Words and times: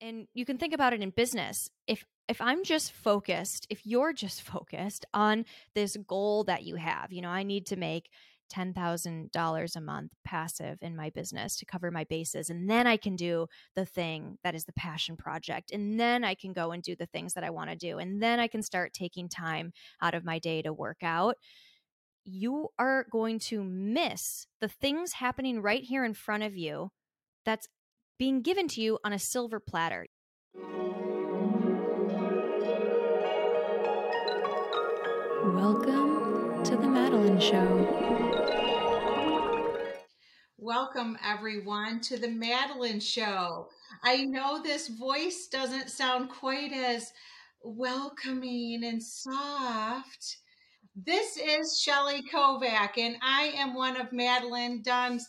and 0.00 0.26
you 0.34 0.44
can 0.44 0.58
think 0.58 0.74
about 0.74 0.92
it 0.92 1.02
in 1.02 1.10
business. 1.10 1.70
If 1.86 2.04
if 2.28 2.40
I'm 2.40 2.64
just 2.64 2.92
focused, 2.92 3.66
if 3.70 3.86
you're 3.86 4.12
just 4.12 4.42
focused 4.54 5.06
on 5.14 5.44
this 5.74 5.96
goal 6.06 6.44
that 6.44 6.64
you 6.64 6.76
have, 6.76 7.12
you 7.12 7.22
know, 7.22 7.28
I 7.28 7.42
need 7.42 7.66
to 7.66 7.76
make 7.76 8.10
$10,000 8.54 9.76
a 9.76 9.80
month 9.80 10.12
passive 10.24 10.78
in 10.80 10.94
my 10.94 11.10
business 11.10 11.56
to 11.56 11.66
cover 11.66 11.90
my 11.90 12.04
bases. 12.04 12.48
And 12.48 12.70
then 12.70 12.86
I 12.86 12.96
can 12.96 13.16
do 13.16 13.48
the 13.74 13.84
thing 13.84 14.38
that 14.44 14.54
is 14.54 14.64
the 14.64 14.72
passion 14.72 15.16
project. 15.16 15.72
And 15.72 15.98
then 15.98 16.22
I 16.22 16.34
can 16.34 16.52
go 16.52 16.70
and 16.70 16.80
do 16.80 16.94
the 16.94 17.06
things 17.06 17.34
that 17.34 17.42
I 17.42 17.50
want 17.50 17.70
to 17.70 17.76
do. 17.76 17.98
And 17.98 18.22
then 18.22 18.38
I 18.38 18.46
can 18.46 18.62
start 18.62 18.92
taking 18.92 19.28
time 19.28 19.72
out 20.00 20.14
of 20.14 20.24
my 20.24 20.38
day 20.38 20.62
to 20.62 20.72
work 20.72 20.98
out. 21.02 21.36
You 22.24 22.68
are 22.78 23.06
going 23.10 23.40
to 23.40 23.64
miss 23.64 24.46
the 24.60 24.68
things 24.68 25.14
happening 25.14 25.60
right 25.60 25.82
here 25.82 26.04
in 26.04 26.14
front 26.14 26.42
of 26.44 26.56
you 26.56 26.90
that's 27.44 27.68
being 28.18 28.40
given 28.40 28.66
to 28.68 28.80
you 28.80 28.98
on 29.04 29.12
a 29.12 29.18
silver 29.18 29.60
platter. 29.60 30.06
Welcome 35.44 36.64
to 36.64 36.76
the 36.76 36.88
Madeline 36.88 37.38
Show. 37.38 37.92
Welcome, 40.56 41.18
everyone, 41.24 42.00
to 42.00 42.16
the 42.16 42.28
Madeline 42.28 43.00
Show. 43.00 43.68
I 44.02 44.24
know 44.24 44.62
this 44.62 44.88
voice 44.88 45.48
doesn't 45.52 45.90
sound 45.90 46.30
quite 46.30 46.72
as 46.72 47.12
welcoming 47.62 48.82
and 48.84 49.02
soft. 49.02 50.38
This 50.96 51.36
is 51.36 51.78
Shelly 51.78 52.22
Kovac, 52.32 52.96
and 52.96 53.16
I 53.20 53.52
am 53.56 53.74
one 53.74 54.00
of 54.00 54.12
Madeline 54.12 54.80
Dunn's 54.82 55.28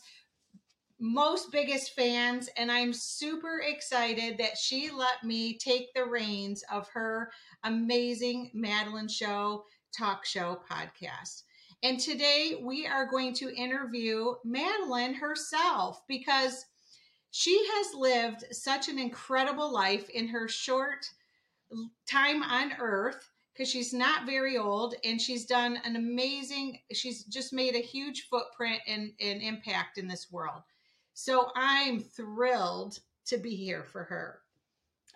most 1.00 1.52
biggest 1.52 1.94
fans, 1.94 2.50
and 2.58 2.72
I'm 2.72 2.92
super 2.92 3.62
excited 3.66 4.38
that 4.40 4.58
she 4.58 4.90
let 4.90 5.24
me 5.24 5.58
take 5.58 5.94
the 5.94 6.06
reins 6.06 6.64
of 6.72 6.88
her 6.90 7.32
amazing 7.64 8.52
Madeline 8.54 9.08
Show 9.08 9.64
talk 9.96 10.26
show 10.26 10.60
podcast. 10.70 11.44
And 11.84 12.00
today 12.00 12.60
we 12.64 12.88
are 12.88 13.06
going 13.06 13.34
to 13.36 13.56
interview 13.56 14.34
Madeline 14.44 15.14
herself 15.14 16.02
because 16.08 16.66
she 17.32 17.64
has 17.74 17.94
lived 17.94 18.46
such 18.52 18.90
an 18.90 18.98
incredible 18.98 19.72
life 19.72 20.10
in 20.10 20.28
her 20.28 20.48
short 20.48 21.06
time 22.10 22.42
on 22.42 22.74
earth 22.80 23.30
because 23.54 23.70
she's 23.70 23.94
not 23.94 24.26
very 24.26 24.58
old 24.58 24.96
and 25.04 25.20
she's 25.20 25.46
done 25.46 25.78
an 25.84 25.96
amazing 25.96 26.80
she's 26.94 27.26
just 27.26 27.52
made 27.52 27.76
a 27.76 27.80
huge 27.80 28.28
footprint 28.30 28.80
and, 28.88 29.12
and 29.20 29.42
impact 29.42 29.98
in 29.98 30.08
this 30.08 30.32
world 30.32 30.62
so 31.20 31.50
i'm 31.56 32.00
thrilled 32.00 33.00
to 33.26 33.38
be 33.40 33.56
here 33.56 33.84
for 33.84 34.04
her 34.04 34.40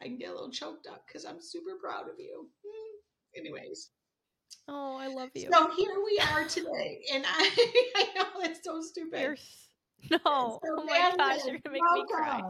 i 0.01 0.05
can 0.05 0.17
get 0.17 0.29
a 0.29 0.33
little 0.33 0.49
choked 0.49 0.87
up 0.87 1.03
because 1.05 1.25
i'm 1.25 1.39
super 1.39 1.77
proud 1.79 2.09
of 2.09 2.15
you 2.17 2.47
hmm. 2.65 3.39
anyways 3.39 3.91
Oh, 4.67 4.97
I 4.97 5.07
love 5.07 5.29
you. 5.33 5.47
So 5.51 5.71
here 5.71 5.95
we 6.05 6.21
are 6.31 6.45
today, 6.45 7.01
and 7.13 7.23
I, 7.27 7.83
I 7.95 8.07
know 8.15 8.41
it's 8.41 8.63
so 8.63 8.81
stupid. 8.81 9.21
You're, 9.21 9.37
no, 10.11 10.19
so 10.23 10.59
oh 10.77 10.83
my 10.85 11.13
gosh, 11.17 11.45
you're 11.45 11.59
gonna 11.59 11.73
make 11.73 11.81
welcome. 11.81 12.05
me 12.05 12.05
cry. 12.11 12.41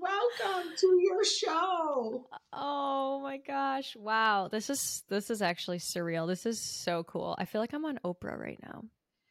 Welcome 0.00 0.72
to 0.76 0.98
your 1.00 1.24
show. 1.24 2.26
Oh 2.52 3.20
my 3.22 3.38
gosh! 3.38 3.96
Wow, 3.96 4.48
this 4.48 4.70
is 4.70 5.02
this 5.08 5.30
is 5.30 5.42
actually 5.42 5.78
surreal. 5.78 6.26
This 6.26 6.46
is 6.46 6.60
so 6.60 7.04
cool. 7.04 7.34
I 7.38 7.44
feel 7.44 7.60
like 7.60 7.72
I'm 7.72 7.84
on 7.84 7.98
Oprah 8.04 8.38
right 8.38 8.58
now. 8.62 8.84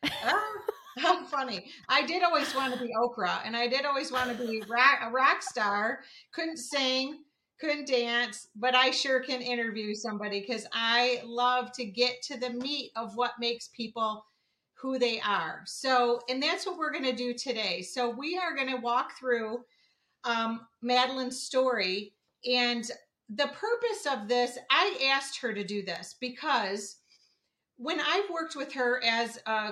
oh, 0.03 0.59
how 0.97 1.25
funny! 1.25 1.65
I 1.89 2.05
did 2.05 2.23
always 2.23 2.53
want 2.55 2.73
to 2.73 2.79
be 2.79 2.93
Oprah, 2.93 3.41
and 3.45 3.55
I 3.55 3.67
did 3.67 3.85
always 3.85 4.11
want 4.11 4.37
to 4.37 4.47
be 4.47 4.63
rock, 4.67 4.99
a 5.01 5.11
rock 5.11 5.41
star. 5.41 6.01
Couldn't 6.33 6.57
sing 6.57 7.19
couldn't 7.63 7.87
dance, 7.87 8.49
but 8.55 8.75
I 8.75 8.91
sure 8.91 9.21
can 9.21 9.41
interview 9.41 9.95
somebody 9.95 10.41
because 10.41 10.67
I 10.73 11.21
love 11.25 11.71
to 11.73 11.85
get 11.85 12.21
to 12.23 12.37
the 12.37 12.49
meat 12.49 12.91
of 12.97 13.15
what 13.15 13.39
makes 13.39 13.69
people 13.69 14.25
who 14.73 14.99
they 14.99 15.21
are. 15.21 15.61
So, 15.65 16.19
and 16.27 16.43
that's 16.43 16.65
what 16.65 16.77
we're 16.77 16.91
going 16.91 17.05
to 17.05 17.15
do 17.15 17.33
today. 17.33 17.81
So, 17.81 18.09
we 18.09 18.37
are 18.37 18.53
going 18.53 18.69
to 18.69 18.81
walk 18.81 19.17
through 19.17 19.63
um, 20.25 20.67
Madeline's 20.81 21.41
story. 21.41 22.13
And 22.45 22.83
the 23.29 23.47
purpose 23.47 24.05
of 24.11 24.27
this, 24.27 24.57
I 24.69 25.09
asked 25.13 25.39
her 25.39 25.53
to 25.53 25.63
do 25.63 25.83
this 25.83 26.15
because 26.19 26.97
when 27.77 28.01
I've 28.01 28.29
worked 28.29 28.57
with 28.57 28.73
her 28.73 29.01
as 29.05 29.39
a 29.45 29.71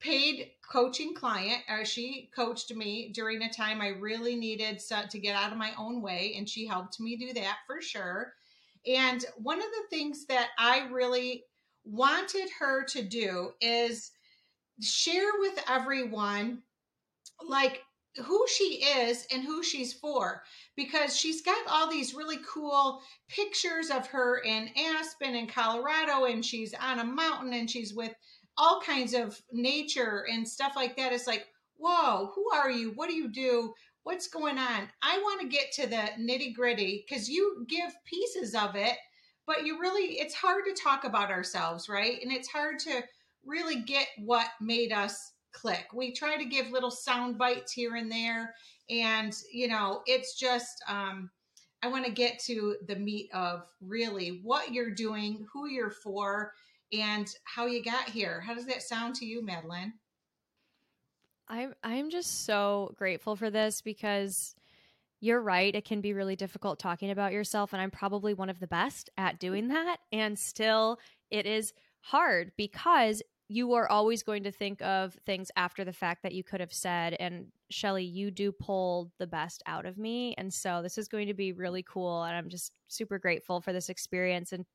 paid 0.00 0.50
coaching 0.70 1.14
client. 1.14 1.62
Uh, 1.68 1.84
she 1.84 2.30
coached 2.34 2.74
me 2.74 3.10
during 3.12 3.42
a 3.42 3.52
time 3.52 3.80
I 3.80 3.88
really 3.88 4.36
needed 4.36 4.80
to 5.10 5.18
get 5.18 5.34
out 5.34 5.52
of 5.52 5.58
my 5.58 5.72
own 5.78 6.02
way, 6.02 6.34
and 6.36 6.48
she 6.48 6.66
helped 6.66 7.00
me 7.00 7.16
do 7.16 7.32
that 7.34 7.58
for 7.66 7.80
sure. 7.80 8.34
And 8.86 9.24
one 9.36 9.58
of 9.58 9.66
the 9.66 9.96
things 9.96 10.26
that 10.26 10.48
I 10.58 10.86
really 10.90 11.44
wanted 11.84 12.48
her 12.58 12.84
to 12.84 13.02
do 13.02 13.52
is 13.60 14.12
share 14.80 15.32
with 15.40 15.62
everyone, 15.68 16.62
like, 17.46 17.82
who 18.24 18.44
she 18.48 18.82
is 18.84 19.26
and 19.32 19.44
who 19.44 19.62
she's 19.62 19.92
for 19.92 20.42
because 20.76 21.16
she's 21.16 21.42
got 21.42 21.66
all 21.68 21.88
these 21.88 22.14
really 22.14 22.38
cool 22.48 23.00
pictures 23.28 23.90
of 23.90 24.06
her 24.08 24.38
in 24.38 24.70
Aspen 24.76 25.34
in 25.34 25.46
Colorado 25.46 26.24
and 26.24 26.44
she's 26.44 26.74
on 26.74 26.98
a 26.98 27.04
mountain 27.04 27.52
and 27.52 27.70
she's 27.70 27.94
with 27.94 28.12
all 28.58 28.80
kinds 28.80 29.14
of 29.14 29.40
nature 29.52 30.26
and 30.30 30.46
stuff 30.46 30.72
like 30.76 30.96
that. 30.96 31.12
It's 31.12 31.26
like, 31.26 31.46
whoa, 31.76 32.30
who 32.34 32.50
are 32.52 32.70
you? 32.70 32.92
What 32.96 33.08
do 33.08 33.14
you 33.14 33.28
do? 33.28 33.72
What's 34.02 34.28
going 34.28 34.58
on? 34.58 34.88
I 35.02 35.18
want 35.18 35.40
to 35.40 35.48
get 35.48 35.70
to 35.72 35.86
the 35.86 36.10
nitty 36.18 36.54
gritty 36.54 37.04
because 37.08 37.28
you 37.28 37.64
give 37.68 37.92
pieces 38.04 38.54
of 38.54 38.74
it, 38.74 38.96
but 39.46 39.64
you 39.64 39.80
really, 39.80 40.18
it's 40.18 40.34
hard 40.34 40.64
to 40.66 40.82
talk 40.82 41.04
about 41.04 41.30
ourselves, 41.30 41.88
right? 41.88 42.18
And 42.22 42.32
it's 42.32 42.48
hard 42.48 42.78
to 42.80 43.02
really 43.44 43.82
get 43.82 44.08
what 44.18 44.48
made 44.60 44.92
us 44.92 45.32
click. 45.52 45.86
We 45.94 46.12
try 46.12 46.36
to 46.36 46.44
give 46.44 46.70
little 46.70 46.90
sound 46.90 47.38
bites 47.38 47.72
here 47.72 47.94
and 47.94 48.10
there. 48.10 48.54
And, 48.90 49.34
you 49.52 49.68
know, 49.68 50.02
it's 50.06 50.38
just, 50.38 50.82
um, 50.88 51.30
I 51.82 51.88
want 51.88 52.06
to 52.06 52.12
get 52.12 52.40
to 52.46 52.76
the 52.86 52.96
meat 52.96 53.28
of 53.32 53.62
really 53.80 54.40
what 54.42 54.72
you're 54.72 54.90
doing, 54.90 55.46
who 55.52 55.68
you're 55.68 55.90
for, 55.90 56.52
and 56.92 57.28
how 57.44 57.66
you 57.66 57.82
got 57.82 58.08
here. 58.08 58.40
How 58.40 58.54
does 58.54 58.66
that 58.66 58.82
sound 58.82 59.14
to 59.16 59.26
you, 59.26 59.44
Madeline? 59.44 59.94
I'm 61.48 61.74
I'm 61.82 62.10
just 62.10 62.44
so 62.44 62.94
grateful 62.96 63.36
for 63.36 63.50
this 63.50 63.80
because 63.80 64.54
you're 65.20 65.40
right. 65.40 65.74
It 65.74 65.84
can 65.84 66.00
be 66.00 66.12
really 66.12 66.36
difficult 66.36 66.78
talking 66.78 67.10
about 67.10 67.32
yourself, 67.32 67.72
and 67.72 67.82
I'm 67.82 67.90
probably 67.90 68.34
one 68.34 68.50
of 68.50 68.60
the 68.60 68.66
best 68.66 69.10
at 69.16 69.40
doing 69.40 69.68
that. 69.68 69.98
And 70.12 70.38
still, 70.38 70.98
it 71.30 71.46
is 71.46 71.72
hard 72.00 72.52
because 72.56 73.22
you 73.48 73.72
are 73.72 73.88
always 73.88 74.22
going 74.22 74.42
to 74.42 74.52
think 74.52 74.82
of 74.82 75.14
things 75.24 75.50
after 75.56 75.82
the 75.82 75.92
fact 75.92 76.22
that 76.22 76.34
you 76.34 76.44
could 76.44 76.60
have 76.60 76.72
said. 76.72 77.16
And 77.18 77.46
Shelly, 77.70 78.04
you 78.04 78.30
do 78.30 78.52
pull 78.52 79.10
the 79.18 79.26
best 79.26 79.62
out 79.64 79.86
of 79.86 79.96
me. 79.96 80.34
And 80.36 80.52
so 80.52 80.82
this 80.82 80.98
is 80.98 81.08
going 81.08 81.28
to 81.28 81.34
be 81.34 81.52
really 81.52 81.82
cool. 81.82 82.24
And 82.24 82.36
I'm 82.36 82.50
just 82.50 82.72
super 82.88 83.18
grateful 83.18 83.62
for 83.62 83.72
this 83.72 83.88
experience 83.88 84.52
and 84.52 84.66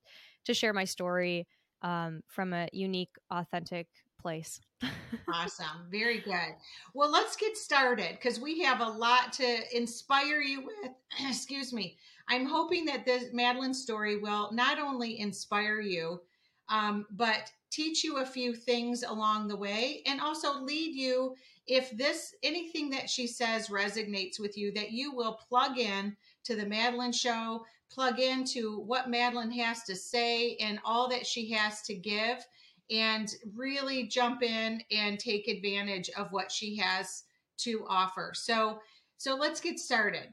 to 0.45 0.55
share 0.55 0.73
my 0.73 0.85
story 0.85 1.47
um, 1.83 2.21
from 2.27 2.53
a 2.53 2.67
unique, 2.71 3.15
authentic 3.29 3.87
place. 4.19 4.59
awesome. 5.33 5.87
Very 5.91 6.19
good. 6.19 6.55
Well, 6.93 7.11
let's 7.11 7.35
get 7.35 7.57
started 7.57 8.11
because 8.11 8.39
we 8.39 8.61
have 8.61 8.81
a 8.81 8.89
lot 8.89 9.33
to 9.33 9.77
inspire 9.77 10.41
you 10.41 10.65
with. 10.65 10.91
Excuse 11.27 11.73
me. 11.73 11.97
I'm 12.29 12.45
hoping 12.45 12.85
that 12.85 13.05
this 13.05 13.25
Madeline 13.33 13.73
story 13.73 14.17
will 14.17 14.51
not 14.53 14.79
only 14.79 15.19
inspire 15.19 15.81
you, 15.81 16.21
um, 16.69 17.05
but 17.11 17.51
teach 17.69 18.03
you 18.03 18.17
a 18.17 18.25
few 18.25 18.53
things 18.53 19.03
along 19.03 19.47
the 19.47 19.55
way 19.55 20.01
and 20.05 20.21
also 20.21 20.61
lead 20.61 20.95
you 20.95 21.35
if 21.65 21.89
this 21.97 22.35
anything 22.43 22.89
that 22.89 23.09
she 23.09 23.25
says 23.25 23.69
resonates 23.69 24.39
with 24.39 24.57
you 24.57 24.71
that 24.71 24.91
you 24.91 25.13
will 25.13 25.39
plug 25.49 25.77
in 25.79 26.15
to 26.43 26.55
the 26.55 26.65
Madeline 26.65 27.11
show 27.11 27.65
plug 27.93 28.19
into 28.19 28.79
what 28.79 29.09
Madeline 29.09 29.51
has 29.51 29.83
to 29.83 29.95
say 29.95 30.55
and 30.55 30.79
all 30.83 31.07
that 31.09 31.27
she 31.27 31.51
has 31.51 31.81
to 31.83 31.93
give 31.93 32.45
and 32.89 33.33
really 33.55 34.07
jump 34.07 34.41
in 34.41 34.81
and 34.91 35.19
take 35.19 35.47
advantage 35.47 36.09
of 36.17 36.31
what 36.31 36.51
she 36.51 36.75
has 36.77 37.23
to 37.57 37.85
offer. 37.87 38.31
So 38.35 38.79
so 39.17 39.35
let's 39.35 39.61
get 39.61 39.79
started. 39.79 40.27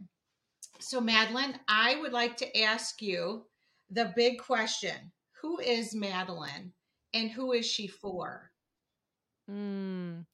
So 0.80 1.00
Madeline, 1.00 1.60
I 1.68 2.00
would 2.00 2.12
like 2.12 2.36
to 2.38 2.60
ask 2.60 3.00
you 3.00 3.44
the 3.90 4.12
big 4.16 4.38
question. 4.38 5.12
Who 5.40 5.60
is 5.60 5.94
Madeline 5.94 6.72
and 7.14 7.30
who 7.30 7.52
is 7.52 7.66
she 7.66 7.86
for? 7.86 8.50
Mm. 9.50 10.24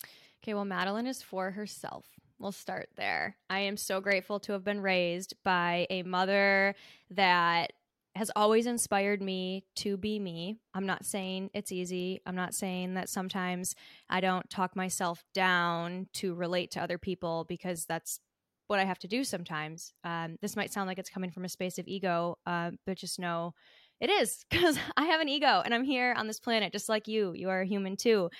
Okay, 0.43 0.55
well 0.55 0.64
Madeline 0.64 1.06
is 1.06 1.23
for 1.23 1.50
herself. 1.50 2.06
We'll 2.38 2.53
start 2.53 2.88
there. 2.97 3.37
I 3.49 3.61
am 3.61 3.77
so 3.77 4.00
grateful 4.00 4.41
to 4.41 4.53
have 4.53 4.65
been 4.65 4.81
raised 4.81 5.35
by 5.43 5.87
a 5.88 6.03
mother 6.03 6.75
that 7.11 7.73
has 8.15 8.31
always 8.35 8.67
inspired 8.67 9.21
me 9.23 9.65
to 9.77 9.97
be 9.97 10.19
me. 10.19 10.59
I'm 10.75 10.87
not 10.87 11.05
saying 11.05 11.50
it's 11.55 11.73
easy. 11.73 12.21
I'm 12.27 12.35
not 12.35 12.55
saying 12.55 12.94
that 12.94 13.09
sometimes 13.09 13.75
I 14.09 14.21
don't 14.21 14.49
talk 14.49 14.75
myself 14.75 15.25
down 15.35 16.09
to 16.15 16.35
relate 16.35 16.71
to 16.73 16.83
other 16.83 16.99
people 16.99 17.44
because 17.49 17.85
that's 17.85 18.21
what 18.69 18.81
I 18.81 18.85
have 18.85 18.99
to 19.00 19.09
do 19.09 19.23
sometimes. 19.23 19.93
Um, 20.03 20.37
this 20.41 20.56
might 20.56 20.73
sound 20.73 20.88
like 20.88 20.99
it's 20.99 21.11
coming 21.11 21.31
from 21.31 21.44
a 21.44 21.49
space 21.49 21.79
of 21.79 21.87
ego, 21.87 22.38
uh, 22.47 22.73
but 22.85 22.97
just 22.97 23.19
know 23.19 23.55
it 24.00 24.11
is 24.11 24.44
because 24.50 24.79
I 24.97 25.05
have 25.06 25.21
an 25.21 25.29
ego 25.29 25.62
and 25.65 25.75
I'm 25.75 25.85
here 25.85 26.15
on 26.17 26.27
this 26.27 26.41
planet 26.41 26.73
just 26.73 26.88
like 26.88 27.09
you. 27.09 27.33
You 27.35 27.49
are 27.50 27.62
a 27.62 27.67
human 27.67 27.97
too. 27.97 28.31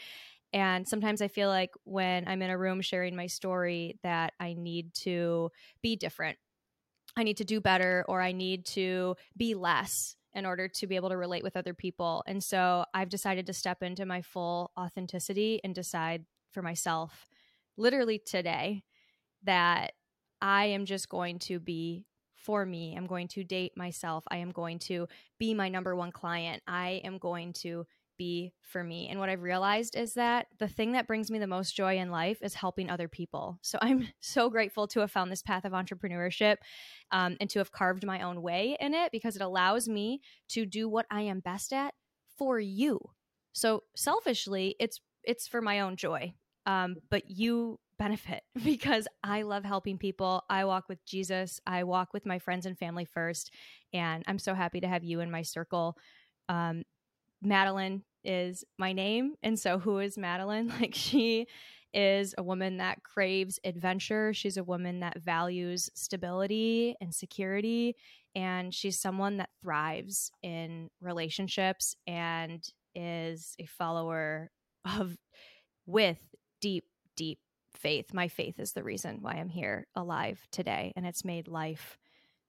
And 0.53 0.87
sometimes 0.87 1.21
I 1.21 1.29
feel 1.29 1.49
like 1.49 1.71
when 1.85 2.27
I'm 2.27 2.43
in 2.43 2.51
a 2.51 2.59
room 2.59 2.81
sharing 2.81 3.17
my 3.17 3.27
story 3.27 3.99
that 4.03 4.33
I 4.41 4.55
need 4.55 4.95
to 5.03 5.51
be 5.83 5.97
different. 5.97 6.39
I 7.17 7.23
need 7.23 7.39
to 7.39 7.45
do 7.45 7.61
better 7.61 8.05
or 8.09 8.21
I 8.21 8.33
need 8.33 8.67
to 8.67 9.17
be 9.37 9.55
less 9.55 10.17
in 10.35 10.45
order 10.45 10.69
to 10.69 10.87
be 10.87 10.97
able 10.97 11.09
to 11.09 11.17
relate 11.17 11.43
with 11.43 11.57
other 11.57 11.73
people. 11.73 12.23
And 12.27 12.45
so 12.45 12.85
I've 12.93 13.09
decided 13.09 13.47
to 13.47 13.55
step 13.55 13.83
into 13.83 14.05
my 14.05 14.21
full 14.21 14.71
authenticity 14.79 15.61
and 15.65 15.75
decide 15.75 16.27
for 16.53 16.63
myself, 16.63 17.27
literally 17.79 18.19
today, 18.19 18.83
that 19.45 19.93
I 20.43 20.67
am 20.67 20.85
just 20.85 21.09
going 21.09 21.39
to 21.41 21.59
be 21.59 22.05
for 22.35 22.67
me. 22.67 22.95
I'm 22.97 23.07
going 23.07 23.29
to 23.29 23.45
date 23.45 23.73
myself. 23.77 24.25
I 24.31 24.39
am 24.39 24.53
going 24.53 24.79
to 24.81 25.09
be 25.39 25.55
my 25.55 25.69
number 25.69 25.97
one 25.97 26.13
client. 26.13 26.63
I 26.67 27.01
am 27.03 27.19
going 27.19 27.55
to 27.55 27.87
be 28.17 28.53
for 28.63 28.83
me. 28.83 29.09
And 29.09 29.21
what 29.21 29.29
I've 29.29 29.43
realized 29.43 29.97
is 29.97 30.15
that 30.15 30.47
the 30.59 30.69
thing 30.69 30.93
that 30.93 31.07
brings 31.07 31.31
me 31.31 31.39
the 31.39 31.47
most 31.47 31.77
joy 31.77 31.99
in 31.99 32.11
life 32.11 32.39
is 32.43 32.55
helping 32.55 32.91
other 32.91 33.09
people. 33.09 33.59
So 33.67 33.79
I'm 33.83 34.09
so 34.21 34.49
grateful 34.49 34.87
to 34.89 35.01
have 35.01 35.11
found 35.11 35.31
this 35.31 35.43
path 35.43 35.65
of 35.65 35.73
entrepreneurship 35.73 36.57
um, 37.11 37.37
and 37.41 37.51
to 37.51 37.59
have 37.59 37.73
carved 37.73 38.07
my 38.07 38.23
own 38.23 38.41
way 38.41 38.77
in 38.81 38.95
it 38.95 39.13
because 39.13 39.37
it 39.37 39.43
allows 39.43 39.89
me 39.89 40.21
to 40.51 40.65
do 40.65 40.89
what 40.89 41.05
I 41.11 41.23
am 41.23 41.41
best 41.41 41.73
at 41.73 41.95
for 42.39 42.59
you. 42.61 43.01
So 43.53 43.83
selfishly, 43.97 44.77
it's 44.79 45.01
it's 45.25 45.49
for 45.49 45.61
my 45.61 45.81
own 45.81 45.97
joy. 45.97 46.35
Um, 46.65 46.97
but 47.11 47.29
you 47.29 47.79
benefit 47.99 48.43
because 48.65 49.09
I 49.23 49.43
love 49.43 49.65
helping 49.65 49.99
people. 49.99 50.45
I 50.49 50.65
walk 50.65 50.89
with 50.89 51.05
Jesus. 51.05 51.61
I 51.67 51.85
walk 51.85 52.13
with 52.13 52.27
my 52.27 52.39
friends 52.39 52.67
and 52.67 52.79
family 52.79 53.05
first. 53.05 53.53
And 53.93 54.23
I'm 54.27 54.39
so 54.39 54.55
happy 54.55 54.81
to 54.81 54.89
have 54.89 55.05
you 55.05 55.21
in 55.21 55.31
my 55.31 55.43
circle. 55.43 55.97
Um, 56.49 56.83
Madeline 57.43 58.03
is 58.25 58.65
my 58.79 58.93
name. 58.93 59.35
And 59.43 59.59
so, 59.59 59.79
who 59.79 59.99
is 59.99 60.19
Madeline? 60.19 60.73
Like, 60.81 60.95
she 60.95 61.47
is 61.95 62.35
a 62.37 62.43
woman 62.43 62.77
that 62.77 63.03
craves 63.03 63.59
adventure. 63.65 64.35
She's 64.35 64.57
a 64.59 64.65
woman 64.65 65.01
that 65.01 65.23
values 65.23 65.89
stability 65.95 66.95
and 67.01 67.15
security. 67.15 67.97
And 68.35 68.75
she's 68.75 69.01
someone 69.01 69.39
that 69.39 69.49
thrives 69.63 70.31
in 70.43 70.91
relationships 71.01 71.97
and 72.07 72.63
is 72.95 73.55
a 73.59 73.65
follower 73.65 74.51
of 74.85 75.17
with 75.87 76.19
deep, 76.61 76.85
deep 77.17 77.39
faith. 77.75 78.13
My 78.13 78.29
faith 78.29 78.59
is 78.59 78.73
the 78.73 78.83
reason 78.83 79.19
why 79.23 79.35
I'm 79.35 79.49
here 79.49 79.87
alive 79.95 80.47
today. 80.51 80.93
And 80.97 81.07
it's 81.07 81.25
made 81.25 81.49
life 81.49 81.97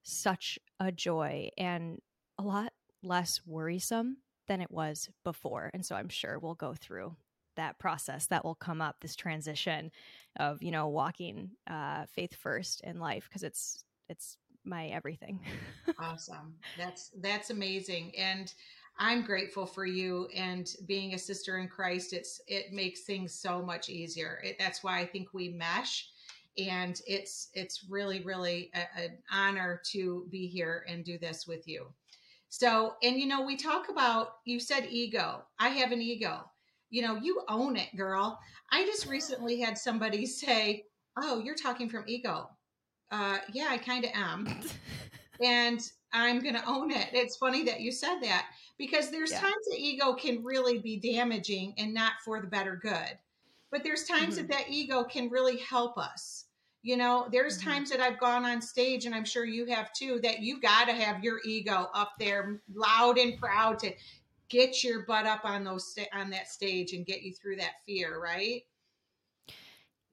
such 0.04 0.60
a 0.80 0.92
joy 0.92 1.50
and 1.58 2.00
a 2.38 2.44
lot 2.44 2.74
less 3.04 3.42
worrisome 3.46 4.18
than 4.48 4.62
it 4.62 4.72
was 4.72 5.10
before. 5.24 5.70
And 5.74 5.86
so 5.86 5.96
I'm 5.96 6.10
sure 6.10 6.40
we'll 6.40 6.56
go 6.56 6.74
through 6.74 7.16
that 7.56 7.80
process 7.80 8.28
that 8.28 8.46
will 8.46 8.56
come 8.56 8.82
up 8.82 8.98
this 9.02 9.16
transition 9.16 9.92
of 10.40 10.62
you 10.62 10.72
know 10.72 10.88
walking 10.88 11.52
uh, 11.70 12.06
faith 12.06 12.36
first 12.36 12.82
in 12.82 13.00
life 13.00 13.28
because 13.28 13.44
it's 13.44 13.84
it's 14.08 14.38
my 14.64 14.88
everything 14.88 15.40
awesome 16.00 16.54
that's 16.78 17.10
that's 17.22 17.50
amazing 17.50 18.12
and 18.18 18.54
I'm 19.00 19.22
grateful 19.22 19.66
for 19.66 19.86
you 19.86 20.28
and 20.36 20.68
being 20.88 21.14
a 21.14 21.20
sister 21.20 21.60
in 21.60 21.68
Christ. 21.68 22.14
It's 22.14 22.42
it 22.48 22.74
makes 22.74 23.02
things 23.02 23.34
so 23.34 23.62
much 23.62 23.90
easier. 23.90 24.42
It, 24.44 24.58
that's 24.58 24.84
why 24.84 25.00
I 25.00 25.06
think 25.06 25.34
we 25.34 25.50
mesh, 25.50 26.10
and 26.58 27.00
it's 27.06 27.50
it's 27.54 27.86
really 27.88 28.22
really 28.22 28.72
an 28.74 29.20
honor 29.32 29.82
to 29.92 30.26
be 30.32 30.48
here 30.48 30.84
and 30.88 31.06
do 31.06 31.20
this 31.20 31.46
with 31.46 31.68
you. 31.68 31.88
So, 32.50 32.96
and 33.04 33.18
you 33.18 33.28
know, 33.28 33.46
we 33.46 33.58
talk 33.58 33.90
about 33.90 34.36
you 34.46 34.60
said 34.60 34.88
ego. 34.90 35.44
I 35.60 35.70
have 35.70 35.92
an 35.92 36.02
ego. 36.02 36.50
You 36.90 37.02
know, 37.02 37.16
you 37.16 37.42
own 37.50 37.76
it, 37.76 37.96
girl. 37.96 38.40
I 38.72 38.86
just 38.86 39.08
recently 39.08 39.60
had 39.60 39.78
somebody 39.78 40.26
say, 40.26 40.86
"Oh, 41.18 41.40
you're 41.40 41.56
talking 41.56 41.90
from 41.90 42.06
ego." 42.08 42.50
Uh, 43.12 43.38
yeah, 43.54 43.68
I 43.70 43.78
kind 43.78 44.04
of 44.04 44.12
am. 44.14 44.48
and 45.44 45.82
I'm 46.14 46.40
going 46.40 46.56
to 46.56 46.68
own 46.68 46.92
it. 46.92 47.10
It's 47.14 47.38
funny 47.38 47.64
that 47.64 47.82
you 47.82 47.92
said 47.92 48.20
that 48.22 48.48
because 48.78 49.12
there's 49.12 49.32
yeah. 49.32 49.42
times 49.42 49.66
that 49.70 49.80
ego 49.80 50.14
can 50.14 50.44
really 50.44 50.80
be 50.80 50.98
damaging 50.98 51.74
and 51.78 51.94
not 51.94 52.14
for 52.24 52.42
the 52.42 52.48
better 52.48 52.76
good. 52.76 53.18
But 53.72 53.84
there's 53.84 54.06
times 54.06 54.38
mm-hmm. 54.38 54.48
that 54.48 54.58
that 54.58 54.70
ego 54.70 55.04
can 55.04 55.30
really 55.30 55.58
help 55.58 55.98
us. 55.98 56.46
You 56.88 56.96
know, 56.96 57.28
there's 57.30 57.60
mm-hmm. 57.60 57.70
times 57.70 57.90
that 57.90 58.00
I've 58.00 58.18
gone 58.18 58.46
on 58.46 58.62
stage, 58.62 59.06
and 59.06 59.14
I'm 59.14 59.26
sure 59.26 59.44
you 59.44 59.66
have 59.66 59.92
too, 59.92 60.22
that 60.24 60.40
you 60.40 60.62
got 60.62 60.86
to 60.86 60.94
have 60.94 61.22
your 61.22 61.40
ego 61.44 61.90
up 61.94 62.14
there, 62.18 62.62
loud 62.74 63.18
and 63.18 63.38
proud, 63.38 63.78
to 63.80 63.92
get 64.48 64.86
your 64.86 65.06
butt 65.06 65.26
up 65.26 65.42
on 65.44 65.66
those 65.66 65.94
on 66.14 66.30
that 66.30 66.48
stage 66.48 66.94
and 66.94 67.06
get 67.06 67.24
you 67.24 67.34
through 67.34 67.58
that 67.58 67.74
fear, 67.86 68.22
right? 68.22 68.62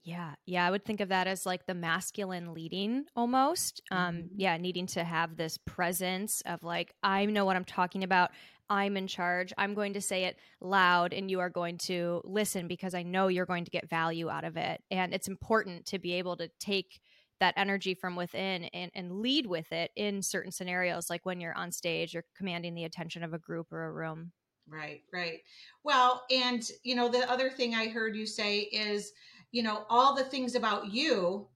Yeah. 0.02 0.34
Yeah. 0.46 0.66
I 0.66 0.70
would 0.72 0.84
think 0.84 1.00
of 1.00 1.10
that 1.10 1.28
as 1.28 1.46
like 1.46 1.64
the 1.66 1.74
masculine 1.74 2.52
leading 2.52 3.04
almost. 3.14 3.80
Um, 3.92 4.16
mm-hmm. 4.16 4.26
yeah. 4.36 4.56
Needing 4.56 4.86
to 4.88 5.04
have 5.04 5.36
this 5.36 5.58
presence 5.58 6.42
of 6.44 6.64
like, 6.64 6.92
I 7.04 7.24
know 7.26 7.44
what 7.44 7.56
I'm 7.56 7.64
talking 7.64 8.02
about. 8.02 8.32
I'm 8.70 8.96
in 8.96 9.06
charge. 9.06 9.52
I'm 9.58 9.74
going 9.74 9.92
to 9.94 10.00
say 10.00 10.24
it 10.24 10.36
loud 10.60 11.12
and 11.12 11.30
you 11.30 11.40
are 11.40 11.50
going 11.50 11.78
to 11.78 12.22
listen 12.24 12.66
because 12.66 12.94
I 12.94 13.02
know 13.02 13.28
you're 13.28 13.46
going 13.46 13.64
to 13.64 13.70
get 13.70 13.88
value 13.88 14.30
out 14.30 14.44
of 14.44 14.56
it. 14.56 14.82
And 14.90 15.12
it's 15.12 15.28
important 15.28 15.86
to 15.86 15.98
be 15.98 16.14
able 16.14 16.36
to 16.38 16.48
take 16.60 17.00
that 17.40 17.54
energy 17.56 17.94
from 17.94 18.16
within 18.16 18.64
and, 18.64 18.90
and 18.94 19.20
lead 19.20 19.46
with 19.46 19.70
it 19.72 19.90
in 19.96 20.22
certain 20.22 20.52
scenarios, 20.52 21.10
like 21.10 21.26
when 21.26 21.40
you're 21.40 21.56
on 21.56 21.72
stage 21.72 22.14
or 22.14 22.24
commanding 22.36 22.74
the 22.74 22.84
attention 22.84 23.22
of 23.22 23.34
a 23.34 23.38
group 23.38 23.72
or 23.72 23.84
a 23.84 23.92
room. 23.92 24.32
Right, 24.66 25.02
right. 25.12 25.40
Well, 25.82 26.24
and 26.30 26.66
you 26.84 26.94
know, 26.94 27.08
the 27.08 27.30
other 27.30 27.50
thing 27.50 27.74
I 27.74 27.88
heard 27.88 28.16
you 28.16 28.26
say 28.26 28.60
is, 28.60 29.12
you 29.52 29.62
know, 29.62 29.84
all 29.90 30.14
the 30.14 30.24
things 30.24 30.54
about 30.54 30.90
you, 30.90 31.48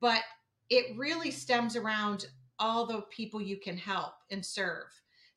but 0.00 0.22
it 0.70 0.96
really 0.96 1.30
stems 1.30 1.76
around 1.76 2.26
all 2.58 2.86
the 2.86 3.02
people 3.02 3.40
you 3.40 3.58
can 3.58 3.76
help 3.76 4.14
and 4.30 4.44
serve. 4.44 4.86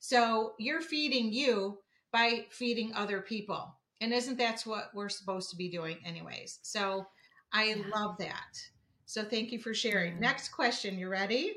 So 0.01 0.53
you're 0.57 0.81
feeding 0.81 1.31
you 1.31 1.77
by 2.11 2.47
feeding 2.49 2.91
other 2.95 3.21
people. 3.21 3.77
And 4.01 4.11
isn't 4.11 4.37
that's 4.37 4.65
what 4.65 4.89
we're 4.95 5.09
supposed 5.09 5.51
to 5.51 5.55
be 5.55 5.69
doing 5.69 5.97
anyways? 6.03 6.57
So 6.63 7.05
I 7.53 7.65
yeah. 7.65 7.83
love 7.93 8.17
that. 8.17 8.59
So 9.05 9.23
thank 9.23 9.51
you 9.51 9.59
for 9.59 9.75
sharing. 9.75 10.19
Next 10.19 10.49
question, 10.49 10.97
you 10.97 11.07
ready? 11.07 11.53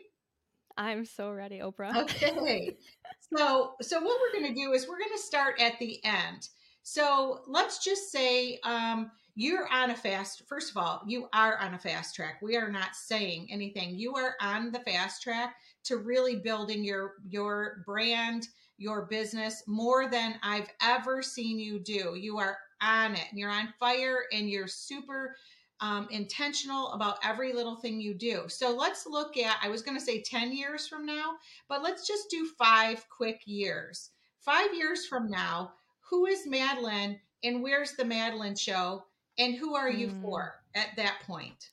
I'm 0.76 1.06
so 1.06 1.30
ready, 1.30 1.60
Oprah. 1.60 1.96
Okay. 2.02 2.76
so 3.34 3.74
so 3.80 4.00
what 4.00 4.18
we're 4.20 4.38
going 4.38 4.54
to 4.54 4.60
do 4.60 4.72
is 4.72 4.86
we're 4.86 4.98
going 4.98 5.16
to 5.16 5.22
start 5.22 5.58
at 5.58 5.78
the 5.78 6.04
end. 6.04 6.50
So 6.82 7.40
let's 7.46 7.82
just 7.82 8.12
say 8.12 8.58
um, 8.62 9.10
you're 9.36 9.66
on 9.72 9.90
a 9.90 9.96
fast. 9.96 10.42
First 10.46 10.70
of 10.70 10.76
all, 10.76 11.00
you 11.06 11.28
are 11.32 11.58
on 11.60 11.72
a 11.72 11.78
fast 11.78 12.14
track. 12.14 12.40
We 12.42 12.58
are 12.58 12.70
not 12.70 12.94
saying 12.94 13.48
anything. 13.50 13.94
You 13.96 14.16
are 14.16 14.34
on 14.42 14.70
the 14.70 14.80
fast 14.80 15.22
track 15.22 15.54
to 15.84 15.98
really 15.98 16.36
building 16.36 16.84
your 16.84 17.14
your 17.28 17.82
brand, 17.86 18.48
your 18.78 19.06
business 19.06 19.62
more 19.66 20.08
than 20.08 20.36
I've 20.42 20.68
ever 20.82 21.22
seen 21.22 21.58
you 21.58 21.78
do. 21.78 22.16
You 22.16 22.38
are 22.38 22.58
on 22.80 23.14
it. 23.14 23.26
You're 23.32 23.50
on 23.50 23.72
fire 23.78 24.24
and 24.32 24.48
you're 24.48 24.68
super 24.68 25.36
um, 25.80 26.08
intentional 26.10 26.92
about 26.92 27.18
every 27.24 27.52
little 27.52 27.76
thing 27.76 28.00
you 28.00 28.14
do. 28.14 28.44
So 28.48 28.74
let's 28.74 29.06
look 29.06 29.36
at, 29.36 29.56
I 29.62 29.68
was 29.68 29.82
going 29.82 29.98
to 29.98 30.04
say 30.04 30.22
10 30.22 30.52
years 30.56 30.86
from 30.86 31.04
now, 31.04 31.34
but 31.68 31.82
let's 31.82 32.06
just 32.06 32.30
do 32.30 32.48
five 32.58 33.04
quick 33.14 33.42
years. 33.44 34.10
Five 34.40 34.74
years 34.74 35.06
from 35.06 35.30
now, 35.30 35.72
who 36.00 36.26
is 36.26 36.46
Madeline 36.46 37.18
and 37.42 37.62
where's 37.62 37.92
the 37.92 38.04
Madeline 38.04 38.56
show 38.56 39.04
and 39.38 39.54
who 39.54 39.74
are 39.74 39.90
you 39.90 40.08
mm. 40.08 40.22
for 40.22 40.54
at 40.74 40.88
that 40.96 41.20
point? 41.26 41.70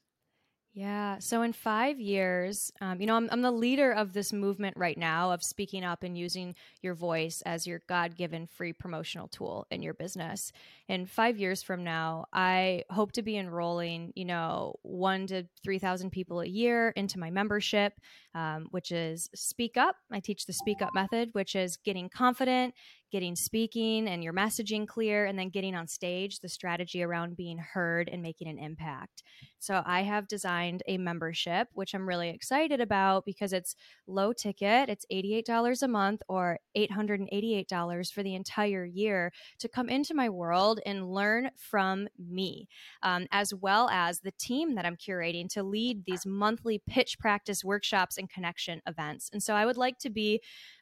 Yeah. 0.74 1.20
So 1.20 1.42
in 1.42 1.52
five 1.52 2.00
years, 2.00 2.72
um, 2.80 3.02
you 3.02 3.08
know, 3.08 3.18
I'm, 3.18 3.28
I'm 3.30 3.42
the 3.42 3.52
leader 3.52 3.92
of 3.92 4.14
this 4.14 4.32
movement 4.32 4.78
right 4.78 4.98
now 4.98 5.34
of 5.34 5.44
speaking 5.44 5.84
up 5.84 6.02
and 6.02 6.18
using 6.18 6.56
your 6.82 6.94
voice 6.94 7.42
as 7.46 7.68
your 7.68 7.82
God 7.90 8.16
given 8.16 8.48
free 8.48 8.72
promotional 8.72 9.28
tool 9.28 9.68
in 9.70 9.82
your 9.82 9.94
business. 9.94 10.54
In 10.88 11.06
five 11.06 11.38
years 11.38 11.62
from 11.62 11.84
now, 11.84 12.26
I 12.32 12.84
hope 12.90 13.12
to 13.14 13.22
be 13.22 13.38
enrolling, 13.38 14.14
you 14.16 14.24
know, 14.24 14.76
one 14.84 15.28
to 15.28 15.46
3,000 15.62 16.10
people 16.10 16.40
a 16.40 16.48
year 16.48 16.94
into 16.96 17.20
my 17.20 17.32
membership, 17.32 17.92
um, 18.34 18.68
which 18.72 18.94
is 18.94 19.30
Speak 19.36 19.76
Up. 19.76 19.98
I 20.10 20.22
teach 20.22 20.46
the 20.46 20.54
Speak 20.54 20.82
Up 20.82 20.92
method, 20.96 21.32
which 21.34 21.54
is 21.54 21.76
getting 21.84 22.08
confident, 22.08 22.74
getting 23.12 23.36
speaking 23.36 24.08
and 24.08 24.24
your 24.24 24.34
messaging 24.34 24.88
clear, 24.88 25.26
and 25.26 25.38
then 25.38 25.50
getting 25.50 25.76
on 25.76 25.88
stage, 25.88 26.40
the 26.40 26.50
strategy 26.50 27.04
around 27.04 27.36
being 27.36 27.58
heard 27.58 28.10
and 28.10 28.22
making 28.22 28.48
an 28.48 28.58
impact. 28.58 29.24
So 29.60 29.84
I 29.86 30.02
have 30.02 30.28
designed 30.28 30.82
a 30.88 30.98
membership, 30.98 31.68
which 31.74 31.94
I'm 31.94 32.08
really 32.08 32.30
excited 32.30 32.82
about 32.82 33.26
because 33.26 33.54
it's 33.54 33.76
low 34.08 34.34
ticket. 34.34 34.90
It's 34.90 35.06
$88 35.12 35.84
a 35.84 35.88
month 35.88 36.22
or 36.28 36.58
$888 36.76 38.12
for 38.12 38.24
the 38.24 38.34
entire 38.34 38.86
year 38.86 39.32
to 39.60 39.70
come 39.70 39.88
into 39.88 40.16
my 40.16 40.30
world 40.30 40.80
and 40.86 41.12
learn 41.12 41.52
from 41.56 42.08
me, 42.18 42.68
um, 43.04 43.28
as 43.32 43.54
well 43.54 43.88
as 43.92 44.22
the 44.22 44.32
team 44.32 44.74
that 44.76 44.86
I'm 44.86 44.98
curating 44.98 45.48
to 45.50 45.62
lead 45.62 46.06
these 46.06 46.26
monthly 46.26 46.82
pitch 46.88 47.20
practice 47.20 47.64
workshops 47.64 48.18
and 48.18 48.30
connection 48.30 48.82
events. 48.88 49.30
And 49.32 49.44
so 49.44 49.54
I 49.54 49.66
would 49.66 49.78
like 49.78 50.00
to 50.00 50.10
be 50.10 50.42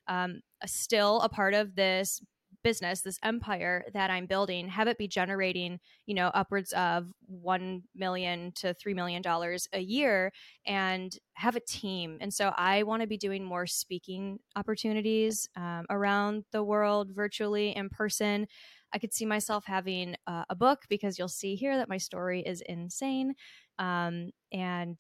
um, 0.10 0.42
still 0.66 1.22
a 1.22 1.30
part 1.30 1.54
of 1.54 1.76
this 1.76 2.22
business, 2.64 3.02
this 3.02 3.20
empire 3.24 3.86
that 3.94 4.10
I'm 4.10 4.26
building, 4.26 4.68
have 4.68 4.88
it 4.88 4.98
be 4.98 5.08
generating, 5.08 5.80
you 6.06 6.14
know, 6.14 6.28
upwards 6.34 6.74
of 6.74 7.12
one 7.26 7.84
million 7.96 8.52
to 8.56 8.74
three 8.74 8.94
million 8.94 9.22
dollars 9.22 9.68
a 9.74 9.80
year 9.80 10.32
and 10.66 11.16
have 11.34 11.56
a 11.56 11.62
team. 11.62 12.18
And 12.20 12.34
so 12.34 12.54
I 12.58 12.84
want 12.84 13.02
to 13.02 13.08
be 13.08 13.18
doing 13.18 13.44
more 13.44 13.66
speaking 13.66 14.40
opportunities 14.56 15.48
um, 15.56 15.86
around 15.90 16.44
the 16.52 16.64
world, 16.64 17.12
virtually, 17.16 17.76
in 17.76 17.90
person. 17.90 18.48
I 18.92 18.98
could 18.98 19.14
see 19.14 19.26
myself 19.26 19.66
having 19.66 20.16
uh, 20.28 20.46
a 20.50 20.56
book 20.56 20.80
because 20.90 21.18
you'll 21.18 21.28
see 21.28 21.56
here 21.56 21.78
that 21.78 21.90
my 21.90 21.98
story 21.98 22.42
is 22.42 22.62
insane. 22.62 23.36
Um, 23.78 24.32
and 24.52 25.00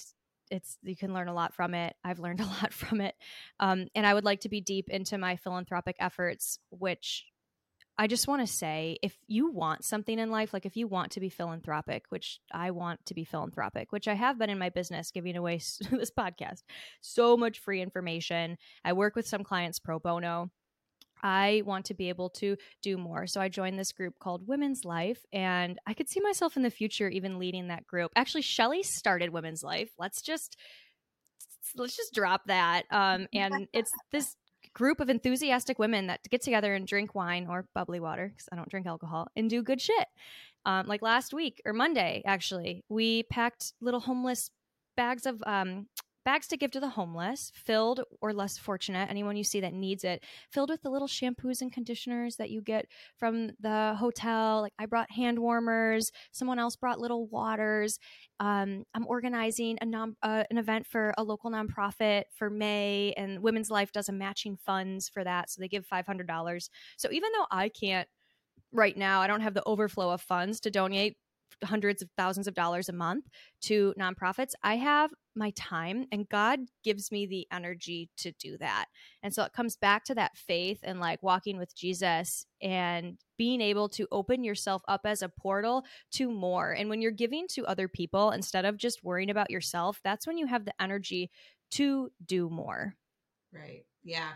it's 0.49 0.77
you 0.83 0.95
can 0.95 1.13
learn 1.13 1.27
a 1.27 1.33
lot 1.33 1.53
from 1.53 1.73
it. 1.73 1.95
I've 2.03 2.19
learned 2.19 2.41
a 2.41 2.45
lot 2.61 2.73
from 2.73 3.01
it, 3.01 3.15
um, 3.59 3.87
and 3.95 4.05
I 4.05 4.13
would 4.13 4.25
like 4.25 4.41
to 4.41 4.49
be 4.49 4.61
deep 4.61 4.89
into 4.89 5.17
my 5.17 5.35
philanthropic 5.35 5.95
efforts, 5.99 6.59
which 6.69 7.25
I 8.01 8.07
just 8.07 8.29
want 8.29 8.41
to 8.41 8.47
say 8.47 8.97
if 9.03 9.17
you 9.27 9.51
want 9.51 9.83
something 9.83 10.19
in 10.19 10.31
life, 10.31 10.53
like 10.53 10.65
if 10.65 10.77
you 10.77 10.87
want 10.87 11.11
to 11.11 11.19
be 11.19 11.27
philanthropic, 11.27 12.05
which 12.07 12.39
I 12.49 12.71
want 12.71 13.05
to 13.07 13.13
be 13.13 13.25
philanthropic, 13.25 13.91
which 13.91 14.07
I 14.07 14.13
have 14.13 14.39
been 14.39 14.49
in 14.49 14.57
my 14.57 14.69
business, 14.69 15.11
giving 15.11 15.35
away 15.35 15.57
this 15.91 16.09
podcast, 16.09 16.63
so 17.01 17.35
much 17.35 17.59
free 17.59 17.81
information. 17.81 18.57
I 18.85 18.93
work 18.93 19.17
with 19.17 19.27
some 19.27 19.43
clients 19.43 19.79
pro 19.79 19.99
bono. 19.99 20.49
I 21.21 21.63
want 21.65 21.85
to 21.85 21.93
be 21.93 22.09
able 22.09 22.29
to 22.31 22.57
do 22.81 22.97
more. 22.97 23.27
So 23.27 23.41
I 23.41 23.49
joined 23.49 23.77
this 23.77 23.91
group 23.91 24.15
called 24.19 24.47
Women's 24.47 24.85
Life, 24.85 25.25
and 25.33 25.79
I 25.85 25.93
could 25.93 26.09
see 26.09 26.19
myself 26.21 26.55
in 26.57 26.63
the 26.63 26.69
future 26.69 27.09
even 27.09 27.39
leading 27.39 27.67
that 27.67 27.87
group. 27.87 28.11
Actually, 28.15 28.43
Shelly 28.43 28.83
started 28.83 29.31
Women's 29.31 29.63
Life. 29.63 29.89
Let's 29.97 30.21
just 30.21 30.57
let's 31.75 31.95
just 31.95 32.13
drop 32.13 32.41
that. 32.47 32.83
Um, 32.91 33.27
and 33.33 33.67
it's 33.73 33.91
this 34.11 34.35
group 34.73 34.99
of 34.99 35.09
enthusiastic 35.09 35.79
women 35.79 36.07
that 36.07 36.21
get 36.29 36.41
together 36.41 36.73
and 36.73 36.87
drink 36.87 37.15
wine 37.15 37.47
or 37.49 37.65
bubbly 37.73 37.99
water 37.99 38.29
because 38.29 38.47
I 38.51 38.55
don't 38.55 38.69
drink 38.69 38.87
alcohol 38.87 39.27
and 39.35 39.49
do 39.49 39.63
good 39.63 39.81
shit. 39.81 40.07
Um, 40.65 40.87
like 40.87 41.01
last 41.01 41.33
week 41.33 41.61
or 41.65 41.73
Monday, 41.73 42.21
actually, 42.25 42.83
we 42.89 43.23
packed 43.23 43.73
little 43.81 44.01
homeless 44.01 44.51
bags 44.97 45.25
of 45.25 45.41
um, 45.45 45.87
bags 46.25 46.47
to 46.47 46.57
give 46.57 46.71
to 46.71 46.79
the 46.79 46.89
homeless, 46.89 47.51
filled 47.55 48.01
or 48.21 48.33
less 48.33 48.57
fortunate, 48.57 49.09
anyone 49.09 49.35
you 49.35 49.43
see 49.43 49.59
that 49.61 49.73
needs 49.73 50.03
it, 50.03 50.23
filled 50.51 50.69
with 50.69 50.81
the 50.81 50.89
little 50.89 51.07
shampoos 51.07 51.61
and 51.61 51.71
conditioners 51.71 52.35
that 52.37 52.49
you 52.49 52.61
get 52.61 52.85
from 53.17 53.51
the 53.59 53.95
hotel. 53.97 54.61
Like 54.61 54.73
I 54.79 54.85
brought 54.85 55.11
hand 55.11 55.39
warmers, 55.39 56.11
someone 56.31 56.59
else 56.59 56.75
brought 56.75 56.99
little 56.99 57.27
waters. 57.27 57.99
Um, 58.39 58.83
I'm 58.93 59.07
organizing 59.07 59.77
a 59.81 59.85
non, 59.85 60.15
uh, 60.21 60.43
an 60.49 60.57
event 60.57 60.85
for 60.85 61.13
a 61.17 61.23
local 61.23 61.51
nonprofit 61.51 62.23
for 62.35 62.49
May, 62.49 63.13
and 63.17 63.41
Women's 63.41 63.69
Life 63.69 63.91
does 63.91 64.09
a 64.09 64.13
matching 64.13 64.57
funds 64.57 65.09
for 65.09 65.23
that, 65.23 65.49
so 65.49 65.61
they 65.61 65.67
give 65.67 65.87
$500. 65.87 66.69
So 66.97 67.09
even 67.11 67.29
though 67.33 67.47
I 67.51 67.69
can't 67.69 68.07
right 68.71 68.95
now, 68.95 69.21
I 69.21 69.27
don't 69.27 69.41
have 69.41 69.53
the 69.53 69.63
overflow 69.65 70.11
of 70.11 70.21
funds 70.21 70.59
to 70.61 70.71
donate 70.71 71.17
hundreds 71.63 72.01
of 72.01 72.09
thousands 72.17 72.47
of 72.47 72.53
dollars 72.53 72.89
a 72.89 72.93
month 72.93 73.25
to 73.61 73.93
nonprofits. 73.99 74.51
I 74.63 74.77
have 74.77 75.11
my 75.35 75.51
time 75.51 76.05
and 76.11 76.27
God 76.29 76.59
gives 76.83 77.11
me 77.11 77.25
the 77.25 77.47
energy 77.51 78.09
to 78.17 78.31
do 78.33 78.57
that. 78.57 78.85
And 79.23 79.33
so 79.33 79.43
it 79.43 79.53
comes 79.53 79.77
back 79.77 80.03
to 80.05 80.15
that 80.15 80.37
faith 80.37 80.79
and 80.83 80.99
like 80.99 81.23
walking 81.23 81.57
with 81.57 81.75
Jesus 81.75 82.45
and 82.61 83.17
being 83.37 83.61
able 83.61 83.89
to 83.89 84.07
open 84.11 84.43
yourself 84.43 84.81
up 84.87 85.01
as 85.05 85.21
a 85.21 85.29
portal 85.29 85.83
to 86.13 86.29
more. 86.29 86.71
And 86.71 86.89
when 86.89 87.01
you're 87.01 87.11
giving 87.11 87.47
to 87.51 87.65
other 87.65 87.87
people 87.87 88.31
instead 88.31 88.65
of 88.65 88.77
just 88.77 89.03
worrying 89.03 89.29
about 89.29 89.51
yourself, 89.51 89.99
that's 90.03 90.27
when 90.27 90.37
you 90.37 90.47
have 90.47 90.65
the 90.65 90.73
energy 90.81 91.31
to 91.71 92.09
do 92.25 92.49
more. 92.49 92.95
Right. 93.53 93.85
Yeah. 94.03 94.29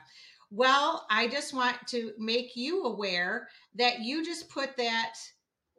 Well, 0.52 1.08
I 1.10 1.28
just 1.28 1.54
want 1.54 1.78
to 1.88 2.12
make 2.20 2.56
you 2.56 2.84
aware 2.84 3.48
that 3.76 4.02
you 4.02 4.24
just 4.24 4.50
put 4.50 4.78
that 4.78 5.16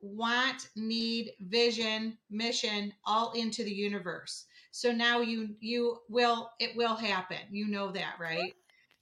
want, 0.05 0.69
need, 0.77 1.33
vision, 1.41 2.19
mission 2.31 2.93
all 3.07 3.33
into 3.33 3.65
the 3.65 3.73
universe. 3.73 4.47
So 4.71 4.93
now 4.93 5.21
you 5.21 5.55
you 5.61 5.99
will 6.09 6.51
it 6.59 6.77
will 6.77 6.97
happen. 6.97 7.39
You 7.51 7.69
know 7.69 7.93
that, 7.93 8.15
right? 8.21 8.53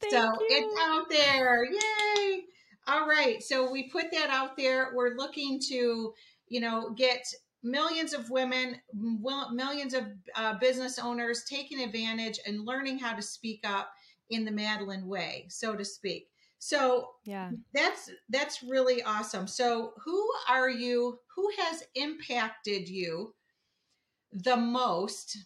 Thank 0.00 0.12
so 0.12 0.23
you. 0.23 0.47
it's 0.50 0.80
out 0.80 1.09
there. 1.09 1.64
Yay. 1.64 2.44
All 2.87 3.06
right. 3.06 3.42
So 3.42 3.71
we 3.71 3.88
put 3.88 4.11
that 4.12 4.30
out 4.30 4.56
there. 4.56 4.90
We're 4.94 5.16
looking 5.16 5.61
to, 5.68 6.12
you 6.49 6.61
know, 6.61 6.90
get 6.90 7.25
millions 7.62 8.12
of 8.12 8.28
women, 8.28 8.76
millions 8.92 9.94
of 9.94 10.04
uh, 10.37 10.59
business 10.59 10.99
owners 10.99 11.44
taking 11.49 11.80
advantage 11.80 12.40
and 12.47 12.66
learning 12.66 12.99
how 12.99 13.14
to 13.14 13.23
speak 13.23 13.61
up 13.64 13.92
in 14.30 14.44
the 14.44 14.50
Madeline 14.50 15.06
way, 15.06 15.47
so 15.49 15.75
to 15.76 15.85
speak. 15.85 16.28
So 16.64 17.09
yeah, 17.25 17.50
that's 17.75 18.09
that's 18.28 18.62
really 18.62 19.02
awesome. 19.02 19.49
So 19.49 19.95
who 20.04 20.31
are 20.49 20.71
you? 20.71 21.19
Who 21.35 21.50
has 21.59 21.83
impacted 21.97 22.88
you 22.88 23.35
the 24.33 24.57
most? 24.57 25.38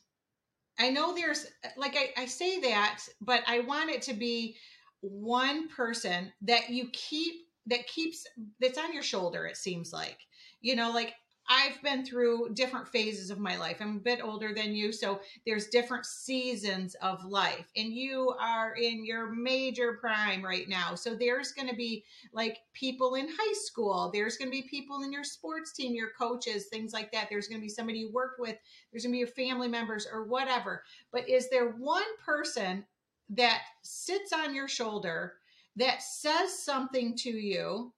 I 0.78 0.90
know 0.90 1.14
there's 1.14 1.46
like 1.78 1.96
I, 1.96 2.20
I 2.20 2.26
say 2.26 2.60
that, 2.60 3.00
but 3.22 3.42
I 3.46 3.60
want 3.60 3.88
it 3.88 4.02
to 4.02 4.12
be 4.12 4.56
one 5.00 5.68
person 5.68 6.34
that 6.42 6.68
you 6.68 6.90
keep 6.92 7.46
that 7.64 7.86
keeps 7.86 8.26
that's 8.60 8.76
on 8.76 8.92
your 8.92 9.02
shoulder. 9.02 9.46
It 9.46 9.56
seems 9.56 9.94
like 9.94 10.18
you 10.60 10.76
know, 10.76 10.90
like 10.92 11.14
I've 11.48 11.80
been 11.82 12.04
through 12.04 12.50
different 12.54 12.88
phases 12.88 13.30
of 13.30 13.38
my 13.38 13.56
life. 13.56 13.76
I'm 13.80 13.96
a 13.96 14.00
bit 14.00 14.20
older 14.22 14.52
than 14.54 14.74
you, 14.74 14.92
so 14.92 15.20
there's 15.46 15.68
different 15.68 16.04
seasons 16.04 16.96
of 16.96 17.24
life. 17.24 17.66
And 17.76 17.92
you 17.92 18.34
are 18.40 18.74
in 18.74 19.04
your 19.04 19.30
major 19.30 19.94
prime 19.94 20.44
right 20.44 20.68
now. 20.68 20.94
So 20.94 21.14
there's 21.14 21.52
going 21.52 21.68
to 21.68 21.76
be 21.76 22.04
like 22.32 22.58
people 22.72 23.14
in 23.14 23.28
high 23.28 23.54
school, 23.54 24.10
there's 24.12 24.36
going 24.36 24.50
to 24.50 24.56
be 24.56 24.68
people 24.68 25.02
in 25.02 25.12
your 25.12 25.24
sports 25.24 25.72
team, 25.72 25.94
your 25.94 26.10
coaches, 26.18 26.66
things 26.66 26.92
like 26.92 27.12
that. 27.12 27.28
There's 27.30 27.48
going 27.48 27.60
to 27.60 27.64
be 27.64 27.68
somebody 27.68 28.00
you 28.00 28.12
worked 28.12 28.40
with, 28.40 28.56
there's 28.90 29.04
going 29.04 29.12
to 29.12 29.16
be 29.16 29.18
your 29.18 29.28
family 29.28 29.68
members 29.68 30.06
or 30.10 30.24
whatever. 30.24 30.82
But 31.12 31.28
is 31.28 31.48
there 31.48 31.70
one 31.70 32.02
person 32.24 32.84
that 33.30 33.62
sits 33.82 34.32
on 34.32 34.54
your 34.54 34.68
shoulder 34.68 35.34
that 35.76 36.02
says 36.02 36.58
something 36.58 37.14
to 37.16 37.30
you 37.30 37.92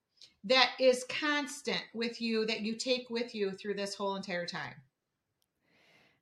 that 0.48 0.72
is 0.80 1.04
constant 1.04 1.82
with 1.94 2.20
you 2.20 2.46
that 2.46 2.60
you 2.60 2.74
take 2.74 3.10
with 3.10 3.34
you 3.34 3.52
through 3.52 3.74
this 3.74 3.94
whole 3.94 4.16
entire 4.16 4.46
time? 4.46 4.74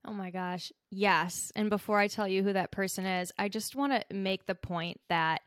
Oh 0.04 0.12
my 0.12 0.30
gosh. 0.30 0.73
Yes. 0.90 1.50
And 1.56 1.68
before 1.68 1.99
I 1.99 2.06
tell 2.06 2.28
you 2.28 2.42
who 2.42 2.52
that 2.52 2.71
person 2.71 3.04
is, 3.06 3.33
I 3.38 3.49
just 3.49 3.75
want 3.75 3.92
to 3.92 4.14
make 4.14 4.47
the 4.47 4.54
point 4.54 5.00
that 5.09 5.40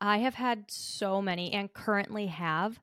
I 0.00 0.18
have 0.18 0.34
had 0.34 0.64
so 0.68 1.22
many 1.22 1.52
and 1.52 1.72
currently 1.72 2.26
have, 2.26 2.80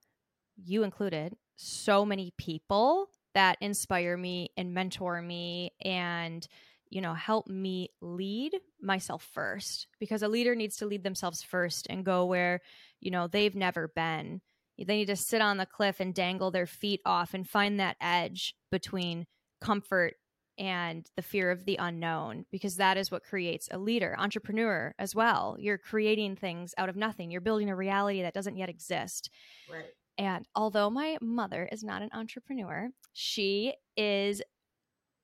you 0.56 0.84
included, 0.84 1.36
so 1.56 2.06
many 2.06 2.34
people 2.38 3.10
that 3.34 3.58
inspire 3.62 4.16
me 4.16 4.50
and 4.58 4.74
mentor 4.74 5.22
me 5.22 5.72
and 5.84 6.48
you 6.90 7.02
know 7.02 7.14
help 7.14 7.48
me 7.48 7.90
lead 8.02 8.56
myself 8.82 9.28
first 9.34 9.88
because 10.00 10.22
a 10.24 10.28
leader 10.28 10.56
needs 10.56 10.78
to 10.78 10.86
lead 10.86 11.04
themselves 11.04 11.44
first 11.44 11.88
and 11.90 12.06
go 12.06 12.26
where 12.26 12.62
you 13.02 13.12
know 13.12 13.28
they've 13.28 13.56
never 13.56 13.90
been 13.90 14.42
they 14.78 14.98
need 14.98 15.08
to 15.08 15.16
sit 15.16 15.42
on 15.42 15.58
the 15.58 15.66
cliff 15.66 16.00
and 16.00 16.14
dangle 16.14 16.52
their 16.52 16.66
feet 16.66 17.02
off 17.06 17.34
and 17.34 17.48
find 17.48 17.80
that 17.80 17.98
edge 18.02 18.56
between 18.72 19.26
comfort 19.62 20.16
and 20.58 21.10
the 21.16 21.22
fear 21.22 21.52
of 21.52 21.66
the 21.66 21.78
unknown 21.78 22.46
because 22.52 22.78
that 22.78 22.98
is 22.98 23.12
what 23.12 23.24
creates 23.24 23.68
a 23.72 23.78
leader 23.78 24.16
entrepreneur 24.18 24.94
as 24.98 25.14
well. 25.14 25.58
You're 25.60 25.78
creating 25.78 26.38
things 26.38 26.74
out 26.78 26.90
of 26.90 26.96
nothing. 26.96 27.30
You're 27.30 27.42
building 27.42 27.70
a 27.70 27.76
reality 27.76 28.22
that 28.22 28.34
doesn't 28.34 28.56
yet 28.56 28.70
exist. 28.70 29.30
Right. 29.72 29.86
And 30.18 30.48
although 30.56 30.90
my 30.90 31.18
mother 31.22 31.68
is 31.72 31.84
not 31.84 32.02
an 32.02 32.10
entrepreneur 32.14 32.90
she 33.18 33.74
is 33.96 34.42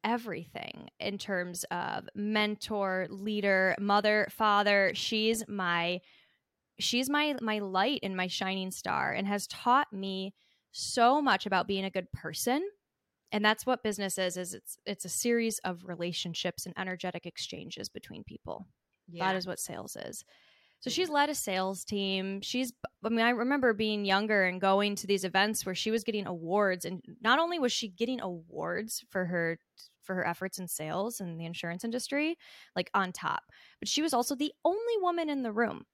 everything 0.04 0.90
in 1.00 1.18
terms 1.18 1.66
of 1.66 2.08
mentor 2.16 3.08
leader 3.10 3.76
mother 3.80 4.28
father. 4.32 4.92
She's 4.96 5.44
my 5.48 6.00
she's 6.82 7.10
my 7.10 7.36
my 7.42 7.60
light 7.60 8.00
and 8.04 8.16
my 8.16 8.28
shining 8.28 8.72
star 8.72 9.12
and 9.12 9.28
has 9.28 9.48
taught 9.48 9.92
me 9.92 10.34
so 10.72 11.22
much 11.22 11.46
about 11.46 11.68
being 11.68 11.86
a 11.86 11.90
good 11.90 12.12
person 12.12 12.64
and 13.32 13.44
that's 13.44 13.66
what 13.66 13.84
business 13.84 14.18
is 14.18 14.38
is 14.38 14.54
it's 14.54 14.78
it's 14.86 15.06
a 15.06 15.10
series 15.10 15.60
of 15.60 15.84
relationships 15.86 16.66
and 16.66 16.74
energetic 16.78 17.26
exchanges 17.26 17.90
between 17.90 18.24
people 18.24 18.68
yeah. 19.10 19.26
that 19.26 19.36
is 19.36 19.48
what 19.48 19.60
sales 19.60 19.96
is 19.96 20.24
So 20.82 20.90
she's 20.90 21.10
led 21.10 21.30
a 21.30 21.36
sales 21.36 21.86
team. 21.86 22.42
She's, 22.42 22.74
I 23.06 23.10
mean, 23.10 23.24
I 23.24 23.30
remember 23.30 23.72
being 23.72 24.04
younger 24.04 24.46
and 24.46 24.60
going 24.60 24.96
to 24.96 25.06
these 25.06 25.24
events 25.24 25.64
where 25.64 25.76
she 25.76 25.92
was 25.92 26.04
getting 26.04 26.26
awards. 26.26 26.86
And 26.86 27.04
not 27.22 27.38
only 27.38 27.60
was 27.60 27.72
she 27.72 27.88
getting 27.88 28.20
awards 28.20 29.06
for 29.12 29.26
her 29.26 29.60
for 30.02 30.16
her 30.16 30.26
efforts 30.26 30.58
in 30.58 30.68
sales 30.68 31.20
and 31.20 31.40
the 31.40 31.46
insurance 31.46 31.84
industry, 31.84 32.36
like 32.76 32.90
on 32.96 33.12
top, 33.12 33.44
but 33.80 33.88
she 33.88 34.02
was 34.02 34.12
also 34.12 34.34
the 34.34 34.52
only 34.66 34.98
woman 35.02 35.30
in 35.30 35.44
the 35.44 35.52
room. 35.52 35.86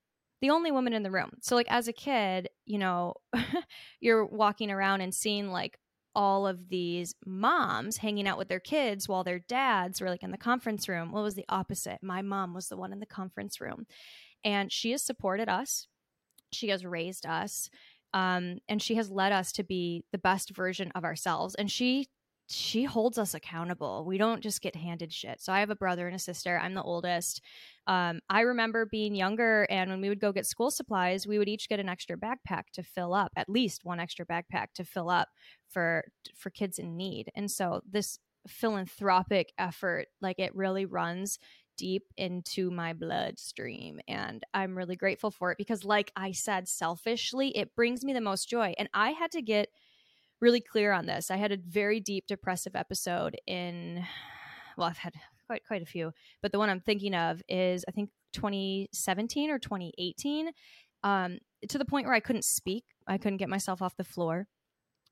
The 0.41 0.49
only 0.51 0.71
woman 0.71 0.93
in 0.93 1.03
the 1.03 1.11
room. 1.11 1.31
So, 1.41 1.55
like, 1.55 1.69
as 1.69 1.87
a 1.87 1.93
kid, 1.93 2.49
you 2.65 2.77
know, 2.77 3.15
you're 3.99 4.25
walking 4.25 4.71
around 4.71 5.01
and 5.01 5.13
seeing 5.13 5.51
like 5.51 5.77
all 6.17 6.47
of 6.47 6.69
these 6.69 7.13
moms 7.27 7.97
hanging 7.97 8.27
out 8.27 8.39
with 8.39 8.47
their 8.47 8.59
kids 8.59 9.07
while 9.07 9.23
their 9.23 9.37
dads 9.37 10.01
were 10.01 10.09
like 10.09 10.23
in 10.23 10.31
the 10.31 10.37
conference 10.37 10.89
room. 10.89 11.11
What 11.11 11.23
was 11.23 11.35
the 11.35 11.45
opposite? 11.47 11.99
My 12.01 12.23
mom 12.23 12.55
was 12.55 12.69
the 12.69 12.77
one 12.77 12.91
in 12.91 12.99
the 12.99 13.05
conference 13.05 13.61
room. 13.61 13.85
And 14.43 14.71
she 14.71 14.91
has 14.91 15.03
supported 15.03 15.47
us, 15.47 15.87
she 16.51 16.69
has 16.69 16.83
raised 16.83 17.25
us, 17.25 17.69
um, 18.13 18.57
and 18.67 18.81
she 18.81 18.95
has 18.95 19.11
led 19.11 19.31
us 19.31 19.51
to 19.53 19.63
be 19.63 20.05
the 20.11 20.17
best 20.17 20.55
version 20.55 20.91
of 20.95 21.03
ourselves. 21.03 21.53
And 21.53 21.69
she 21.69 22.07
she 22.49 22.85
holds 22.85 23.17
us 23.17 23.33
accountable. 23.33 24.05
We 24.05 24.17
don't 24.17 24.41
just 24.41 24.61
get 24.61 24.75
handed 24.75 25.11
shit. 25.11 25.41
So 25.41 25.51
I 25.51 25.59
have 25.59 25.69
a 25.69 25.75
brother 25.75 26.07
and 26.07 26.15
a 26.15 26.19
sister. 26.19 26.57
I'm 26.57 26.73
the 26.73 26.81
oldest. 26.81 27.41
Um, 27.87 28.21
I 28.29 28.41
remember 28.41 28.85
being 28.85 29.15
younger, 29.15 29.67
and 29.69 29.89
when 29.89 29.99
we 30.01 30.09
would 30.09 30.21
go 30.21 30.31
get 30.31 30.45
school 30.45 30.71
supplies, 30.71 31.27
we 31.27 31.37
would 31.37 31.49
each 31.49 31.67
get 31.67 31.79
an 31.79 31.89
extra 31.89 32.17
backpack 32.17 32.63
to 32.73 32.83
fill 32.83 33.13
up, 33.13 33.31
at 33.35 33.49
least 33.49 33.83
one 33.83 33.99
extra 33.99 34.25
backpack 34.25 34.67
to 34.75 34.85
fill 34.85 35.09
up 35.09 35.27
for 35.69 36.05
for 36.35 36.49
kids 36.49 36.79
in 36.79 36.95
need. 36.95 37.29
And 37.35 37.51
so 37.51 37.81
this 37.89 38.17
philanthropic 38.47 39.51
effort, 39.57 40.07
like 40.21 40.39
it 40.39 40.55
really 40.55 40.85
runs 40.85 41.39
deep 41.77 42.03
into 42.17 42.71
my 42.71 42.91
bloodstream 42.91 43.99
and 44.07 44.43
i'm 44.55 44.75
really 44.75 44.95
grateful 44.95 45.29
for 45.29 45.51
it 45.51 45.59
because 45.59 45.85
like 45.85 46.11
i 46.15 46.31
said 46.31 46.67
selfishly 46.67 47.55
it 47.55 47.75
brings 47.75 48.03
me 48.03 48.13
the 48.13 48.19
most 48.19 48.49
joy 48.49 48.73
and 48.79 48.89
i 48.95 49.11
had 49.11 49.29
to 49.29 49.43
get 49.43 49.69
really 50.41 50.61
clear 50.61 50.91
on 50.91 51.05
this. 51.05 51.31
I 51.31 51.37
had 51.37 51.51
a 51.51 51.57
very 51.57 51.99
deep 51.99 52.25
depressive 52.27 52.75
episode 52.75 53.35
in 53.47 54.05
well 54.77 54.87
i've 54.87 54.97
had 54.97 55.13
quite 55.47 55.63
quite 55.65 55.81
a 55.81 55.85
few 55.85 56.11
but 56.41 56.51
the 56.51 56.59
one 56.59 56.69
i'm 56.69 56.79
thinking 56.79 57.15
of 57.15 57.41
is 57.49 57.83
i 57.87 57.91
think 57.91 58.09
2017 58.33 59.49
or 59.49 59.59
2018 59.59 60.51
um, 61.03 61.37
to 61.69 61.77
the 61.77 61.85
point 61.85 62.05
where 62.05 62.15
i 62.15 62.19
couldn't 62.19 62.45
speak. 62.45 62.83
I 63.07 63.17
couldn't 63.17 63.37
get 63.37 63.49
myself 63.49 63.81
off 63.81 63.95
the 63.97 64.03
floor 64.03 64.47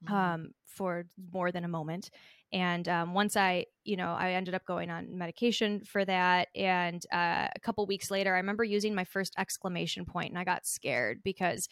mm-hmm. 0.03 0.13
um, 0.13 0.48
for 0.65 1.05
more 1.32 1.51
than 1.51 1.63
a 1.63 1.70
moment. 1.70 2.10
And 2.51 2.88
um, 2.88 3.13
once 3.13 3.36
i 3.36 3.65
you 3.84 3.98
know 3.98 4.15
i 4.17 4.32
ended 4.32 4.53
up 4.53 4.65
going 4.65 4.89
on 4.89 5.17
medication 5.17 5.82
for 5.86 6.05
that. 6.05 6.50
And 6.55 7.03
uh, 7.12 7.48
a 7.55 7.60
couple 7.62 7.86
weeks 7.86 8.12
later 8.12 8.34
i 8.34 8.38
remember 8.38 8.63
using 8.63 8.94
my 8.94 9.05
first 9.05 9.34
exclamation 9.38 10.05
point 10.05 10.29
and 10.29 10.39
i 10.39 10.44
got 10.44 10.65
scared 10.65 11.22
because 11.24 11.67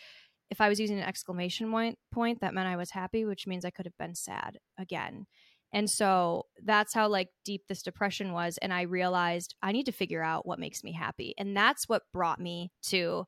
if 0.53 0.61
i 0.61 0.69
was 0.69 0.79
using 0.79 0.99
an 0.99 1.03
exclamation 1.03 1.69
point 1.71 1.97
point 2.11 2.39
that 2.41 2.53
meant 2.53 2.67
i 2.67 2.75
was 2.75 2.91
happy 2.91 3.25
which 3.25 3.47
means 3.47 3.65
i 3.65 3.71
could 3.71 3.85
have 3.85 3.97
been 3.97 4.13
sad 4.13 4.57
again 4.77 5.25
and 5.73 5.89
so 5.89 6.43
that's 6.63 6.93
how 6.93 7.07
like 7.07 7.29
deep 7.43 7.63
this 7.67 7.81
depression 7.81 8.31
was 8.31 8.59
and 8.59 8.71
i 8.71 8.83
realized 8.83 9.55
i 9.63 9.71
need 9.71 9.87
to 9.87 9.91
figure 9.91 10.23
out 10.23 10.45
what 10.45 10.59
makes 10.59 10.83
me 10.83 10.93
happy 10.93 11.33
and 11.39 11.57
that's 11.57 11.89
what 11.89 12.03
brought 12.13 12.39
me 12.39 12.71
to 12.83 13.25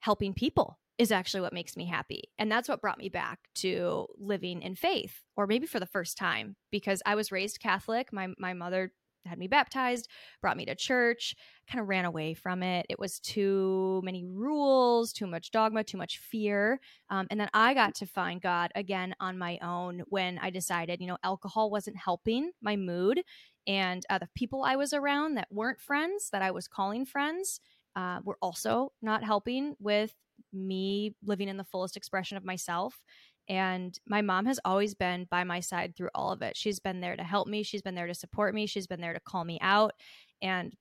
helping 0.00 0.32
people 0.32 0.78
is 0.98 1.12
actually 1.12 1.40
what 1.40 1.52
makes 1.52 1.76
me 1.76 1.86
happy. 1.86 2.30
And 2.38 2.52
that's 2.52 2.68
what 2.68 2.80
brought 2.80 2.98
me 2.98 3.08
back 3.08 3.38
to 3.56 4.06
living 4.18 4.62
in 4.62 4.74
faith, 4.74 5.22
or 5.36 5.46
maybe 5.46 5.66
for 5.66 5.80
the 5.80 5.86
first 5.86 6.18
time, 6.18 6.54
because 6.70 7.02
I 7.06 7.14
was 7.14 7.32
raised 7.32 7.60
Catholic. 7.60 8.12
My, 8.12 8.28
my 8.38 8.52
mother 8.52 8.92
had 9.26 9.38
me 9.38 9.46
baptized, 9.46 10.08
brought 10.40 10.56
me 10.56 10.64
to 10.66 10.74
church, 10.74 11.34
kind 11.70 11.80
of 11.80 11.88
ran 11.88 12.04
away 12.04 12.34
from 12.34 12.62
it. 12.62 12.86
It 12.88 12.98
was 12.98 13.20
too 13.20 14.00
many 14.04 14.24
rules, 14.24 15.12
too 15.12 15.26
much 15.26 15.50
dogma, 15.50 15.84
too 15.84 15.98
much 15.98 16.18
fear. 16.18 16.80
Um, 17.10 17.26
and 17.30 17.38
then 17.40 17.50
I 17.54 17.74
got 17.74 17.94
to 17.96 18.06
find 18.06 18.40
God 18.40 18.72
again 18.74 19.14
on 19.20 19.38
my 19.38 19.58
own 19.62 20.02
when 20.08 20.38
I 20.38 20.50
decided, 20.50 21.00
you 21.00 21.06
know, 21.06 21.18
alcohol 21.22 21.70
wasn't 21.70 21.96
helping 21.96 22.52
my 22.60 22.76
mood. 22.76 23.22
And 23.66 24.04
uh, 24.10 24.18
the 24.18 24.28
people 24.34 24.64
I 24.64 24.76
was 24.76 24.92
around 24.92 25.34
that 25.34 25.48
weren't 25.50 25.80
friends, 25.80 26.30
that 26.30 26.42
I 26.42 26.50
was 26.50 26.68
calling 26.68 27.06
friends, 27.06 27.60
uh, 27.94 28.20
were 28.24 28.38
also 28.40 28.92
not 29.02 29.22
helping 29.22 29.76
with 29.78 30.14
me 30.52 31.14
living 31.24 31.48
in 31.48 31.56
the 31.56 31.64
fullest 31.64 31.96
expression 31.96 32.36
of 32.36 32.44
myself. 32.44 33.02
And 33.48 33.98
my 34.06 34.22
mom 34.22 34.46
has 34.46 34.60
always 34.64 34.94
been 34.94 35.26
by 35.30 35.44
my 35.44 35.60
side 35.60 35.96
through 35.96 36.10
all 36.14 36.32
of 36.32 36.42
it. 36.42 36.56
She's 36.56 36.78
been 36.78 37.00
there 37.00 37.16
to 37.16 37.24
help 37.24 37.48
me, 37.48 37.62
she's 37.62 37.82
been 37.82 37.94
there 37.94 38.06
to 38.06 38.14
support 38.14 38.54
me, 38.54 38.66
she's 38.66 38.86
been 38.86 39.00
there 39.00 39.14
to 39.14 39.20
call 39.20 39.44
me 39.44 39.58
out. 39.60 39.92
And 40.40 40.74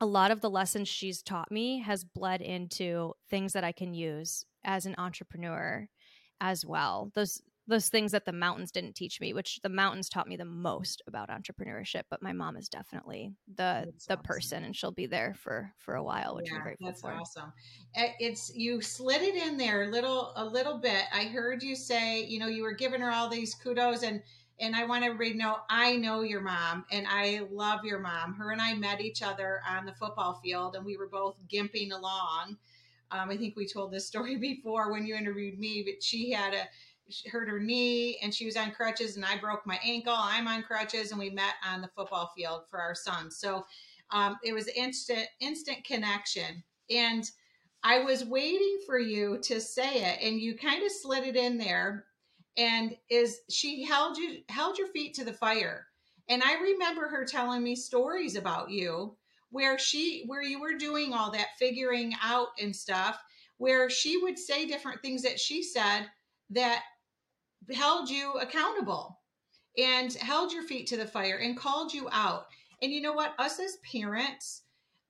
a 0.00 0.06
lot 0.06 0.30
of 0.30 0.40
the 0.40 0.50
lessons 0.50 0.88
she's 0.88 1.22
taught 1.22 1.50
me 1.50 1.80
has 1.80 2.04
bled 2.04 2.42
into 2.42 3.14
things 3.30 3.52
that 3.54 3.64
I 3.64 3.72
can 3.72 3.94
use 3.94 4.44
as 4.64 4.86
an 4.86 4.94
entrepreneur 4.98 5.88
as 6.40 6.66
well. 6.66 7.10
Those 7.14 7.40
those 7.68 7.88
things 7.88 8.12
that 8.12 8.24
the 8.24 8.32
mountains 8.32 8.70
didn't 8.70 8.94
teach 8.94 9.20
me, 9.20 9.32
which 9.32 9.58
the 9.62 9.68
mountains 9.68 10.08
taught 10.08 10.28
me 10.28 10.36
the 10.36 10.44
most 10.44 11.02
about 11.06 11.30
entrepreneurship. 11.30 12.02
But 12.10 12.22
my 12.22 12.32
mom 12.32 12.56
is 12.56 12.68
definitely 12.68 13.32
the 13.48 13.82
that's 13.84 14.06
the 14.06 14.14
awesome. 14.14 14.24
person, 14.24 14.64
and 14.64 14.76
she'll 14.76 14.92
be 14.92 15.06
there 15.06 15.34
for 15.34 15.72
for 15.78 15.96
a 15.96 16.02
while, 16.02 16.36
which 16.36 16.50
yeah, 16.50 16.56
I'm 16.56 16.62
grateful 16.62 16.86
that's 16.86 17.00
for. 17.00 17.12
awesome. 17.12 17.52
It's 17.94 18.54
you 18.54 18.80
slid 18.80 19.22
it 19.22 19.34
in 19.34 19.56
there 19.56 19.82
a 19.82 19.88
little 19.88 20.32
a 20.36 20.44
little 20.44 20.78
bit. 20.78 21.04
I 21.12 21.24
heard 21.24 21.62
you 21.62 21.74
say, 21.74 22.24
you 22.24 22.38
know, 22.38 22.46
you 22.46 22.62
were 22.62 22.74
giving 22.74 23.00
her 23.00 23.10
all 23.10 23.28
these 23.28 23.54
kudos 23.54 24.02
and. 24.02 24.22
And 24.58 24.74
I 24.74 24.86
want 24.86 25.04
everybody 25.04 25.32
to 25.32 25.36
know 25.36 25.58
I 25.68 25.96
know 25.96 26.22
your 26.22 26.40
mom 26.40 26.86
and 26.90 27.06
I 27.10 27.42
love 27.50 27.84
your 27.84 27.98
mom. 27.98 28.32
Her 28.32 28.52
and 28.52 28.62
I 28.62 28.72
met 28.72 29.02
each 29.02 29.20
other 29.22 29.60
on 29.68 29.84
the 29.84 29.92
football 29.92 30.40
field 30.42 30.76
and 30.76 30.86
we 30.86 30.96
were 30.96 31.08
both 31.08 31.36
gimping 31.46 31.92
along. 31.92 32.56
Um, 33.10 33.28
I 33.28 33.36
think 33.36 33.54
we 33.54 33.66
told 33.66 33.92
this 33.92 34.06
story 34.06 34.36
before 34.38 34.90
when 34.90 35.04
you 35.04 35.14
interviewed 35.14 35.58
me, 35.58 35.82
but 35.86 36.02
she 36.02 36.30
had 36.30 36.54
a 36.54 36.68
hurt 37.30 37.48
her 37.48 37.60
knee 37.60 38.18
and 38.22 38.34
she 38.34 38.46
was 38.46 38.56
on 38.56 38.72
crutches 38.72 39.16
and 39.16 39.24
I 39.24 39.38
broke 39.38 39.66
my 39.66 39.78
ankle. 39.84 40.14
I'm 40.16 40.48
on 40.48 40.62
crutches 40.62 41.10
and 41.10 41.20
we 41.20 41.30
met 41.30 41.54
on 41.66 41.80
the 41.80 41.88
football 41.88 42.32
field 42.36 42.62
for 42.70 42.80
our 42.80 42.94
son. 42.94 43.30
So 43.30 43.64
um, 44.10 44.36
it 44.44 44.52
was 44.52 44.68
instant 44.68 45.26
instant 45.40 45.84
connection. 45.84 46.62
And 46.90 47.28
I 47.82 48.00
was 48.00 48.24
waiting 48.24 48.78
for 48.86 48.98
you 48.98 49.38
to 49.42 49.60
say 49.60 50.02
it 50.02 50.18
and 50.22 50.40
you 50.40 50.56
kind 50.56 50.82
of 50.84 50.90
slid 50.90 51.24
it 51.24 51.36
in 51.36 51.58
there 51.58 52.06
and 52.56 52.96
is 53.10 53.40
she 53.50 53.84
held 53.84 54.16
you 54.16 54.38
held 54.48 54.78
your 54.78 54.88
feet 54.88 55.14
to 55.14 55.24
the 55.24 55.32
fire. 55.32 55.86
And 56.28 56.42
I 56.42 56.54
remember 56.54 57.08
her 57.08 57.24
telling 57.24 57.62
me 57.62 57.76
stories 57.76 58.36
about 58.36 58.70
you 58.70 59.16
where 59.50 59.78
she 59.78 60.24
where 60.26 60.42
you 60.42 60.60
were 60.60 60.74
doing 60.74 61.12
all 61.12 61.30
that 61.32 61.56
figuring 61.58 62.14
out 62.22 62.48
and 62.60 62.74
stuff 62.74 63.20
where 63.58 63.88
she 63.88 64.18
would 64.18 64.38
say 64.38 64.66
different 64.66 65.00
things 65.02 65.22
that 65.22 65.40
she 65.40 65.62
said 65.62 66.06
that 66.50 66.82
held 67.74 68.08
you 68.08 68.34
accountable 68.34 69.20
and 69.78 70.12
held 70.14 70.52
your 70.52 70.62
feet 70.62 70.86
to 70.88 70.96
the 70.96 71.06
fire 71.06 71.36
and 71.36 71.56
called 71.56 71.92
you 71.92 72.08
out. 72.12 72.46
And 72.82 72.92
you 72.92 73.00
know 73.00 73.12
what? 73.12 73.34
Us 73.38 73.58
as 73.58 73.78
parents, 73.90 74.62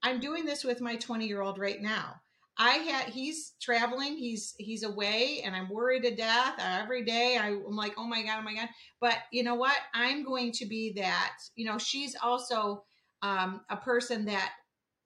I'm 0.02 0.20
doing 0.20 0.44
this 0.44 0.64
with 0.64 0.80
my 0.80 0.96
20 0.96 1.26
year 1.26 1.42
old 1.42 1.58
right 1.58 1.80
now. 1.80 2.20
I 2.58 2.76
had 2.76 3.12
he's 3.12 3.52
traveling, 3.60 4.16
he's 4.16 4.54
he's 4.58 4.82
away, 4.82 5.42
and 5.44 5.54
I'm 5.54 5.68
worried 5.68 6.04
to 6.04 6.14
death 6.14 6.54
every 6.58 7.04
day. 7.04 7.36
I'm 7.38 7.76
like, 7.76 7.94
oh 7.98 8.06
my 8.06 8.22
god, 8.22 8.38
oh 8.40 8.42
my 8.42 8.54
god. 8.54 8.68
But 8.98 9.18
you 9.30 9.42
know 9.42 9.56
what? 9.56 9.76
I'm 9.92 10.24
going 10.24 10.52
to 10.52 10.66
be 10.66 10.94
that. 10.96 11.34
You 11.54 11.66
know, 11.66 11.76
she's 11.76 12.16
also 12.22 12.84
um, 13.20 13.60
a 13.68 13.76
person 13.76 14.24
that 14.26 14.52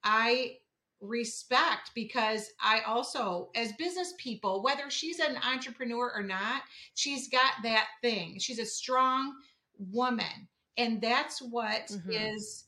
I 0.04 0.58
respect 1.00 1.90
because 1.94 2.50
I 2.62 2.80
also, 2.86 3.50
as 3.54 3.72
business 3.72 4.14
people, 4.18 4.62
whether 4.62 4.90
she's 4.90 5.18
an 5.18 5.36
entrepreneur 5.44 6.12
or 6.14 6.22
not, 6.22 6.62
she's 6.94 7.28
got 7.28 7.52
that 7.62 7.86
thing. 8.02 8.38
She's 8.38 8.58
a 8.58 8.66
strong 8.66 9.34
woman. 9.78 10.48
And 10.76 11.00
that's 11.00 11.40
what 11.40 11.88
mm-hmm. 11.88 12.10
is 12.10 12.64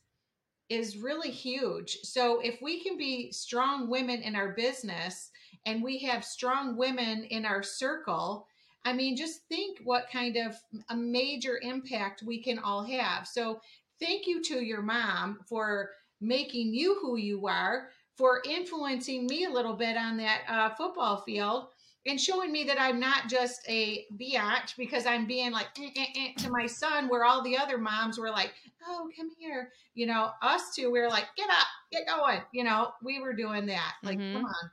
is 0.68 0.96
really 0.96 1.30
huge. 1.30 1.98
So 2.02 2.40
if 2.40 2.62
we 2.62 2.82
can 2.82 2.96
be 2.96 3.30
strong 3.30 3.90
women 3.90 4.22
in 4.22 4.34
our 4.34 4.52
business 4.52 5.30
and 5.66 5.82
we 5.82 5.98
have 5.98 6.24
strong 6.24 6.78
women 6.78 7.24
in 7.24 7.44
our 7.44 7.62
circle, 7.62 8.46
I 8.84 8.94
mean, 8.94 9.14
just 9.14 9.42
think 9.48 9.80
what 9.84 10.06
kind 10.10 10.36
of 10.36 10.56
a 10.88 10.96
major 10.96 11.60
impact 11.62 12.22
we 12.22 12.42
can 12.42 12.58
all 12.58 12.84
have. 12.84 13.26
So 13.28 13.60
thank 14.00 14.26
you 14.26 14.42
to 14.44 14.64
your 14.64 14.80
mom 14.80 15.40
for 15.46 15.90
making 16.22 16.72
you 16.72 16.98
who 17.02 17.18
you 17.18 17.46
are 17.48 17.90
for 18.16 18.42
influencing 18.48 19.26
me 19.26 19.44
a 19.44 19.50
little 19.50 19.74
bit 19.74 19.96
on 19.96 20.16
that 20.18 20.42
uh, 20.48 20.70
football 20.74 21.22
field 21.22 21.68
and 22.06 22.20
showing 22.20 22.50
me 22.50 22.64
that 22.64 22.80
I'm 22.80 22.98
not 22.98 23.28
just 23.28 23.62
a 23.68 24.04
biatch 24.16 24.76
because 24.76 25.06
I'm 25.06 25.26
being 25.26 25.52
like 25.52 25.68
eh, 25.78 25.90
eh, 25.96 26.06
eh, 26.16 26.42
to 26.42 26.50
my 26.50 26.66
son, 26.66 27.08
where 27.08 27.24
all 27.24 27.42
the 27.42 27.56
other 27.56 27.78
moms 27.78 28.18
were 28.18 28.30
like, 28.30 28.52
"Oh, 28.86 29.08
come 29.16 29.30
here," 29.38 29.70
you 29.94 30.06
know. 30.06 30.30
Us 30.42 30.74
two, 30.74 30.90
we 30.90 31.00
were 31.00 31.08
like, 31.08 31.26
"Get 31.36 31.48
up, 31.50 31.66
get 31.92 32.06
going," 32.06 32.40
you 32.52 32.64
know. 32.64 32.90
We 33.02 33.20
were 33.20 33.34
doing 33.34 33.66
that, 33.66 33.94
like, 34.02 34.18
mm-hmm. 34.18 34.36
come 34.36 34.46
on. 34.46 34.70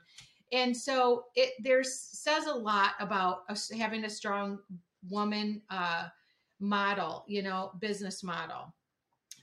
And 0.52 0.76
so 0.76 1.26
it 1.36 1.52
there 1.62 1.84
says 1.84 2.46
a 2.46 2.54
lot 2.54 2.92
about 2.98 3.42
us 3.48 3.70
having 3.70 4.04
a 4.04 4.10
strong 4.10 4.58
woman 5.08 5.62
uh, 5.70 6.08
model, 6.58 7.24
you 7.28 7.42
know, 7.42 7.72
business 7.80 8.24
model. 8.24 8.74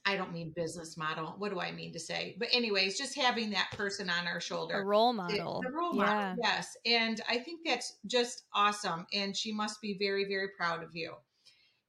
I 0.07 0.15
don't 0.15 0.31
mean 0.31 0.53
business 0.55 0.95
model. 0.95 1.35
What 1.37 1.51
do 1.51 1.59
I 1.59 1.71
mean 1.71 1.91
to 1.91 1.99
say? 1.99 2.35
But 2.39 2.47
anyways, 2.53 2.97
just 2.97 3.15
having 3.17 3.49
that 3.49 3.69
person 3.73 4.09
on 4.09 4.25
our 4.25 4.39
shoulder. 4.39 4.79
A 4.79 4.85
role 4.85 5.11
model. 5.11 5.61
A 5.67 5.71
role 5.71 5.95
yeah. 5.95 6.05
model, 6.05 6.35
yes. 6.41 6.77
And 6.85 7.19
I 7.29 7.37
think 7.37 7.59
that's 7.65 7.97
just 8.05 8.43
awesome. 8.55 9.05
And 9.13 9.35
she 9.35 9.51
must 9.51 9.81
be 9.81 9.97
very, 9.99 10.23
very 10.25 10.47
proud 10.57 10.81
of 10.81 10.95
you. 10.95 11.13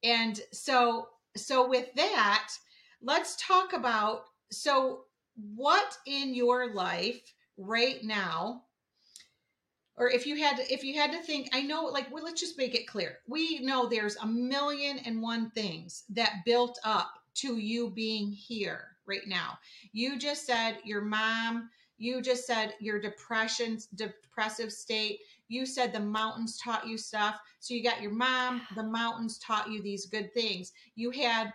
And 0.02 0.40
so, 0.52 1.08
so 1.36 1.68
with 1.68 1.86
that, 1.94 2.48
let's 3.02 3.36
talk 3.36 3.72
about 3.72 4.22
so 4.50 5.04
what 5.54 5.96
in 6.06 6.34
your 6.34 6.74
life 6.74 7.20
right 7.56 8.02
now 8.02 8.62
or 9.96 10.10
if 10.10 10.26
you 10.26 10.36
had 10.36 10.58
if 10.70 10.82
you 10.82 10.94
had 10.98 11.12
to 11.12 11.22
think 11.22 11.48
i 11.52 11.60
know 11.60 11.84
like 11.84 12.12
well 12.12 12.24
let's 12.24 12.40
just 12.40 12.58
make 12.58 12.74
it 12.74 12.86
clear 12.86 13.18
we 13.28 13.60
know 13.60 13.86
there's 13.86 14.16
a 14.16 14.26
million 14.26 14.98
and 14.98 15.22
one 15.22 15.50
things 15.50 16.04
that 16.08 16.42
built 16.44 16.78
up 16.84 17.18
to 17.34 17.56
you 17.58 17.90
being 17.90 18.30
here 18.30 18.96
right 19.06 19.26
now. 19.26 19.58
You 19.92 20.18
just 20.18 20.46
said 20.46 20.78
your 20.84 21.02
mom 21.02 21.70
you 21.98 22.22
just 22.22 22.46
said 22.46 22.74
your 22.80 23.00
depression 23.00 23.78
depressive 23.96 24.72
state. 24.72 25.20
You 25.48 25.66
said 25.66 25.92
the 25.92 26.00
mountains 26.00 26.58
taught 26.58 26.86
you 26.86 26.96
stuff. 26.96 27.40
So 27.58 27.74
you 27.74 27.82
got 27.82 28.00
your 28.00 28.12
mom 28.12 28.62
the 28.76 28.84
mountains 28.84 29.38
taught 29.38 29.70
you 29.70 29.82
these 29.82 30.06
good 30.06 30.32
things. 30.32 30.72
You 30.94 31.10
had 31.10 31.52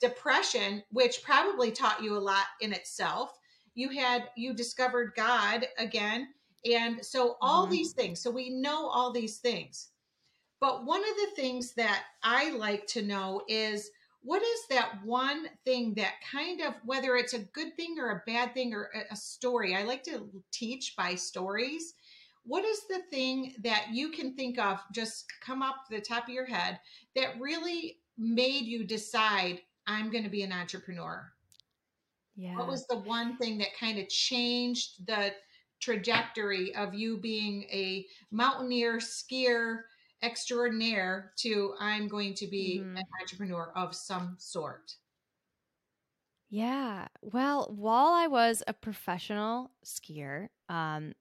depression 0.00 0.82
which 0.90 1.22
probably 1.22 1.70
taught 1.70 2.02
you 2.02 2.16
a 2.16 2.18
lot 2.18 2.46
in 2.60 2.72
itself. 2.72 3.36
You 3.74 3.90
had 3.90 4.30
you 4.36 4.54
discovered 4.54 5.12
god 5.16 5.66
again. 5.76 6.28
And 6.70 7.04
so 7.04 7.36
all 7.40 7.64
mm-hmm. 7.64 7.72
these 7.72 7.92
things 7.92 8.20
so 8.20 8.30
we 8.30 8.50
know 8.50 8.86
all 8.86 9.12
these 9.12 9.38
things. 9.38 9.88
But 10.60 10.84
one 10.84 11.00
of 11.00 11.16
the 11.16 11.34
things 11.34 11.72
that 11.74 12.04
i 12.22 12.50
like 12.50 12.86
to 12.88 13.02
know 13.02 13.42
is 13.48 13.90
what 14.22 14.42
is 14.42 14.60
that 14.68 15.04
one 15.04 15.46
thing 15.64 15.94
that 15.94 16.14
kind 16.30 16.60
of 16.60 16.74
whether 16.84 17.16
it's 17.16 17.32
a 17.32 17.38
good 17.38 17.74
thing 17.76 17.96
or 17.98 18.10
a 18.10 18.22
bad 18.26 18.52
thing 18.54 18.74
or 18.74 18.90
a 19.10 19.16
story 19.16 19.74
i 19.74 19.82
like 19.82 20.02
to 20.04 20.28
teach 20.52 20.94
by 20.96 21.14
stories. 21.14 21.94
What 22.44 22.64
is 22.64 22.80
the 22.88 23.02
thing 23.10 23.54
that 23.62 23.88
you 23.92 24.10
can 24.10 24.34
think 24.34 24.58
of 24.58 24.80
just 24.92 25.26
come 25.44 25.62
up 25.62 25.84
the 25.90 26.00
top 26.00 26.24
of 26.24 26.34
your 26.34 26.46
head 26.46 26.80
that 27.14 27.38
really 27.38 27.98
made 28.18 28.64
you 28.64 28.84
decide 28.84 29.60
i'm 29.86 30.10
going 30.10 30.24
to 30.24 30.30
be 30.30 30.42
an 30.42 30.52
entrepreneur 30.52 31.30
yeah. 32.36 32.56
what 32.56 32.66
was 32.66 32.86
the 32.86 32.98
one 32.98 33.36
thing 33.36 33.58
that 33.58 33.78
kind 33.78 33.98
of 33.98 34.08
changed 34.08 35.06
the 35.06 35.32
trajectory 35.80 36.74
of 36.74 36.94
you 36.94 37.18
being 37.18 37.64
a 37.64 38.06
mountaineer 38.30 38.98
skier 38.98 39.82
extraordinaire 40.22 41.32
to 41.38 41.74
I'm 41.78 42.08
going 42.08 42.34
to 42.34 42.46
be 42.46 42.80
mm-hmm. 42.80 42.96
an 42.96 43.04
entrepreneur 43.20 43.72
of 43.74 43.94
some 43.94 44.36
sort. 44.38 44.96
Yeah. 46.50 47.06
Well, 47.22 47.72
while 47.76 48.12
I 48.12 48.26
was 48.26 48.62
a 48.66 48.72
professional 48.72 49.70
skier, 49.84 50.48
um, 50.68 51.14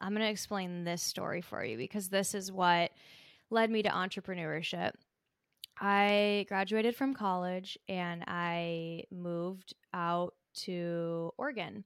I'm 0.00 0.12
going 0.12 0.20
to 0.20 0.30
explain 0.30 0.84
this 0.84 1.02
story 1.02 1.40
for 1.40 1.64
you 1.64 1.78
because 1.78 2.08
this 2.08 2.34
is 2.34 2.52
what 2.52 2.90
led 3.50 3.70
me 3.70 3.82
to 3.82 3.88
entrepreneurship. 3.88 4.92
I 5.80 6.44
graduated 6.48 6.96
from 6.96 7.14
college 7.14 7.78
and 7.88 8.24
I 8.26 9.04
moved 9.10 9.74
out 9.94 10.34
to 10.64 11.32
Oregon. 11.38 11.84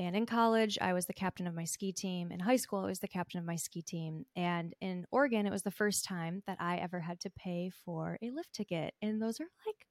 And 0.00 0.16
in 0.16 0.24
college, 0.24 0.78
I 0.80 0.94
was 0.94 1.04
the 1.04 1.12
captain 1.12 1.46
of 1.46 1.54
my 1.54 1.64
ski 1.64 1.92
team. 1.92 2.32
In 2.32 2.40
high 2.40 2.56
school, 2.56 2.78
I 2.78 2.86
was 2.86 3.00
the 3.00 3.06
captain 3.06 3.38
of 3.38 3.44
my 3.44 3.56
ski 3.56 3.82
team. 3.82 4.24
And 4.34 4.74
in 4.80 5.06
Oregon, 5.10 5.44
it 5.44 5.52
was 5.52 5.62
the 5.62 5.70
first 5.70 6.06
time 6.06 6.42
that 6.46 6.56
I 6.58 6.78
ever 6.78 7.00
had 7.00 7.20
to 7.20 7.30
pay 7.30 7.70
for 7.84 8.16
a 8.22 8.30
lift 8.30 8.54
ticket. 8.54 8.94
And 9.02 9.20
those 9.20 9.42
are 9.42 9.48
like 9.66 9.86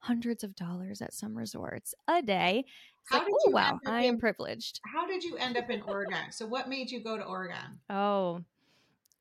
hundreds 0.00 0.44
of 0.44 0.54
dollars 0.54 1.00
at 1.00 1.14
some 1.14 1.34
resorts 1.34 1.94
a 2.06 2.20
day. 2.20 2.66
It's 2.66 3.10
how 3.10 3.20
like, 3.20 3.28
oh, 3.46 3.50
wow, 3.50 3.80
I 3.86 4.02
am 4.02 4.18
privileged. 4.18 4.80
How 4.84 5.06
did 5.06 5.24
you 5.24 5.38
end 5.38 5.56
up 5.56 5.70
in 5.70 5.80
Oregon? 5.80 6.30
so, 6.30 6.44
what 6.44 6.68
made 6.68 6.90
you 6.90 7.02
go 7.02 7.16
to 7.16 7.24
Oregon? 7.24 7.80
Oh, 7.88 8.42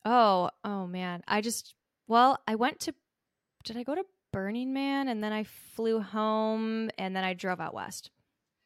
oh, 0.03 0.49
oh, 0.65 0.87
man. 0.87 1.21
I 1.25 1.39
just, 1.39 1.73
well, 2.09 2.37
I 2.45 2.55
went 2.55 2.81
to, 2.81 2.93
did 3.63 3.77
I 3.77 3.83
go 3.83 3.95
to 3.95 4.03
Burning 4.33 4.73
Man? 4.73 5.07
And 5.07 5.23
then 5.23 5.31
I 5.31 5.45
flew 5.73 6.01
home 6.01 6.89
and 6.97 7.15
then 7.15 7.23
I 7.23 7.33
drove 7.33 7.61
out 7.61 7.73
west. 7.73 8.11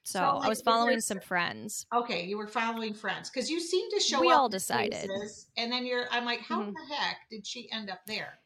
So, 0.04 0.20
I 0.20 0.48
was 0.50 0.62
following 0.62 1.00
some 1.00 1.20
friends. 1.20 1.86
Okay, 1.94 2.26
you 2.26 2.38
were 2.38 2.48
following 2.48 2.94
friends 2.94 3.30
because 3.30 3.52
you 3.52 3.60
seem 3.60 3.90
to 3.92 4.00
show 4.00 4.20
we 4.20 4.32
up. 4.32 4.40
all 4.40 4.50
decided, 4.50 5.08
places, 5.08 5.48
and 5.58 5.72
then 5.72 5.86
you're. 5.86 6.06
I'm 6.12 6.26
like, 6.26 6.42
how 6.42 6.62
mm-hmm. 6.62 6.72
the 6.72 6.96
heck 6.96 7.18
did 7.30 7.46
she 7.46 7.72
end 7.72 7.90
up 7.90 8.00
there? 8.08 8.40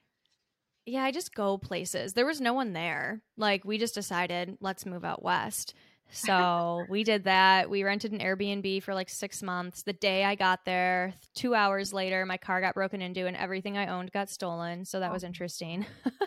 Yeah, 0.86 1.04
I 1.04 1.12
just 1.12 1.34
go 1.34 1.58
places. 1.58 2.14
There 2.14 2.26
was 2.26 2.42
no 2.42 2.54
one 2.54 2.74
there. 2.74 3.22
Like 3.38 3.66
we 3.66 3.78
just 3.78 3.96
decided, 3.96 4.58
let's 4.60 4.86
move 4.86 5.04
out 5.04 5.24
west. 5.24 5.74
So 6.12 6.86
we 6.90 7.04
did 7.04 7.24
that. 7.24 7.70
We 7.70 7.84
rented 7.84 8.12
an 8.12 8.20
Airbnb 8.20 8.84
for 8.84 8.94
like 8.94 9.10
six 9.10 9.42
months. 9.42 9.82
The 9.82 9.94
day 9.94 10.24
I 10.24 10.36
got 10.36 10.64
there, 10.64 11.14
two 11.34 11.56
hours 11.56 11.92
later, 11.92 12.26
my 12.26 12.38
car 12.38 12.62
got 12.62 12.76
broken 12.76 13.02
into 13.02 13.26
and 13.26 13.36
everything 13.36 13.78
I 13.78 13.88
owned 13.88 14.12
got 14.12 14.30
stolen. 14.30 14.86
So 14.86 15.00
that 15.00 15.10
oh. 15.10 15.14
was 15.14 15.24
interesting. 15.24 15.86
oh 16.06 16.22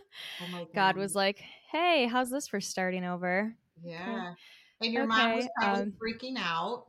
God. 0.51 0.67
God 0.75 0.97
was 0.97 1.14
like, 1.14 1.41
hey, 1.71 2.07
how's 2.07 2.31
this 2.31 2.49
for 2.49 2.61
starting 2.61 3.05
over? 3.05 3.55
Yeah. 3.85 4.35
And 4.81 4.93
your 4.93 5.05
okay, 5.05 5.09
mom 5.09 5.37
was 5.37 5.49
probably 5.61 5.83
um, 5.83 5.93
freaking 6.01 6.37
out. 6.38 6.85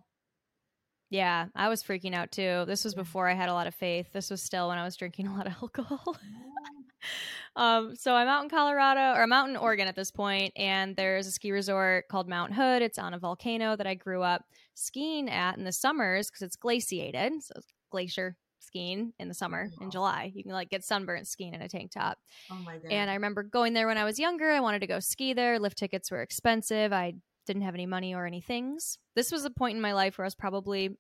Yeah, 1.09 1.47
I 1.55 1.69
was 1.69 1.81
freaking 1.81 2.13
out 2.13 2.31
too. 2.31 2.65
This 2.67 2.83
was 2.83 2.93
before 2.93 3.27
I 3.27 3.33
had 3.33 3.49
a 3.49 3.53
lot 3.53 3.65
of 3.65 3.73
faith. 3.73 4.13
This 4.13 4.29
was 4.29 4.41
still 4.41 4.67
when 4.67 4.77
I 4.77 4.83
was 4.83 4.95
drinking 4.95 5.27
a 5.27 5.35
lot 5.35 5.47
of 5.47 5.53
alcohol. 5.61 6.15
um, 7.55 7.95
so 7.95 8.13
I'm 8.13 8.27
out 8.27 8.43
in 8.43 8.49
Colorado, 8.49 9.17
or 9.17 9.23
I'm 9.23 9.33
out 9.33 9.49
in 9.49 9.57
Oregon 9.57 9.87
at 9.87 9.95
this 9.95 10.11
point, 10.11 10.53
and 10.55 10.95
there's 10.95 11.25
a 11.25 11.31
ski 11.31 11.51
resort 11.51 12.07
called 12.09 12.29
Mount 12.29 12.53
Hood. 12.53 12.83
It's 12.83 12.99
on 12.99 13.15
a 13.15 13.19
volcano 13.19 13.75
that 13.75 13.87
I 13.87 13.95
grew 13.95 14.21
up 14.21 14.43
skiing 14.75 15.29
at 15.29 15.57
in 15.57 15.63
the 15.63 15.71
summers 15.71 16.29
because 16.29 16.43
it's 16.43 16.55
glaciated, 16.55 17.43
so 17.43 17.53
it's 17.55 17.67
glacier 17.91 18.37
skiing 18.59 19.13
in 19.17 19.27
the 19.27 19.33
summer 19.33 19.71
in 19.81 19.89
July. 19.89 20.31
You 20.35 20.43
can 20.43 20.51
like 20.51 20.69
get 20.69 20.83
sunburnt 20.83 21.27
skiing 21.27 21.55
in 21.55 21.61
a 21.61 21.67
tank 21.67 21.91
top. 21.91 22.19
Oh 22.51 22.55
my 22.63 22.77
god! 22.77 22.91
And 22.91 23.09
I 23.09 23.15
remember 23.15 23.41
going 23.41 23.73
there 23.73 23.87
when 23.87 23.97
I 23.97 24.03
was 24.03 24.19
younger. 24.19 24.51
I 24.51 24.59
wanted 24.59 24.79
to 24.81 24.87
go 24.87 24.99
ski 24.99 25.33
there. 25.33 25.57
Lift 25.57 25.77
tickets 25.77 26.11
were 26.11 26.21
expensive. 26.21 26.93
I 26.93 27.15
didn't 27.49 27.63
have 27.63 27.73
any 27.73 27.87
money 27.87 28.13
or 28.13 28.27
any 28.27 28.41
things. 28.41 28.99
This 29.15 29.31
was 29.31 29.43
a 29.43 29.49
point 29.49 29.75
in 29.75 29.81
my 29.81 29.93
life 29.93 30.17
where 30.17 30.25
I 30.25 30.27
was 30.27 30.35
probably 30.35 30.95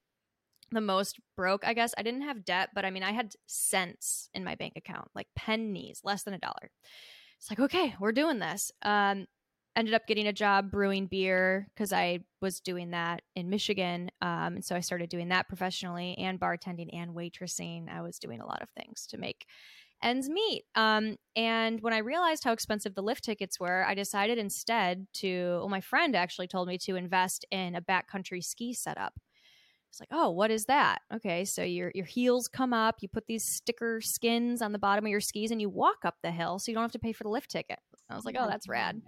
the 0.71 0.81
most 0.81 1.19
broke, 1.37 1.63
I 1.63 1.75
guess. 1.75 1.93
I 1.95 2.01
didn't 2.01 2.23
have 2.23 2.43
debt, 2.43 2.69
but 2.73 2.85
I 2.85 2.89
mean, 2.89 3.03
I 3.03 3.11
had 3.11 3.33
cents 3.45 4.29
in 4.33 4.43
my 4.43 4.55
bank 4.55 4.73
account, 4.75 5.09
like 5.13 5.27
pennies, 5.35 6.01
less 6.03 6.23
than 6.23 6.33
a 6.33 6.39
dollar. 6.39 6.71
It's 7.37 7.51
like, 7.51 7.59
okay, 7.59 7.93
we're 7.99 8.13
doing 8.13 8.39
this. 8.39 8.71
Um, 8.81 9.27
ended 9.75 9.93
up 9.93 10.07
getting 10.07 10.25
a 10.25 10.33
job 10.33 10.71
brewing 10.71 11.05
beer 11.05 11.67
because 11.73 11.93
I 11.93 12.21
was 12.41 12.59
doing 12.59 12.91
that 12.91 13.21
in 13.35 13.51
Michigan. 13.51 14.09
Um, 14.19 14.55
and 14.55 14.65
so 14.65 14.75
I 14.75 14.79
started 14.79 15.09
doing 15.09 15.29
that 15.29 15.47
professionally 15.47 16.17
and 16.17 16.39
bartending 16.39 16.89
and 16.93 17.15
waitressing. 17.15 17.89
I 17.89 18.01
was 18.01 18.17
doing 18.17 18.41
a 18.41 18.47
lot 18.47 18.63
of 18.63 18.69
things 18.71 19.05
to 19.11 19.19
make 19.19 19.45
ends 20.01 20.29
meet. 20.29 20.63
Um, 20.75 21.17
and 21.35 21.81
when 21.81 21.93
I 21.93 21.99
realized 21.99 22.43
how 22.43 22.51
expensive 22.51 22.95
the 22.95 23.01
lift 23.01 23.23
tickets 23.23 23.59
were, 23.59 23.85
I 23.85 23.93
decided 23.93 24.37
instead 24.37 25.07
to, 25.15 25.57
well, 25.59 25.69
my 25.69 25.81
friend 25.81 26.15
actually 26.15 26.47
told 26.47 26.67
me 26.67 26.77
to 26.79 26.95
invest 26.95 27.45
in 27.51 27.75
a 27.75 27.81
backcountry 27.81 28.43
ski 28.43 28.73
setup. 28.73 29.13
It's 29.89 29.99
like, 29.99 30.09
oh, 30.11 30.29
what 30.29 30.51
is 30.51 30.65
that? 30.65 30.99
Okay, 31.13 31.45
so 31.45 31.63
your 31.63 31.91
your 31.95 32.05
heels 32.05 32.47
come 32.47 32.73
up, 32.73 32.97
you 33.01 33.09
put 33.09 33.25
these 33.25 33.43
sticker 33.45 33.99
skins 34.01 34.61
on 34.61 34.71
the 34.71 34.77
bottom 34.79 35.05
of 35.05 35.09
your 35.09 35.19
skis, 35.19 35.49
and 35.49 35.59
you 35.59 35.69
walk 35.69 35.97
up 36.05 36.15
the 36.21 36.31
hill, 36.31 36.59
so 36.59 36.69
you 36.69 36.75
don't 36.75 36.83
have 36.83 36.91
to 36.91 36.99
pay 36.99 37.11
for 37.11 37.23
the 37.23 37.29
lift 37.29 37.49
ticket. 37.49 37.79
I 38.07 38.15
was 38.15 38.23
like, 38.23 38.35
oh, 38.37 38.47
that's 38.47 38.69
rad. 38.69 39.01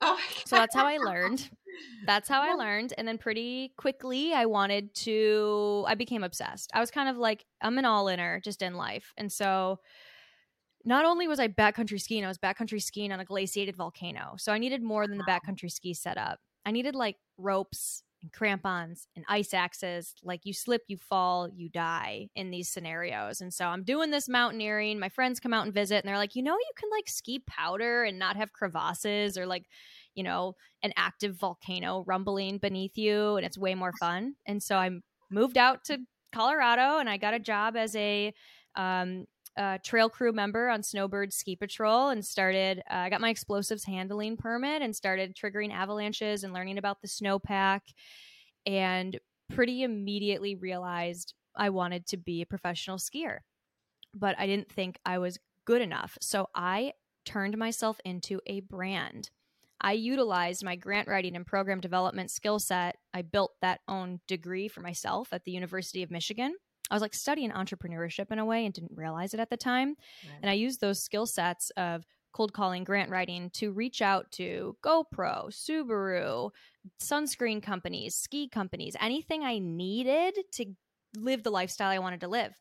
Oh, 0.00 0.18
so 0.44 0.56
that's 0.56 0.74
how 0.74 0.86
I 0.86 0.98
learned. 0.98 1.48
That's 2.06 2.28
how 2.28 2.42
I 2.42 2.54
learned, 2.54 2.92
and 2.98 3.06
then 3.06 3.18
pretty 3.18 3.72
quickly, 3.76 4.32
I 4.32 4.46
wanted 4.46 4.92
to. 5.04 5.84
I 5.86 5.94
became 5.94 6.24
obsessed. 6.24 6.72
I 6.74 6.80
was 6.80 6.90
kind 6.90 7.08
of 7.08 7.16
like, 7.18 7.44
I'm 7.62 7.78
an 7.78 7.84
all-inner 7.84 8.40
just 8.42 8.62
in 8.62 8.74
life, 8.74 9.12
and 9.16 9.30
so 9.30 9.78
not 10.88 11.04
only 11.04 11.28
was 11.28 11.38
I 11.38 11.48
backcountry 11.48 12.00
skiing, 12.00 12.24
I 12.24 12.28
was 12.28 12.38
backcountry 12.38 12.82
skiing 12.82 13.12
on 13.12 13.20
a 13.20 13.24
glaciated 13.24 13.76
volcano. 13.76 14.36
So 14.38 14.52
I 14.52 14.58
needed 14.58 14.82
more 14.82 15.06
than 15.06 15.18
the 15.18 15.24
backcountry 15.24 15.70
ski 15.70 15.92
setup. 15.92 16.38
I 16.64 16.70
needed 16.70 16.94
like 16.94 17.16
ropes 17.36 18.02
and 18.22 18.32
crampons 18.32 19.06
and 19.14 19.22
ice 19.28 19.52
axes. 19.52 20.14
Like 20.22 20.46
you 20.46 20.54
slip, 20.54 20.82
you 20.88 20.96
fall, 20.96 21.50
you 21.54 21.68
die 21.68 22.28
in 22.34 22.50
these 22.50 22.70
scenarios. 22.70 23.42
And 23.42 23.52
so 23.52 23.66
I'm 23.66 23.84
doing 23.84 24.10
this 24.10 24.30
mountaineering. 24.30 24.98
My 24.98 25.10
friends 25.10 25.40
come 25.40 25.52
out 25.52 25.66
and 25.66 25.74
visit, 25.74 25.96
and 25.96 26.08
they're 26.08 26.16
like, 26.16 26.34
you 26.34 26.42
know, 26.42 26.54
you 26.54 26.72
can 26.74 26.88
like 26.90 27.08
ski 27.08 27.42
powder 27.46 28.04
and 28.04 28.18
not 28.18 28.36
have 28.36 28.54
crevasses 28.54 29.36
or 29.36 29.44
like, 29.44 29.66
you 30.14 30.22
know, 30.22 30.54
an 30.82 30.94
active 30.96 31.36
volcano 31.36 32.02
rumbling 32.06 32.56
beneath 32.56 32.96
you, 32.96 33.36
and 33.36 33.44
it's 33.44 33.58
way 33.58 33.74
more 33.74 33.92
fun. 34.00 34.36
And 34.46 34.62
so 34.62 34.76
I 34.78 34.90
moved 35.30 35.58
out 35.58 35.84
to 35.84 35.98
Colorado 36.32 36.98
and 36.98 37.10
I 37.10 37.18
got 37.18 37.34
a 37.34 37.38
job 37.38 37.76
as 37.76 37.94
a 37.94 38.32
um, 38.74 39.26
uh, 39.58 39.78
trail 39.84 40.08
crew 40.08 40.32
member 40.32 40.68
on 40.68 40.82
Snowbird 40.82 41.32
Ski 41.32 41.56
Patrol 41.56 42.10
and 42.10 42.24
started. 42.24 42.78
Uh, 42.90 42.94
I 42.94 43.10
got 43.10 43.20
my 43.20 43.30
explosives 43.30 43.84
handling 43.84 44.36
permit 44.36 44.82
and 44.82 44.94
started 44.94 45.36
triggering 45.36 45.72
avalanches 45.72 46.44
and 46.44 46.54
learning 46.54 46.78
about 46.78 47.02
the 47.02 47.08
snowpack. 47.08 47.80
And 48.64 49.18
pretty 49.50 49.82
immediately 49.82 50.54
realized 50.54 51.34
I 51.56 51.70
wanted 51.70 52.06
to 52.08 52.16
be 52.16 52.42
a 52.42 52.46
professional 52.46 52.98
skier, 52.98 53.38
but 54.14 54.36
I 54.38 54.46
didn't 54.46 54.70
think 54.70 54.98
I 55.04 55.18
was 55.18 55.38
good 55.64 55.82
enough. 55.82 56.16
So 56.20 56.48
I 56.54 56.92
turned 57.24 57.58
myself 57.58 58.00
into 58.04 58.40
a 58.46 58.60
brand. 58.60 59.30
I 59.80 59.92
utilized 59.92 60.64
my 60.64 60.76
grant 60.76 61.08
writing 61.08 61.36
and 61.36 61.46
program 61.46 61.80
development 61.80 62.30
skill 62.30 62.58
set. 62.58 62.96
I 63.14 63.22
built 63.22 63.52
that 63.60 63.80
own 63.88 64.20
degree 64.26 64.68
for 64.68 64.80
myself 64.80 65.32
at 65.32 65.44
the 65.44 65.52
University 65.52 66.02
of 66.02 66.10
Michigan. 66.10 66.54
I 66.90 66.94
was 66.94 67.02
like 67.02 67.14
studying 67.14 67.50
entrepreneurship 67.50 68.30
in 68.30 68.38
a 68.38 68.44
way 68.44 68.64
and 68.64 68.74
didn't 68.74 68.96
realize 68.96 69.34
it 69.34 69.40
at 69.40 69.50
the 69.50 69.56
time. 69.56 69.94
Right. 70.24 70.38
And 70.42 70.50
I 70.50 70.54
used 70.54 70.80
those 70.80 71.02
skill 71.02 71.26
sets 71.26 71.70
of 71.76 72.04
cold 72.32 72.52
calling, 72.52 72.84
grant 72.84 73.10
writing 73.10 73.50
to 73.54 73.72
reach 73.72 74.02
out 74.02 74.30
to 74.32 74.76
GoPro, 74.84 75.50
Subaru, 75.50 76.50
sunscreen 77.02 77.62
companies, 77.62 78.14
ski 78.14 78.48
companies, 78.48 78.96
anything 79.00 79.42
I 79.42 79.58
needed 79.58 80.34
to 80.52 80.66
live 81.16 81.42
the 81.42 81.50
lifestyle 81.50 81.90
I 81.90 81.98
wanted 81.98 82.20
to 82.20 82.28
live. 82.28 82.52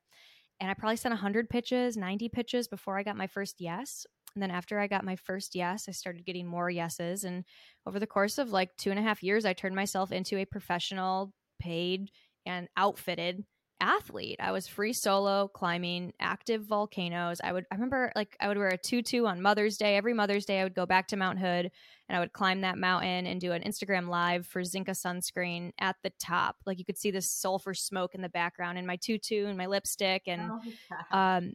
And 0.60 0.72
I 0.72 0.74
probably 0.74 0.96
sent 0.96 1.14
100 1.14 1.50
pitches, 1.50 1.98
90 1.98 2.30
pitches 2.30 2.68
before 2.68 2.98
I 2.98 3.04
got 3.04 3.18
my 3.18 3.28
first 3.28 3.56
yes. 3.60 4.06
And 4.36 4.42
then 4.42 4.52
after 4.52 4.80
I 4.80 4.88
got 4.88 5.06
my 5.06 5.16
first 5.16 5.56
yes, 5.56 5.86
I 5.88 5.92
started 5.92 6.26
getting 6.26 6.48
more 6.48 6.70
yeses. 6.70 7.24
And 7.24 7.44
over 7.86 8.00
the 8.00 8.08
course 8.08 8.38
of 8.38 8.52
like 8.52 8.76
two 8.78 8.90
and 8.90 9.00
a 9.00 9.04
half 9.04 9.24
years, 9.24 9.46
I 9.46 9.54
turned 9.54 9.76
myself 9.76 10.12
into 10.12 10.38
a 10.38 10.46
professional, 10.46 11.34
paid, 11.60 12.10
and 12.46 12.68
outfitted 12.78 13.44
athlete. 13.80 14.38
I 14.40 14.52
was 14.52 14.68
free 14.68 14.94
solo 14.94 15.48
climbing 15.48 16.14
active 16.20 16.64
volcanoes. 16.64 17.40
I 17.44 17.52
would 17.54 17.66
I 17.72 17.76
remember 17.76 18.12
like 18.16 18.36
I 18.40 18.48
would 18.48 18.58
wear 18.58 18.70
a 18.70 18.78
tutu 18.78 19.26
on 19.26 19.42
Mother's 19.42 19.78
Day. 19.78 19.96
Every 19.96 20.14
Mother's 20.14 20.46
Day 20.46 20.60
I 20.62 20.64
would 20.64 20.74
go 20.74 20.86
back 20.86 21.08
to 21.10 21.18
Mount 21.18 21.40
Hood 21.40 21.72
and 22.10 22.18
I 22.18 22.20
would 22.20 22.34
climb 22.34 22.62
that 22.62 22.78
mountain 22.78 23.28
and 23.28 23.40
do 23.40 23.52
an 23.52 23.64
Instagram 23.64 24.08
live 24.08 24.48
for 24.48 24.62
Zinka 24.62 24.92
sunscreen 24.92 25.72
at 25.80 25.96
the 26.04 26.12
top. 26.20 26.58
Like 26.66 26.80
you 26.80 26.86
could 26.86 26.98
see 26.98 27.12
this 27.12 27.30
sulfur 27.30 27.74
smoke 27.74 28.16
in 28.16 28.22
the 28.22 28.30
background 28.30 28.78
and 28.78 28.88
my 28.88 28.96
tutu 28.96 29.46
and 29.46 29.58
my 29.58 29.68
lipstick 29.68 30.24
and 30.28 30.52
oh, 30.52 31.18
um 31.18 31.54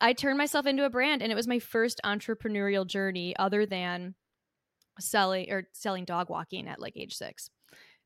I 0.00 0.12
turned 0.12 0.36
myself 0.36 0.66
into 0.66 0.84
a 0.84 0.90
brand 0.90 1.22
and 1.22 1.32
it 1.32 1.36
was 1.36 1.48
my 1.48 1.58
first 1.58 2.00
entrepreneurial 2.04 2.86
journey 2.86 3.34
other 3.38 3.64
than 3.64 4.14
selling 5.00 5.50
or 5.50 5.68
selling 5.72 6.04
dog 6.04 6.28
walking 6.28 6.68
at 6.68 6.80
like 6.80 6.96
age 6.96 7.14
6 7.14 7.50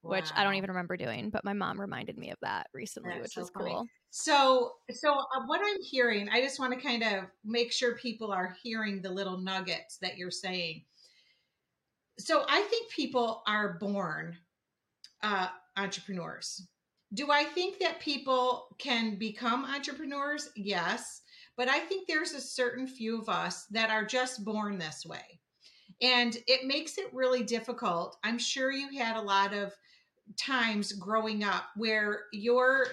wow. 0.02 0.10
which 0.12 0.30
I 0.34 0.44
don't 0.44 0.54
even 0.54 0.70
remember 0.70 0.96
doing, 0.96 1.30
but 1.30 1.44
my 1.44 1.52
mom 1.52 1.80
reminded 1.80 2.18
me 2.18 2.30
of 2.30 2.38
that 2.42 2.66
recently, 2.74 3.10
That's 3.10 3.22
which 3.22 3.32
so 3.32 3.42
is 3.42 3.50
funny. 3.50 3.70
cool. 3.70 3.86
So, 4.10 4.72
so 4.90 5.12
uh, 5.12 5.42
what 5.46 5.60
I'm 5.62 5.82
hearing, 5.82 6.28
I 6.30 6.40
just 6.40 6.58
want 6.58 6.72
to 6.72 6.80
kind 6.80 7.02
of 7.02 7.24
make 7.44 7.72
sure 7.72 7.96
people 7.96 8.32
are 8.32 8.56
hearing 8.62 9.02
the 9.02 9.10
little 9.10 9.38
nuggets 9.38 9.98
that 10.02 10.16
you're 10.16 10.30
saying. 10.30 10.84
So, 12.18 12.44
I 12.48 12.62
think 12.62 12.90
people 12.90 13.42
are 13.46 13.78
born 13.78 14.36
uh, 15.22 15.48
entrepreneurs. 15.76 16.66
Do 17.12 17.30
I 17.30 17.44
think 17.44 17.78
that 17.80 18.00
people 18.00 18.76
can 18.78 19.16
become 19.16 19.64
entrepreneurs? 19.64 20.50
Yes. 20.56 21.22
But 21.56 21.68
I 21.68 21.80
think 21.80 22.06
there's 22.06 22.32
a 22.32 22.40
certain 22.40 22.86
few 22.86 23.20
of 23.20 23.28
us 23.28 23.66
that 23.66 23.90
are 23.90 24.04
just 24.04 24.44
born 24.44 24.78
this 24.78 25.04
way. 25.04 25.39
And 26.02 26.36
it 26.46 26.66
makes 26.66 26.98
it 26.98 27.12
really 27.12 27.42
difficult. 27.42 28.16
I'm 28.24 28.38
sure 28.38 28.70
you 28.70 28.98
had 28.98 29.16
a 29.16 29.22
lot 29.22 29.52
of 29.52 29.74
times 30.36 30.92
growing 30.92 31.44
up 31.44 31.64
where 31.76 32.22
you're 32.32 32.86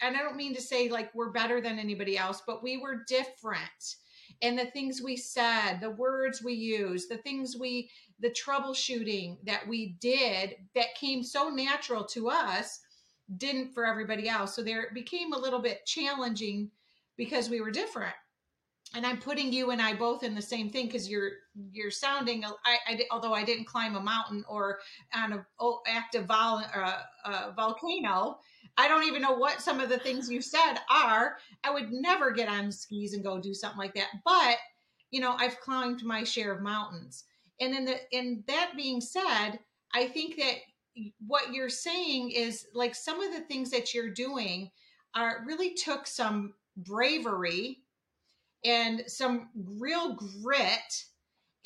and 0.00 0.16
I 0.16 0.20
don't 0.20 0.36
mean 0.36 0.54
to 0.54 0.60
say 0.60 0.88
like 0.88 1.14
we're 1.14 1.30
better 1.30 1.60
than 1.60 1.78
anybody 1.78 2.16
else, 2.16 2.42
but 2.46 2.62
we 2.62 2.78
were 2.78 3.04
different. 3.06 3.96
And 4.42 4.58
the 4.58 4.66
things 4.66 5.02
we 5.02 5.16
said, 5.16 5.78
the 5.80 5.90
words 5.90 6.42
we 6.42 6.54
used, 6.54 7.08
the 7.08 7.18
things 7.18 7.56
we, 7.58 7.90
the 8.20 8.30
troubleshooting 8.30 9.38
that 9.44 9.66
we 9.66 9.96
did 10.00 10.56
that 10.74 10.94
came 10.98 11.22
so 11.22 11.48
natural 11.48 12.04
to 12.04 12.30
us 12.30 12.80
didn't 13.36 13.72
for 13.72 13.86
everybody 13.86 14.28
else. 14.28 14.54
So 14.54 14.62
there 14.62 14.82
it 14.82 14.94
became 14.94 15.32
a 15.32 15.38
little 15.38 15.60
bit 15.60 15.86
challenging 15.86 16.70
because 17.16 17.48
we 17.48 17.60
were 17.60 17.70
different 17.70 18.14
and 18.94 19.04
I'm 19.04 19.18
putting 19.18 19.52
you 19.52 19.70
and 19.70 19.82
I 19.82 19.94
both 19.94 20.22
in 20.22 20.34
the 20.34 20.42
same 20.42 20.70
thing 20.70 20.86
because 20.86 21.08
you're 21.08 21.32
you're 21.72 21.90
sounding. 21.90 22.44
I, 22.44 22.76
I, 22.86 23.00
although 23.10 23.34
I 23.34 23.44
didn't 23.44 23.66
climb 23.66 23.96
a 23.96 24.00
mountain 24.00 24.44
or 24.48 24.78
on 25.14 25.32
a 25.32 25.46
oh, 25.58 25.80
active 25.86 26.26
vol, 26.26 26.62
uh, 26.74 27.00
uh, 27.24 27.50
volcano, 27.56 28.38
I 28.76 28.88
don't 28.88 29.04
even 29.04 29.22
know 29.22 29.34
what 29.34 29.60
some 29.60 29.80
of 29.80 29.88
the 29.88 29.98
things 29.98 30.30
you 30.30 30.40
said 30.40 30.74
are. 30.90 31.36
I 31.64 31.70
would 31.70 31.90
never 31.90 32.30
get 32.30 32.48
on 32.48 32.70
skis 32.70 33.14
and 33.14 33.24
go 33.24 33.40
do 33.40 33.52
something 33.52 33.78
like 33.78 33.94
that. 33.94 34.08
But 34.24 34.58
you 35.10 35.20
know, 35.20 35.34
I've 35.38 35.60
climbed 35.60 36.04
my 36.04 36.24
share 36.24 36.52
of 36.52 36.62
mountains, 36.62 37.24
and 37.60 37.74
in 37.74 37.84
the 37.84 37.96
in 38.12 38.44
that 38.46 38.72
being 38.76 39.00
said, 39.00 39.58
I 39.92 40.06
think 40.06 40.36
that 40.36 40.56
what 41.26 41.52
you're 41.52 41.68
saying 41.68 42.30
is 42.30 42.66
like 42.74 42.94
some 42.94 43.20
of 43.20 43.32
the 43.32 43.40
things 43.40 43.70
that 43.70 43.92
you're 43.92 44.12
doing 44.12 44.70
are 45.16 45.44
really 45.46 45.74
took 45.74 46.06
some 46.06 46.54
bravery 46.76 47.83
and 48.64 49.02
some 49.06 49.48
real 49.78 50.14
grit 50.14 51.04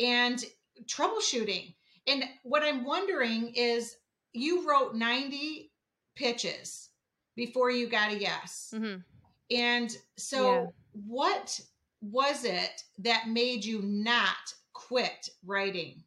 and 0.00 0.44
troubleshooting. 0.84 1.74
And 2.06 2.24
what 2.42 2.62
I'm 2.62 2.84
wondering 2.84 3.52
is 3.54 3.96
you 4.32 4.68
wrote 4.68 4.94
90 4.94 5.70
pitches 6.16 6.90
before 7.36 7.70
you 7.70 7.88
got 7.88 8.12
a 8.12 8.18
yes. 8.18 8.72
Mm-hmm. 8.74 9.00
And 9.50 9.96
so, 10.16 10.52
yeah. 10.52 10.66
what 10.92 11.60
was 12.00 12.44
it 12.44 12.82
that 12.98 13.28
made 13.28 13.64
you 13.64 13.82
not 13.82 14.36
quit 14.72 15.28
writing? 15.44 16.02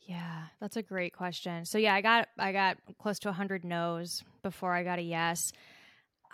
Yeah, 0.00 0.44
that's 0.60 0.76
a 0.76 0.82
great 0.82 1.12
question. 1.12 1.64
So 1.64 1.78
yeah, 1.78 1.94
I 1.94 2.00
got 2.00 2.28
I 2.38 2.52
got 2.52 2.78
close 3.00 3.18
to 3.20 3.28
100 3.28 3.64
no's 3.64 4.24
before 4.42 4.72
I 4.72 4.82
got 4.82 4.98
a 4.98 5.02
yes. 5.02 5.52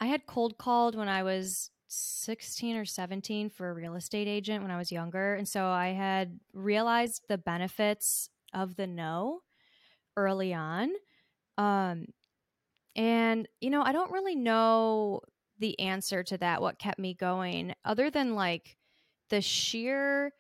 I 0.01 0.07
had 0.07 0.27
cold 0.27 0.57
called 0.57 0.95
when 0.95 1.09
I 1.09 1.23
was 1.23 1.71
16 1.89 2.77
or 2.77 2.85
17 2.85 3.51
for 3.51 3.71
a 3.71 3.75
real 3.75 3.95
estate 3.95 4.29
agent 4.29 4.63
when 4.63 4.71
I 4.71 4.79
was 4.79 4.93
younger. 4.93 5.35
And 5.35 5.47
so 5.47 5.67
I 5.67 5.89
had 5.89 6.39
realized 6.53 7.23
the 7.29 7.39
benefits 7.39 8.31
of 8.53 8.77
the 8.77 8.87
no 8.87 9.41
early 10.17 10.53
on. 10.53 10.91
Um, 11.59 12.07
and, 12.95 13.47
you 13.61 13.71
know, 13.71 13.83
I 13.83 13.93
don't 13.93 14.13
really 14.13 14.35
know 14.35 15.21
the 15.59 15.79
answer 15.81 16.23
to 16.25 16.39
that, 16.39 16.61
what 16.61 16.79
kept 16.79 16.99
me 16.99 17.15
going, 17.15 17.75
other 17.85 18.11
than 18.11 18.35
like 18.35 18.77
the 19.31 19.41
sheer 19.41 20.33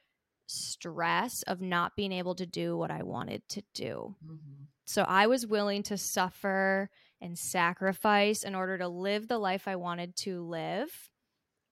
stress 0.46 1.42
of 1.42 1.61
not 1.61 1.96
being 1.96 2.12
able 2.12 2.35
to 2.37 2.46
do 2.46 2.76
what 2.76 2.90
I 2.90 3.02
wanted 3.02 3.48
to 3.50 3.62
do. 3.74 4.14
Mm-hmm. 4.24 4.64
So 4.85 5.02
I 5.02 5.26
was 5.26 5.46
willing 5.46 5.82
to 5.85 5.98
suffer 5.98 6.90
and 7.20 7.38
sacrifice 7.38 8.42
in 8.42 8.54
order 8.54 8.78
to 8.78 8.88
live 8.88 9.26
the 9.26 9.38
life 9.38 9.66
I 9.66 9.76
wanted 9.76 10.16
to 10.16 10.42
live 10.42 11.11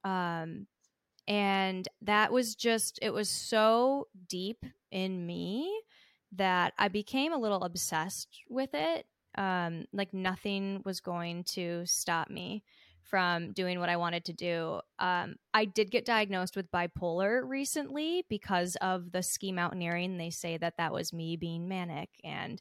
um, 0.04 0.66
and 1.26 1.88
that 2.02 2.32
was 2.32 2.54
just, 2.54 2.98
it 3.02 3.12
was 3.12 3.28
so 3.28 4.08
deep 4.28 4.64
in 4.90 5.26
me 5.26 5.72
that 6.32 6.74
I 6.78 6.88
became 6.88 7.32
a 7.32 7.38
little 7.38 7.62
obsessed 7.62 8.42
with 8.48 8.70
it. 8.74 9.06
Um, 9.36 9.86
like 9.92 10.14
nothing 10.14 10.82
was 10.84 11.00
going 11.00 11.44
to 11.54 11.84
stop 11.86 12.30
me 12.30 12.62
from 13.02 13.52
doing 13.52 13.78
what 13.78 13.88
I 13.88 13.96
wanted 13.96 14.24
to 14.26 14.32
do. 14.32 14.80
Um, 14.98 15.36
I 15.52 15.66
did 15.66 15.90
get 15.90 16.04
diagnosed 16.04 16.56
with 16.56 16.70
bipolar 16.70 17.46
recently 17.46 18.24
because 18.28 18.76
of 18.76 19.12
the 19.12 19.22
ski 19.22 19.52
mountaineering. 19.52 20.16
They 20.16 20.30
say 20.30 20.56
that 20.58 20.74
that 20.78 20.92
was 20.92 21.12
me 21.12 21.36
being 21.36 21.68
manic 21.68 22.08
and, 22.24 22.60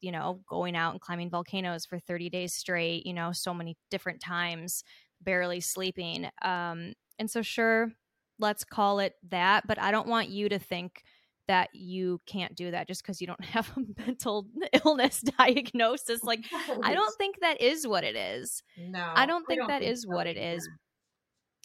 you 0.00 0.12
know, 0.12 0.40
going 0.48 0.76
out 0.76 0.92
and 0.92 1.00
climbing 1.00 1.30
volcanoes 1.30 1.84
for 1.86 1.98
30 1.98 2.30
days 2.30 2.54
straight, 2.54 3.04
you 3.04 3.12
know, 3.12 3.32
so 3.32 3.52
many 3.52 3.76
different 3.90 4.20
times 4.20 4.84
barely 5.22 5.60
sleeping. 5.60 6.28
Um, 6.42 6.94
and 7.18 7.30
so, 7.30 7.42
sure, 7.42 7.92
let's 8.38 8.64
call 8.64 9.00
it 9.00 9.14
that. 9.30 9.66
But 9.66 9.80
I 9.80 9.90
don't 9.90 10.08
want 10.08 10.28
you 10.28 10.48
to 10.48 10.58
think 10.58 11.02
that 11.48 11.70
you 11.72 12.20
can't 12.26 12.54
do 12.54 12.70
that 12.70 12.86
just 12.86 13.02
because 13.02 13.20
you 13.20 13.26
don't 13.26 13.44
have 13.44 13.70
a 13.76 13.80
mental 14.06 14.46
illness 14.84 15.20
diagnosis. 15.38 16.22
Like, 16.22 16.44
I 16.82 16.94
don't 16.94 17.16
think 17.18 17.36
that 17.40 17.60
is 17.60 17.86
what 17.86 18.04
it 18.04 18.16
is. 18.16 18.62
No, 18.76 19.12
I 19.14 19.26
don't 19.26 19.46
think 19.46 19.60
I 19.60 19.62
don't 19.62 19.68
that 19.68 19.80
think 19.80 19.92
is 19.92 20.02
so 20.02 20.14
what 20.14 20.26
either. 20.26 20.38
it 20.38 20.56
is. 20.56 20.68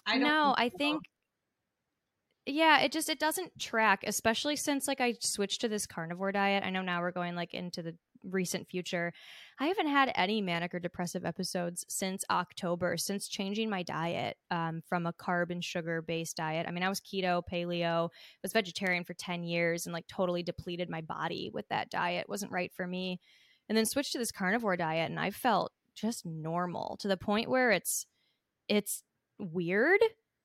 I 0.05 0.17
no, 0.17 0.53
think 0.57 0.73
I 0.73 0.77
think 0.77 1.01
yeah 2.45 2.79
it 2.79 2.91
just 2.91 3.09
it 3.09 3.19
doesn't 3.19 3.57
track 3.57 4.03
especially 4.05 4.55
since 4.55 4.87
like 4.87 4.99
i 4.99 5.13
switched 5.21 5.61
to 5.61 5.69
this 5.69 5.85
carnivore 5.87 6.31
diet 6.31 6.63
i 6.65 6.69
know 6.69 6.81
now 6.81 6.99
we're 6.99 7.11
going 7.11 7.35
like 7.35 7.53
into 7.53 7.81
the 7.81 7.95
recent 8.23 8.67
future. 8.69 9.13
I 9.59 9.67
haven't 9.67 9.87
had 9.87 10.11
any 10.15 10.41
manic 10.41 10.73
or 10.73 10.79
depressive 10.79 11.25
episodes 11.25 11.85
since 11.89 12.23
October, 12.29 12.97
since 12.97 13.27
changing 13.27 13.69
my 13.69 13.83
diet 13.83 14.37
um, 14.51 14.81
from 14.87 15.05
a 15.05 15.13
carb 15.13 15.51
and 15.51 15.63
sugar 15.63 16.01
based 16.01 16.37
diet. 16.37 16.65
I 16.67 16.71
mean, 16.71 16.83
I 16.83 16.89
was 16.89 17.01
keto, 17.01 17.41
paleo, 17.51 18.09
was 18.41 18.53
vegetarian 18.53 19.03
for 19.03 19.13
10 19.13 19.43
years 19.43 19.85
and 19.85 19.93
like 19.93 20.07
totally 20.07 20.43
depleted 20.43 20.89
my 20.89 21.01
body 21.01 21.49
with 21.53 21.67
that 21.69 21.89
diet. 21.89 22.29
Wasn't 22.29 22.51
right 22.51 22.71
for 22.75 22.87
me. 22.87 23.19
And 23.69 23.77
then 23.77 23.85
switched 23.85 24.13
to 24.13 24.17
this 24.17 24.31
carnivore 24.31 24.77
diet 24.77 25.09
and 25.09 25.19
I 25.19 25.31
felt 25.31 25.71
just 25.95 26.25
normal 26.25 26.97
to 27.01 27.07
the 27.07 27.17
point 27.17 27.49
where 27.49 27.71
it's 27.71 28.05
it's 28.67 29.03
weird 29.39 30.01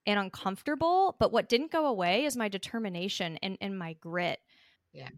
and 0.07 0.19
uncomfortable. 0.19 1.17
But 1.19 1.33
what 1.33 1.49
didn't 1.49 1.71
go 1.71 1.87
away 1.87 2.25
is 2.25 2.37
my 2.37 2.49
determination 2.49 3.38
and, 3.43 3.57
and 3.61 3.79
my 3.79 3.95
grit. 3.95 4.41
Yeah. 4.93 5.11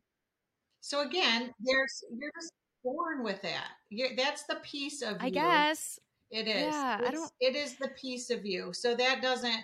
So 0.81 1.03
again, 1.03 1.53
there's 1.61 2.05
you're 2.13 2.33
just 2.41 2.53
born 2.85 3.23
with 3.23 3.43
that. 3.43 3.69
You're, 3.91 4.17
that's 4.17 4.45
the 4.45 4.57
piece 4.63 5.03
of 5.03 5.13
you. 5.13 5.19
I 5.21 5.27
you. 5.27 5.33
guess 5.33 5.99
it 6.31 6.47
is. 6.49 6.75
Yeah, 6.75 6.99
it's, 7.01 7.09
I 7.09 7.11
don't. 7.13 7.33
It 7.41 7.57
is 7.57 7.77
the 7.77 7.89
piece 8.01 8.31
of 8.31 8.45
you. 8.47 8.73
So 8.73 8.95
that 8.95 9.21
doesn't 9.23 9.61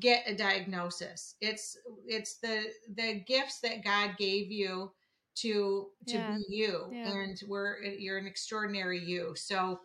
get 0.00 0.24
a 0.26 0.34
diagnosis. 0.34 1.36
It's 1.40 1.76
it's 2.06 2.36
the 2.38 2.64
the 2.94 3.20
gifts 3.26 3.60
that 3.60 3.84
God 3.84 4.16
gave 4.18 4.50
you 4.50 4.92
to 5.36 5.88
to 6.08 6.16
Yeah. 6.16 6.36
be 6.36 6.44
you 6.56 6.88
Yeah. 6.92 7.12
and 7.12 7.40
we're 7.48 7.82
you're 7.82 8.18
an 8.18 8.26
extraordinary 8.26 8.98
you. 8.98 9.34
So 9.36 9.80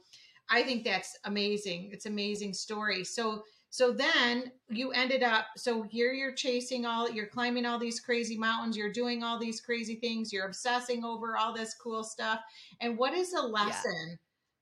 I 0.49 0.63
think 0.63 0.83
that's 0.85 1.17
amazing. 1.25 1.89
It's 1.91 2.05
amazing 2.05 2.53
story. 2.53 3.03
So 3.03 3.43
so 3.69 3.91
then 3.91 4.51
you 4.69 4.91
ended 4.91 5.23
up 5.23 5.47
so 5.57 5.83
here 5.83 6.13
you're 6.13 6.33
chasing 6.33 6.85
all 6.85 7.09
you're 7.09 7.27
climbing 7.27 7.65
all 7.65 7.77
these 7.77 7.99
crazy 7.99 8.37
mountains, 8.37 8.77
you're 8.77 8.91
doing 8.91 9.23
all 9.23 9.37
these 9.39 9.61
crazy 9.61 9.95
things, 9.95 10.31
you're 10.31 10.47
obsessing 10.47 11.03
over 11.03 11.37
all 11.37 11.53
this 11.53 11.75
cool 11.75 12.03
stuff. 12.03 12.39
And 12.81 12.97
what 12.97 13.13
is 13.13 13.33
a 13.33 13.41
lesson 13.41 14.17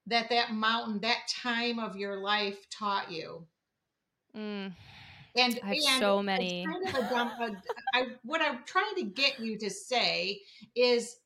that 0.07 0.29
that 0.29 0.53
mountain, 0.53 0.99
that 1.01 1.27
time 1.29 1.79
of 1.79 1.95
your 1.95 2.17
life 2.17 2.69
taught 2.69 3.11
you? 3.11 3.45
Mm, 4.35 4.73
And 5.35 5.59
I 5.63 5.67
have 5.67 5.75
and 5.75 5.99
so 5.99 6.21
many. 6.21 6.65
Kind 6.65 6.87
of 6.87 6.95
a 6.95 7.09
dumb. 7.09 7.31
A, 7.39 7.51
I, 7.93 8.07
what 8.23 8.41
I'm 8.41 8.59
trying 8.65 8.95
to 8.95 9.03
get 9.03 9.39
you 9.39 9.57
to 9.59 9.69
say 9.69 10.41
is 10.75 11.17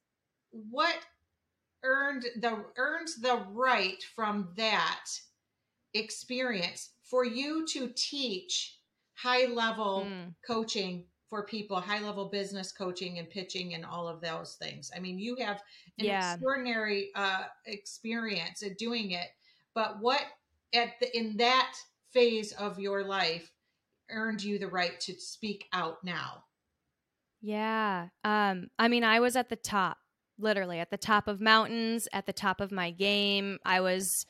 what 0.51 0.95
earned 1.83 2.25
the 2.37 2.65
earns 2.77 3.15
the 3.15 3.45
right 3.51 4.01
from 4.15 4.49
that 4.57 5.05
experience 5.93 6.89
for 7.09 7.25
you 7.25 7.65
to 7.67 7.89
teach 7.95 8.77
high 9.15 9.45
level 9.47 10.05
Mm. 10.05 10.35
coaching 10.45 11.05
for 11.29 11.45
people, 11.45 11.79
high 11.79 11.99
level 11.99 12.29
business 12.29 12.71
coaching 12.71 13.19
and 13.19 13.29
pitching 13.29 13.73
and 13.75 13.85
all 13.85 14.07
of 14.07 14.21
those 14.21 14.55
things. 14.55 14.91
I 14.95 14.99
mean, 14.99 15.19
you 15.19 15.35
have 15.35 15.61
an 15.97 16.05
Yeah. 16.05 16.33
extraordinary 16.33 17.11
uh, 17.15 17.43
experience 17.65 18.63
at 18.63 18.77
doing 18.77 19.11
it. 19.11 19.29
But 19.75 19.99
what 19.99 20.21
at 20.73 20.99
the 20.99 21.15
in 21.17 21.37
that 21.37 21.73
phase 22.11 22.51
of 22.53 22.79
your 22.79 23.03
life 23.03 23.51
earned 24.09 24.41
you 24.41 24.57
the 24.57 24.67
right 24.67 24.99
to 25.01 25.13
speak 25.19 25.67
out 25.73 26.03
now? 26.03 26.45
Yeah. 27.41 28.09
Um, 28.23 28.69
I 28.77 28.87
mean, 28.87 29.03
I 29.03 29.19
was 29.19 29.35
at 29.35 29.49
the 29.49 29.55
top, 29.55 29.97
literally 30.37 30.79
at 30.79 30.89
the 30.89 30.97
top 30.97 31.27
of 31.27 31.39
mountains, 31.39 32.07
at 32.11 32.25
the 32.25 32.33
top 32.33 32.59
of 32.59 32.71
my 32.71 32.91
game. 32.91 33.59
I 33.65 33.81
was 33.81 34.25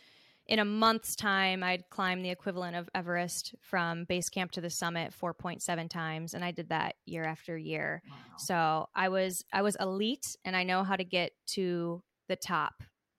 in 0.50 0.58
a 0.58 0.66
month's 0.66 1.16
time, 1.16 1.62
I'd 1.62 1.88
climb 1.92 2.24
the 2.24 2.32
equivalent 2.32 2.76
of 2.76 2.90
Everest 2.96 3.54
from 3.62 4.06
base 4.06 4.30
camp 4.30 4.52
to 4.54 4.62
the 4.62 4.70
summit 4.72 5.14
4.7 5.14 5.88
times, 5.88 6.34
and 6.34 6.44
I 6.44 6.50
did 6.50 6.70
that 6.70 6.96
year 7.06 7.24
after 7.24 7.56
year. 7.56 8.02
So 8.40 8.90
I 8.96 9.10
was 9.10 9.46
I 9.54 9.62
was 9.62 9.78
elite, 9.80 10.36
and 10.44 10.56
I 10.56 10.64
know 10.64 10.84
how 10.84 10.96
to 10.96 11.04
get 11.04 11.34
to 11.50 12.02
the 12.28 12.36
top. 12.36 12.74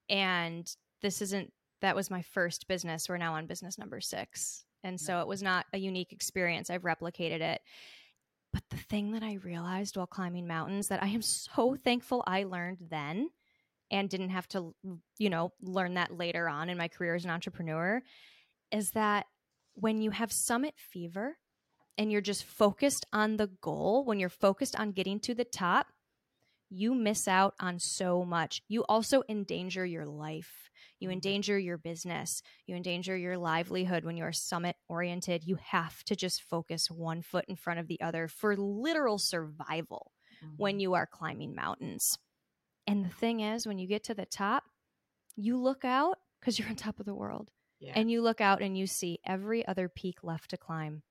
And 0.09 0.69
this 1.01 1.21
isn't 1.21 1.53
that 1.81 1.95
was 1.95 2.11
my 2.11 2.21
first 2.21 2.67
business. 2.67 3.07
We're 3.07 3.15
now 3.15 3.35
on 3.35 3.47
business 3.47 3.77
number 3.77 4.01
six, 4.01 4.65
and 4.83 4.99
so 4.99 5.21
it 5.21 5.27
was 5.27 5.41
not 5.41 5.65
a 5.71 5.77
unique 5.77 6.11
experience. 6.11 6.69
I've 6.69 6.83
replicated 6.83 7.39
it. 7.39 7.61
But 8.51 8.63
the 8.69 8.77
thing 8.77 9.13
that 9.13 9.23
I 9.23 9.35
realized 9.35 9.95
while 9.95 10.05
climbing 10.05 10.47
mountains 10.47 10.89
that 10.89 11.01
I 11.01 11.07
am 11.07 11.21
so 11.21 11.77
thankful 11.81 12.25
I 12.27 12.43
learned 12.43 12.79
then 12.89 13.29
and 13.91 14.09
didn't 14.09 14.29
have 14.29 14.47
to, 14.49 14.73
you 15.17 15.29
know, 15.29 15.51
learn 15.61 15.95
that 15.95 16.17
later 16.17 16.47
on 16.49 16.69
in 16.69 16.77
my 16.77 16.87
career 16.87 17.13
as 17.13 17.25
an 17.25 17.29
entrepreneur 17.29 18.01
is 18.71 18.91
that 18.91 19.25
when 19.73 20.01
you 20.01 20.11
have 20.11 20.31
summit 20.31 20.73
fever 20.77 21.37
and 21.97 22.11
you're 22.11 22.21
just 22.21 22.45
focused 22.45 23.05
on 23.11 23.37
the 23.37 23.47
goal, 23.61 24.05
when 24.05 24.19
you're 24.19 24.29
focused 24.29 24.79
on 24.79 24.93
getting 24.93 25.19
to 25.19 25.35
the 25.35 25.43
top, 25.43 25.87
you 26.69 26.95
miss 26.95 27.27
out 27.27 27.53
on 27.59 27.79
so 27.79 28.23
much. 28.23 28.61
You 28.69 28.85
also 28.85 29.23
endanger 29.27 29.85
your 29.85 30.05
life. 30.05 30.69
You 30.99 31.07
mm-hmm. 31.07 31.13
endanger 31.13 31.59
your 31.59 31.77
business. 31.77 32.41
You 32.65 32.77
endanger 32.77 33.17
your 33.17 33.37
livelihood 33.37 34.05
when 34.05 34.15
you're 34.15 34.31
summit 34.31 34.77
oriented. 34.87 35.43
You 35.43 35.57
have 35.61 36.01
to 36.05 36.15
just 36.15 36.41
focus 36.43 36.89
one 36.89 37.21
foot 37.21 37.45
in 37.49 37.57
front 37.57 37.81
of 37.81 37.87
the 37.87 37.99
other 37.99 38.29
for 38.29 38.55
literal 38.55 39.17
survival 39.17 40.13
when 40.55 40.75
mm-hmm. 40.75 40.79
you 40.79 40.93
are 40.93 41.05
climbing 41.05 41.53
mountains. 41.53 42.17
And 42.87 43.05
the 43.05 43.09
thing 43.09 43.41
is, 43.41 43.67
when 43.67 43.79
you 43.79 43.87
get 43.87 44.03
to 44.05 44.13
the 44.13 44.25
top, 44.25 44.63
you 45.35 45.57
look 45.57 45.85
out 45.85 46.17
because 46.39 46.57
you're 46.57 46.69
on 46.69 46.75
top 46.75 46.99
of 46.99 47.05
the 47.05 47.15
world 47.15 47.51
yeah. 47.79 47.93
and 47.95 48.09
you 48.09 48.21
look 48.21 48.41
out 48.41 48.61
and 48.61 48.77
you 48.77 48.87
see 48.87 49.19
every 49.25 49.67
other 49.67 49.89
peak 49.89 50.23
left 50.23 50.51
to 50.51 50.57
climb. 50.57 51.01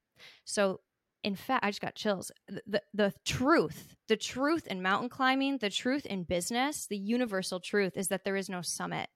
So, 0.44 0.80
in 1.22 1.36
fact, 1.36 1.64
I 1.64 1.70
just 1.70 1.82
got 1.82 1.94
chills. 1.94 2.30
The, 2.48 2.62
the, 2.66 2.82
the 2.94 3.14
truth, 3.26 3.96
the 4.08 4.16
truth 4.16 4.66
in 4.66 4.80
mountain 4.80 5.10
climbing, 5.10 5.58
the 5.58 5.68
truth 5.68 6.06
in 6.06 6.22
business, 6.22 6.86
the 6.86 6.96
universal 6.96 7.60
truth 7.60 7.96
is 7.96 8.08
that 8.08 8.24
there 8.24 8.36
is 8.36 8.48
no 8.48 8.62
summit. 8.62 9.08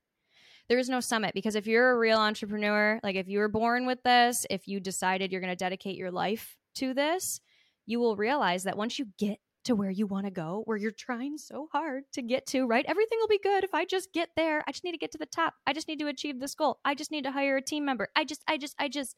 There 0.68 0.78
is 0.78 0.88
no 0.88 1.00
summit 1.00 1.34
because 1.34 1.56
if 1.56 1.66
you're 1.66 1.90
a 1.90 1.98
real 1.98 2.18
entrepreneur, 2.18 3.00
like 3.02 3.16
if 3.16 3.28
you 3.28 3.38
were 3.38 3.48
born 3.48 3.86
with 3.86 4.02
this, 4.02 4.46
if 4.50 4.66
you 4.66 4.80
decided 4.80 5.30
you're 5.30 5.40
going 5.40 5.52
to 5.52 5.56
dedicate 5.56 5.96
your 5.96 6.10
life 6.10 6.56
to 6.76 6.94
this, 6.94 7.40
you 7.86 8.00
will 8.00 8.16
realize 8.16 8.64
that 8.64 8.76
once 8.76 8.98
you 8.98 9.06
get 9.18 9.38
to 9.64 9.74
where 9.74 9.90
you 9.90 10.06
want 10.06 10.26
to 10.26 10.30
go, 10.30 10.62
where 10.66 10.76
you're 10.76 10.90
trying 10.90 11.38
so 11.38 11.68
hard 11.72 12.04
to 12.12 12.22
get 12.22 12.46
to, 12.46 12.66
right? 12.66 12.84
Everything 12.86 13.18
will 13.20 13.28
be 13.28 13.40
good 13.42 13.64
if 13.64 13.74
I 13.74 13.84
just 13.84 14.12
get 14.12 14.30
there. 14.36 14.62
I 14.66 14.72
just 14.72 14.84
need 14.84 14.92
to 14.92 14.98
get 14.98 15.12
to 15.12 15.18
the 15.18 15.26
top. 15.26 15.54
I 15.66 15.72
just 15.72 15.88
need 15.88 15.98
to 16.00 16.06
achieve 16.08 16.40
this 16.40 16.54
goal. 16.54 16.78
I 16.84 16.94
just 16.94 17.10
need 17.10 17.24
to 17.24 17.32
hire 17.32 17.56
a 17.56 17.62
team 17.62 17.84
member. 17.84 18.08
I 18.14 18.24
just, 18.24 18.42
I 18.48 18.56
just, 18.58 18.74
I 18.78 18.88
just. 18.88 19.16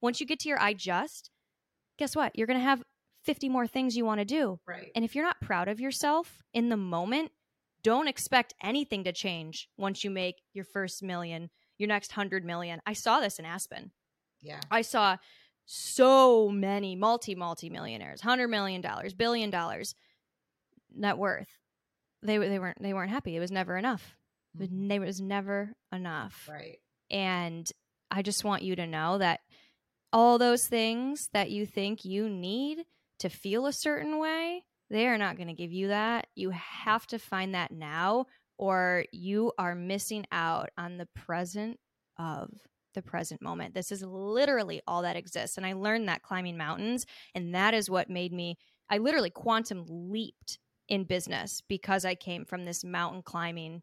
Once 0.00 0.20
you 0.20 0.26
get 0.26 0.40
to 0.40 0.48
your 0.48 0.60
I 0.60 0.74
just, 0.74 1.30
guess 1.98 2.14
what? 2.14 2.36
You're 2.36 2.46
going 2.46 2.58
to 2.58 2.64
have 2.64 2.82
50 3.24 3.48
more 3.48 3.66
things 3.66 3.96
you 3.96 4.04
want 4.04 4.20
to 4.20 4.24
do. 4.26 4.60
right. 4.66 4.90
And 4.94 5.04
if 5.04 5.14
you're 5.14 5.24
not 5.24 5.40
proud 5.40 5.68
of 5.68 5.80
yourself 5.80 6.42
in 6.52 6.68
the 6.68 6.76
moment, 6.76 7.30
don't 7.82 8.08
expect 8.08 8.54
anything 8.62 9.04
to 9.04 9.12
change 9.12 9.68
once 9.78 10.04
you 10.04 10.10
make 10.10 10.36
your 10.52 10.64
first 10.64 11.02
million, 11.02 11.50
your 11.78 11.88
next 11.88 12.16
100 12.16 12.44
million. 12.44 12.80
I 12.86 12.92
saw 12.92 13.20
this 13.20 13.38
in 13.38 13.44
Aspen. 13.44 13.92
yeah. 14.42 14.60
I 14.70 14.82
saw 14.82 15.16
so 15.66 16.48
many 16.48 16.94
multi 16.96 17.34
multi 17.34 17.70
millionaires, 17.70 18.20
hundred 18.20 18.48
million 18.48 18.80
dollars, 18.80 19.14
billion 19.14 19.50
dollars 19.50 19.94
net 20.94 21.18
worth. 21.18 21.48
They 22.22 22.38
they 22.38 22.58
weren't 22.58 22.80
they 22.82 22.92
weren't 22.94 23.10
happy. 23.10 23.36
It 23.36 23.40
was 23.40 23.50
never 23.52 23.76
enough. 23.76 24.16
It 24.54 24.60
was, 24.60 24.68
Mhm. 24.68 24.90
it 24.92 25.00
was 25.00 25.20
never 25.20 25.74
enough. 25.92 26.48
Right. 26.50 26.78
And 27.10 27.70
I 28.10 28.22
just 28.22 28.44
want 28.44 28.62
you 28.62 28.76
to 28.76 28.86
know 28.86 29.18
that 29.18 29.40
all 30.12 30.38
those 30.38 30.66
things 30.68 31.28
that 31.32 31.50
you 31.50 31.66
think 31.66 32.04
you 32.04 32.28
need 32.28 32.84
to 33.18 33.28
feel 33.28 33.66
a 33.66 33.72
certain 33.72 34.18
way, 34.18 34.64
they 34.90 35.06
are 35.08 35.18
not 35.18 35.36
going 35.36 35.48
to 35.48 35.54
give 35.54 35.72
you 35.72 35.88
that. 35.88 36.28
You 36.36 36.50
have 36.50 37.06
to 37.08 37.18
find 37.18 37.54
that 37.54 37.72
now, 37.72 38.26
or 38.58 39.04
you 39.10 39.52
are 39.58 39.74
missing 39.74 40.24
out 40.30 40.70
on 40.78 40.98
the 40.98 41.06
present 41.06 41.80
of 42.16 42.50
the 42.94 43.02
present 43.02 43.42
moment. 43.42 43.74
This 43.74 43.92
is 43.92 44.02
literally 44.02 44.80
all 44.86 45.02
that 45.02 45.16
exists. 45.16 45.56
And 45.56 45.66
I 45.66 45.74
learned 45.74 46.08
that 46.08 46.22
climbing 46.22 46.56
mountains. 46.56 47.06
And 47.34 47.54
that 47.54 47.74
is 47.74 47.90
what 47.90 48.10
made 48.10 48.32
me, 48.32 48.56
I 48.90 48.98
literally 48.98 49.30
quantum 49.30 49.84
leaped 49.88 50.58
in 50.88 51.04
business 51.04 51.62
because 51.68 52.04
I 52.04 52.14
came 52.14 52.44
from 52.44 52.64
this 52.64 52.84
mountain 52.84 53.22
climbing 53.22 53.82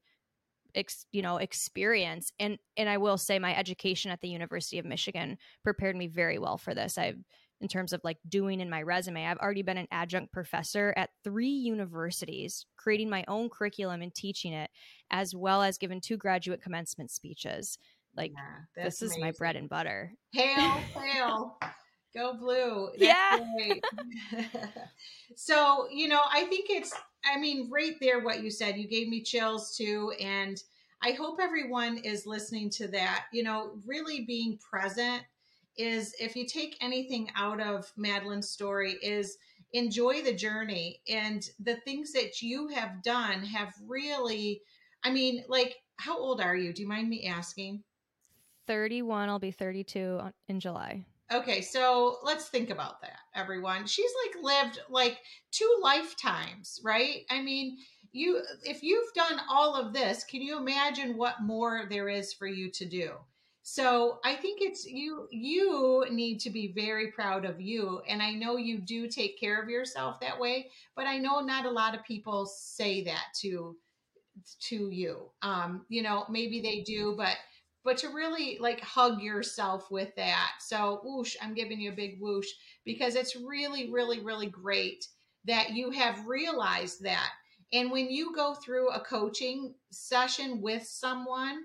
ex, 0.76 1.06
you 1.12 1.21
know 1.21 1.38
experience 1.38 2.32
and 2.39 2.58
and 2.78 2.88
I 2.88 2.97
will 2.97 3.17
say 3.17 3.39
my 3.39 3.56
education 3.56 4.12
at 4.12 4.21
the 4.21 4.30
University 4.30 4.80
of 4.80 4.86
Michigan 4.86 5.38
prepared 5.63 5.95
me 5.95 6.08
very 6.08 6.38
well 6.38 6.58
for 6.58 6.74
this. 6.74 6.97
I've 6.97 7.17
in 7.62 7.67
terms 7.67 7.93
of 7.93 8.02
like 8.04 8.17
doing 8.28 8.60
in 8.60 8.71
my 8.71 8.82
resume, 8.82 9.26
I've 9.26 9.38
already 9.38 9.62
been 9.62 9.78
an 9.78 9.88
adjunct 9.91 10.34
professor 10.34 10.93
at 10.97 11.12
three 11.24 11.47
universities, 11.47 12.65
creating 12.76 13.10
my 13.10 13.24
own 13.28 13.50
curriculum 13.50 14.02
and 14.02 14.13
teaching 14.13 14.52
it, 14.52 14.71
as 15.12 15.36
well 15.36 15.62
as 15.62 15.78
given 15.78 16.02
two 16.02 16.17
graduate 16.17 16.62
commencement 16.62 17.12
speeches. 17.12 17.78
Like 18.15 18.32
Yeah, 18.32 18.84
this 18.84 19.00
that's 19.00 19.13
is 19.13 19.19
my 19.19 19.32
bread 19.32 19.56
and 19.56 19.69
butter. 19.69 20.13
Hail, 20.34 20.78
hail. 20.95 21.58
Go 22.13 22.34
blue. 22.34 22.89
That's 23.00 23.19
Yeah. 23.52 23.76
so, 25.36 25.88
you 25.91 26.08
know, 26.08 26.21
I 26.32 26.45
think 26.45 26.69
it's, 26.69 26.93
I 27.26 27.39
mean, 27.39 27.69
right 27.71 27.95
there, 28.02 28.19
what 28.19 28.43
you 28.43 28.50
said, 28.50 28.78
you 28.78 28.88
gave 28.88 29.08
me 29.08 29.24
chills 29.24 29.76
too. 29.78 30.13
And 30.19 30.62
I 31.02 31.12
hope 31.12 31.39
everyone 31.41 31.97
is 32.00 32.26
listening 32.26 32.69
to 32.71 32.88
that. 32.89 33.26
You 33.32 33.43
know, 33.43 33.80
really 33.86 34.26
being 34.26 34.58
present 34.58 35.24
is, 35.78 36.13
if 36.19 36.36
you 36.36 36.45
take 36.45 36.78
anything 36.82 37.30
out 37.36 37.62
of 37.62 37.91
Madeline's 37.95 38.50
story, 38.50 38.97
is 39.02 39.38
enjoy 39.74 40.21
the 40.21 40.34
journey. 40.34 41.02
And 41.08 41.47
the 41.60 41.78
things 41.78 42.12
that 42.13 42.41
you 42.41 42.67
have 42.69 43.02
done 43.04 43.43
have 43.45 43.74
really, 43.88 44.62
I 45.04 45.12
mean, 45.12 45.45
like, 45.47 45.78
how 45.95 46.17
old 46.17 46.41
are 46.41 46.56
you? 46.56 46.74
Do 46.74 46.82
you 46.82 46.88
mind 46.88 47.10
me 47.10 47.26
asking? 47.26 47.84
31, 48.72 49.28
I'll 49.28 49.38
be 49.38 49.52
32 49.52 50.18
on- 50.22 50.34
in 50.48 50.62
July. 50.62 51.04
Okay, 51.30 51.62
so 51.62 52.20
let's 52.24 52.48
think 52.48 52.70
about 52.70 53.02
that, 53.02 53.20
everyone. 53.36 53.86
She's 53.86 54.12
like 54.26 54.42
lived 54.42 54.80
like 54.90 55.18
two 55.52 55.80
lifetimes, 55.82 56.80
right? 56.82 57.26
I 57.30 57.42
mean, 57.42 57.80
you 58.14 58.42
if 58.64 58.82
you've 58.82 59.14
done 59.14 59.42
all 59.50 59.76
of 59.76 59.92
this, 59.92 60.24
can 60.24 60.42
you 60.42 60.58
imagine 60.58 61.18
what 61.18 61.42
more 61.42 61.86
there 61.90 62.08
is 62.08 62.32
for 62.34 62.48
you 62.48 62.72
to 62.72 62.86
do? 62.86 63.12
So, 63.62 64.20
I 64.24 64.36
think 64.36 64.62
it's 64.62 64.86
you 64.86 65.28
you 65.32 66.06
need 66.10 66.40
to 66.40 66.50
be 66.50 66.72
very 66.72 67.12
proud 67.12 67.44
of 67.44 67.60
you 67.60 68.02
and 68.08 68.24
I 68.24 68.32
know 68.32 68.56
you 68.56 68.80
do 68.80 69.10
take 69.10 69.38
care 69.38 69.62
of 69.62 69.70
yourself 69.70 70.22
that 70.22 70.40
way, 70.40 70.72
but 70.96 71.08
I 71.08 71.18
know 71.18 71.42
not 71.42 71.66
a 71.66 71.70
lot 71.70 71.93
of 71.93 72.06
people 72.06 72.45
say 72.45 73.04
that 73.04 73.26
to 73.41 73.76
to 74.62 74.89
you. 74.89 75.30
Um, 75.41 75.86
you 75.89 76.02
know, 76.02 76.26
maybe 76.30 76.62
they 76.62 76.84
do, 76.84 77.16
but 77.18 77.36
but 77.84 77.98
to 77.98 78.10
really 78.10 78.58
like 78.60 78.82
hug 78.82 79.22
yourself 79.22 79.90
with 79.92 80.16
that. 80.16 80.52
So, 80.60 81.02
whoosh, 81.04 81.36
I'm 81.42 81.54
giving 81.54 81.80
you 81.80 81.92
a 81.92 81.96
big 81.96 82.20
whoosh 82.20 82.50
because 82.86 83.16
it's 83.16 83.36
really, 83.36 83.92
really, 83.92 84.20
really 84.20 84.48
great 84.48 85.08
that 85.46 85.72
you 85.72 85.92
have 85.92 86.28
realized 86.28 87.04
that. 87.04 87.30
And 87.74 87.92
when 87.92 88.10
you 88.10 88.36
go 88.36 88.54
through 88.54 88.92
a 88.92 89.00
coaching 89.00 89.74
session 89.92 90.62
with 90.62 90.84
someone, 90.84 91.64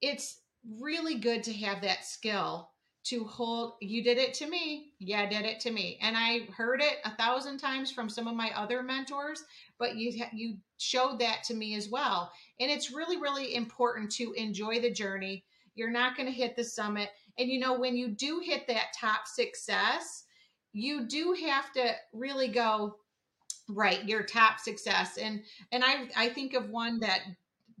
it's 0.00 0.40
really 0.80 1.16
good 1.16 1.42
to 1.44 1.52
have 1.52 1.82
that 1.82 2.04
skill 2.04 2.70
to 3.04 3.24
hold 3.24 3.74
you 3.82 4.02
did 4.02 4.16
it 4.16 4.32
to 4.32 4.48
me 4.48 4.92
yeah 4.98 5.28
did 5.28 5.44
it 5.44 5.60
to 5.60 5.70
me 5.70 5.98
and 6.00 6.16
i 6.16 6.40
heard 6.56 6.80
it 6.80 6.96
a 7.04 7.14
thousand 7.16 7.58
times 7.58 7.90
from 7.90 8.08
some 8.08 8.26
of 8.26 8.34
my 8.34 8.50
other 8.56 8.82
mentors 8.82 9.44
but 9.78 9.96
you 9.96 10.24
you 10.32 10.56
showed 10.78 11.18
that 11.20 11.42
to 11.44 11.54
me 11.54 11.74
as 11.74 11.88
well. 11.88 12.30
And 12.60 12.70
it's 12.70 12.92
really 12.92 13.16
really 13.16 13.54
important 13.54 14.10
to 14.12 14.32
enjoy 14.32 14.80
the 14.80 14.90
journey. 14.90 15.44
You're 15.74 15.90
not 15.90 16.16
going 16.16 16.26
to 16.26 16.32
hit 16.32 16.56
the 16.56 16.64
summit. 16.64 17.10
And 17.38 17.48
you 17.48 17.58
know 17.58 17.78
when 17.78 17.96
you 17.96 18.08
do 18.08 18.40
hit 18.44 18.66
that 18.68 18.94
top 18.98 19.26
success 19.26 20.24
you 20.74 21.06
do 21.06 21.34
have 21.46 21.72
to 21.72 21.92
really 22.12 22.48
go 22.48 22.96
right 23.68 24.04
your 24.06 24.22
top 24.24 24.58
success. 24.58 25.16
And 25.16 25.42
and 25.72 25.82
i 25.82 26.08
i 26.16 26.28
think 26.28 26.52
of 26.52 26.68
one 26.68 27.00
that 27.00 27.20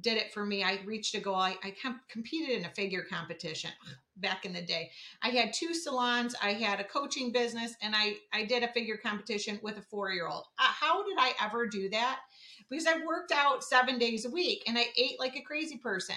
did 0.04 0.18
it 0.18 0.32
for 0.32 0.44
me. 0.44 0.62
I 0.62 0.80
reached 0.84 1.14
a 1.14 1.20
goal. 1.20 1.34
I, 1.34 1.56
I 1.64 1.74
com- 1.82 2.00
competed 2.08 2.58
in 2.58 2.66
a 2.66 2.70
figure 2.70 3.04
competition 3.10 3.70
back 4.18 4.44
in 4.44 4.52
the 4.52 4.62
day. 4.62 4.90
I 5.22 5.30
had 5.30 5.52
two 5.52 5.74
salons, 5.74 6.36
I 6.40 6.52
had 6.52 6.78
a 6.78 6.84
coaching 6.84 7.32
business, 7.32 7.74
and 7.82 7.96
I, 7.96 8.16
I 8.32 8.44
did 8.44 8.62
a 8.62 8.72
figure 8.72 8.98
competition 8.98 9.58
with 9.62 9.78
a 9.78 9.82
four 9.82 10.12
year 10.12 10.28
old. 10.28 10.44
Uh, 10.58 10.68
how 10.68 11.02
did 11.04 11.16
I 11.18 11.32
ever 11.42 11.66
do 11.66 11.88
that? 11.88 12.20
Because 12.68 12.86
I 12.86 13.04
worked 13.04 13.32
out 13.32 13.64
seven 13.64 13.98
days 13.98 14.24
a 14.24 14.30
week 14.30 14.62
and 14.68 14.78
I 14.78 14.86
ate 14.96 15.18
like 15.18 15.36
a 15.36 15.42
crazy 15.42 15.78
person. 15.78 16.16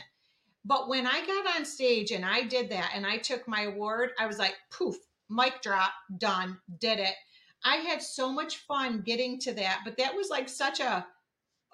But 0.65 0.89
when 0.89 1.07
I 1.07 1.25
got 1.25 1.55
on 1.55 1.65
stage 1.65 2.11
and 2.11 2.25
I 2.25 2.43
did 2.43 2.69
that 2.71 2.91
and 2.93 3.05
I 3.05 3.17
took 3.17 3.47
my 3.47 3.63
award, 3.63 4.11
I 4.19 4.27
was 4.27 4.37
like, 4.37 4.55
poof, 4.69 4.97
mic 5.29 5.61
drop, 5.61 5.91
done, 6.17 6.59
did 6.79 6.99
it. 6.99 7.15
I 7.63 7.77
had 7.77 8.01
so 8.01 8.31
much 8.31 8.57
fun 8.57 9.01
getting 9.01 9.39
to 9.39 9.53
that, 9.53 9.81
but 9.85 9.97
that 9.97 10.13
was 10.13 10.29
like 10.29 10.49
such 10.49 10.79
a 10.81 11.07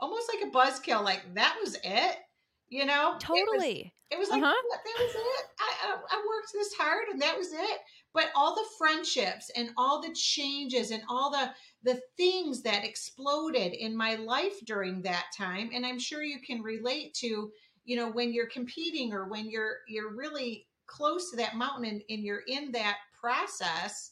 almost 0.04 0.30
like 0.34 0.46
a 0.46 0.52
buzzkill. 0.52 1.04
Like 1.04 1.24
that 1.34 1.56
was 1.64 1.78
it, 1.82 2.18
you 2.68 2.86
know? 2.86 3.16
Totally. 3.20 3.94
It 4.12 4.20
was, 4.20 4.20
it 4.20 4.20
was 4.20 4.30
like 4.30 4.44
uh-huh. 4.44 4.78
that 4.86 5.04
was 5.04 5.16
it. 5.16 5.46
I, 5.60 5.88
I 5.88 5.96
I 6.12 6.18
worked 6.18 6.52
this 6.54 6.74
hard, 6.78 7.08
and 7.12 7.22
that 7.22 7.38
was 7.38 7.52
it. 7.52 7.80
But 8.14 8.28
all 8.36 8.54
the 8.54 8.68
friendships 8.78 9.50
and 9.56 9.70
all 9.76 10.02
the 10.02 10.14
changes 10.14 10.92
and 10.92 11.02
all 11.10 11.32
the 11.32 11.50
the 11.84 12.00
things 12.16 12.62
that 12.62 12.84
exploded 12.84 13.74
in 13.74 13.98
my 13.98 14.16
life 14.16 14.54
during 14.66 15.02
that 15.02 15.28
time, 15.36 15.72
and 15.74 15.86
I'm 15.86 16.00
sure 16.00 16.22
you 16.22 16.40
can 16.46 16.62
relate 16.62 17.16
to, 17.16 17.50
you 17.86 17.96
know, 17.96 18.12
when 18.12 18.34
you're 18.34 18.50
competing 18.50 19.14
or 19.14 19.30
when 19.30 19.50
you're 19.50 19.78
you're 19.88 20.14
really 20.14 20.68
close 20.86 21.32
to 21.32 21.38
that 21.38 21.56
mountain 21.56 21.86
and, 21.86 22.04
and 22.10 22.24
you're 22.24 22.44
in 22.48 22.72
that 22.74 22.98
process, 23.20 24.12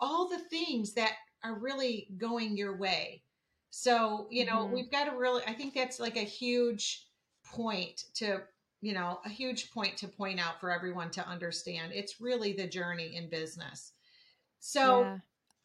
all 0.00 0.28
the 0.28 0.42
things 0.50 0.94
that 0.94 1.12
are 1.44 1.60
really 1.60 2.08
going 2.18 2.56
your 2.56 2.76
way 2.76 3.22
so, 3.70 4.26
you 4.30 4.44
know, 4.44 4.64
mm-hmm. 4.64 4.74
we've 4.74 4.90
got 4.90 5.04
to 5.04 5.16
really, 5.16 5.42
I 5.46 5.52
think 5.52 5.74
that's 5.74 6.00
like 6.00 6.16
a 6.16 6.24
huge 6.24 7.06
point 7.44 8.04
to, 8.14 8.42
you 8.82 8.92
know, 8.92 9.20
a 9.24 9.28
huge 9.28 9.70
point 9.70 9.96
to 9.98 10.08
point 10.08 10.40
out 10.40 10.60
for 10.60 10.70
everyone 10.70 11.10
to 11.12 11.26
understand. 11.26 11.92
It's 11.94 12.20
really 12.20 12.52
the 12.52 12.66
journey 12.66 13.16
in 13.16 13.30
business. 13.30 13.92
So, 14.58 15.02
yeah. 15.02 15.18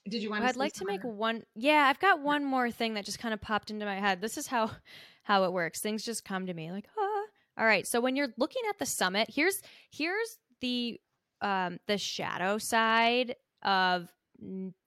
did 0.08 0.22
you 0.22 0.30
want 0.30 0.42
well, 0.42 0.50
I'd 0.50 0.56
like 0.56 0.74
to 0.74 0.86
make 0.86 1.04
one. 1.04 1.44
Yeah, 1.56 1.88
I've 1.90 2.00
got 2.00 2.22
one 2.22 2.46
more 2.46 2.72
thing 2.72 2.94
that 2.94 3.06
just 3.06 3.20
kind 3.20 3.34
of 3.34 3.42
popped 3.42 3.72
into 3.72 3.86
my 3.86 4.00
head. 4.00 4.22
This 4.22 4.38
is 4.38 4.48
how 4.48 4.72
how 5.24 5.44
it 5.44 5.54
works. 5.54 5.82
Things 5.82 6.04
just 6.04 6.24
come 6.24 6.46
to 6.46 6.54
me 6.54 6.72
like, 6.72 6.88
ah. 6.98 7.22
All 7.58 7.66
right. 7.66 7.88
So 7.88 8.02
when 8.02 8.16
you're 8.16 8.34
looking 8.38 8.64
at 8.70 8.78
the 8.80 8.86
summit, 8.86 9.30
here's 9.34 9.62
here's 9.92 10.38
the 10.62 11.00
um 11.42 11.80
the 11.88 11.98
shadow 11.98 12.58
side 12.58 13.36
of 13.64 14.10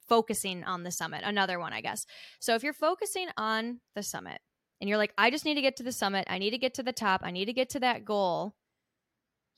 focusing 0.09 0.65
on 0.65 0.83
the 0.83 0.93
summit. 0.93 1.23
Another 1.25 1.59
one, 1.59 1.73
I 1.73 1.81
guess. 1.81 2.05
So 2.41 2.55
if 2.55 2.63
you're 2.63 2.73
focusing 2.73 3.29
on 3.37 3.81
the 3.95 4.03
summit 4.03 4.41
and 4.81 4.89
you're 4.89 4.99
like, 4.99 5.13
I 5.19 5.31
just 5.31 5.45
need 5.45 5.55
to 5.55 5.63
get 5.63 5.77
to 5.77 5.83
the 5.83 5.93
summit, 5.93 6.27
I 6.29 6.39
need 6.39 6.51
to 6.51 6.59
get 6.59 6.75
to 6.75 6.83
the 6.83 6.93
top, 6.93 7.21
I 7.25 7.31
need 7.31 7.47
to 7.47 7.53
get 7.53 7.71
to 7.71 7.81
that 7.81 8.05
goal, 8.05 8.55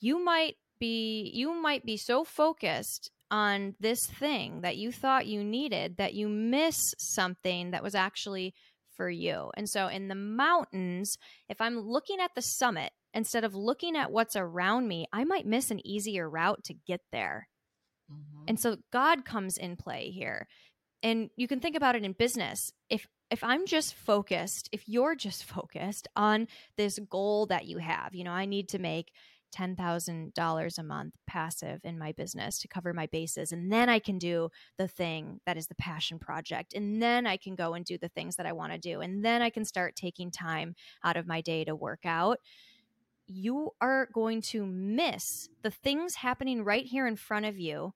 you 0.01 0.23
might 0.25 0.57
be 0.79 1.31
you 1.35 1.53
might 1.53 1.85
be 1.85 1.97
so 1.97 2.25
focused 2.25 3.11
on 3.31 3.75
this 3.79 4.07
thing 4.07 4.63
that 4.63 4.77
you 4.77 4.91
thought 4.91 5.27
you 5.27 5.45
needed 5.45 5.99
that 5.99 6.15
you 6.15 6.29
miss 6.29 6.95
something 6.99 7.71
that 7.71 7.83
was 7.83 7.95
actually 7.95 8.55
for 8.97 9.09
you. 9.09 9.51
And 9.57 9.69
so 9.69 9.87
in 9.87 10.09
the 10.09 10.15
mountains, 10.15 11.17
if 11.49 11.61
I'm 11.61 11.79
looking 11.79 12.19
at 12.21 12.33
the 12.35 12.43
summit 12.43 12.91
instead 13.15 13.45
of 13.45 13.55
looking 13.55 13.97
at 13.97 14.11
what's 14.11 14.37
around 14.37 14.89
me, 14.89 15.07
I 15.13 15.25
might 15.25 15.47
miss 15.47 15.71
an 15.71 15.87
easier 15.87 16.29
route 16.29 16.65
to 16.65 16.75
get 16.75 17.01
there. 17.13 17.49
Mm-hmm. 18.13 18.45
And 18.49 18.61
so 18.61 18.77
God 18.93 19.25
comes 19.25 19.57
in 19.57 19.77
play 19.77 20.11
here. 20.11 20.49
And 21.03 21.31
you 21.37 21.49
can 21.49 21.61
think 21.61 21.77
about 21.77 21.97
it 21.97 22.05
in 22.05 22.13
business. 22.13 22.73
If 22.89 23.07
if 23.31 23.45
I'm 23.45 23.65
just 23.65 23.95
focused, 23.95 24.69
if 24.73 24.89
you're 24.89 25.15
just 25.15 25.45
focused 25.57 26.09
on 26.17 26.49
this 26.77 26.99
goal 26.99 27.47
that 27.47 27.67
you 27.67 27.79
have, 27.79 28.15
you 28.15 28.25
know, 28.25 28.33
I 28.33 28.45
need 28.45 28.69
to 28.71 28.79
make 28.79 29.13
$10,000 29.57 30.79
a 30.79 30.83
month 30.83 31.15
passive 31.27 31.81
in 31.83 31.99
my 31.99 32.13
business 32.13 32.59
to 32.61 32.69
cover 32.69 32.93
my 32.93 33.07
bases. 33.07 33.51
And 33.51 33.73
then 33.73 33.89
I 33.89 33.99
can 33.99 34.17
do 34.19 34.49
the 34.79 34.87
thing 34.87 35.41
that 35.45 35.57
is 35.57 35.67
the 35.67 35.75
passion 35.75 36.21
project. 36.21 36.73
And 36.73 37.03
then 37.03 37.27
I 37.27 37.37
can 37.37 37.57
go 37.57 37.75
and 37.75 37.85
do 37.85 37.99
the 37.99 38.09
things 38.09 38.37
that 38.37 38.47
I 38.47 38.53
want 38.53 38.73
to 38.73 38.79
do. 38.79 39.01
And 39.01 39.25
then 39.25 39.43
I 39.43 39.51
can 39.51 39.65
start 39.65 39.97
taking 39.97 40.31
time 40.31 40.75
out 41.03 41.17
of 41.17 41.27
my 41.27 41.41
day 41.41 41.65
to 41.65 41.75
work 41.75 42.01
out 42.05 42.39
you 43.33 43.71
are 43.81 44.09
going 44.13 44.43
to 44.43 44.67
miss 44.67 45.49
the 45.63 45.71
things 45.71 46.17
happening 46.17 46.65
right 46.65 46.85
here 46.85 47.07
in 47.07 47.15
front 47.15 47.47
of 47.47 47.57
you 47.57 47.95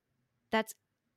that's 0.54 0.74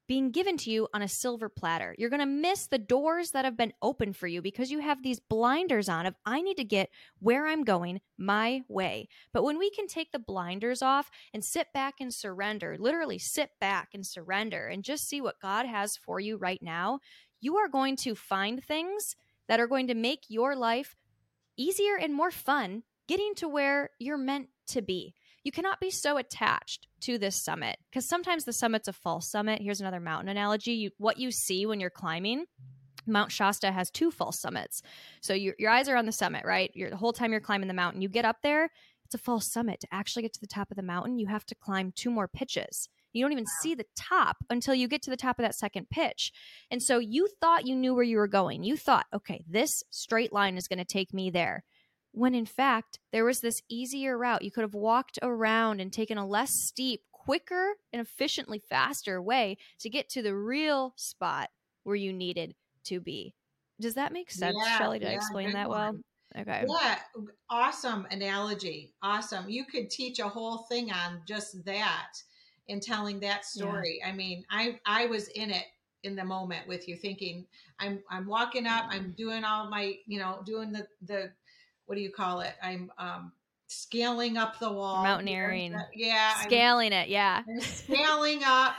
being 0.07 0.31
given 0.31 0.57
to 0.57 0.71
you 0.71 0.87
on 0.95 1.03
a 1.03 1.07
silver 1.07 1.47
platter. 1.47 1.93
You're 1.99 2.09
going 2.09 2.21
to 2.21 2.25
miss 2.25 2.65
the 2.65 2.79
doors 2.79 3.31
that 3.31 3.45
have 3.45 3.55
been 3.55 3.73
open 3.83 4.13
for 4.13 4.25
you 4.25 4.41
because 4.41 4.71
you 4.71 4.79
have 4.79 5.03
these 5.03 5.19
blinders 5.19 5.87
on 5.89 6.07
of 6.07 6.15
I 6.25 6.41
need 6.41 6.57
to 6.57 6.63
get 6.63 6.89
where 7.19 7.45
I'm 7.45 7.63
going 7.63 8.01
my 8.17 8.63
way. 8.67 9.09
But 9.33 9.43
when 9.43 9.59
we 9.59 9.69
can 9.69 9.85
take 9.85 10.11
the 10.11 10.19
blinders 10.19 10.81
off 10.81 11.11
and 11.33 11.43
sit 11.43 11.67
back 11.71 11.95
and 11.99 12.11
surrender, 12.11 12.77
literally 12.79 13.19
sit 13.19 13.51
back 13.61 13.89
and 13.93 14.03
surrender 14.03 14.67
and 14.67 14.83
just 14.83 15.07
see 15.07 15.21
what 15.21 15.41
God 15.41 15.67
has 15.67 15.97
for 15.97 16.19
you 16.19 16.37
right 16.37 16.61
now, 16.63 16.99
you 17.39 17.57
are 17.57 17.67
going 17.67 17.95
to 17.97 18.15
find 18.15 18.63
things 18.63 19.15
that 19.47 19.59
are 19.59 19.67
going 19.67 19.87
to 19.87 19.93
make 19.93 20.23
your 20.29 20.55
life 20.55 20.95
easier 21.57 21.95
and 21.95 22.13
more 22.13 22.31
fun 22.31 22.83
getting 23.07 23.35
to 23.35 23.47
where 23.47 23.91
you're 23.99 24.17
meant 24.17 24.47
to 24.67 24.81
be. 24.81 25.13
You 25.47 25.51
cannot 25.53 25.79
be 25.79 25.91
so 25.91 26.17
attached 26.17 26.87
to 27.03 27.17
this 27.17 27.33
summit 27.37 27.77
because 27.89 28.05
sometimes 28.05 28.43
the 28.43 28.51
summit's 28.51 28.89
a 28.89 28.91
false 28.91 29.31
summit. 29.31 29.61
Here's 29.61 29.79
another 29.79 30.01
mountain 30.01 30.27
analogy. 30.27 30.73
You, 30.73 30.91
what 30.97 31.19
you 31.19 31.31
see 31.31 31.65
when 31.65 31.79
you're 31.79 31.89
climbing, 31.89 32.47
Mount 33.05 33.31
Shasta 33.31 33.71
has 33.71 33.89
two 33.89 34.11
false 34.11 34.37
summits. 34.37 34.81
So 35.21 35.33
you, 35.33 35.53
your 35.57 35.71
eyes 35.71 35.87
are 35.87 35.95
on 35.95 36.05
the 36.05 36.11
summit, 36.11 36.43
right? 36.43 36.69
You're, 36.73 36.89
the 36.89 36.97
whole 36.97 37.13
time 37.13 37.31
you're 37.31 37.39
climbing 37.39 37.69
the 37.69 37.73
mountain, 37.73 38.01
you 38.01 38.09
get 38.09 38.25
up 38.25 38.39
there, 38.43 38.69
it's 39.05 39.15
a 39.15 39.17
false 39.17 39.49
summit. 39.49 39.79
To 39.79 39.87
actually 39.89 40.23
get 40.23 40.33
to 40.33 40.41
the 40.41 40.47
top 40.47 40.69
of 40.69 40.75
the 40.75 40.83
mountain, 40.83 41.17
you 41.17 41.27
have 41.27 41.45
to 41.45 41.55
climb 41.55 41.93
two 41.95 42.11
more 42.11 42.27
pitches. 42.27 42.89
You 43.13 43.23
don't 43.23 43.31
even 43.31 43.45
wow. 43.45 43.59
see 43.61 43.73
the 43.73 43.85
top 43.95 44.35
until 44.49 44.75
you 44.75 44.89
get 44.89 45.01
to 45.03 45.09
the 45.09 45.15
top 45.15 45.39
of 45.39 45.43
that 45.43 45.55
second 45.55 45.89
pitch. 45.89 46.33
And 46.69 46.83
so 46.83 46.99
you 46.99 47.29
thought 47.39 47.65
you 47.65 47.77
knew 47.77 47.95
where 47.95 48.03
you 48.03 48.17
were 48.17 48.27
going. 48.27 48.63
You 48.63 48.75
thought, 48.75 49.05
okay, 49.13 49.45
this 49.47 49.81
straight 49.91 50.33
line 50.33 50.57
is 50.57 50.67
going 50.67 50.79
to 50.79 50.83
take 50.83 51.13
me 51.13 51.29
there 51.29 51.63
when 52.11 52.33
in 52.33 52.45
fact 52.45 52.99
there 53.11 53.25
was 53.25 53.41
this 53.41 53.61
easier 53.69 54.17
route. 54.17 54.41
You 54.41 54.51
could 54.51 54.63
have 54.63 54.73
walked 54.73 55.19
around 55.21 55.79
and 55.79 55.91
taken 55.91 56.17
a 56.17 56.27
less 56.27 56.51
steep, 56.51 57.01
quicker, 57.11 57.75
and 57.93 58.01
efficiently 58.01 58.61
faster 58.69 59.21
way 59.21 59.57
to 59.79 59.89
get 59.89 60.09
to 60.09 60.21
the 60.21 60.35
real 60.35 60.93
spot 60.95 61.49
where 61.83 61.95
you 61.95 62.13
needed 62.13 62.55
to 62.85 62.99
be. 62.99 63.33
Does 63.79 63.93
that 63.93 64.11
make 64.11 64.31
sense, 64.31 64.57
yeah, 64.63 64.77
Shelly? 64.77 64.99
Did 64.99 65.05
yeah, 65.05 65.11
I 65.11 65.15
explain 65.15 65.53
that 65.53 65.69
one. 65.69 65.77
well? 65.77 66.41
Okay. 66.41 66.65
Yeah, 66.67 66.99
awesome 67.49 68.05
analogy. 68.11 68.93
Awesome. 69.01 69.49
You 69.49 69.65
could 69.65 69.89
teach 69.89 70.19
a 70.19 70.27
whole 70.27 70.59
thing 70.69 70.91
on 70.91 71.21
just 71.27 71.63
that 71.65 72.13
in 72.67 72.79
telling 72.79 73.19
that 73.21 73.45
story. 73.45 73.99
Yeah. 74.01 74.09
I 74.09 74.11
mean, 74.13 74.43
I 74.49 74.79
I 74.85 75.05
was 75.05 75.29
in 75.29 75.51
it 75.51 75.65
in 76.03 76.15
the 76.15 76.23
moment 76.23 76.67
with 76.67 76.87
you 76.87 76.95
thinking 76.95 77.45
I'm 77.79 78.03
I'm 78.09 78.27
walking 78.27 78.67
up, 78.67 78.85
I'm 78.89 79.13
doing 79.17 79.43
all 79.43 79.69
my, 79.69 79.95
you 80.05 80.19
know, 80.19 80.41
doing 80.45 80.71
the 80.71 80.87
the 81.05 81.31
what 81.87 81.95
do 81.95 82.01
you 82.01 82.11
call 82.11 82.41
it? 82.41 82.53
I'm 82.61 82.91
um, 82.97 83.31
scaling 83.67 84.37
up 84.37 84.59
the 84.59 84.71
wall. 84.71 85.03
Mountaineering. 85.03 85.75
Yeah. 85.93 86.35
Scaling 86.41 86.93
I'm, 86.93 86.99
it. 86.99 87.09
Yeah. 87.09 87.41
I'm 87.47 87.61
scaling 87.61 88.41
up. 88.45 88.75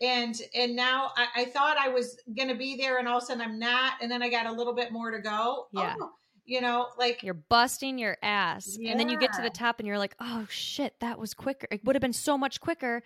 And 0.00 0.40
and 0.54 0.74
now 0.74 1.10
I, 1.16 1.42
I 1.42 1.44
thought 1.46 1.76
I 1.76 1.88
was 1.88 2.18
gonna 2.36 2.56
be 2.56 2.76
there 2.76 2.98
and 2.98 3.06
all 3.06 3.18
of 3.18 3.22
a 3.22 3.26
sudden 3.26 3.42
I'm 3.42 3.58
not. 3.58 3.94
And 4.00 4.10
then 4.10 4.22
I 4.22 4.30
got 4.30 4.46
a 4.46 4.52
little 4.52 4.74
bit 4.74 4.90
more 4.90 5.10
to 5.10 5.20
go. 5.20 5.66
Yeah. 5.72 5.94
Oh, 6.00 6.10
you 6.44 6.60
know, 6.60 6.88
like 6.98 7.22
you're 7.22 7.34
busting 7.34 7.98
your 7.98 8.16
ass. 8.22 8.76
Yeah. 8.78 8.90
And 8.90 9.00
then 9.00 9.08
you 9.08 9.18
get 9.18 9.32
to 9.34 9.42
the 9.42 9.50
top 9.50 9.78
and 9.78 9.86
you're 9.86 9.98
like, 9.98 10.14
oh 10.20 10.46
shit, 10.50 10.94
that 11.00 11.18
was 11.18 11.34
quicker. 11.34 11.68
It 11.70 11.84
would 11.84 11.94
have 11.94 12.00
been 12.00 12.12
so 12.12 12.36
much 12.36 12.60
quicker. 12.60 13.02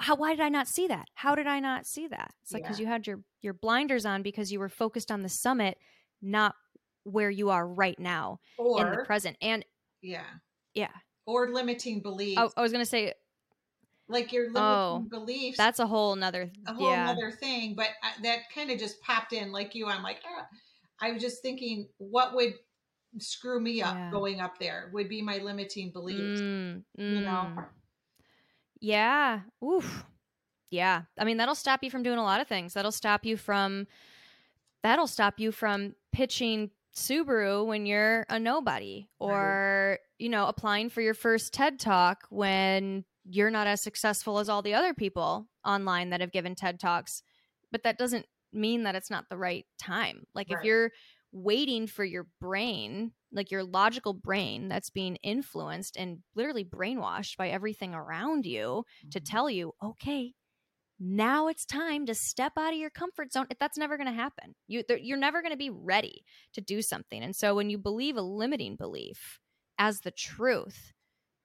How 0.00 0.16
why 0.16 0.34
did 0.34 0.40
I 0.40 0.48
not 0.48 0.66
see 0.66 0.88
that? 0.88 1.06
How 1.14 1.36
did 1.36 1.46
I 1.46 1.60
not 1.60 1.86
see 1.86 2.08
that? 2.08 2.32
It's 2.42 2.52
like 2.52 2.64
because 2.64 2.80
yeah. 2.80 2.86
you 2.86 2.90
had 2.90 3.06
your 3.06 3.20
your 3.40 3.54
blinders 3.54 4.04
on 4.04 4.22
because 4.22 4.50
you 4.50 4.58
were 4.58 4.68
focused 4.68 5.12
on 5.12 5.22
the 5.22 5.28
summit, 5.28 5.78
not 6.20 6.56
where 7.06 7.30
you 7.30 7.50
are 7.50 7.66
right 7.66 7.98
now 7.98 8.40
or, 8.58 8.84
in 8.84 8.90
the 8.92 9.04
present. 9.04 9.36
And 9.40 9.64
yeah. 10.02 10.24
Yeah. 10.74 10.90
or 11.26 11.48
limiting 11.50 12.00
beliefs. 12.00 12.40
Oh, 12.40 12.50
I 12.56 12.62
was 12.62 12.72
going 12.72 12.84
to 12.84 12.90
say 12.90 13.14
like 14.08 14.32
your 14.32 14.44
limiting 14.44 14.62
oh, 14.62 15.06
beliefs. 15.08 15.56
That's 15.56 15.78
a 15.78 15.86
whole 15.86 16.14
nother 16.16 16.50
a 16.66 16.74
whole 16.74 16.90
yeah. 16.90 17.10
other 17.10 17.30
thing. 17.30 17.74
But 17.74 17.88
I, 18.02 18.22
that 18.22 18.40
kind 18.54 18.70
of 18.70 18.78
just 18.78 19.00
popped 19.00 19.32
in 19.32 19.52
like 19.52 19.74
you. 19.74 19.86
I'm 19.86 20.02
like, 20.02 20.18
ah. 20.26 20.46
I 21.00 21.12
was 21.12 21.20
just 21.20 21.42
thinking, 21.42 21.88
what 21.98 22.34
would 22.34 22.54
screw 23.18 23.60
me 23.60 23.82
up 23.82 23.94
yeah. 23.94 24.10
going 24.10 24.40
up 24.40 24.58
there 24.58 24.90
would 24.92 25.08
be 25.08 25.22
my 25.22 25.38
limiting 25.38 25.90
beliefs. 25.90 26.40
Mm, 26.40 26.82
mm. 26.98 27.14
You 27.14 27.20
know. 27.20 27.48
Mm. 27.56 27.64
Yeah. 28.80 29.40
Oof. 29.64 30.04
Yeah. 30.70 31.02
I 31.18 31.24
mean, 31.24 31.36
that'll 31.36 31.54
stop 31.54 31.82
you 31.82 31.90
from 31.90 32.02
doing 32.02 32.18
a 32.18 32.22
lot 32.22 32.40
of 32.40 32.48
things. 32.48 32.74
That'll 32.74 32.92
stop 32.92 33.24
you 33.24 33.36
from 33.36 33.86
that'll 34.82 35.06
stop 35.06 35.40
you 35.40 35.52
from 35.52 35.94
pitching 36.12 36.70
Subaru 36.96 37.66
when 37.66 37.86
you're 37.86 38.24
a 38.28 38.38
nobody 38.38 39.08
or, 39.18 39.90
right. 39.90 39.98
you 40.18 40.28
know, 40.28 40.46
applying 40.46 40.88
for 40.88 41.00
your 41.00 41.14
first 41.14 41.52
TED 41.52 41.78
Talk 41.78 42.24
when 42.30 43.04
you're 43.24 43.50
not 43.50 43.66
as 43.66 43.82
successful 43.82 44.38
as 44.38 44.48
all 44.48 44.62
the 44.62 44.74
other 44.74 44.94
people 44.94 45.46
online 45.64 46.10
that 46.10 46.20
have 46.20 46.32
given 46.32 46.54
TED 46.54 46.80
Talks. 46.80 47.22
But 47.70 47.82
that 47.82 47.98
doesn't 47.98 48.26
mean 48.52 48.84
that 48.84 48.94
it's 48.94 49.10
not 49.10 49.28
the 49.28 49.36
right 49.36 49.66
time. 49.78 50.24
Like 50.34 50.48
right. 50.50 50.58
if 50.58 50.64
you're 50.64 50.90
waiting 51.32 51.86
for 51.86 52.04
your 52.04 52.26
brain, 52.40 53.12
like 53.32 53.50
your 53.50 53.64
logical 53.64 54.14
brain 54.14 54.68
that's 54.68 54.90
being 54.90 55.16
influenced 55.16 55.96
and 55.96 56.18
literally 56.34 56.64
brainwashed 56.64 57.36
by 57.36 57.50
everything 57.50 57.94
around 57.94 58.46
you 58.46 58.84
mm-hmm. 59.02 59.08
to 59.10 59.20
tell 59.20 59.50
you, 59.50 59.72
okay, 59.82 60.32
now 60.98 61.48
it's 61.48 61.66
time 61.66 62.06
to 62.06 62.14
step 62.14 62.52
out 62.58 62.72
of 62.72 62.78
your 62.78 62.90
comfort 62.90 63.32
zone. 63.32 63.46
That's 63.60 63.76
never 63.76 63.96
going 63.96 64.08
to 64.08 64.12
happen. 64.12 64.54
You, 64.66 64.82
you're 65.00 65.18
never 65.18 65.42
going 65.42 65.52
to 65.52 65.58
be 65.58 65.70
ready 65.70 66.24
to 66.54 66.60
do 66.60 66.80
something. 66.80 67.22
And 67.22 67.36
so 67.36 67.54
when 67.54 67.70
you 67.70 67.78
believe 67.78 68.16
a 68.16 68.22
limiting 68.22 68.76
belief 68.76 69.38
as 69.78 70.00
the 70.00 70.10
truth, 70.10 70.92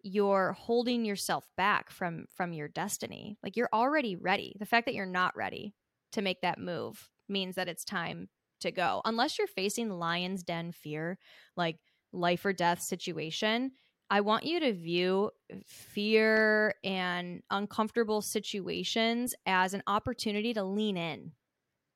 you're 0.03 0.53
holding 0.53 1.05
yourself 1.05 1.47
back 1.57 1.91
from 1.91 2.25
from 2.35 2.53
your 2.53 2.67
destiny. 2.67 3.37
Like 3.43 3.55
you're 3.55 3.69
already 3.71 4.15
ready. 4.15 4.55
The 4.59 4.65
fact 4.65 4.85
that 4.87 4.95
you're 4.95 5.05
not 5.05 5.35
ready 5.35 5.75
to 6.13 6.21
make 6.21 6.41
that 6.41 6.59
move 6.59 7.09
means 7.29 7.55
that 7.55 7.67
it's 7.67 7.83
time 7.83 8.29
to 8.61 8.71
go. 8.71 9.01
Unless 9.05 9.37
you're 9.37 9.47
facing 9.47 9.89
lion's 9.89 10.43
den 10.43 10.71
fear, 10.71 11.17
like 11.55 11.77
life 12.13 12.45
or 12.45 12.53
death 12.53 12.81
situation, 12.81 13.71
I 14.11 14.19
want 14.19 14.43
you 14.43 14.59
to 14.59 14.73
view 14.73 15.31
fear 15.65 16.75
and 16.83 17.41
uncomfortable 17.49 18.21
situations 18.21 19.33
as 19.45 19.73
an 19.73 19.83
opportunity 19.87 20.53
to 20.53 20.65
lean 20.65 20.97
in, 20.97 21.31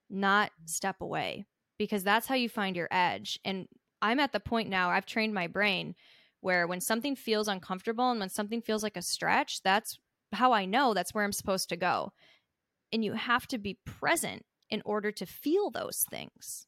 not 0.10 0.52
step 0.64 1.02
away, 1.02 1.46
because 1.78 2.06
that's 2.06 2.26
how 2.26 2.36
you 2.36 2.48
find 2.48 2.78
your 2.78 2.88
edge. 2.90 3.38
And 3.44 3.68
I'm 4.02 4.22
at 4.22 4.32
the 4.32 4.40
point 4.40 4.70
now, 4.70 4.92
I've 4.92 5.06
trained 5.06 5.34
my 5.34 5.48
brain 5.48 5.94
where 6.40 6.68
when 6.68 6.80
something 6.80 7.18
feels 7.18 7.50
uncomfortable 7.50 8.10
and 8.10 8.22
when 8.22 8.30
something 8.30 8.62
feels 8.62 8.82
like 8.82 8.96
a 8.96 9.02
stretch, 9.02 9.62
that's 9.62 10.00
how 10.32 10.54
I 10.54 10.64
know 10.64 10.94
that's 10.94 11.14
where 11.14 11.26
I'm 11.26 11.34
supposed 11.34 11.68
to 11.70 11.76
go. 11.76 12.14
And 12.94 13.04
you 13.04 13.12
have 13.12 13.46
to 13.48 13.58
be 13.58 13.80
present 13.86 14.46
in 14.70 14.82
order 14.86 15.12
to 15.12 15.26
feel 15.26 15.70
those 15.70 16.06
things. 16.10 16.66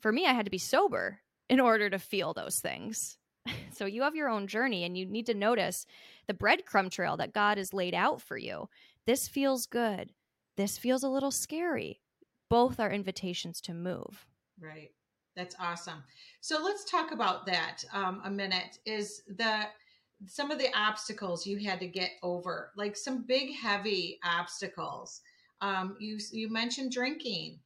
For 0.00 0.10
me, 0.10 0.26
I 0.26 0.32
had 0.32 0.46
to 0.46 0.50
be 0.50 0.58
sober 0.58 1.20
in 1.48 1.60
order 1.60 1.88
to 1.88 2.00
feel 2.00 2.32
those 2.32 2.58
things. 2.58 3.17
So 3.72 3.86
you 3.86 4.02
have 4.02 4.16
your 4.16 4.28
own 4.28 4.48
journey 4.48 4.82
and 4.82 4.98
you 4.98 5.06
need 5.06 5.26
to 5.26 5.34
notice 5.34 5.86
the 6.26 6.34
breadcrumb 6.34 6.90
trail 6.90 7.16
that 7.18 7.32
God 7.32 7.58
has 7.58 7.72
laid 7.72 7.94
out 7.94 8.20
for 8.20 8.36
you. 8.36 8.68
This 9.06 9.28
feels 9.28 9.66
good. 9.66 10.12
This 10.56 10.76
feels 10.76 11.04
a 11.04 11.08
little 11.08 11.30
scary. 11.30 12.00
Both 12.50 12.80
are 12.80 12.90
invitations 12.90 13.60
to 13.60 13.74
move. 13.74 14.26
Right. 14.60 14.90
That's 15.36 15.54
awesome. 15.60 16.02
So 16.40 16.60
let's 16.60 16.90
talk 16.90 17.12
about 17.12 17.46
that 17.46 17.84
um, 17.92 18.20
a 18.24 18.30
minute. 18.30 18.80
Is 18.84 19.22
the 19.28 19.66
some 20.26 20.50
of 20.50 20.58
the 20.58 20.76
obstacles 20.76 21.46
you 21.46 21.58
had 21.58 21.78
to 21.78 21.86
get 21.86 22.10
over, 22.24 22.72
like 22.76 22.96
some 22.96 23.22
big, 23.22 23.54
heavy 23.54 24.18
obstacles 24.24 25.20
um, 25.60 25.96
you 25.98 26.18
you 26.32 26.50
mentioned 26.50 26.92
drinking. 26.92 27.58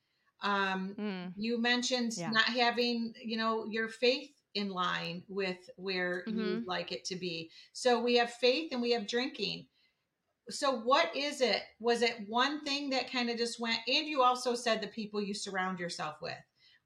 Um, 0.42 0.94
mm. 0.98 1.32
You 1.36 1.60
mentioned 1.60 2.12
yeah. 2.16 2.30
not 2.30 2.44
having 2.44 3.14
you 3.22 3.36
know 3.36 3.66
your 3.70 3.88
faith 3.88 4.30
in 4.54 4.70
line 4.70 5.22
with 5.28 5.70
where 5.76 6.24
mm-hmm. 6.28 6.38
you 6.38 6.64
like 6.66 6.92
it 6.92 7.04
to 7.06 7.16
be. 7.16 7.50
So 7.72 8.00
we 8.00 8.16
have 8.16 8.32
faith 8.32 8.72
and 8.72 8.82
we 8.82 8.92
have 8.92 9.06
drinking. 9.06 9.66
So 10.50 10.80
what 10.80 11.14
is 11.16 11.40
it? 11.40 11.62
Was 11.80 12.02
it 12.02 12.16
one 12.26 12.64
thing 12.64 12.90
that 12.90 13.10
kind 13.10 13.30
of 13.30 13.38
just 13.38 13.60
went? 13.60 13.78
And 13.86 14.06
you 14.06 14.22
also 14.22 14.54
said 14.54 14.80
the 14.80 14.88
people 14.88 15.22
you 15.22 15.34
surround 15.34 15.78
yourself 15.78 16.16
with, 16.20 16.34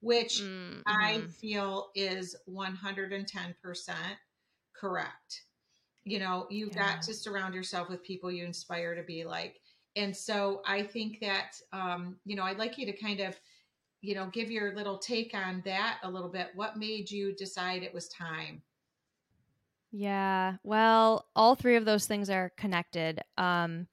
which 0.01 0.41
mm-hmm. 0.41 0.81
I 0.87 1.23
feel 1.41 1.91
is 1.95 2.37
110% 2.49 3.91
correct. 4.75 5.43
You 6.05 6.21
know, 6.21 6.47
you 6.51 6.71
yeah. 6.73 6.95
got 6.95 7.03
to 7.03 7.15
surround 7.15 7.55
yourself 7.55 7.89
with 7.89 8.05
people 8.05 8.31
you 8.31 8.45
inspire 8.45 8.95
to 8.95 9.03
be 9.03 9.25
like 9.25 9.61
and 9.97 10.15
so 10.15 10.61
I 10.67 10.83
think 10.83 11.21
that 11.21 11.59
um, 11.73 12.17
you 12.25 12.37
know 12.37 12.45
I'd 12.45 12.59
like 12.59 12.79
you 12.79 12.87
to 12.87 12.93
kind 12.93 13.21
of 13.21 13.41
you 14.01 14.15
know 14.15 14.29
give 14.33 14.51
your 14.51 14.75
little 14.75 14.99
take 14.99 15.35
on 15.35 15.63
that 15.65 15.99
a 16.03 16.11
little 16.11 16.29
bit. 16.29 16.49
What 16.55 16.77
made 16.77 17.11
you 17.11 17.35
decide 17.35 17.83
it 17.83 17.95
was 17.95 18.09
time? 18.09 18.63
Yeah, 19.93 20.57
well, 20.63 21.27
all 21.35 21.55
three 21.55 21.77
of 21.77 21.85
those 21.85 22.07
things 22.07 22.29
are 22.29 22.53
connected. 22.57 23.21
Um, 23.39 23.87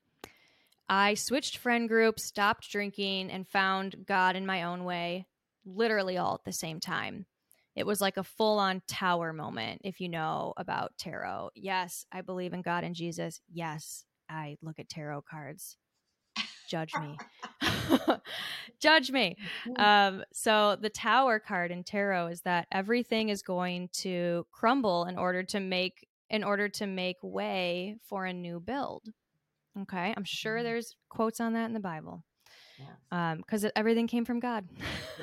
I 0.90 1.14
switched 1.14 1.58
friend 1.58 1.88
groups, 1.88 2.26
stopped 2.26 2.70
drinking, 2.70 3.32
and 3.32 3.48
found 3.48 4.06
God 4.06 4.36
in 4.36 4.46
my 4.46 4.64
own 4.64 4.84
way, 4.84 5.28
literally 5.66 6.18
all 6.18 6.36
at 6.36 6.44
the 6.44 6.52
same 6.52 6.80
time. 6.80 7.26
It 7.76 7.86
was 7.86 8.02
like 8.02 8.18
a 8.18 8.24
full 8.24 8.60
on 8.60 8.82
tower 8.88 9.34
moment, 9.34 9.82
if 9.84 10.00
you 10.00 10.10
know 10.10 10.54
about 10.58 10.98
tarot. 11.00 11.52
Yes, 11.56 12.06
I 12.12 12.22
believe 12.22 12.54
in 12.54 12.62
God 12.62 12.84
and 12.84 12.94
Jesus. 12.94 13.40
Yes, 13.52 14.06
I 14.30 14.58
look 14.62 14.80
at 14.80 14.90
tarot 14.90 15.24
cards 15.30 15.78
judge 16.74 16.94
me. 17.00 17.18
Judge 18.80 19.12
me. 19.12 19.38
Mm-hmm. 19.68 19.82
um, 19.82 20.24
so 20.34 20.76
the 20.76 20.90
tower 20.90 21.40
card 21.40 21.70
in 21.70 21.84
tarot 21.84 22.28
is 22.28 22.42
that 22.42 22.68
everything 22.72 23.30
is 23.30 23.44
going 23.44 23.90
to 23.94 24.48
crumble 24.52 25.06
in 25.06 25.18
order 25.18 25.44
to 25.44 25.60
make 25.60 26.08
in 26.30 26.44
order 26.44 26.68
to 26.68 26.88
make 26.88 27.18
way 27.22 27.98
for 28.08 28.26
a 28.26 28.34
new 28.34 28.60
build. 28.60 29.04
Okay 29.84 30.14
i'm 30.18 30.24
sure 30.24 30.58
mm-hmm. 30.58 30.64
there's 30.64 30.96
quotes 31.10 31.40
on 31.40 31.54
that 31.54 31.66
in 31.66 31.74
the 31.74 31.80
bible. 31.80 32.24
Because 33.12 33.64
um, 33.64 33.72
everything 33.76 34.08
came 34.08 34.26
from 34.26 34.40
god. 34.40 34.68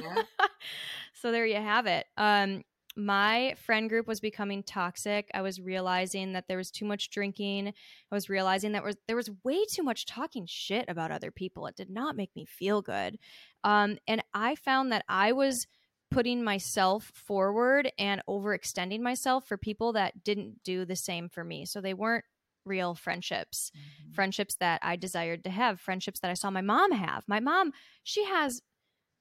Yeah. 0.01 0.23
so 1.13 1.33
there 1.33 1.45
you 1.45 1.57
have 1.57 1.87
it. 1.87 2.07
Um, 2.17 2.63
my 2.97 3.55
friend 3.65 3.89
group 3.89 4.07
was 4.07 4.21
becoming 4.21 4.63
toxic. 4.63 5.31
I 5.33 5.43
was 5.43 5.61
realizing 5.61 6.33
that 6.33 6.49
there 6.49 6.57
was 6.57 6.71
too 6.71 6.85
much 6.85 7.11
drinking. 7.11 7.69
I 7.69 8.15
was 8.15 8.29
realizing 8.29 8.73
that 8.73 8.85
was 8.85 8.97
there 9.07 9.17
was 9.17 9.31
way 9.45 9.65
too 9.65 9.83
much 9.83 10.07
talking 10.07 10.45
shit 10.49 10.87
about 10.89 11.13
other 11.13 11.31
people. 11.31 11.67
It 11.67 11.77
did 11.77 11.91
not 11.91 12.17
make 12.17 12.35
me 12.35 12.45
feel 12.47 12.83
good. 12.83 13.19
Um, 13.63 13.99
and 14.09 14.23
I 14.35 14.57
found 14.57 14.93
that 14.93 15.05
I 15.09 15.33
was 15.33 15.67
putting 16.11 16.43
myself 16.43 17.13
forward 17.15 17.93
and 17.97 18.23
overextending 18.29 19.01
myself 19.01 19.47
for 19.47 19.57
people 19.57 19.93
that 19.93 20.25
didn't 20.25 20.63
do 20.65 20.85
the 20.85 20.97
same 20.97 21.29
for 21.29 21.45
me. 21.45 21.65
So 21.65 21.81
they 21.81 21.95
weren't 21.95 22.25
real 22.65 22.97
friendships, 22.97 23.71
mm-hmm. 23.77 24.13
friendships 24.13 24.57
that 24.57 24.81
I 24.83 24.97
desired 24.97 25.45
to 25.45 25.51
have, 25.51 25.81
friendships 25.81 26.21
that 26.21 26.31
I 26.31 26.35
saw 26.35 26.51
my 26.51 26.61
mom 26.61 26.91
have. 26.91 27.23
My 27.29 27.39
mom, 27.39 27.73
she 28.03 28.25
has, 28.25 28.61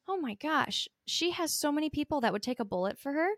oh 0.08 0.18
my 0.18 0.34
gosh, 0.34 0.88
she 1.06 1.32
has 1.32 1.54
so 1.54 1.72
many 1.72 1.92
people 1.92 2.22
that 2.22 2.34
would 2.34 2.44
take 2.44 2.60
a 2.60 2.66
bullet 2.66 2.98
for 2.98 3.14
her 3.14 3.30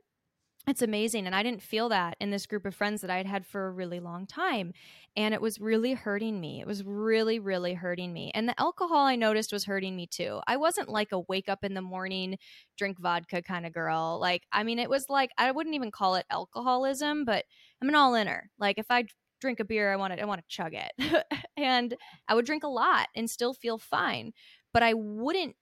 it's 0.68 0.82
amazing. 0.84 1.26
And 1.26 1.36
I 1.36 1.42
didn't 1.42 1.62
feel 1.62 1.90
that 1.90 2.16
in 2.20 2.30
this 2.30 2.46
group 2.46 2.66
of 2.66 2.76
friends 2.76 3.02
that 3.02 3.10
I 3.10 3.18
had 3.18 3.26
had 3.26 3.46
for 3.46 3.68
a 3.68 3.72
really 3.72 4.00
long 4.00 4.28
time. 4.28 4.74
And 5.16 5.34
it 5.34 5.42
was 5.42 5.60
really 5.60 5.94
hurting 5.94 6.40
me. 6.40 6.62
It 6.62 6.68
was 6.68 6.84
really, 6.84 7.40
really 7.40 7.74
hurting 7.74 8.14
me. 8.14 8.32
And 8.36 8.48
the 8.48 8.60
alcohol 8.60 9.06
I 9.06 9.16
noticed 9.16 9.52
was 9.52 9.66
hurting 9.66 9.96
me 9.96 10.06
too. 10.06 10.40
I 10.48 10.58
wasn't 10.58 10.88
like 10.88 11.12
a 11.12 11.22
wake 11.28 11.50
up 11.50 11.64
in 11.64 11.74
the 11.74 11.82
morning, 11.82 12.38
drink 12.78 13.00
vodka 13.00 13.42
kind 13.42 13.66
of 13.66 13.74
girl. 13.74 14.20
Like, 14.22 14.44
I 14.52 14.64
mean, 14.64 14.78
it 14.78 14.90
was 14.90 15.08
like, 15.10 15.32
I 15.38 15.52
wouldn't 15.52 15.76
even 15.76 15.92
call 15.92 16.16
it 16.16 16.26
alcoholism, 16.30 17.26
but 17.26 17.46
I'm 17.82 17.90
an 17.90 17.96
all 17.96 18.14
inner. 18.14 18.50
Like, 18.60 18.78
if 18.78 18.86
I 18.90 19.06
drink 19.42 19.60
a 19.60 19.66
beer, 19.66 19.92
I 19.92 19.96
want 19.96 20.14
to, 20.14 20.22
I 20.22 20.26
want 20.26 20.42
to 20.42 20.48
chug 20.48 20.74
it. 20.76 21.26
and 21.58 21.96
I 22.28 22.36
would 22.36 22.46
drink 22.46 22.64
a 22.64 22.68
lot 22.68 23.08
and 23.16 23.28
still 23.30 23.56
feel 23.56 23.80
fine. 23.80 24.32
But 24.74 24.84
I 24.84 24.94
wouldn't 24.94 25.56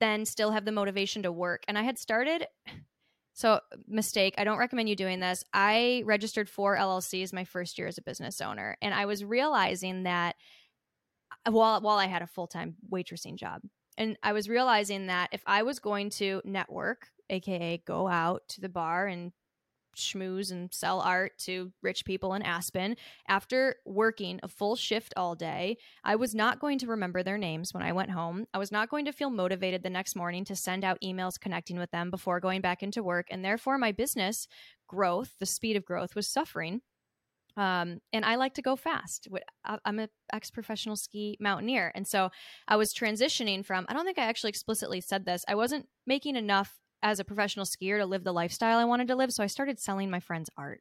then 0.00 0.24
still 0.24 0.50
have 0.50 0.64
the 0.64 0.72
motivation 0.72 1.22
to 1.22 1.30
work. 1.32 1.62
And 1.68 1.78
I 1.78 1.82
had 1.82 1.98
started 1.98 2.46
so, 3.36 3.60
mistake. 3.86 4.34
I 4.38 4.44
don't 4.44 4.56
recommend 4.56 4.88
you 4.88 4.96
doing 4.96 5.20
this. 5.20 5.44
I 5.52 6.02
registered 6.06 6.48
four 6.48 6.74
LLCs 6.74 7.34
my 7.34 7.44
first 7.44 7.76
year 7.76 7.86
as 7.86 7.98
a 7.98 8.02
business 8.02 8.40
owner, 8.40 8.78
and 8.80 8.94
I 8.94 9.04
was 9.04 9.22
realizing 9.22 10.04
that 10.04 10.36
uh, 11.46 11.52
while 11.52 11.82
while 11.82 11.98
I 11.98 12.06
had 12.06 12.22
a 12.22 12.26
full 12.26 12.46
time 12.46 12.76
waitressing 12.90 13.36
job, 13.36 13.60
and 13.98 14.16
I 14.22 14.32
was 14.32 14.48
realizing 14.48 15.08
that 15.08 15.28
if 15.32 15.42
I 15.46 15.64
was 15.64 15.80
going 15.80 16.08
to 16.12 16.40
network, 16.46 17.08
aka 17.28 17.82
go 17.86 18.08
out 18.08 18.40
to 18.48 18.62
the 18.62 18.70
bar 18.70 19.06
and 19.06 19.32
schmooze 19.96 20.50
and 20.50 20.72
sell 20.72 21.00
art 21.00 21.38
to 21.38 21.72
rich 21.82 22.04
people 22.04 22.34
in 22.34 22.42
Aspen. 22.42 22.96
After 23.28 23.76
working 23.84 24.40
a 24.42 24.48
full 24.48 24.76
shift 24.76 25.14
all 25.16 25.34
day, 25.34 25.78
I 26.04 26.16
was 26.16 26.34
not 26.34 26.60
going 26.60 26.78
to 26.78 26.86
remember 26.86 27.22
their 27.22 27.38
names 27.38 27.74
when 27.74 27.82
I 27.82 27.92
went 27.92 28.10
home. 28.10 28.46
I 28.54 28.58
was 28.58 28.70
not 28.70 28.90
going 28.90 29.04
to 29.06 29.12
feel 29.12 29.30
motivated 29.30 29.82
the 29.82 29.90
next 29.90 30.16
morning 30.16 30.44
to 30.46 30.56
send 30.56 30.84
out 30.84 31.00
emails 31.02 31.40
connecting 31.40 31.78
with 31.78 31.90
them 31.90 32.10
before 32.10 32.40
going 32.40 32.60
back 32.60 32.82
into 32.82 33.02
work. 33.02 33.26
And 33.30 33.44
therefore, 33.44 33.78
my 33.78 33.92
business 33.92 34.46
growth, 34.86 35.32
the 35.40 35.46
speed 35.46 35.76
of 35.76 35.84
growth, 35.84 36.14
was 36.14 36.28
suffering 36.28 36.80
Um, 37.56 38.00
and 38.12 38.24
I 38.24 38.36
like 38.36 38.54
to 38.54 38.62
go 38.62 38.76
fast. 38.76 39.28
I'm 39.64 39.98
an 39.98 40.08
ex 40.32 40.50
professional 40.50 40.96
ski 40.96 41.38
mountaineer. 41.40 41.90
And 41.94 42.06
so 42.06 42.30
I 42.68 42.76
was 42.76 42.92
transitioning 42.92 43.64
from, 43.64 43.86
I 43.88 43.94
don't 43.94 44.04
think 44.04 44.18
I 44.18 44.26
actually 44.26 44.50
explicitly 44.50 45.00
said 45.00 45.24
this, 45.24 45.42
I 45.48 45.54
wasn't 45.54 45.88
making 46.06 46.36
enough 46.36 46.78
as 47.10 47.20
a 47.20 47.24
professional 47.24 47.64
skier 47.64 47.98
to 47.98 48.06
live 48.06 48.24
the 48.24 48.32
lifestyle 48.32 48.78
I 48.78 48.84
wanted 48.84 49.08
to 49.08 49.16
live. 49.16 49.32
So 49.32 49.42
I 49.42 49.46
started 49.46 49.78
selling 49.78 50.10
my 50.10 50.20
friends 50.20 50.50
art. 50.56 50.80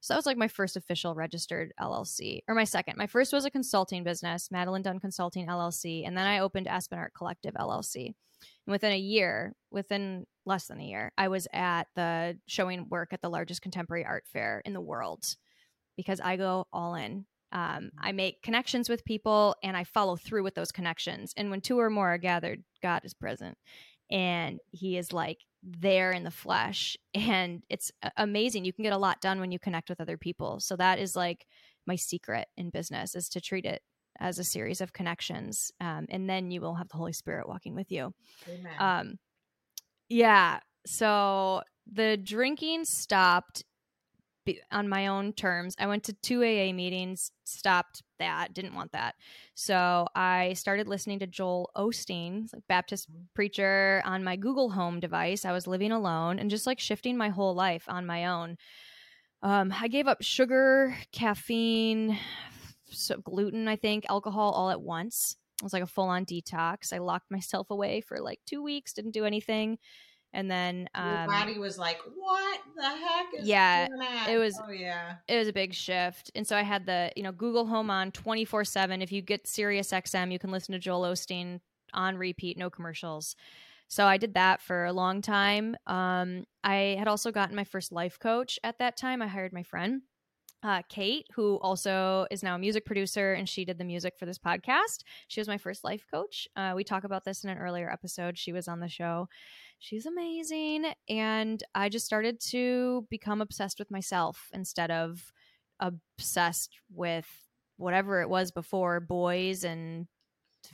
So 0.00 0.12
that 0.12 0.18
was 0.18 0.26
like 0.26 0.36
my 0.36 0.48
first 0.48 0.76
official 0.76 1.14
registered 1.14 1.72
LLC, 1.78 2.40
or 2.48 2.54
my 2.54 2.64
second. 2.64 2.96
My 2.96 3.06
first 3.06 3.32
was 3.32 3.44
a 3.44 3.50
consulting 3.50 4.02
business, 4.02 4.50
Madeline 4.50 4.82
Dunn 4.82 4.98
Consulting 4.98 5.46
LLC, 5.46 6.06
and 6.06 6.16
then 6.16 6.26
I 6.26 6.38
opened 6.38 6.66
Aspen 6.66 6.98
Art 6.98 7.12
Collective 7.14 7.54
LLC. 7.54 8.06
And 8.06 8.72
within 8.72 8.92
a 8.92 8.98
year, 8.98 9.54
within 9.70 10.26
less 10.46 10.66
than 10.66 10.80
a 10.80 10.84
year, 10.84 11.12
I 11.18 11.28
was 11.28 11.46
at 11.52 11.86
the 11.94 12.38
showing 12.46 12.88
work 12.88 13.12
at 13.12 13.20
the 13.20 13.28
largest 13.28 13.60
contemporary 13.60 14.06
art 14.06 14.24
fair 14.26 14.62
in 14.64 14.72
the 14.72 14.80
world 14.80 15.24
because 15.96 16.20
I 16.20 16.36
go 16.36 16.66
all 16.72 16.94
in. 16.94 17.26
Um, 17.52 17.90
I 17.98 18.12
make 18.12 18.42
connections 18.42 18.88
with 18.88 19.04
people 19.04 19.54
and 19.62 19.76
I 19.76 19.84
follow 19.84 20.16
through 20.16 20.44
with 20.44 20.54
those 20.54 20.72
connections. 20.72 21.34
And 21.36 21.50
when 21.50 21.60
two 21.60 21.78
or 21.78 21.90
more 21.90 22.08
are 22.14 22.18
gathered, 22.18 22.62
God 22.82 23.02
is 23.04 23.12
present. 23.12 23.58
And 24.10 24.58
he 24.70 24.96
is 24.96 25.12
like 25.12 25.38
there 25.62 26.12
in 26.12 26.24
the 26.24 26.30
flesh. 26.30 26.96
And 27.14 27.62
it's 27.68 27.90
amazing. 28.16 28.64
You 28.64 28.72
can 28.72 28.84
get 28.84 28.92
a 28.92 28.98
lot 28.98 29.20
done 29.20 29.40
when 29.40 29.52
you 29.52 29.58
connect 29.58 29.88
with 29.88 30.00
other 30.00 30.16
people. 30.16 30.60
So 30.60 30.76
that 30.76 30.98
is 30.98 31.14
like 31.14 31.46
my 31.86 31.96
secret 31.96 32.48
in 32.56 32.70
business 32.70 33.14
is 33.14 33.28
to 33.30 33.40
treat 33.40 33.64
it 33.64 33.82
as 34.18 34.38
a 34.38 34.44
series 34.44 34.80
of 34.80 34.92
connections. 34.92 35.70
Um, 35.80 36.06
and 36.08 36.28
then 36.28 36.50
you 36.50 36.60
will 36.60 36.74
have 36.74 36.88
the 36.88 36.96
Holy 36.96 37.12
Spirit 37.12 37.48
walking 37.48 37.74
with 37.74 37.90
you. 37.90 38.12
Um, 38.78 39.18
yeah. 40.08 40.60
So 40.86 41.62
the 41.90 42.16
drinking 42.16 42.84
stopped 42.84 43.64
on 44.70 44.88
my 44.88 45.06
own 45.06 45.32
terms. 45.32 45.74
I 45.78 45.86
went 45.86 46.04
to 46.04 46.12
two 46.12 46.42
AA 46.42 46.72
meetings, 46.72 47.30
stopped 47.44 48.02
that, 48.18 48.54
didn't 48.54 48.74
want 48.74 48.92
that. 48.92 49.14
So 49.54 50.06
I 50.14 50.52
started 50.54 50.88
listening 50.88 51.18
to 51.20 51.26
Joel 51.26 51.70
Osteen, 51.76 52.48
Baptist 52.68 53.10
mm-hmm. 53.10 53.24
preacher, 53.34 54.02
on 54.04 54.24
my 54.24 54.36
Google 54.36 54.70
Home 54.70 55.00
device. 55.00 55.44
I 55.44 55.52
was 55.52 55.66
living 55.66 55.92
alone 55.92 56.38
and 56.38 56.50
just 56.50 56.66
like 56.66 56.78
shifting 56.78 57.16
my 57.16 57.28
whole 57.28 57.54
life 57.54 57.84
on 57.88 58.06
my 58.06 58.26
own. 58.26 58.56
Um, 59.42 59.72
I 59.78 59.88
gave 59.88 60.06
up 60.06 60.22
sugar, 60.22 60.96
caffeine, 61.12 62.18
so 62.90 63.16
gluten, 63.18 63.68
I 63.68 63.76
think, 63.76 64.04
alcohol 64.08 64.52
all 64.52 64.70
at 64.70 64.82
once. 64.82 65.36
It 65.60 65.64
was 65.64 65.72
like 65.72 65.82
a 65.82 65.86
full 65.86 66.08
on 66.08 66.24
detox. 66.24 66.92
I 66.92 66.98
locked 66.98 67.30
myself 67.30 67.70
away 67.70 68.00
for 68.00 68.20
like 68.20 68.40
two 68.46 68.62
weeks, 68.62 68.92
didn't 68.92 69.12
do 69.12 69.24
anything 69.24 69.78
and 70.32 70.50
then 70.50 70.88
um, 70.94 71.26
body 71.26 71.58
was 71.58 71.78
like, 71.78 71.98
"What 72.14 72.60
the 72.76 72.88
heck?" 72.88 73.26
yeah, 73.42 73.88
it 74.28 74.38
was. 74.38 74.60
Oh 74.64 74.70
yeah, 74.70 75.16
it 75.28 75.38
was 75.38 75.48
a 75.48 75.52
big 75.52 75.74
shift, 75.74 76.30
and 76.34 76.46
so 76.46 76.56
I 76.56 76.62
had 76.62 76.86
the 76.86 77.10
you 77.16 77.22
know 77.22 77.32
Google 77.32 77.66
Home 77.66 77.90
on 77.90 78.12
twenty 78.12 78.44
four 78.44 78.64
seven. 78.64 79.02
If 79.02 79.12
you 79.12 79.22
get 79.22 79.46
Sirius 79.46 79.90
XM, 79.90 80.32
you 80.32 80.38
can 80.38 80.50
listen 80.50 80.72
to 80.72 80.78
Joel 80.78 81.02
Osteen 81.02 81.60
on 81.92 82.16
repeat, 82.16 82.56
no 82.56 82.70
commercials. 82.70 83.34
So 83.88 84.06
I 84.06 84.18
did 84.18 84.34
that 84.34 84.62
for 84.62 84.84
a 84.84 84.92
long 84.92 85.20
time. 85.20 85.76
Um, 85.88 86.44
I 86.62 86.94
had 86.96 87.08
also 87.08 87.32
gotten 87.32 87.56
my 87.56 87.64
first 87.64 87.90
life 87.90 88.20
coach 88.20 88.56
at 88.62 88.78
that 88.78 88.96
time. 88.96 89.20
I 89.20 89.26
hired 89.26 89.52
my 89.52 89.64
friend. 89.64 90.02
Uh, 90.62 90.82
Kate, 90.88 91.26
who 91.34 91.56
also 91.56 92.26
is 92.30 92.42
now 92.42 92.54
a 92.54 92.58
music 92.58 92.84
producer, 92.84 93.32
and 93.32 93.48
she 93.48 93.64
did 93.64 93.78
the 93.78 93.84
music 93.84 94.14
for 94.18 94.26
this 94.26 94.38
podcast. 94.38 95.04
She 95.26 95.40
was 95.40 95.48
my 95.48 95.56
first 95.56 95.84
life 95.84 96.04
coach. 96.12 96.46
Uh, 96.54 96.74
we 96.76 96.84
talk 96.84 97.04
about 97.04 97.24
this 97.24 97.42
in 97.44 97.50
an 97.50 97.58
earlier 97.58 97.90
episode. 97.90 98.36
She 98.36 98.52
was 98.52 98.68
on 98.68 98.78
the 98.78 98.88
show 98.88 99.28
she's 99.80 100.06
amazing. 100.06 100.92
And 101.08 101.62
I 101.74 101.88
just 101.88 102.06
started 102.06 102.38
to 102.50 103.06
become 103.10 103.40
obsessed 103.40 103.78
with 103.78 103.90
myself 103.90 104.48
instead 104.52 104.90
of 104.90 105.32
obsessed 105.80 106.78
with 106.92 107.26
whatever 107.76 108.20
it 108.20 108.28
was 108.28 108.52
before 108.52 109.00
boys 109.00 109.64
and 109.64 110.06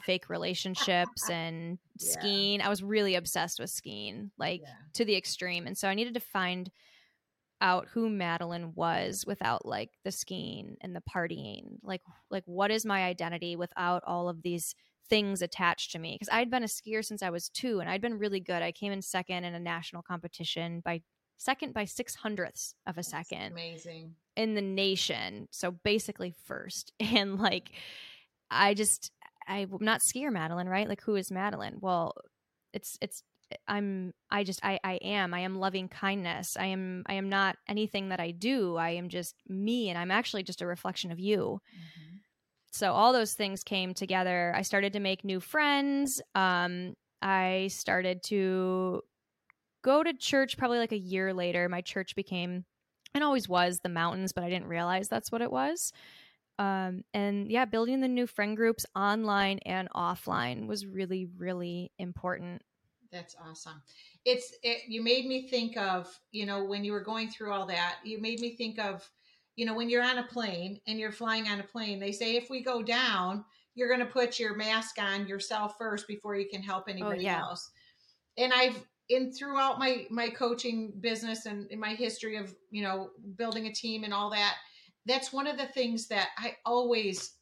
fake 0.05 0.29
relationships 0.29 1.31
and 1.31 1.79
yeah. 1.99 2.13
skiing. 2.13 2.61
I 2.61 2.69
was 2.69 2.83
really 2.83 3.15
obsessed 3.15 3.61
with 3.61 3.71
skiing, 3.71 4.33
like 4.37 4.61
yeah. 4.63 4.75
to 4.95 5.05
the 5.05 5.17
extreme. 5.17 5.67
And 5.67 5.79
so 5.79 5.89
I 5.89 5.95
needed 5.95 6.15
to 6.15 6.21
find 6.21 6.71
out 7.61 7.87
who 7.93 8.11
Madeline 8.11 8.73
was 8.75 9.25
without 9.27 9.65
like 9.65 9.91
the 10.05 10.11
skiing 10.11 10.77
and 10.83 10.95
the 10.95 11.03
partying. 11.09 11.79
Like 11.83 12.03
like 12.31 12.43
what 12.45 12.71
is 12.71 12.85
my 12.85 13.05
identity 13.05 13.57
without 13.57 14.03
all 14.07 14.29
of 14.29 14.43
these 14.43 14.75
things 15.09 15.43
attached 15.43 15.93
to 15.93 15.99
me 15.99 16.15
because 16.15 16.33
I'd 16.33 16.51
been 16.51 16.63
a 16.63 16.67
skier 16.67 17.05
since 17.05 17.23
I 17.23 17.31
was 17.31 17.49
two 17.49 17.81
and 17.81 17.89
I'd 17.89 18.01
been 18.01 18.19
really 18.19 18.41
good. 18.41 18.63
I 18.63 18.73
came 18.73 18.93
in 18.93 19.03
second 19.03 19.45
in 19.45 19.55
a 19.55 19.61
national 19.61 20.03
competition 20.03 20.81
by 20.85 21.03
second 21.37 21.75
by 21.75 21.85
six 21.85 22.15
hundredths 22.15 22.75
of 22.87 22.95
a 22.95 22.97
That's 22.97 23.11
second. 23.11 23.53
Amazing. 23.53 24.15
In 24.37 24.55
the 24.55 24.63
nation. 24.63 25.49
So 25.51 25.71
basically 25.71 26.35
first. 26.45 26.93
And 27.01 27.39
like 27.39 27.71
I 28.51 28.75
just 28.75 29.11
I'm 29.49 29.77
not 29.81 30.01
skier 30.01 30.33
Madeline, 30.33 30.69
right? 30.69 30.89
Like 30.89 31.03
who 31.03 31.17
is 31.17 31.31
Madeline? 31.31 31.77
Well, 31.81 32.15
it's 32.73 32.99
it's 33.01 33.23
I'm 33.69 34.13
I 34.29 34.43
just 34.43 34.65
I 34.65 34.81
I 34.83 34.95
am 34.95 35.33
I 35.33 35.41
am 35.41 35.59
loving 35.59 35.89
kindness. 35.89 36.57
I 36.59 36.67
am 36.67 37.05
I 37.07 37.15
am 37.15 37.29
not 37.29 37.57
anything 37.69 38.09
that 38.09 38.21
I 38.21 38.33
do. 38.33 38.77
I 38.77 38.91
am 38.91 39.09
just 39.09 39.37
me 39.49 39.89
and 39.89 39.97
I'm 39.97 40.11
actually 40.11 40.43
just 40.43 40.63
a 40.63 40.67
reflection 40.67 41.13
of 41.13 41.21
you. 41.21 41.61
Mm-hmm 41.75 42.06
so 42.77 42.93
all 42.93 43.13
those 43.13 43.35
things 43.35 43.65
came 43.65 43.95
together. 43.95 44.53
I 44.55 44.63
started 44.63 44.93
to 44.93 45.01
make 45.01 45.25
new 45.25 45.41
friends. 45.41 46.21
Um, 46.35 46.95
I 47.23 47.69
started 47.73 48.23
to 48.25 49.03
go 49.83 50.03
to 50.03 50.13
church 50.13 50.59
probably 50.59 50.79
like 50.79 50.93
a 50.93 50.99
year 50.99 51.33
later. 51.33 51.69
My 51.69 51.81
church 51.81 52.15
became, 52.15 52.65
and 53.15 53.25
always 53.25 53.49
was, 53.49 53.81
the 53.81 53.89
mountains, 53.89 54.33
but 54.33 54.45
I 54.45 54.51
didn't 54.51 54.69
realize 54.69 55.09
that's 55.09 55.33
what 55.33 55.43
it 55.43 55.51
was. 55.51 55.93
Um, 56.59 57.03
and 57.13 57.51
yeah, 57.51 57.65
building 57.65 58.01
the 58.01 58.09
new 58.09 58.27
friend 58.27 58.57
groups 58.57 58.87
online 58.95 59.59
and 59.67 59.89
offline 59.95 60.67
was 60.67 60.87
really, 60.87 61.27
really 61.37 61.93
important. 61.99 62.63
That's 63.13 63.37
awesome. 63.49 63.83
It's 64.25 64.55
it, 64.63 64.83
you 64.89 65.03
made 65.03 65.27
me 65.27 65.49
think 65.49 65.77
of 65.77 66.19
you 66.33 66.45
know 66.45 66.65
when 66.65 66.85
you 66.85 66.93
were 66.93 67.05
going 67.05 67.31
through 67.31 67.53
all 67.53 67.67
that. 67.67 67.97
You 68.05 68.21
made 68.21 68.41
me 68.41 68.57
think 68.57 68.79
of 68.79 69.09
you 69.57 69.65
know, 69.65 69.75
when 69.75 69.89
you're 69.91 70.03
on 70.03 70.19
a 70.19 70.27
plane 70.27 70.81
and 70.87 70.99
you're 70.99 71.13
flying 71.13 71.49
on 71.49 71.61
a 71.61 71.65
plane, 71.65 71.99
they 71.99 72.13
say 72.13 72.37
if 72.37 72.49
we 72.51 72.63
go 72.63 72.83
down, 72.83 73.45
you're 73.75 73.89
going 73.89 74.01
to 74.01 74.07
put 74.07 74.39
your 74.39 74.55
mask 74.55 74.97
on 75.01 75.27
yourself 75.27 75.77
first 75.79 76.07
before 76.07 76.37
you 76.37 76.49
can 76.49 76.63
help 76.63 76.85
oh, 76.87 76.93
anybody 76.93 77.21
oh, 77.21 77.23
yeah. 77.23 77.41
else. 77.41 77.71
And 78.39 78.53
I've 78.53 78.85
in 79.09 79.33
throughout 79.33 79.79
my 79.79 80.07
my 80.11 80.29
coaching 80.29 80.93
business 81.01 81.47
and 81.47 81.71
in 81.71 81.79
my 81.79 81.95
history 81.95 82.37
of 82.37 82.53
you 82.71 82.83
know 82.83 83.11
building 83.37 83.67
a 83.67 83.73
team 83.73 84.05
and 84.05 84.13
all 84.13 84.31
that, 84.31 84.57
that's 85.07 85.33
one 85.33 85.47
of 85.47 85.57
the 85.57 85.67
things 85.67 86.09
that 86.09 86.29
I 86.39 86.57
always 86.65 87.36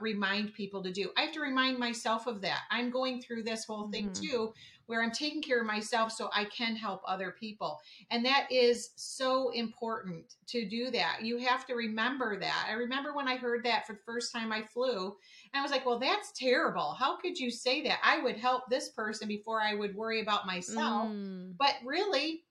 remind 0.00 0.54
people 0.54 0.82
to 0.82 0.92
do. 0.92 1.10
I 1.16 1.22
have 1.22 1.32
to 1.32 1.40
remind 1.40 1.78
myself 1.78 2.26
of 2.26 2.40
that. 2.42 2.62
I'm 2.70 2.90
going 2.90 3.20
through 3.20 3.42
this 3.42 3.64
whole 3.64 3.88
thing 3.88 4.10
mm-hmm. 4.10 4.24
too, 4.24 4.52
where 4.86 5.02
I'm 5.02 5.10
taking 5.10 5.42
care 5.42 5.60
of 5.60 5.66
myself 5.66 6.12
so 6.12 6.30
I 6.32 6.44
can 6.46 6.76
help 6.76 7.02
other 7.06 7.34
people. 7.38 7.80
And 8.10 8.24
that 8.24 8.46
is 8.50 8.90
so 8.96 9.50
important 9.50 10.34
to 10.48 10.68
do 10.68 10.90
that. 10.90 11.18
You 11.22 11.38
have 11.38 11.66
to 11.66 11.74
remember 11.74 12.38
that. 12.38 12.66
I 12.68 12.72
remember 12.74 13.14
when 13.14 13.28
I 13.28 13.36
heard 13.36 13.64
that 13.64 13.86
for 13.86 13.94
the 13.94 14.02
first 14.04 14.32
time 14.32 14.52
I 14.52 14.62
flew, 14.62 15.06
and 15.06 15.60
I 15.60 15.62
was 15.62 15.70
like, 15.70 15.86
well, 15.86 15.98
that's 15.98 16.32
terrible. 16.32 16.94
How 16.98 17.16
could 17.16 17.38
you 17.38 17.50
say 17.50 17.82
that? 17.82 17.98
I 18.02 18.22
would 18.22 18.36
help 18.36 18.64
this 18.68 18.90
person 18.90 19.28
before 19.28 19.60
I 19.60 19.74
would 19.74 19.94
worry 19.94 20.20
about 20.20 20.46
myself. 20.46 21.08
Mm. 21.08 21.54
But 21.58 21.74
really, 21.84 22.42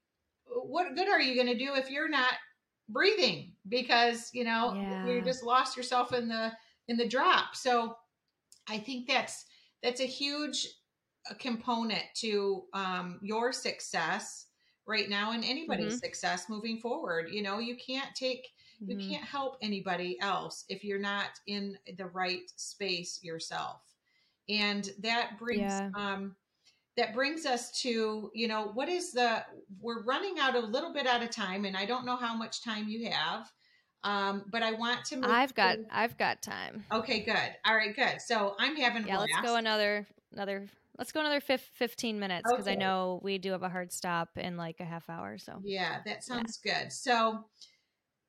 what 0.46 0.96
good 0.96 1.08
are 1.08 1.22
you 1.22 1.36
going 1.36 1.58
to 1.58 1.66
do 1.66 1.76
if 1.76 1.90
you're 1.90 2.10
not 2.10 2.34
breathing 2.90 3.54
because 3.70 4.30
you 4.34 4.44
know 4.44 4.74
yeah. 4.76 5.08
you 5.08 5.22
just 5.22 5.42
lost 5.42 5.78
yourself 5.78 6.14
in 6.14 6.28
the 6.28 6.52
in 6.88 6.98
the 6.98 7.08
drop. 7.08 7.56
So 7.56 7.96
I 8.70 8.78
think 8.78 9.08
that's 9.08 9.46
that's 9.82 10.02
a 10.02 10.06
huge 10.06 10.68
uh, 11.30 11.34
component 11.36 12.04
to 12.16 12.64
um, 12.74 13.20
your 13.22 13.52
success 13.52 14.48
right 14.86 15.10
now 15.10 15.32
and 15.32 15.44
anybody's 15.44 15.94
mm-hmm. 15.94 16.06
success 16.06 16.50
moving 16.50 16.80
forward. 16.80 17.28
You 17.32 17.42
know, 17.42 17.60
you 17.60 17.76
can't 17.76 18.14
take 18.16 18.50
mm-hmm. 18.82 19.00
you 19.00 19.10
can't 19.10 19.24
help 19.24 19.58
anybody 19.62 20.18
else 20.20 20.66
if 20.70 20.84
you're 20.84 21.00
not 21.00 21.30
in 21.48 21.78
the 21.98 22.08
right 22.08 22.50
space 22.56 23.20
yourself. 23.24 23.82
And 24.50 24.90
that 25.00 25.40
brings 25.40 25.62
yeah. 25.62 25.90
um 25.96 26.36
that 26.96 27.14
brings 27.14 27.46
us 27.46 27.72
to, 27.82 28.30
you 28.36 28.48
know, 28.48 28.70
what 28.74 28.88
is 28.88 29.12
the 29.12 29.44
we're 29.80 30.04
running 30.04 30.40
out 30.40 30.56
a 30.56 30.60
little 30.60 30.94
bit 30.94 31.08
at 31.08 31.24
a 31.24 31.28
time 31.28 31.66
and 31.66 31.76
I 31.76 31.86
don't 31.86 32.06
know 32.06 32.18
how 32.18 32.36
much 32.36 32.64
time 32.64 32.88
you 32.88 33.10
have. 33.10 33.52
Um, 34.04 34.44
but 34.50 34.64
I 34.64 34.74
want 34.74 35.06
to. 35.06 35.22
I've 35.24 35.56
got. 35.56 35.76
To... 35.76 35.86
I've 35.92 36.18
got 36.18 36.42
time. 36.42 36.86
Okay, 36.92 37.22
good. 37.22 37.56
All 37.66 37.76
right, 37.76 37.96
good. 37.96 38.22
So 38.22 38.56
I'm 38.60 38.76
having. 38.76 39.08
Yeah, 39.08 39.20
let's 39.20 39.42
go 39.42 39.56
another 39.56 40.06
another. 40.32 40.68
Let's 40.98 41.12
go 41.12 41.22
another 41.22 41.42
15 41.42 42.20
minutes 42.20 42.48
because 42.48 42.68
okay. 42.68 42.74
I 42.74 42.76
know 42.76 43.20
we 43.24 43.40
do 43.40 43.52
have 43.52 43.64
a 43.64 43.70
hard 43.70 43.92
stop 43.92 44.38
in 44.38 44.58
like 44.58 44.80
a 44.80 44.86
half 44.86 45.10
hour. 45.10 45.40
So 45.40 45.60
yeah, 45.64 46.02
that 46.06 46.24
sounds 46.24 46.60
yeah. 46.64 46.84
good. 46.84 46.92
So, 46.92 47.46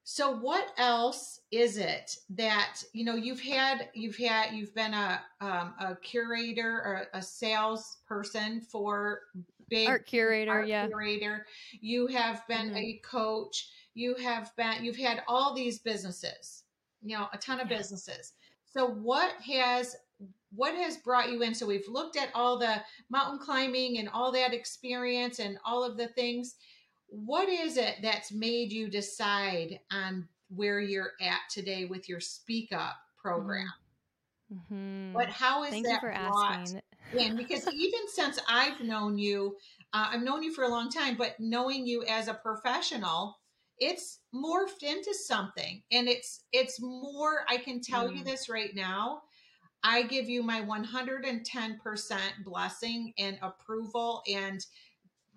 so 0.05 0.35
what 0.37 0.73
else 0.79 1.41
is 1.51 1.77
it 1.77 2.17
that 2.31 2.83
you 2.95 3.05
know 3.05 3.17
you've 3.17 3.41
had 3.41 3.91
you've 3.95 4.17
had 4.17 4.55
you've 4.55 4.75
been 4.75 4.95
a 4.95 5.21
um, 5.43 5.75
a 5.79 5.97
curator 6.03 6.71
or 6.71 7.07
a 7.13 7.21
sales 7.21 7.99
person 8.09 8.63
for 8.63 9.21
big 9.69 9.89
art 9.89 10.07
curator, 10.07 10.51
art 10.51 10.69
yeah, 10.69 10.87
curator. 10.87 11.47
You 11.81 12.07
have 12.09 12.47
been 12.49 12.69
mm-hmm. 12.69 12.77
a 12.77 13.01
coach 13.05 13.69
you 13.95 14.15
have 14.17 14.55
been 14.57 14.85
you've 14.85 14.97
had 14.97 15.23
all 15.27 15.55
these 15.55 15.79
businesses 15.79 16.65
you 17.05 17.17
know 17.17 17.29
a 17.33 17.39
ton 17.39 17.61
of 17.61 17.69
businesses. 17.69 18.33
So 18.65 18.87
what 18.89 19.33
has 19.47 19.95
what 20.55 20.75
has 20.75 20.97
brought 20.97 21.31
you 21.31 21.43
in? 21.43 21.55
So 21.55 21.67
we've 21.67 21.89
looked 21.89 22.17
at 22.17 22.31
all 22.35 22.59
the 22.59 22.83
mountain 23.11 23.39
climbing 23.39 23.99
and 23.99 24.09
all 24.09 24.33
that 24.33 24.55
experience 24.55 25.39
and 25.39 25.59
all 25.65 25.85
of 25.85 25.97
the 25.97 26.09
things. 26.09 26.57
What 27.09 27.49
is 27.49 27.77
it 27.77 27.97
that's 28.03 28.33
made 28.33 28.73
you 28.73 28.89
decide 28.89 29.79
on 29.93 30.29
where 30.49 30.81
you're 30.81 31.13
at 31.21 31.41
today 31.51 31.85
with 31.85 32.09
your 32.09 32.21
speak 32.21 32.73
up 32.73 32.97
program? 33.21 33.69
Mm-hmm. 34.53 35.15
but 35.15 35.31
how 35.31 35.65
is 35.65 35.71
Thank 35.71 35.87
that 35.87 35.95
you 35.95 36.01
for 36.01 36.13
asking. 36.13 36.83
in? 37.17 37.35
Because 37.35 37.67
even 37.67 38.01
since 38.09 38.39
i've 38.47 38.79
known 38.83 39.17
you 39.17 39.57
uh, 39.95 40.09
i've 40.11 40.23
known 40.23 40.43
you 40.43 40.53
for 40.53 40.65
a 40.65 40.69
long 40.69 40.91
time 40.91 41.17
but 41.17 41.35
knowing 41.41 41.87
you 41.87 42.05
as 42.05 42.29
a 42.29 42.35
professional 42.35 43.39
it's 43.79 44.21
morphed 44.35 44.83
into 44.83 45.13
something 45.13 45.83
and 45.91 46.09
it's 46.09 46.45
it's 46.53 46.81
more 46.81 47.45
i 47.49 47.57
can 47.57 47.81
tell 47.81 48.09
mm. 48.09 48.17
you 48.17 48.25
this 48.25 48.49
right 48.49 48.75
now 48.75 49.21
i 49.83 50.03
give 50.03 50.29
you 50.29 50.43
my 50.43 50.63
110% 50.63 52.19
blessing 52.45 53.13
and 53.19 53.39
approval 53.43 54.23
and 54.33 54.65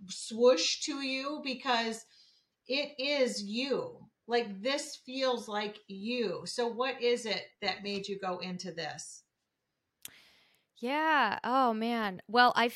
swoosh 0.08 0.82
to 0.82 1.02
you 1.02 1.42
because 1.44 2.06
it 2.68 2.94
is 3.00 3.44
you. 3.44 4.00
Like 4.28 4.62
this 4.62 5.00
feels 5.06 5.48
like 5.48 5.78
you. 5.88 6.42
So 6.46 6.68
what 6.68 7.02
is 7.02 7.26
it 7.26 7.44
that 7.62 7.84
made 7.84 8.08
you 8.08 8.20
go 8.20 8.40
into 8.40 8.72
this? 8.72 9.24
Yeah. 10.78 11.40
Oh 11.44 11.74
man. 11.74 12.22
Well 12.28 12.54
i 12.56 12.70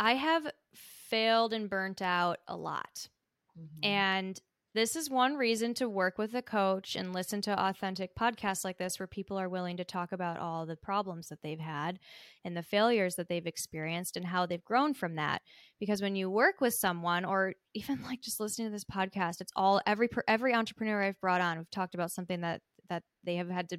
i 0.00 0.14
have 0.14 0.50
failed 0.74 1.52
and 1.52 1.70
burnt 1.70 2.02
out 2.02 2.38
a 2.48 2.56
lot. 2.56 3.08
Mm-hmm. 3.58 3.88
and 3.88 4.40
this 4.76 4.94
is 4.94 5.08
one 5.08 5.36
reason 5.36 5.72
to 5.72 5.88
work 5.88 6.18
with 6.18 6.34
a 6.34 6.42
coach 6.42 6.96
and 6.96 7.14
listen 7.14 7.40
to 7.40 7.66
authentic 7.66 8.14
podcasts 8.14 8.62
like 8.62 8.76
this 8.76 8.98
where 8.98 9.06
people 9.06 9.38
are 9.38 9.48
willing 9.48 9.78
to 9.78 9.84
talk 9.84 10.12
about 10.12 10.38
all 10.38 10.66
the 10.66 10.76
problems 10.76 11.28
that 11.28 11.40
they've 11.42 11.58
had 11.58 11.98
and 12.44 12.54
the 12.54 12.62
failures 12.62 13.14
that 13.14 13.26
they've 13.26 13.46
experienced 13.46 14.18
and 14.18 14.26
how 14.26 14.44
they've 14.44 14.64
grown 14.66 14.92
from 14.92 15.14
that. 15.14 15.40
Because 15.80 16.02
when 16.02 16.14
you 16.14 16.28
work 16.28 16.60
with 16.60 16.74
someone 16.74 17.24
or 17.24 17.54
even 17.74 18.02
like 18.02 18.20
just 18.20 18.38
listening 18.38 18.68
to 18.68 18.72
this 18.72 18.84
podcast 18.84 19.40
it's 19.40 19.52
all 19.56 19.80
every 19.86 20.10
every 20.28 20.52
entrepreneur 20.52 21.02
I've 21.02 21.20
brought 21.22 21.40
on 21.40 21.56
we've 21.56 21.70
talked 21.70 21.94
about 21.94 22.10
something 22.10 22.42
that 22.42 22.60
that 22.90 23.02
they 23.24 23.36
have 23.36 23.48
had 23.48 23.70
to 23.70 23.78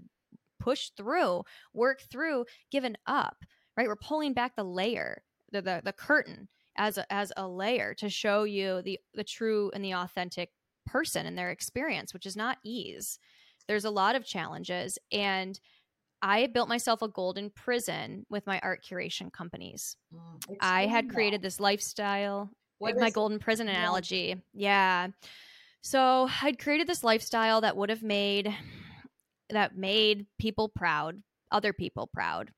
push 0.59 0.89
through 0.97 1.43
work 1.73 2.01
through 2.11 2.45
given 2.71 2.97
up 3.05 3.37
right? 3.77 3.87
We're 3.87 3.95
pulling 3.95 4.33
back 4.33 4.55
the 4.55 4.63
layer 4.63 5.21
the 5.51 5.61
the, 5.61 5.81
the 5.83 5.93
curtain 5.93 6.47
as 6.75 6.97
a, 6.97 7.13
as 7.13 7.31
a 7.37 7.47
layer 7.47 7.93
to 7.95 8.09
show 8.09 8.45
you 8.45 8.81
the 8.81 8.99
the 9.13 9.23
true 9.23 9.69
and 9.75 9.83
the 9.83 9.93
authentic 9.93 10.49
person 10.87 11.25
and 11.25 11.37
their 11.37 11.51
experience, 11.51 12.13
which 12.13 12.25
is 12.25 12.35
not 12.35 12.57
ease. 12.63 13.19
There's 13.67 13.85
a 13.85 13.91
lot 13.91 14.15
of 14.15 14.25
challenges. 14.25 14.97
And 15.11 15.59
I 16.21 16.47
built 16.47 16.69
myself 16.69 17.01
a 17.01 17.07
golden 17.07 17.51
prison 17.51 18.25
with 18.29 18.47
my 18.47 18.59
art 18.63 18.83
curation 18.89 19.31
companies. 19.31 19.95
Mm, 20.13 20.57
I 20.59 20.87
had 20.87 21.09
created 21.09 21.41
this 21.41 21.59
lifestyle, 21.59 22.49
what 22.79 22.95
like 22.95 23.01
my 23.01 23.09
golden 23.11 23.39
prison 23.39 23.67
analogy. 23.67 24.35
Yeah. 24.53 25.09
So 25.81 26.27
I'd 26.41 26.59
created 26.59 26.87
this 26.87 27.03
lifestyle 27.03 27.61
that 27.61 27.77
would 27.77 27.89
have 27.89 28.03
made 28.03 28.55
that 29.49 29.77
made 29.77 30.25
people 30.37 30.69
proud, 30.69 31.21
other 31.51 31.71
people 31.71 32.09
proud. 32.11 32.51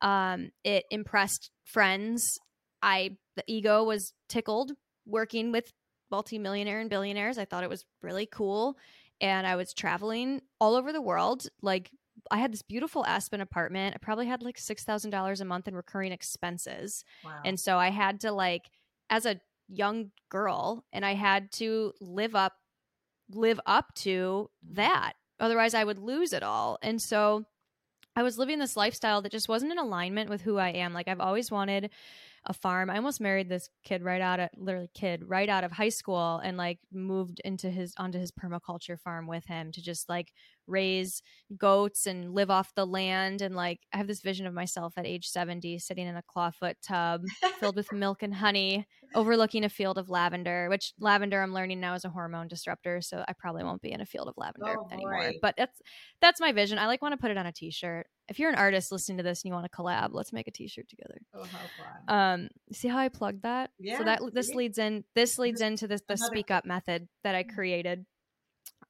Um, 0.00 0.50
it 0.62 0.84
impressed 0.90 1.50
friends. 1.64 2.38
I 2.82 3.16
the 3.36 3.44
ego 3.46 3.84
was 3.84 4.12
tickled 4.28 4.72
working 5.06 5.50
with 5.50 5.72
multimillionaire 6.10 6.80
and 6.80 6.90
billionaires. 6.90 7.38
I 7.38 7.44
thought 7.44 7.64
it 7.64 7.70
was 7.70 7.84
really 8.02 8.26
cool. 8.26 8.76
And 9.20 9.46
I 9.46 9.56
was 9.56 9.74
traveling 9.74 10.42
all 10.60 10.76
over 10.76 10.92
the 10.92 11.02
world. 11.02 11.48
Like, 11.62 11.90
I 12.30 12.38
had 12.38 12.52
this 12.52 12.62
beautiful 12.62 13.04
Aspen 13.06 13.40
apartment. 13.40 13.94
I 13.94 13.98
probably 13.98 14.26
had 14.26 14.42
like 14.42 14.58
$6,000 14.58 15.40
a 15.40 15.44
month 15.44 15.68
in 15.68 15.74
recurring 15.74 16.12
expenses. 16.12 17.04
Wow. 17.24 17.40
And 17.44 17.58
so 17.58 17.78
I 17.78 17.90
had 17.90 18.20
to, 18.20 18.32
like, 18.32 18.70
as 19.10 19.26
a 19.26 19.40
young 19.68 20.10
girl, 20.28 20.84
and 20.92 21.04
I 21.04 21.14
had 21.14 21.50
to 21.52 21.92
live 22.00 22.34
up 22.34 22.54
live 23.30 23.60
up 23.66 23.94
to 23.94 24.50
mm-hmm. 24.64 24.74
that 24.74 25.12
otherwise 25.40 25.74
i 25.74 25.84
would 25.84 25.98
lose 25.98 26.32
it 26.32 26.42
all 26.42 26.78
and 26.82 27.00
so 27.00 27.44
i 28.18 28.22
was 28.22 28.38
living 28.38 28.58
this 28.58 28.76
lifestyle 28.76 29.22
that 29.22 29.32
just 29.32 29.48
wasn't 29.48 29.70
in 29.70 29.78
alignment 29.78 30.28
with 30.28 30.42
who 30.42 30.58
i 30.58 30.68
am 30.68 30.92
like 30.92 31.08
i've 31.08 31.20
always 31.20 31.50
wanted 31.50 31.90
a 32.48 32.52
farm. 32.52 32.90
I 32.90 32.96
almost 32.96 33.20
married 33.20 33.48
this 33.48 33.68
kid 33.84 34.02
right 34.02 34.20
out 34.20 34.40
of 34.40 34.48
literally 34.56 34.90
kid 34.94 35.22
right 35.26 35.48
out 35.48 35.64
of 35.64 35.72
high 35.72 35.88
school 35.90 36.40
and 36.42 36.56
like 36.56 36.78
moved 36.92 37.40
into 37.44 37.70
his 37.70 37.94
onto 37.98 38.18
his 38.18 38.32
permaculture 38.32 38.98
farm 38.98 39.26
with 39.26 39.44
him 39.46 39.72
to 39.72 39.82
just 39.82 40.08
like 40.08 40.32
raise 40.68 41.22
goats 41.56 42.06
and 42.06 42.34
live 42.34 42.50
off 42.50 42.74
the 42.74 42.86
land 42.86 43.40
and 43.40 43.56
like 43.56 43.80
I 43.92 43.96
have 43.96 44.06
this 44.06 44.20
vision 44.20 44.46
of 44.46 44.54
myself 44.54 44.94
at 44.96 45.06
age 45.06 45.28
70 45.28 45.78
sitting 45.78 46.06
in 46.06 46.16
a 46.16 46.22
clawfoot 46.22 46.74
tub 46.86 47.22
filled 47.58 47.76
with 47.76 47.90
milk 47.92 48.22
and 48.22 48.34
honey 48.34 48.86
overlooking 49.14 49.64
a 49.64 49.68
field 49.68 49.98
of 49.98 50.10
lavender 50.10 50.68
which 50.68 50.92
lavender 51.00 51.42
I'm 51.42 51.54
learning 51.54 51.80
now 51.80 51.94
is 51.94 52.04
a 52.04 52.10
hormone 52.10 52.48
disruptor 52.48 53.00
so 53.00 53.24
I 53.26 53.32
probably 53.38 53.64
won't 53.64 53.82
be 53.82 53.92
in 53.92 54.00
a 54.00 54.06
field 54.06 54.28
of 54.28 54.34
lavender 54.36 54.76
oh, 54.78 54.88
anymore 54.92 55.32
but 55.40 55.54
that's 55.56 55.80
that's 56.20 56.40
my 56.40 56.52
vision. 56.52 56.78
I 56.78 56.86
like 56.86 57.02
want 57.02 57.12
to 57.12 57.16
put 57.16 57.30
it 57.30 57.38
on 57.38 57.46
a 57.46 57.52
t-shirt. 57.52 58.06
If 58.28 58.38
you're 58.38 58.50
an 58.50 58.56
artist 58.56 58.92
listening 58.92 59.18
to 59.18 59.24
this 59.24 59.42
and 59.42 59.50
you 59.50 59.54
want 59.54 59.70
to 59.70 59.76
collab 59.76 60.10
let's 60.12 60.32
make 60.32 60.48
a 60.48 60.50
t-shirt 60.50 60.88
together. 60.88 61.20
Oh 61.34 61.44
how 61.44 61.58
fun. 61.78 62.42
Um 62.42 62.48
see 62.72 62.88
how 62.88 62.98
I 62.98 63.08
plugged 63.08 63.42
that? 63.42 63.70
Yeah 63.78 63.98
so 63.98 64.04
that 64.04 64.20
this 64.32 64.54
leads 64.54 64.78
in 64.78 65.04
this 65.14 65.38
leads 65.38 65.60
into 65.60 65.88
this 65.88 66.02
the 66.08 66.16
speak 66.16 66.50
up 66.50 66.64
method 66.64 67.08
that 67.24 67.34
I 67.34 67.44
mm. 67.44 67.54
created. 67.54 68.04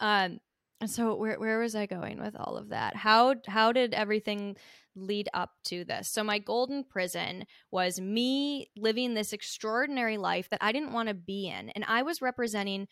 Um 0.01 0.39
so 0.87 1.15
where 1.17 1.39
where 1.39 1.59
was 1.59 1.75
I 1.75 1.87
going 1.87 2.21
with 2.21 2.37
all 2.37 2.57
of 2.57 2.69
that? 2.69 2.95
How 2.95 3.35
how 3.47 3.73
did 3.73 3.95
everything 3.95 4.57
lead 4.95 5.29
up 5.35 5.51
to 5.65 5.85
this? 5.85 6.09
So 6.09 6.23
my 6.23 6.39
golden 6.39 6.85
prison 6.85 7.45
was 7.71 8.01
me 8.01 8.71
living 8.77 9.15
this 9.15 9.33
extraordinary 9.33 10.19
life 10.19 10.49
that 10.51 10.63
I 10.63 10.73
didn't 10.73 10.93
want 10.93 11.09
to 11.09 11.15
be 11.15 11.49
in. 11.49 11.71
And 11.71 11.85
I 11.87 12.03
was 12.03 12.23
representing 12.23 12.87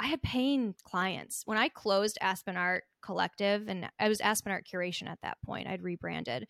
I 0.00 0.06
had 0.06 0.22
paying 0.22 0.74
clients. 0.84 1.42
When 1.44 1.58
I 1.58 1.68
closed 1.68 2.18
Aspen 2.20 2.56
Art 2.56 2.84
Collective 3.02 3.68
and 3.68 3.88
I 3.98 4.08
was 4.08 4.20
Aspen 4.20 4.52
Art 4.52 4.66
Curation 4.72 5.08
at 5.08 5.18
that 5.22 5.38
point. 5.44 5.66
I'd 5.68 5.82
rebranded. 5.82 6.46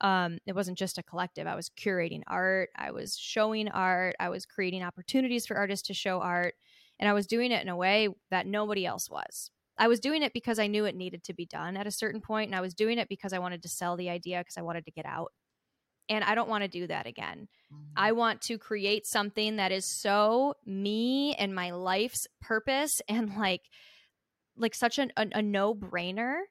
Um, 0.00 0.38
it 0.46 0.54
wasn't 0.54 0.78
just 0.78 0.98
a 0.98 1.02
collective. 1.02 1.46
I 1.46 1.54
was 1.54 1.70
curating 1.70 2.22
art, 2.26 2.70
I 2.76 2.90
was 2.90 3.16
showing 3.16 3.68
art, 3.68 4.16
I 4.18 4.30
was 4.30 4.46
creating 4.46 4.82
opportunities 4.82 5.46
for 5.46 5.56
artists 5.56 5.86
to 5.86 5.94
show 5.94 6.20
art, 6.20 6.54
and 6.98 7.08
I 7.08 7.12
was 7.12 7.28
doing 7.28 7.52
it 7.52 7.62
in 7.62 7.68
a 7.68 7.76
way 7.76 8.08
that 8.32 8.46
nobody 8.46 8.84
else 8.84 9.08
was. 9.08 9.50
I 9.82 9.88
was 9.88 9.98
doing 9.98 10.22
it 10.22 10.32
because 10.32 10.60
I 10.60 10.68
knew 10.68 10.84
it 10.84 10.94
needed 10.94 11.24
to 11.24 11.34
be 11.34 11.44
done 11.44 11.76
at 11.76 11.88
a 11.88 11.90
certain 11.90 12.20
point, 12.20 12.46
and 12.46 12.54
I 12.54 12.60
was 12.60 12.72
doing 12.72 12.98
it 12.98 13.08
because 13.08 13.32
I 13.32 13.40
wanted 13.40 13.62
to 13.62 13.68
sell 13.68 13.96
the 13.96 14.10
idea 14.10 14.38
because 14.38 14.56
I 14.56 14.62
wanted 14.62 14.84
to 14.84 14.92
get 14.92 15.04
out. 15.04 15.32
And 16.08 16.22
I 16.22 16.36
don't 16.36 16.48
want 16.48 16.62
to 16.62 16.68
do 16.68 16.86
that 16.86 17.08
again. 17.08 17.48
Mm-hmm. 17.72 17.82
I 17.96 18.12
want 18.12 18.42
to 18.42 18.58
create 18.58 19.08
something 19.08 19.56
that 19.56 19.72
is 19.72 20.00
so 20.00 20.54
me 20.64 21.34
and 21.34 21.52
my 21.52 21.72
life's 21.72 22.28
purpose 22.40 22.92
and 23.08 23.36
like 23.36 23.62
like 24.56 24.76
such 24.76 25.00
an, 25.00 25.10
a, 25.16 25.26
a 25.34 25.42
no-brainer 25.42 26.42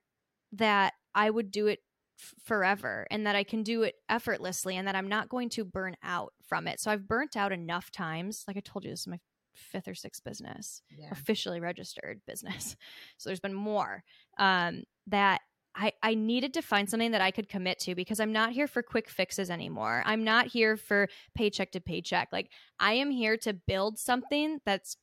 that 0.51 0.91
I 1.15 1.29
would 1.29 1.51
do 1.51 1.67
it 1.67 1.79
f- 2.19 2.33
forever 2.43 3.07
and 3.11 3.25
that 3.27 3.37
I 3.37 3.45
can 3.45 3.63
do 3.63 3.83
it 3.83 3.95
effortlessly 4.09 4.75
and 4.75 4.89
that 4.89 4.95
I'm 4.95 5.07
not 5.07 5.29
going 5.29 5.47
to 5.51 5.63
burn 5.63 5.95
out 6.03 6.33
from 6.49 6.67
it. 6.67 6.81
So 6.81 6.91
I've 6.91 7.07
burnt 7.07 7.37
out 7.37 7.53
enough 7.53 7.91
times. 7.91 8.43
Like 8.45 8.57
I 8.57 8.61
told 8.61 8.83
you, 8.83 8.89
this 8.89 9.01
is 9.01 9.07
my 9.07 9.19
fifth 9.55 9.87
or 9.87 9.95
sixth 9.95 10.23
business, 10.23 10.81
yeah. 10.97 11.09
officially 11.11 11.59
registered 11.59 12.21
business. 12.25 12.75
So 13.17 13.29
there's 13.29 13.39
been 13.39 13.53
more 13.53 14.03
um, 14.39 14.83
that 15.07 15.41
I, 15.75 15.93
I 16.03 16.15
needed 16.15 16.53
to 16.55 16.61
find 16.61 16.89
something 16.89 17.11
that 17.11 17.21
I 17.21 17.31
could 17.31 17.47
commit 17.47 17.79
to 17.79 17.95
because 17.95 18.19
I'm 18.19 18.33
not 18.33 18.51
here 18.51 18.67
for 18.67 18.81
quick 18.81 19.09
fixes 19.09 19.49
anymore. 19.49 20.03
I'm 20.05 20.23
not 20.23 20.47
here 20.47 20.75
for 20.75 21.07
paycheck 21.35 21.71
to 21.71 21.79
paycheck. 21.79 22.29
Like 22.31 22.49
I 22.79 22.93
am 22.93 23.11
here 23.11 23.37
to 23.37 23.53
build 23.53 23.97
something 23.99 24.59
that's 24.65 24.97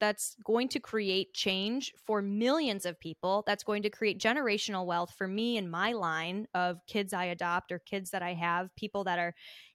that's 0.00 0.36
going 0.44 0.68
to 0.68 0.80
create 0.80 1.32
change 1.32 1.92
for 2.06 2.20
millions 2.20 2.84
of 2.84 3.00
people 3.00 3.42
that's 3.46 3.64
going 3.64 3.82
to 3.82 3.90
create 3.90 4.20
generational 4.20 4.84
wealth 4.84 5.14
for 5.16 5.26
me 5.26 5.56
and 5.56 5.70
my 5.70 5.92
line 5.92 6.46
of 6.54 6.84
kids 6.86 7.12
I 7.12 7.26
adopt 7.26 7.72
or 7.72 7.78
kids 7.78 8.10
that 8.10 8.22
I 8.22 8.34
have, 8.34 8.74
people 8.76 9.04
that 9.04 9.18
are 9.18 9.34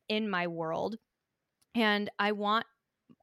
in 0.10 0.30
my 0.30 0.48
world. 0.48 0.98
And 1.76 2.12
I 2.20 2.34
want 2.34 2.66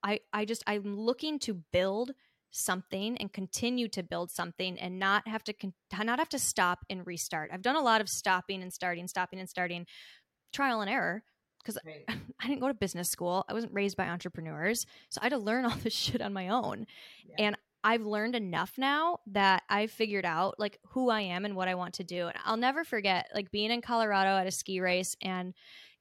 I 0.03 0.21
I 0.33 0.45
just 0.45 0.63
I'm 0.67 0.97
looking 0.97 1.39
to 1.41 1.55
build 1.73 2.13
something 2.51 3.17
and 3.19 3.33
continue 3.33 3.89
to 3.89 4.03
build 4.03 4.31
something 4.31 4.79
and 4.79 4.99
not 4.99 5.27
have 5.29 5.45
to 5.45 5.53
con- 5.53 5.75
not 5.93 6.19
have 6.19 6.29
to 6.31 6.39
stop 6.39 6.81
and 6.91 7.07
restart. 7.07 7.51
I've 7.53 7.63
done 7.63 7.77
a 7.77 7.83
lot 7.83 8.01
of 8.01 8.09
stopping 8.09 8.63
and 8.63 8.73
starting, 8.73 9.07
stopping 9.07 9.39
and 9.39 9.49
starting, 9.49 9.87
trial 10.53 10.81
and 10.81 10.91
error 10.91 11.23
because 11.63 11.79
right. 11.85 12.05
I 12.41 12.47
didn't 12.47 12.61
go 12.61 12.69
to 12.69 12.75
business 12.75 13.09
school. 13.09 13.45
I 13.49 13.55
wasn't 13.55 13.75
raised 13.75 13.97
by 13.97 14.09
entrepreneurs, 14.09 14.85
so 15.11 15.21
I 15.21 15.27
had 15.27 15.33
to 15.33 15.39
learn 15.39 15.65
all 15.67 15.77
this 15.77 15.95
shit 15.95 16.21
on 16.21 16.33
my 16.33 16.49
own. 16.49 16.87
Yeah. 17.29 17.47
And 17.47 17.57
I've 17.83 18.03
learned 18.03 18.35
enough 18.35 18.73
now 18.77 19.21
that 19.29 19.63
I've 19.69 19.91
figured 19.91 20.27
out 20.27 20.57
like 20.59 20.79
who 20.91 21.09
I 21.09 21.23
am 21.23 21.45
and 21.45 21.57
what 21.57 21.69
I 21.69 21.77
want 21.77 21.95
to 21.95 22.05
do. 22.05 22.27
And 22.27 22.37
I'll 22.45 22.59
never 22.59 22.85
forget 22.85 23.29
like 23.35 23.51
being 23.51 23.71
in 23.71 23.81
Colorado 23.81 24.37
at 24.37 24.47
a 24.47 24.51
ski 24.51 24.81
race 24.81 25.17
and 25.23 25.55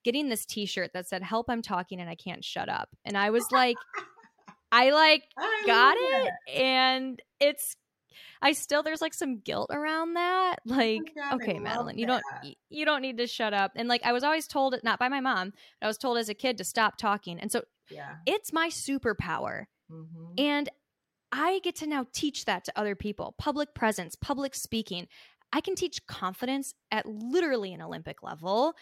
getting 0.03 0.29
this 0.29 0.45
t-shirt 0.45 0.91
that 0.93 1.07
said 1.07 1.21
help 1.23 1.49
i'm 1.49 1.61
talking 1.61 1.99
and 1.99 2.09
i 2.09 2.15
can't 2.15 2.43
shut 2.43 2.69
up 2.69 2.89
and 3.05 3.17
i 3.17 3.29
was 3.29 3.45
like 3.51 3.77
i 4.71 4.91
like 4.91 5.23
I 5.37 5.63
got 5.65 5.97
it 5.99 6.33
and 6.55 7.21
it's 7.39 7.75
I 8.41 8.53
still 8.53 8.83
there's 8.83 9.01
like 9.01 9.13
some 9.13 9.39
guilt 9.39 9.69
around 9.71 10.13
that. 10.13 10.57
Like, 10.65 11.01
Oh 11.17 11.21
God, 11.31 11.41
okay, 11.41 11.59
Madeline, 11.59 11.97
you 11.97 12.05
don't 12.05 12.23
you 12.69 12.85
don't 12.85 13.01
need 13.01 13.17
to 13.17 13.27
shut 13.27 13.53
up. 13.53 13.73
And 13.75 13.87
like 13.87 14.03
I 14.03 14.13
was 14.13 14.23
always 14.23 14.47
told 14.47 14.75
not 14.83 14.97
by 14.99 15.09
my 15.09 15.19
mom, 15.19 15.51
but 15.51 15.85
I 15.85 15.87
was 15.87 15.97
told 15.97 16.17
as 16.17 16.29
a 16.29 16.33
kid 16.33 16.57
to 16.57 16.63
stop 16.63 16.97
talking. 16.97 17.39
And 17.39 17.51
so 17.51 17.63
Yeah. 17.89 18.15
it's 18.25 18.53
my 18.53 18.69
superpower. 18.69 19.65
Mhm. 19.91 20.39
And 20.39 20.69
I 21.31 21.59
get 21.59 21.75
to 21.77 21.87
now 21.87 22.07
teach 22.13 22.45
that 22.45 22.63
to 22.65 22.73
other 22.79 22.95
people. 22.95 23.35
Public 23.37 23.73
presence, 23.73 24.15
public 24.15 24.55
speaking. 24.55 25.07
I 25.51 25.61
can 25.61 25.75
teach 25.75 26.05
confidence 26.07 26.73
at 26.91 27.05
literally 27.05 27.73
an 27.73 27.81
Olympic 27.81 28.23
level. 28.23 28.73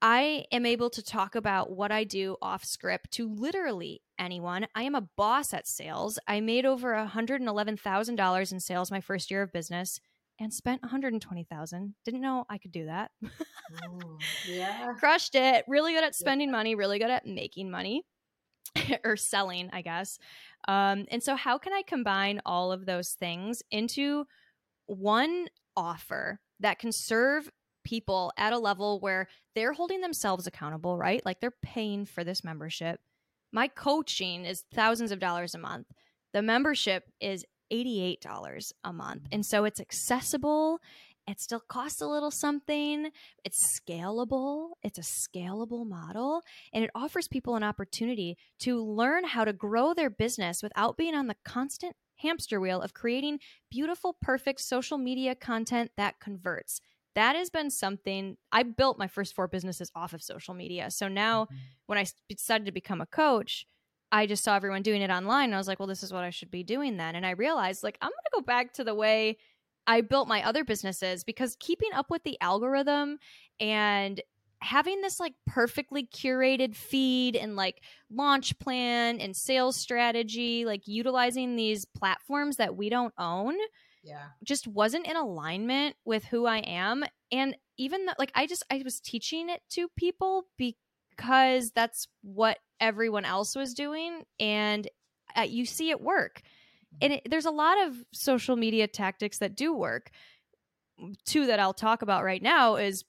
I 0.00 0.44
am 0.52 0.64
able 0.64 0.90
to 0.90 1.02
talk 1.02 1.34
about 1.34 1.70
what 1.70 1.90
I 1.90 2.04
do 2.04 2.36
off 2.40 2.64
script 2.64 3.10
to 3.12 3.28
literally 3.28 4.02
anyone. 4.18 4.68
I 4.74 4.84
am 4.84 4.94
a 4.94 5.08
boss 5.16 5.52
at 5.52 5.66
sales. 5.66 6.18
I 6.28 6.40
made 6.40 6.64
over 6.64 6.94
$111,000 6.94 8.52
in 8.52 8.60
sales 8.60 8.90
my 8.90 9.00
first 9.00 9.30
year 9.30 9.42
of 9.42 9.52
business 9.52 10.00
and 10.38 10.52
spent 10.52 10.82
120,000. 10.82 11.94
Didn't 12.04 12.20
know 12.20 12.44
I 12.48 12.58
could 12.58 12.70
do 12.70 12.86
that. 12.86 13.10
Mm, 13.24 14.20
yeah. 14.48 14.92
Crushed 14.98 15.34
it. 15.34 15.64
Really 15.66 15.94
good 15.94 16.04
at 16.04 16.14
spending 16.14 16.52
money, 16.52 16.76
really 16.76 17.00
good 17.00 17.10
at 17.10 17.26
making 17.26 17.70
money 17.70 18.02
or 19.04 19.16
selling, 19.16 19.68
I 19.72 19.82
guess. 19.82 20.18
Um, 20.68 21.06
and 21.10 21.22
so, 21.22 21.34
how 21.34 21.58
can 21.58 21.72
I 21.72 21.82
combine 21.82 22.40
all 22.46 22.70
of 22.70 22.86
those 22.86 23.10
things 23.10 23.62
into 23.70 24.26
one 24.86 25.48
offer 25.76 26.40
that 26.60 26.78
can 26.78 26.92
serve 26.92 27.50
people 27.88 28.30
at 28.36 28.52
a 28.52 28.58
level 28.58 29.00
where 29.00 29.28
they're 29.54 29.72
holding 29.72 30.02
themselves 30.02 30.46
accountable, 30.46 30.98
right? 30.98 31.24
Like 31.24 31.40
they're 31.40 31.50
paying 31.62 32.04
for 32.04 32.22
this 32.22 32.44
membership. 32.44 33.00
My 33.50 33.66
coaching 33.66 34.44
is 34.44 34.64
thousands 34.74 35.10
of 35.10 35.20
dollars 35.20 35.54
a 35.54 35.58
month. 35.58 35.86
The 36.34 36.42
membership 36.42 37.04
is 37.18 37.46
$88 37.72 38.72
a 38.84 38.92
month. 38.92 39.22
Mm-hmm. 39.22 39.34
And 39.34 39.46
so 39.46 39.64
it's 39.64 39.80
accessible. 39.80 40.80
It 41.26 41.40
still 41.40 41.60
costs 41.60 42.02
a 42.02 42.06
little 42.06 42.30
something. 42.30 43.10
It's 43.42 43.80
scalable. 43.80 44.72
It's 44.82 44.98
a 44.98 45.02
scalable 45.02 45.88
model. 45.88 46.42
And 46.74 46.84
it 46.84 46.90
offers 46.94 47.26
people 47.26 47.56
an 47.56 47.64
opportunity 47.64 48.36
to 48.60 48.84
learn 48.84 49.24
how 49.24 49.46
to 49.46 49.54
grow 49.54 49.94
their 49.94 50.10
business 50.10 50.62
without 50.62 50.98
being 50.98 51.14
on 51.14 51.26
the 51.26 51.36
constant 51.42 51.96
hamster 52.16 52.60
wheel 52.60 52.82
of 52.82 52.92
creating 52.92 53.38
beautiful, 53.70 54.16
perfect 54.20 54.60
social 54.60 54.98
media 54.98 55.34
content 55.34 55.90
that 55.96 56.20
converts. 56.20 56.80
That 57.18 57.36
has 57.36 57.50
been 57.50 57.70
something 57.70 58.36
I 58.52 58.62
built 58.62 58.98
my 58.98 59.08
first 59.08 59.34
four 59.34 59.48
businesses 59.48 59.90
off 59.94 60.12
of 60.14 60.22
social 60.22 60.54
media. 60.54 60.90
So 60.90 61.08
now 61.08 61.48
Mhm. 61.48 61.78
I 61.90 62.06
decided 62.28 62.66
to 62.66 62.72
become 62.72 63.00
a 63.00 63.06
coach, 63.06 63.66
I 64.12 64.26
just 64.26 64.44
saw 64.44 64.54
everyone 64.56 64.82
doing 64.82 65.02
it 65.02 65.10
online. 65.10 65.46
And 65.46 65.54
I 65.54 65.58
was 65.58 65.68
like, 65.68 65.78
well, 65.78 65.88
this 65.88 66.02
is 66.02 66.12
what 66.12 66.24
I 66.24 66.30
should 66.30 66.50
be 66.50 66.62
doing 66.62 66.96
then. 66.96 67.14
And 67.16 67.26
I 67.26 67.30
realized, 67.30 67.82
like, 67.82 67.98
I'm 68.00 68.08
going 68.10 68.12
to 68.12 68.30
go 68.34 68.40
back 68.42 68.72
to 68.74 68.84
the 68.84 68.94
way 68.94 69.38
I 69.86 70.00
built 70.02 70.28
my 70.28 70.42
other 70.44 70.64
businesses 70.64 71.24
because 71.24 71.56
keeping 71.60 71.92
up 71.92 72.10
with 72.10 72.22
the 72.22 72.38
algorithm 72.40 73.18
and 73.58 74.20
having 74.60 75.00
this 75.00 75.20
like 75.20 75.34
perfectly 75.46 76.06
curated 76.06 76.74
feed 76.74 77.36
and 77.36 77.56
like 77.56 77.82
launch 78.10 78.58
plan 78.58 79.20
and 79.20 79.36
sales 79.36 79.76
strategy, 79.76 80.64
like 80.64 80.86
utilizing 80.86 81.56
these 81.56 81.84
platforms 81.84 82.56
that 82.56 82.76
we 82.76 82.88
don't 82.90 83.14
own 83.18 83.56
Yeah. 84.02 84.26
just 84.44 84.66
wasn't 84.66 85.06
in 85.06 85.16
alignment 85.16 85.96
with 86.04 86.24
who 86.24 86.46
I 86.46 86.58
am. 86.58 87.04
And 87.32 87.56
even 87.76 88.06
though, 88.06 88.14
like, 88.18 88.32
I 88.34 88.46
just, 88.46 88.64
I 88.70 88.82
was 88.84 89.00
teaching 89.00 89.50
it 89.50 89.62
to 89.70 89.88
people 89.96 90.44
because 90.56 91.70
that's 91.74 92.08
what 92.22 92.58
everyone 92.80 93.24
else 93.24 93.54
was 93.54 93.74
doing. 93.74 94.22
And 94.40 94.88
uh, 95.36 95.42
you 95.42 95.66
see 95.66 95.90
it 95.90 96.00
work. 96.00 96.42
And 97.00 97.14
it, 97.14 97.28
there's 97.28 97.46
a 97.46 97.50
lot 97.50 97.86
of 97.86 97.96
social 98.12 98.56
media 98.56 98.86
tactics 98.86 99.38
that 99.38 99.56
do 99.56 99.74
work. 99.74 100.10
Two 101.24 101.46
that 101.46 101.60
I'll 101.60 101.74
talk 101.74 102.02
about 102.02 102.24
right 102.24 102.42
now 102.42 102.76
is 102.76 103.04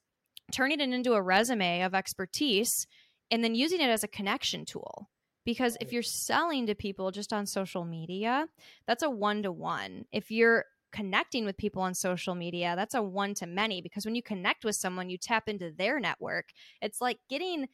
turning 0.52 0.80
it 0.80 0.90
into 0.90 1.14
a 1.14 1.22
resume 1.22 1.82
of 1.82 1.96
expertise 1.96 2.86
and 3.32 3.44
then 3.44 3.56
using 3.56 3.82
it 3.82 3.90
as 3.90 4.04
a 4.04 4.08
connection 4.08 4.66
tool. 4.66 5.10
Because 5.46 5.78
if 5.82 5.92
you're 5.92 6.04
selling 6.04 6.68
to 6.68 6.76
people 6.76 7.12
just 7.12 7.34
on 7.34 7.46
social 7.46 7.86
media, 7.86 8.48
that's 8.86 9.04
a 9.04 9.10
one 9.10 9.44
to 9.44 9.52
one. 9.52 10.06
If 10.12 10.30
you're 10.30 10.66
connecting 10.92 11.46
with 11.46 11.58
people 11.58 11.82
on 11.82 11.94
social 11.94 12.36
media, 12.36 12.74
that's 12.76 12.96
a 12.96 13.02
one 13.02 13.34
to 13.36 13.46
many. 13.46 13.82
Because 13.82 14.06
when 14.06 14.16
you 14.16 14.24
connect 14.24 14.66
with 14.66 14.76
someone, 14.76 15.10
you 15.10 15.18
tap 15.18 15.48
into 15.48 15.72
their 15.72 16.00
network. 16.00 16.50
It's 16.82 17.02
like 17.02 17.20
getting, 17.30 17.68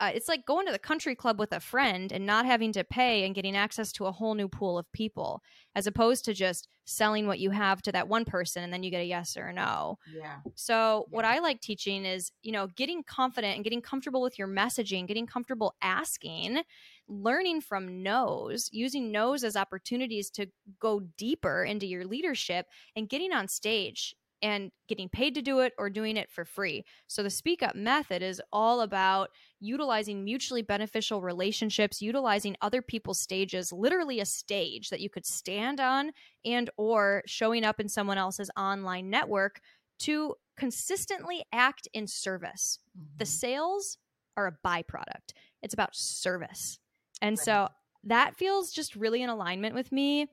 uh, 0.00 0.10
it's 0.14 0.28
like 0.28 0.46
going 0.46 0.66
to 0.66 0.72
the 0.72 0.78
country 0.78 1.14
club 1.14 1.38
with 1.38 1.52
a 1.52 1.60
friend 1.60 2.12
and 2.12 2.24
not 2.24 2.46
having 2.46 2.72
to 2.72 2.84
pay 2.84 3.24
and 3.24 3.34
getting 3.34 3.56
access 3.56 3.92
to 3.92 4.06
a 4.06 4.12
whole 4.12 4.34
new 4.34 4.48
pool 4.48 4.78
of 4.78 4.90
people, 4.92 5.42
as 5.74 5.86
opposed 5.86 6.24
to 6.24 6.32
just 6.32 6.68
selling 6.84 7.26
what 7.26 7.38
you 7.38 7.50
have 7.50 7.82
to 7.82 7.92
that 7.92 8.08
one 8.08 8.24
person 8.24 8.62
and 8.62 8.72
then 8.72 8.82
you 8.82 8.90
get 8.90 9.02
a 9.02 9.04
yes 9.04 9.36
or 9.36 9.46
a 9.46 9.52
no. 9.52 9.98
Yeah. 10.14 10.36
So, 10.54 11.06
what 11.10 11.24
I 11.24 11.40
like 11.40 11.60
teaching 11.60 12.04
is, 12.04 12.30
you 12.42 12.52
know, 12.52 12.68
getting 12.68 13.02
confident 13.02 13.56
and 13.56 13.64
getting 13.64 13.82
comfortable 13.82 14.22
with 14.22 14.38
your 14.38 14.48
messaging, 14.48 15.06
getting 15.06 15.26
comfortable 15.26 15.74
asking, 15.82 16.62
learning 17.08 17.60
from 17.60 18.02
no's, 18.02 18.68
using 18.72 19.10
no's 19.10 19.42
as 19.42 19.56
opportunities 19.56 20.30
to 20.30 20.46
go 20.78 21.00
deeper 21.16 21.64
into 21.64 21.86
your 21.86 22.04
leadership 22.04 22.66
and 22.94 23.08
getting 23.08 23.32
on 23.32 23.48
stage 23.48 24.14
and 24.42 24.70
getting 24.88 25.08
paid 25.08 25.34
to 25.34 25.42
do 25.42 25.60
it 25.60 25.72
or 25.78 25.90
doing 25.90 26.16
it 26.16 26.30
for 26.30 26.44
free. 26.44 26.84
So, 27.06 27.22
the 27.22 27.30
speak 27.30 27.62
up 27.62 27.74
method 27.74 28.22
is 28.22 28.40
all 28.52 28.80
about 28.80 29.30
utilizing 29.60 30.24
mutually 30.24 30.62
beneficial 30.62 31.22
relationships, 31.22 32.00
utilizing 32.02 32.56
other 32.60 32.82
people's 32.82 33.20
stages, 33.20 33.72
literally 33.72 34.20
a 34.20 34.24
stage 34.26 34.90
that 34.90 35.00
you 35.00 35.10
could 35.10 35.26
stand 35.26 35.80
on 35.80 36.12
and 36.44 36.70
or 36.76 37.22
showing 37.26 37.64
up 37.64 37.80
in 37.80 37.88
someone 37.88 38.18
else's 38.18 38.50
online 38.56 39.10
network 39.10 39.60
to 40.00 40.34
consistently 40.56 41.44
act 41.52 41.88
in 41.92 42.06
service. 42.06 42.78
The 43.18 43.26
Mhm. 43.26 43.26
sales 43.26 43.98
are 44.36 44.46
a 44.46 44.58
byproduct. 44.66 45.32
It's 45.62 45.74
about 45.74 45.94
service. 45.96 46.78
And 47.20 47.38
Right. 47.38 47.38
so 47.38 47.68
that 48.04 48.36
feels 48.36 48.70
just 48.72 48.94
really 48.94 49.22
in 49.22 49.30
alignment 49.30 49.74
with 49.74 49.90
me. 49.90 50.28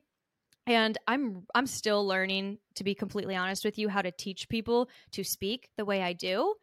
And 0.66 0.98
I'm 1.06 1.46
I'm 1.54 1.66
still 1.66 2.06
learning 2.06 2.58
to 2.74 2.84
be 2.84 2.94
completely 2.94 3.36
honest 3.36 3.64
with 3.64 3.78
you 3.78 3.88
how 3.88 4.02
to 4.02 4.10
teach 4.10 4.48
people 4.48 4.88
to 5.12 5.22
speak 5.22 5.68
the 5.76 5.84
way 5.84 6.02
I 6.02 6.12
do. 6.12 6.54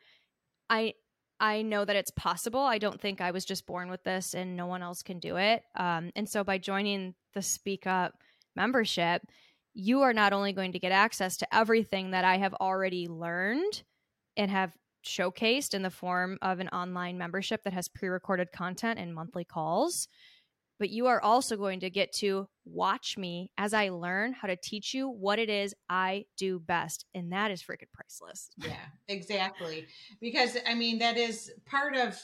I 0.70 0.94
I 1.40 1.62
know 1.62 1.84
that 1.84 1.96
it's 1.96 2.12
possible. 2.12 2.62
I 2.62 2.78
don't 2.78 3.02
think 3.02 3.22
I 3.22 3.32
was 3.32 3.46
just 3.46 3.66
born 3.66 3.90
with 3.90 4.04
this 4.04 4.34
and 4.34 4.56
no 4.56 4.66
one 4.66 4.82
else 4.82 5.02
can 5.02 5.20
do 5.20 5.38
it. 5.38 5.64
Um, 5.76 6.12
and 6.16 6.28
so 6.28 6.44
by 6.44 6.58
joining 6.58 7.16
the 7.34 7.42
Speak 7.42 7.86
Up 7.88 8.14
membership, 8.56 9.24
you 9.74 10.02
are 10.02 10.14
not 10.14 10.34
only 10.34 10.54
going 10.54 10.74
to 10.74 10.80
get 10.80 10.92
access 10.92 11.38
to 11.38 11.56
everything 11.56 12.12
that 12.12 12.24
I 12.24 12.38
have 12.38 12.54
already 12.54 13.08
learned 13.08 13.84
and 14.38 14.52
have 14.52 14.74
showcased 15.06 15.74
in 15.74 15.82
the 15.82 15.90
form 15.90 16.38
of 16.42 16.60
an 16.60 16.70
online 16.70 17.18
membership 17.18 17.64
that 17.64 17.74
has 17.74 17.90
pre 17.90 18.10
recorded 18.10 18.52
content 18.52 19.00
and 19.00 19.14
monthly 19.14 19.44
calls, 19.44 20.08
but 20.80 20.90
you 20.90 21.08
are 21.08 21.22
also 21.22 21.58
going 21.58 21.82
to 21.82 21.90
get 21.90 22.14
to 22.14 22.48
watch 22.66 23.18
me 23.18 23.52
as 23.58 23.74
I 23.74 23.90
learn 23.90 24.34
how 24.34 24.48
to 24.48 24.56
teach 24.56 24.94
you 24.94 25.10
what 25.10 25.40
it 25.40 25.50
is 25.50 25.76
I 25.90 26.26
do 26.38 26.60
best. 26.60 27.06
And 27.14 27.32
that 27.32 27.52
is 27.52 27.62
freaking 27.62 27.92
priceless. 27.94 28.50
Yeah, 28.58 28.86
exactly. 29.08 29.88
Because 30.22 30.58
I 30.68 30.74
mean, 30.74 31.00
that 31.00 31.18
is 31.18 31.52
part 31.66 31.96
of. 31.96 32.18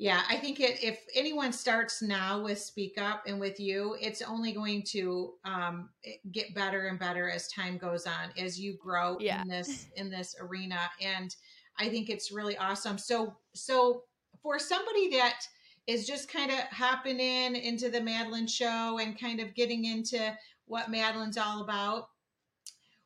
Yeah, 0.00 0.22
I 0.28 0.36
think 0.36 0.60
it, 0.60 0.78
if 0.80 1.00
anyone 1.12 1.52
starts 1.52 2.02
now 2.02 2.40
with 2.40 2.60
Speak 2.60 2.98
Up 2.98 3.24
and 3.26 3.40
with 3.40 3.58
you, 3.58 3.96
it's 4.00 4.22
only 4.22 4.52
going 4.52 4.84
to 4.90 5.34
um, 5.44 5.88
get 6.30 6.54
better 6.54 6.86
and 6.86 7.00
better 7.00 7.28
as 7.28 7.48
time 7.48 7.78
goes 7.78 8.06
on, 8.06 8.30
as 8.38 8.60
you 8.60 8.76
grow 8.80 9.16
Yeah. 9.18 9.42
in 9.42 9.48
this 9.48 9.88
in 9.96 10.08
this 10.08 10.36
arena. 10.40 10.78
And 11.00 11.34
I 11.78 11.88
think 11.88 12.10
it's 12.10 12.30
really 12.30 12.56
awesome. 12.58 12.96
So, 12.96 13.34
so 13.54 14.04
for 14.40 14.60
somebody 14.60 15.10
that 15.16 15.40
is 15.88 16.06
just 16.06 16.30
kind 16.30 16.50
of 16.50 16.58
hopping 16.70 17.18
in 17.18 17.56
into 17.56 17.88
the 17.88 18.00
Madeline 18.00 18.46
show 18.46 18.98
and 19.00 19.18
kind 19.18 19.40
of 19.40 19.54
getting 19.54 19.86
into 19.86 20.36
what 20.66 20.90
Madeline's 20.90 21.38
all 21.38 21.62
about, 21.62 22.10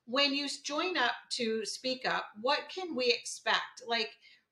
when 0.06 0.34
you 0.34 0.48
join 0.64 0.96
up 0.96 1.12
to 1.30 1.64
speak 1.64 2.04
up, 2.04 2.24
what 2.40 2.68
can 2.74 2.96
we 2.96 3.06
expect? 3.06 3.84
Like 3.86 4.10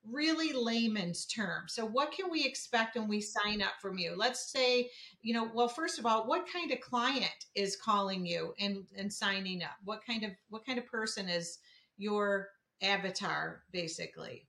really 0.09 0.53
layman's 0.53 1.27
terms. 1.27 1.75
So 1.75 1.85
what 1.85 2.13
can 2.13 2.31
we 2.31 2.45
expect 2.45 2.97
when 2.97 3.09
we 3.09 3.21
sign 3.21 3.61
up 3.61 3.73
from 3.83 3.99
you? 3.99 4.15
Let's 4.17 4.53
say, 4.53 4.91
you 5.23 5.35
know, 5.35 5.51
well, 5.53 5.69
first 5.69 5.99
of 5.99 6.07
all, 6.07 6.29
what 6.29 6.47
kind 6.51 6.71
of 6.71 6.81
client 6.81 7.47
is 7.57 7.77
calling 7.77 8.25
you 8.25 8.55
and, 8.61 8.85
and 8.97 9.13
signing 9.13 9.65
up? 9.65 9.77
What 9.85 10.07
kind 10.07 10.23
of 10.23 10.31
what 10.51 10.65
kind 10.65 10.79
of 10.79 10.87
person 10.87 11.29
is 11.29 11.59
your 11.99 12.49
avatar 12.81 13.65
basically? 13.73 14.47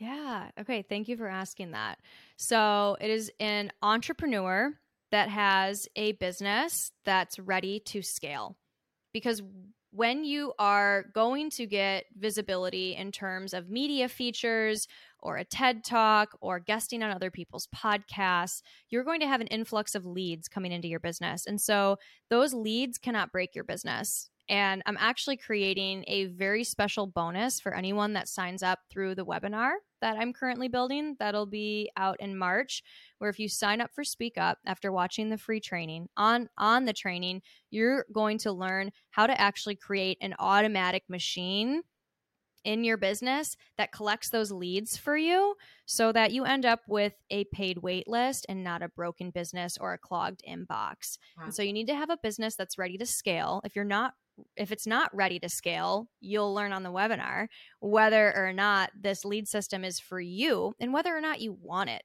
Yeah. 0.00 0.50
Okay. 0.60 0.82
Thank 0.82 1.08
you 1.08 1.16
for 1.16 1.28
asking 1.28 1.72
that. 1.72 1.98
So, 2.36 2.96
it 3.00 3.10
is 3.10 3.30
an 3.40 3.70
entrepreneur 3.82 4.74
that 5.12 5.28
has 5.28 5.88
a 5.96 6.12
business 6.12 6.92
that's 7.04 7.38
ready 7.38 7.80
to 7.80 8.02
scale 8.02 8.56
because 9.12 9.42
when 9.92 10.24
you 10.24 10.52
are 10.58 11.06
going 11.14 11.50
to 11.50 11.66
get 11.66 12.06
visibility 12.18 12.96
in 12.96 13.12
terms 13.12 13.54
of 13.54 13.70
media 13.70 14.08
features 14.08 14.88
or 15.20 15.36
a 15.36 15.44
TED 15.44 15.84
talk 15.84 16.30
or 16.40 16.60
guesting 16.60 17.02
on 17.02 17.10
other 17.10 17.30
people's 17.30 17.68
podcasts, 17.74 18.62
you're 18.90 19.04
going 19.04 19.20
to 19.20 19.28
have 19.28 19.40
an 19.40 19.48
influx 19.48 19.94
of 19.94 20.06
leads 20.06 20.48
coming 20.48 20.72
into 20.72 20.88
your 20.88 21.00
business. 21.00 21.46
And 21.46 21.60
so 21.60 21.98
those 22.30 22.54
leads 22.54 22.98
cannot 22.98 23.32
break 23.32 23.54
your 23.54 23.64
business. 23.64 24.30
And 24.48 24.82
I'm 24.86 24.96
actually 24.98 25.36
creating 25.36 26.04
a 26.08 26.26
very 26.26 26.64
special 26.64 27.06
bonus 27.06 27.60
for 27.60 27.74
anyone 27.74 28.14
that 28.14 28.28
signs 28.28 28.62
up 28.62 28.80
through 28.90 29.14
the 29.14 29.24
webinar 29.24 29.72
that 30.00 30.16
I'm 30.18 30.32
currently 30.32 30.68
building. 30.68 31.16
That'll 31.18 31.46
be 31.46 31.90
out 31.96 32.16
in 32.20 32.36
March, 32.36 32.82
where 33.18 33.30
if 33.30 33.38
you 33.38 33.48
sign 33.48 33.80
up 33.80 33.90
for 33.94 34.02
Speak 34.02 34.38
Up 34.38 34.58
after 34.66 34.90
watching 34.90 35.28
the 35.28 35.38
free 35.38 35.60
training, 35.60 36.08
on 36.16 36.48
on 36.58 36.84
the 36.84 36.92
training, 36.92 37.42
you're 37.70 38.06
going 38.12 38.38
to 38.38 38.52
learn 38.52 38.90
how 39.10 39.26
to 39.26 39.40
actually 39.40 39.76
create 39.76 40.18
an 40.20 40.34
automatic 40.38 41.04
machine 41.08 41.82
in 42.64 42.84
your 42.84 42.96
business 42.96 43.56
that 43.78 43.92
collects 43.92 44.30
those 44.30 44.52
leads 44.52 44.96
for 44.96 45.16
you 45.16 45.54
so 45.86 46.12
that 46.12 46.32
you 46.32 46.44
end 46.44 46.66
up 46.66 46.80
with 46.86 47.14
a 47.30 47.44
paid 47.44 47.78
wait 47.78 48.06
list 48.06 48.44
and 48.48 48.62
not 48.62 48.82
a 48.82 48.88
broken 48.88 49.30
business 49.30 49.78
or 49.80 49.92
a 49.92 49.98
clogged 49.98 50.42
inbox. 50.48 51.18
Wow. 51.38 51.44
And 51.44 51.54
so 51.54 51.62
you 51.62 51.72
need 51.72 51.86
to 51.86 51.94
have 51.94 52.10
a 52.10 52.18
business 52.22 52.56
that's 52.56 52.78
ready 52.78 52.98
to 52.98 53.06
scale. 53.06 53.62
If 53.64 53.74
you're 53.74 53.84
not 53.84 54.14
if 54.56 54.72
it's 54.72 54.86
not 54.86 55.14
ready 55.14 55.38
to 55.40 55.48
scale, 55.48 56.08
you'll 56.20 56.54
learn 56.54 56.72
on 56.72 56.82
the 56.82 56.90
webinar 56.90 57.46
whether 57.80 58.36
or 58.36 58.52
not 58.52 58.90
this 58.98 59.24
lead 59.24 59.48
system 59.48 59.84
is 59.84 59.98
for 59.98 60.20
you 60.20 60.74
and 60.80 60.92
whether 60.92 61.16
or 61.16 61.20
not 61.20 61.40
you 61.40 61.56
want 61.60 61.90
it. 61.90 62.02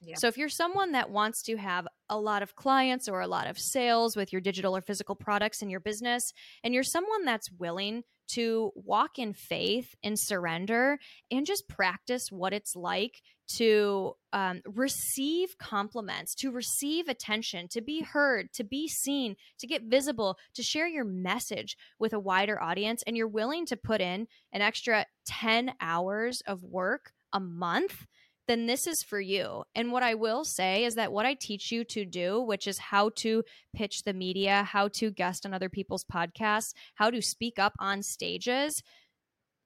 Yeah. 0.00 0.14
So, 0.16 0.28
if 0.28 0.38
you're 0.38 0.48
someone 0.48 0.92
that 0.92 1.10
wants 1.10 1.42
to 1.44 1.56
have 1.56 1.88
a 2.08 2.18
lot 2.18 2.42
of 2.42 2.54
clients 2.54 3.08
or 3.08 3.20
a 3.20 3.26
lot 3.26 3.48
of 3.48 3.58
sales 3.58 4.16
with 4.16 4.32
your 4.32 4.40
digital 4.40 4.76
or 4.76 4.80
physical 4.80 5.16
products 5.16 5.60
in 5.60 5.70
your 5.70 5.80
business, 5.80 6.32
and 6.62 6.72
you're 6.72 6.84
someone 6.84 7.24
that's 7.24 7.50
willing 7.50 8.04
to 8.28 8.70
walk 8.74 9.18
in 9.18 9.32
faith 9.32 9.94
and 10.04 10.18
surrender 10.18 10.98
and 11.30 11.46
just 11.46 11.68
practice 11.68 12.30
what 12.30 12.52
it's 12.52 12.76
like 12.76 13.22
to 13.56 14.14
um, 14.32 14.60
receive 14.66 15.56
compliments, 15.58 16.34
to 16.36 16.50
receive 16.50 17.08
attention, 17.08 17.68
to 17.68 17.80
be 17.80 18.02
heard, 18.02 18.52
to 18.52 18.64
be 18.64 18.88
seen, 18.88 19.36
to 19.58 19.66
get 19.66 19.84
visible, 19.84 20.38
to 20.54 20.62
share 20.62 20.86
your 20.86 21.04
message 21.04 21.76
with 21.98 22.12
a 22.12 22.20
wider 22.20 22.60
audience, 22.60 23.02
and 23.06 23.16
you're 23.16 23.26
willing 23.26 23.66
to 23.66 23.76
put 23.76 24.00
in 24.00 24.26
an 24.52 24.60
extra 24.60 25.06
10 25.26 25.72
hours 25.80 26.42
of 26.46 26.62
work 26.62 27.12
a 27.32 27.40
month 27.40 28.06
then 28.48 28.66
this 28.66 28.86
is 28.86 29.02
for 29.02 29.20
you. 29.20 29.62
And 29.74 29.92
what 29.92 30.02
I 30.02 30.14
will 30.14 30.42
say 30.42 30.84
is 30.84 30.94
that 30.96 31.12
what 31.12 31.26
I 31.26 31.34
teach 31.34 31.70
you 31.70 31.84
to 31.84 32.04
do, 32.04 32.40
which 32.40 32.66
is 32.66 32.78
how 32.78 33.10
to 33.16 33.44
pitch 33.76 34.02
the 34.02 34.14
media, 34.14 34.62
how 34.64 34.88
to 34.94 35.10
guest 35.10 35.44
on 35.44 35.52
other 35.52 35.68
people's 35.68 36.04
podcasts, 36.04 36.72
how 36.94 37.10
to 37.10 37.20
speak 37.20 37.58
up 37.58 37.74
on 37.78 38.02
stages, 38.02 38.82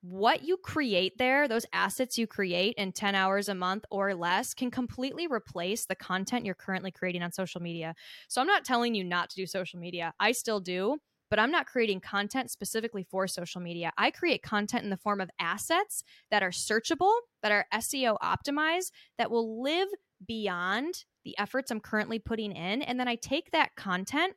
what 0.03 0.43
you 0.43 0.57
create 0.57 1.17
there, 1.17 1.49
those 1.49 1.67
assets 1.73 2.19
you 2.19 2.27
create 2.27 2.75
in 2.77 2.93
10 2.93 3.15
hours 3.15 3.49
a 3.49 3.55
month 3.55 3.85
or 3.91 4.15
less, 4.15 4.53
can 4.53 4.71
completely 4.71 5.27
replace 5.27 5.87
the 5.87 5.95
content 5.95 6.45
you're 6.45 6.55
currently 6.55 6.91
creating 6.91 7.23
on 7.23 7.33
social 7.33 7.63
media. 7.63 7.95
So 8.29 8.41
I'm 8.41 8.47
not 8.47 8.65
telling 8.65 8.95
you 8.95 9.05
not 9.05 9.31
to 9.31 9.37
do 9.37 9.47
social 9.47 9.79
media, 9.79 10.13
I 10.21 10.33
still 10.33 10.61
do 10.61 10.99
but 11.33 11.39
I'm 11.39 11.51
not 11.51 11.65
creating 11.65 12.01
content 12.01 12.51
specifically 12.51 13.07
for 13.11 13.27
social 13.27 13.63
media. 13.63 13.91
I 13.97 14.11
create 14.11 14.43
content 14.43 14.85
in 14.85 14.91
the 14.91 14.99
form 14.99 15.19
of 15.19 15.31
assets 15.41 16.05
that 16.31 16.43
are 16.43 16.51
searchable, 16.51 17.11
that 17.43 17.51
are 17.51 17.65
SEO 17.73 18.19
optimized, 18.19 18.91
that 19.17 19.31
will 19.31 19.63
live 19.63 19.89
beyond 20.27 21.07
the 21.25 21.35
efforts 21.39 21.71
I'm 21.71 21.81
currently 21.81 22.19
putting 22.19 22.53
in. 22.53 22.83
And 22.83 23.01
then 23.01 23.09
I 23.09 23.15
take 23.15 23.51
that 23.53 23.75
content 23.77 24.35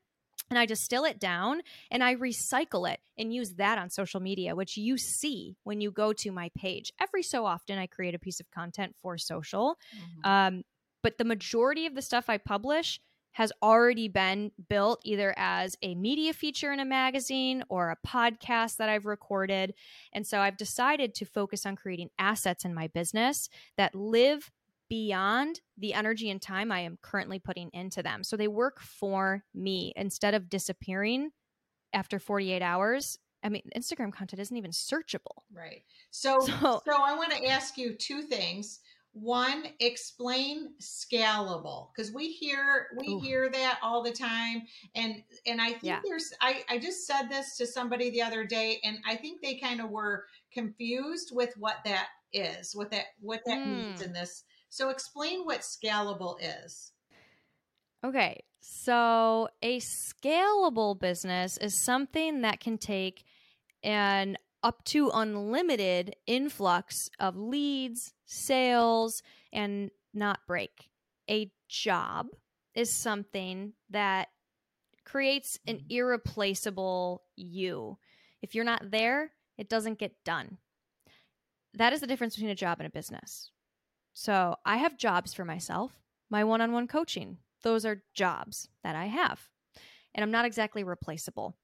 and 0.49 0.59
I 0.59 0.65
distill 0.65 1.05
it 1.05 1.19
down 1.19 1.61
and 1.91 2.03
I 2.03 2.15
recycle 2.15 2.91
it 2.91 2.99
and 3.17 3.33
use 3.33 3.53
that 3.55 3.77
on 3.77 3.89
social 3.89 4.19
media, 4.19 4.55
which 4.55 4.77
you 4.77 4.97
see 4.97 5.57
when 5.63 5.81
you 5.81 5.91
go 5.91 6.13
to 6.13 6.31
my 6.31 6.49
page. 6.55 6.91
Every 7.01 7.23
so 7.23 7.45
often, 7.45 7.77
I 7.77 7.87
create 7.87 8.15
a 8.15 8.19
piece 8.19 8.39
of 8.39 8.51
content 8.51 8.95
for 9.01 9.17
social. 9.17 9.77
Mm-hmm. 9.95 10.29
Um, 10.29 10.63
but 11.01 11.17
the 11.17 11.25
majority 11.25 11.85
of 11.85 11.95
the 11.95 12.01
stuff 12.01 12.29
I 12.29 12.37
publish 12.37 12.99
has 13.33 13.51
already 13.61 14.07
been 14.07 14.49
built 14.69 15.01
either 15.03 15.33
as 15.35 15.75
a 15.81 15.93
media 15.93 16.31
feature 16.31 16.71
in 16.71 16.79
a 16.79 16.85
magazine 16.85 17.63
or 17.67 17.89
a 17.89 18.07
podcast 18.07 18.77
that 18.77 18.87
I've 18.87 19.05
recorded. 19.05 19.73
And 20.13 20.25
so 20.25 20.39
I've 20.39 20.55
decided 20.55 21.13
to 21.15 21.25
focus 21.25 21.65
on 21.65 21.75
creating 21.75 22.11
assets 22.17 22.63
in 22.63 22.73
my 22.73 22.87
business 22.87 23.49
that 23.75 23.93
live 23.93 24.49
beyond 24.89 25.61
the 25.77 25.93
energy 25.93 26.29
and 26.29 26.41
time 26.41 26.71
I 26.71 26.81
am 26.81 26.97
currently 27.01 27.39
putting 27.39 27.69
into 27.73 28.03
them. 28.03 28.23
So 28.23 28.37
they 28.37 28.47
work 28.47 28.81
for 28.81 29.43
me 29.53 29.93
instead 29.95 30.33
of 30.33 30.49
disappearing 30.49 31.31
after 31.93 32.19
48 32.19 32.61
hours. 32.61 33.17
I 33.43 33.49
mean, 33.49 33.63
Instagram 33.75 34.11
content 34.11 34.41
isn't 34.41 34.57
even 34.57 34.71
searchable. 34.71 35.43
Right. 35.53 35.83
So, 36.11 36.39
so, 36.39 36.81
so 36.85 37.03
I 37.03 37.15
want 37.15 37.31
to 37.31 37.45
ask 37.45 37.77
you 37.77 37.93
two 37.93 38.21
things 38.21 38.79
one 39.15 39.63
explain 39.79 40.73
scalable 40.81 41.87
because 41.95 42.11
we 42.11 42.33
hear 42.33 42.87
we 42.97 43.13
Ooh. 43.13 43.19
hear 43.21 43.49
that 43.49 43.79
all 43.81 44.03
the 44.03 44.11
time 44.11 44.63
and 44.93 45.23
and 45.47 45.61
i 45.61 45.69
think 45.69 45.83
yeah. 45.83 46.01
there's 46.03 46.33
I, 46.41 46.65
I 46.69 46.77
just 46.77 47.07
said 47.07 47.29
this 47.29 47.55
to 47.55 47.65
somebody 47.65 48.09
the 48.09 48.21
other 48.21 48.43
day 48.43 48.81
and 48.83 48.97
i 49.07 49.15
think 49.15 49.41
they 49.41 49.55
kind 49.55 49.79
of 49.79 49.89
were 49.89 50.25
confused 50.53 51.31
with 51.33 51.53
what 51.57 51.77
that 51.85 52.07
is 52.33 52.75
what 52.75 52.91
that 52.91 53.05
what 53.21 53.39
that 53.45 53.59
mm. 53.59 53.67
means 53.67 54.01
in 54.01 54.11
this 54.11 54.43
so 54.75 54.89
explain 54.89 55.45
what 55.45 55.61
scalable 55.61 56.37
is 56.41 56.91
okay 58.03 58.43
so 58.59 59.47
a 59.61 59.79
scalable 59.79 60.99
business 60.99 61.57
is 61.57 61.75
something 61.75 62.41
that 62.41 62.59
can 62.59 62.77
take 62.77 63.23
an 63.83 64.37
up 64.65 64.83
to 64.85 65.11
unlimited 65.13 66.15
influx 66.25 67.11
of 67.19 67.37
leads, 67.37 68.13
sales, 68.25 69.21
and 69.53 69.91
not 70.15 70.39
break. 70.47 70.89
A 71.29 71.51
job 71.69 72.29
is 72.73 72.91
something 72.91 73.73
that 73.91 74.29
creates 75.05 75.59
an 75.67 75.75
mm-hmm. 75.75 75.85
irreplaceable 75.91 77.21
you. 77.35 77.99
If 78.41 78.55
you're 78.55 78.65
not 78.65 78.89
there, 78.89 79.33
it 79.59 79.69
doesn't 79.69 79.99
get 79.99 80.23
done. 80.25 80.57
That 81.75 81.93
is 81.93 82.01
the 82.01 82.07
difference 82.07 82.35
between 82.35 82.49
a 82.49 82.55
job 82.55 82.79
and 82.79 82.87
a 82.87 82.89
business. 82.89 83.51
So 84.15 84.55
I 84.65 84.77
have 84.77 84.97
jobs 84.97 85.35
for 85.35 85.45
myself, 85.45 85.91
my 86.31 86.43
one 86.43 86.61
on 86.61 86.71
one 86.71 86.87
coaching. 86.87 87.37
Those 87.61 87.85
are 87.85 88.01
jobs 88.15 88.69
that 88.83 88.95
I 88.95 89.05
have. 89.05 89.49
And 90.15 90.23
I'm 90.23 90.31
not 90.31 90.45
exactly 90.45 90.83
replaceable 90.83 91.55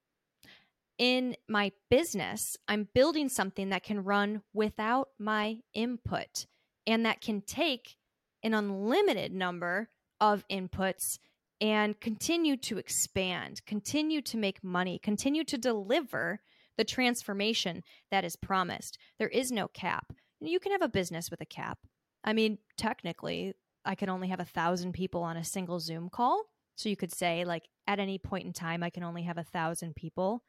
in 1.02 1.36
my 1.50 1.72
business, 1.90 2.56
I'm 2.68 2.88
building 2.94 3.28
something 3.28 3.70
that 3.70 3.82
can 3.82 4.04
run 4.04 4.44
without 4.54 5.10
my 5.18 5.58
input 5.74 6.46
and 6.86 7.08
that 7.08 7.22
can 7.22 7.42
take 7.42 7.96
an 8.44 8.54
unlimited 8.54 9.34
number 9.34 9.90
of 10.20 10.48
inputs 10.48 11.18
and 11.60 12.00
continue 12.00 12.56
to 12.58 12.78
expand, 12.78 13.66
continue 13.66 14.22
to 14.22 14.38
make 14.38 14.64
money, 14.64 15.00
continue 15.00 15.44
to 15.44 15.58
deliver 15.58 16.40
the 16.78 16.84
transformation 16.84 17.82
that 18.12 18.24
is 18.24 18.36
promised. 18.36 19.00
There 19.18 19.28
is 19.28 19.52
no 19.52 19.68
cap. 19.70 20.14
You 20.40 20.60
can 20.60 20.72
have 20.72 20.84
a 20.84 20.88
business 20.88 21.32
with 21.32 21.42
a 21.42 21.46
cap. 21.46 21.80
I 22.24 22.34
mean, 22.34 22.58
technically, 22.78 23.54
I 23.86 23.96
can 23.96 24.10
only 24.10 24.28
have 24.28 24.40
a 24.40 24.46
thousand 24.46 24.94
people 24.94 25.24
on 25.24 25.38
a 25.38 25.44
single 25.44 25.80
Zoom 25.80 26.10
call. 26.10 26.44
So 26.76 26.90
you 26.90 26.96
could 26.96 27.14
say, 27.14 27.46
like, 27.46 27.68
at 27.88 28.00
any 28.00 28.18
point 28.18 28.46
in 28.46 28.54
time, 28.54 28.84
I 28.84 28.90
can 28.90 29.04
only 29.04 29.24
have 29.24 29.38
a 29.38 29.44
thousand 29.44 29.96
people 29.96 30.44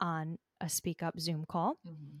on 0.00 0.38
a 0.60 0.68
speak 0.68 1.02
up 1.02 1.18
Zoom 1.18 1.44
call. 1.48 1.78
Mm-hmm. 1.86 2.18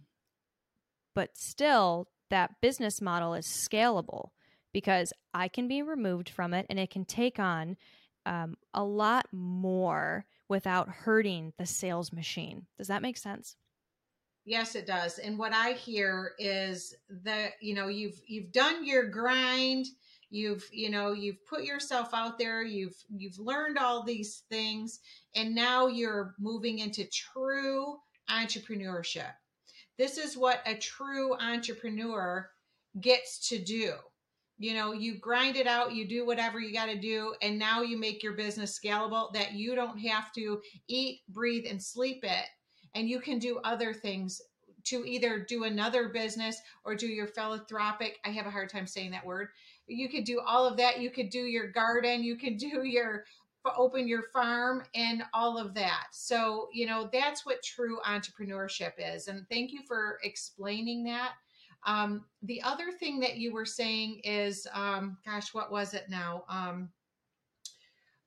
But 1.14 1.36
still, 1.36 2.08
that 2.30 2.60
business 2.60 3.00
model 3.00 3.34
is 3.34 3.46
scalable 3.46 4.30
because 4.72 5.12
I 5.32 5.48
can 5.48 5.68
be 5.68 5.82
removed 5.82 6.28
from 6.28 6.52
it 6.52 6.66
and 6.68 6.78
it 6.78 6.90
can 6.90 7.04
take 7.04 7.38
on 7.38 7.76
um, 8.26 8.56
a 8.72 8.82
lot 8.82 9.26
more 9.32 10.24
without 10.48 10.88
hurting 10.88 11.52
the 11.58 11.66
sales 11.66 12.12
machine. 12.12 12.66
Does 12.76 12.88
that 12.88 13.02
make 13.02 13.16
sense? 13.16 13.56
Yes, 14.44 14.74
it 14.74 14.86
does. 14.86 15.18
And 15.18 15.38
what 15.38 15.54
I 15.54 15.72
hear 15.72 16.32
is 16.38 16.94
that 17.24 17.52
you 17.62 17.74
know 17.74 17.88
you've 17.88 18.20
you've 18.26 18.52
done 18.52 18.84
your 18.86 19.04
grind, 19.08 19.86
you've 20.28 20.68
you 20.70 20.90
know 20.90 21.12
you've 21.12 21.44
put 21.46 21.64
yourself 21.64 22.10
out 22.12 22.38
there. 22.38 22.62
You've 22.62 22.96
you've 23.08 23.38
learned 23.38 23.78
all 23.78 24.02
these 24.02 24.42
things. 24.50 25.00
And 25.34 25.54
now 25.54 25.86
you're 25.86 26.34
moving 26.38 26.80
into 26.80 27.06
true 27.06 27.96
entrepreneurship. 28.30 29.32
This 29.96 30.18
is 30.18 30.36
what 30.36 30.60
a 30.66 30.74
true 30.74 31.34
entrepreneur 31.38 32.50
gets 33.00 33.48
to 33.48 33.58
do. 33.58 33.94
You 34.58 34.74
know 34.74 34.92
you 34.92 35.16
grind 35.18 35.56
it 35.56 35.66
out. 35.66 35.94
You 35.94 36.06
do 36.06 36.26
whatever 36.26 36.60
you 36.60 36.74
got 36.74 36.86
to 36.86 37.00
do. 37.00 37.34
And 37.40 37.58
now 37.58 37.80
you 37.80 37.98
make 37.98 38.22
your 38.22 38.34
business 38.34 38.78
scalable 38.78 39.32
that 39.32 39.54
you 39.54 39.74
don't 39.74 39.98
have 40.00 40.32
to 40.34 40.60
eat 40.86 41.20
breathe 41.30 41.64
and 41.66 41.82
sleep 41.82 42.24
it 42.24 42.46
and 42.94 43.08
you 43.08 43.20
can 43.20 43.38
do 43.38 43.60
other 43.64 43.92
things 43.92 44.40
to 44.84 45.04
either 45.06 45.38
do 45.48 45.64
another 45.64 46.08
business 46.08 46.60
or 46.84 46.94
do 46.94 47.06
your 47.06 47.26
philanthropic 47.26 48.18
i 48.24 48.28
have 48.28 48.46
a 48.46 48.50
hard 48.50 48.68
time 48.68 48.86
saying 48.86 49.10
that 49.10 49.24
word 49.24 49.48
you 49.86 50.08
could 50.08 50.24
do 50.24 50.40
all 50.40 50.66
of 50.66 50.76
that. 50.78 51.00
You 51.00 51.10
could 51.10 51.30
do 51.30 51.40
your 51.40 51.68
garden. 51.68 52.22
You 52.22 52.36
could 52.36 52.56
do 52.58 52.84
your 52.84 53.24
open 53.76 54.06
your 54.06 54.24
farm 54.24 54.84
and 54.94 55.22
all 55.32 55.56
of 55.56 55.72
that. 55.72 56.08
So, 56.12 56.68
you 56.74 56.84
know, 56.84 57.08
that's 57.10 57.46
what 57.46 57.62
true 57.62 57.98
entrepreneurship 58.06 58.92
is. 58.98 59.28
And 59.28 59.48
thank 59.48 59.72
you 59.72 59.80
for 59.88 60.18
explaining 60.22 61.02
that. 61.04 61.30
Um, 61.86 62.26
the 62.42 62.60
other 62.62 62.92
thing 62.92 63.20
that 63.20 63.38
you 63.38 63.54
were 63.54 63.64
saying 63.64 64.20
is, 64.22 64.66
um, 64.74 65.16
gosh, 65.24 65.54
what 65.54 65.72
was 65.72 65.94
it 65.94 66.10
now? 66.10 66.44
Um, 66.50 66.90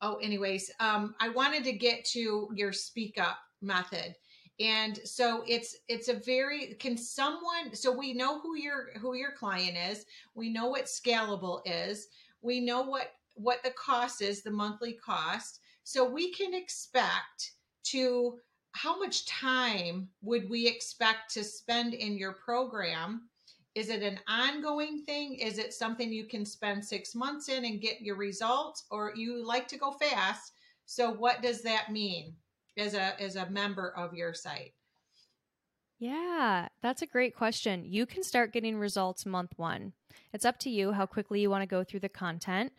oh, 0.02 0.16
anyways, 0.16 0.72
um, 0.80 1.14
I 1.20 1.30
wanted 1.30 1.64
to 1.66 1.74
get 1.74 2.04
to 2.14 2.50
your 2.56 2.74
speak 2.74 3.20
up 3.20 3.38
method 3.62 4.16
and 4.60 5.00
so 5.04 5.44
it's 5.48 5.78
it's 5.88 6.08
a 6.08 6.16
very 6.16 6.76
can 6.80 6.98
someone 6.98 7.74
so 7.74 7.92
we 7.92 8.14
know 8.14 8.40
who 8.40 8.56
your 8.58 8.90
who 9.00 9.16
your 9.16 9.32
client 9.32 9.78
is. 9.78 10.06
We 10.34 10.50
know 10.50 10.68
what 10.68 10.86
scalable 10.86 11.62
is. 11.66 12.08
We 12.42 12.60
know 12.60 12.82
what 12.82 13.12
what 13.36 13.62
the 13.64 13.72
cost 13.72 14.22
is 14.22 14.42
the 14.42 14.52
monthly 14.52 14.94
cost. 14.94 15.60
So 15.84 16.10
we 16.10 16.32
can 16.32 16.54
expect 16.54 17.52
to 17.86 18.40
how 18.72 19.00
much 19.00 19.26
time 19.26 20.10
would 20.22 20.50
we 20.50 20.68
expect 20.68 21.34
to 21.34 21.44
spend 21.44 21.94
in 21.94 22.18
your 22.18 22.34
program? 22.34 23.30
Is 23.76 23.90
it 23.90 24.02
an 24.02 24.20
ongoing 24.28 25.04
thing? 25.04 25.36
Is 25.36 25.60
it 25.60 25.74
something 25.74 26.12
you 26.12 26.26
can 26.26 26.46
spend 26.46 26.84
six 26.84 27.14
months 27.14 27.48
in 27.48 27.66
and 27.66 27.80
get 27.82 28.02
your 28.02 28.16
results? 28.16 28.86
Or 28.90 29.14
you 29.16 29.46
like 29.46 29.68
to 29.70 29.78
go 29.78 29.92
fast 29.92 30.54
so 30.88 31.12
what 31.12 31.42
does 31.42 31.62
that 31.62 31.92
mean 31.92 32.34
as 32.78 32.94
a 32.94 33.20
as 33.22 33.36
a 33.36 33.50
member 33.50 33.90
of 33.96 34.14
your 34.14 34.34
site? 34.34 34.74
Yeah, 36.00 36.68
that's 36.82 37.02
a 37.02 37.08
great 37.08 37.36
question. 37.36 37.84
You 37.86 38.06
can 38.06 38.22
start 38.22 38.54
getting 38.54 38.78
results 38.78 39.26
month 39.26 39.54
1. 39.58 39.94
It's 40.32 40.46
up 40.46 40.60
to 40.60 40.70
you 40.70 40.92
how 40.92 41.08
quickly 41.08 41.42
you 41.42 41.50
want 41.50 41.64
to 41.64 41.68
go 41.68 41.84
through 41.84 42.02
the 42.02 42.10
content. 42.10 42.72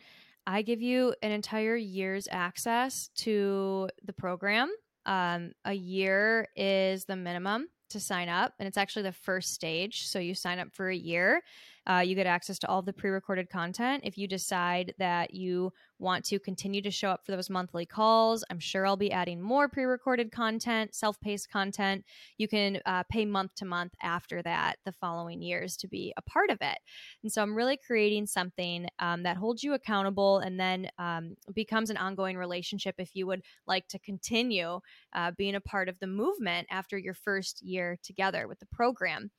I 0.47 0.63
give 0.63 0.81
you 0.81 1.15
an 1.23 1.33
entire 1.33 1.77
year's 1.77 2.29
access 2.31 3.11
to 3.17 3.89
the 4.05 4.13
program. 4.13 4.73
Um, 5.05 5.53
a 5.65 5.73
year 5.73 6.49
is 6.55 7.07
the 7.07 7.17
minimum 7.17 7.69
to 7.91 7.99
sign 7.99 8.29
up, 8.29 8.55
and 8.59 8.67
it's 8.69 8.77
actually 8.77 9.03
the 9.03 9.13
first 9.13 9.53
stage. 9.53 10.07
So 10.07 10.19
you 10.19 10.35
sign 10.35 10.59
up 10.59 10.73
for 10.73 10.89
a 10.89 10.97
year. 10.97 11.43
Uh, 11.89 12.01
you 12.01 12.15
get 12.15 12.27
access 12.27 12.59
to 12.59 12.69
all 12.69 12.83
the 12.83 12.93
pre 12.93 13.11
recorded 13.11 13.49
content. 13.49 14.03
If 14.05 14.19
you 14.19 14.29
decide 14.29 14.95
that 14.99 15.33
you 15.33 15.73
want 15.99 16.25
to 16.27 16.39
continue 16.39 16.83
to 16.83 16.91
show 16.91 17.11
up 17.11 17.25
for 17.25 17.33
those 17.33 17.49
monthly 17.49 17.87
calls, 17.87 18.45
I'm 18.51 18.59
sure 18.59 18.87
I'll 18.87 18.97
be 18.97 19.11
adding 19.11 19.41
more 19.41 19.69
pre 19.69 19.85
recorded 19.85 20.31
content, 20.31 20.95
self 20.95 21.19
paced 21.21 21.51
content. 21.51 22.05
You 22.37 22.47
can 22.47 22.81
uh, 22.85 23.05
pay 23.11 23.25
month 23.25 23.55
to 23.57 23.65
month 23.65 23.95
after 24.03 24.43
that 24.43 24.77
the 24.85 24.93
following 24.93 25.41
years 25.41 25.77
to 25.79 25.89
be 25.89 26.13
a 26.17 26.23
part 26.23 26.51
of 26.51 26.59
it. 26.61 26.79
And 27.23 27.33
so 27.33 27.43
I'm 27.43 27.55
really 27.55 27.79
creating 27.79 28.27
something 28.27 28.87
um, 28.99 29.23
that 29.23 29.39
holds 29.39 29.63
you 29.63 29.73
accountable 29.73 30.39
and 30.39 30.61
then 30.61 30.91
um, 30.99 31.37
becomes 31.55 31.89
an 31.89 31.97
ongoing 31.97 32.37
relationship 32.37 32.97
if 32.99 33.15
you 33.15 33.27
would 33.27 33.43
like 33.67 33.89
to 33.89 33.99
continue 34.01 34.81
uh, 35.15 35.31
being 35.39 35.55
a 35.55 35.61
part 35.61 35.89
of 35.89 35.99
the 36.01 36.07
movement 36.07 36.67
after 36.71 36.99
your 36.99 37.15
first 37.15 37.63
year 37.63 37.97
together 38.03 38.47
with 38.47 38.59
the 38.59 38.67
program. 38.67 39.31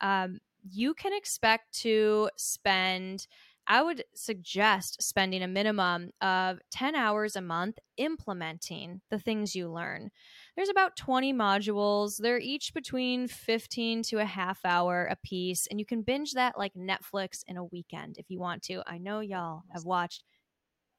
Um, 0.00 0.40
you 0.68 0.94
can 0.94 1.12
expect 1.12 1.72
to 1.80 2.30
spend 2.36 3.26
I 3.66 3.82
would 3.82 4.04
suggest 4.14 5.02
spending 5.02 5.42
a 5.42 5.48
minimum 5.48 6.10
of 6.20 6.58
10 6.72 6.94
hours 6.94 7.36
a 7.36 7.40
month 7.40 7.78
implementing 7.96 9.00
the 9.10 9.20
things 9.20 9.54
you 9.54 9.70
learn. 9.70 10.10
There's 10.56 10.68
about 10.68 10.96
20 10.96 11.32
modules. 11.32 12.16
They're 12.16 12.40
each 12.40 12.74
between 12.74 13.28
15 13.28 14.02
to 14.04 14.18
a 14.18 14.24
half 14.24 14.58
hour 14.64 15.06
a 15.10 15.16
piece, 15.16 15.68
and 15.68 15.78
you 15.78 15.86
can 15.86 16.02
binge 16.02 16.32
that 16.32 16.58
like 16.58 16.74
Netflix 16.74 17.44
in 17.46 17.56
a 17.56 17.64
weekend 17.64 18.16
if 18.18 18.30
you 18.30 18.40
want 18.40 18.62
to. 18.64 18.82
I 18.86 18.98
know 18.98 19.20
y'all 19.20 19.62
have 19.72 19.84
watched 19.84 20.24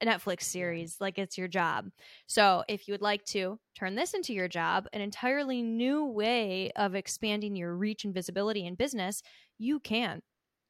a 0.03 0.05
Netflix 0.05 0.43
series 0.43 0.97
like 0.99 1.17
it's 1.17 1.37
your 1.37 1.47
job. 1.47 1.89
So, 2.27 2.63
if 2.67 2.87
you 2.87 2.93
would 2.93 3.01
like 3.01 3.23
to 3.25 3.59
turn 3.75 3.95
this 3.95 4.13
into 4.13 4.33
your 4.33 4.47
job, 4.47 4.87
an 4.93 5.01
entirely 5.01 5.61
new 5.61 6.05
way 6.05 6.71
of 6.75 6.95
expanding 6.95 7.55
your 7.55 7.75
reach 7.75 8.03
and 8.05 8.13
visibility 8.13 8.65
in 8.65 8.75
business, 8.75 9.21
you 9.57 9.79
can. 9.79 10.21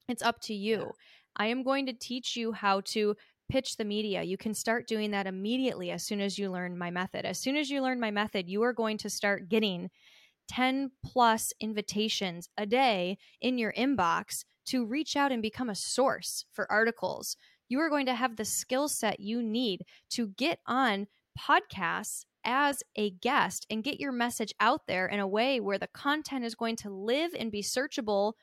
It's 0.08 0.24
up 0.24 0.40
to 0.42 0.54
you. 0.54 0.92
I 1.36 1.48
am 1.48 1.64
going 1.64 1.86
to 1.88 1.94
teach 1.94 2.36
you 2.36 2.52
how 2.52 2.82
to 2.82 3.16
pitch 3.50 3.78
the 3.78 3.86
media. 3.86 4.24
You 4.24 4.38
can 4.38 4.54
start 4.54 4.88
doing 4.88 5.12
that 5.12 5.28
immediately 5.28 5.92
as 5.92 6.04
soon 6.04 6.22
as 6.22 6.38
you 6.38 6.52
learn 6.52 6.78
my 6.78 6.92
method. 6.92 7.26
As 7.26 7.40
soon 7.40 7.56
as 7.56 7.70
you 7.70 7.82
learn 7.82 8.00
my 8.00 8.12
method, 8.12 8.50
you 8.50 8.64
are 8.64 8.74
going 8.74 8.98
to 9.00 9.10
start 9.10 9.50
getting 9.50 9.90
10 10.50 10.92
plus 11.04 11.54
invitations 11.60 12.50
a 12.58 12.66
day 12.66 13.18
in 13.42 13.58
your 13.58 13.74
inbox 13.74 14.44
to 14.66 14.86
reach 14.86 15.16
out 15.16 15.32
and 15.32 15.42
become 15.42 15.70
a 15.70 15.76
source 15.76 16.46
for 16.52 16.72
articles, 16.72 17.38
you 17.70 17.80
are 17.80 17.90
going 17.90 18.06
to 18.06 18.16
have 18.16 18.36
the 18.36 18.46
skill 18.46 18.88
set 18.88 19.20
you 19.20 19.42
need 19.42 19.84
to 20.10 20.28
get 20.28 20.60
on 20.66 21.08
podcasts 21.40 22.26
as 22.46 22.84
a 22.96 23.12
guest 23.12 23.66
and 23.70 23.84
get 23.84 24.00
your 24.00 24.12
message 24.12 24.54
out 24.60 24.82
there 24.88 25.08
in 25.08 25.20
a 25.20 25.28
way 25.28 25.60
where 25.60 25.78
the 25.78 25.88
content 25.88 26.44
is 26.44 26.56
going 26.56 26.76
to 26.76 26.90
live 26.90 27.32
and 27.38 27.52
be 27.52 27.62
searchable 27.62 28.34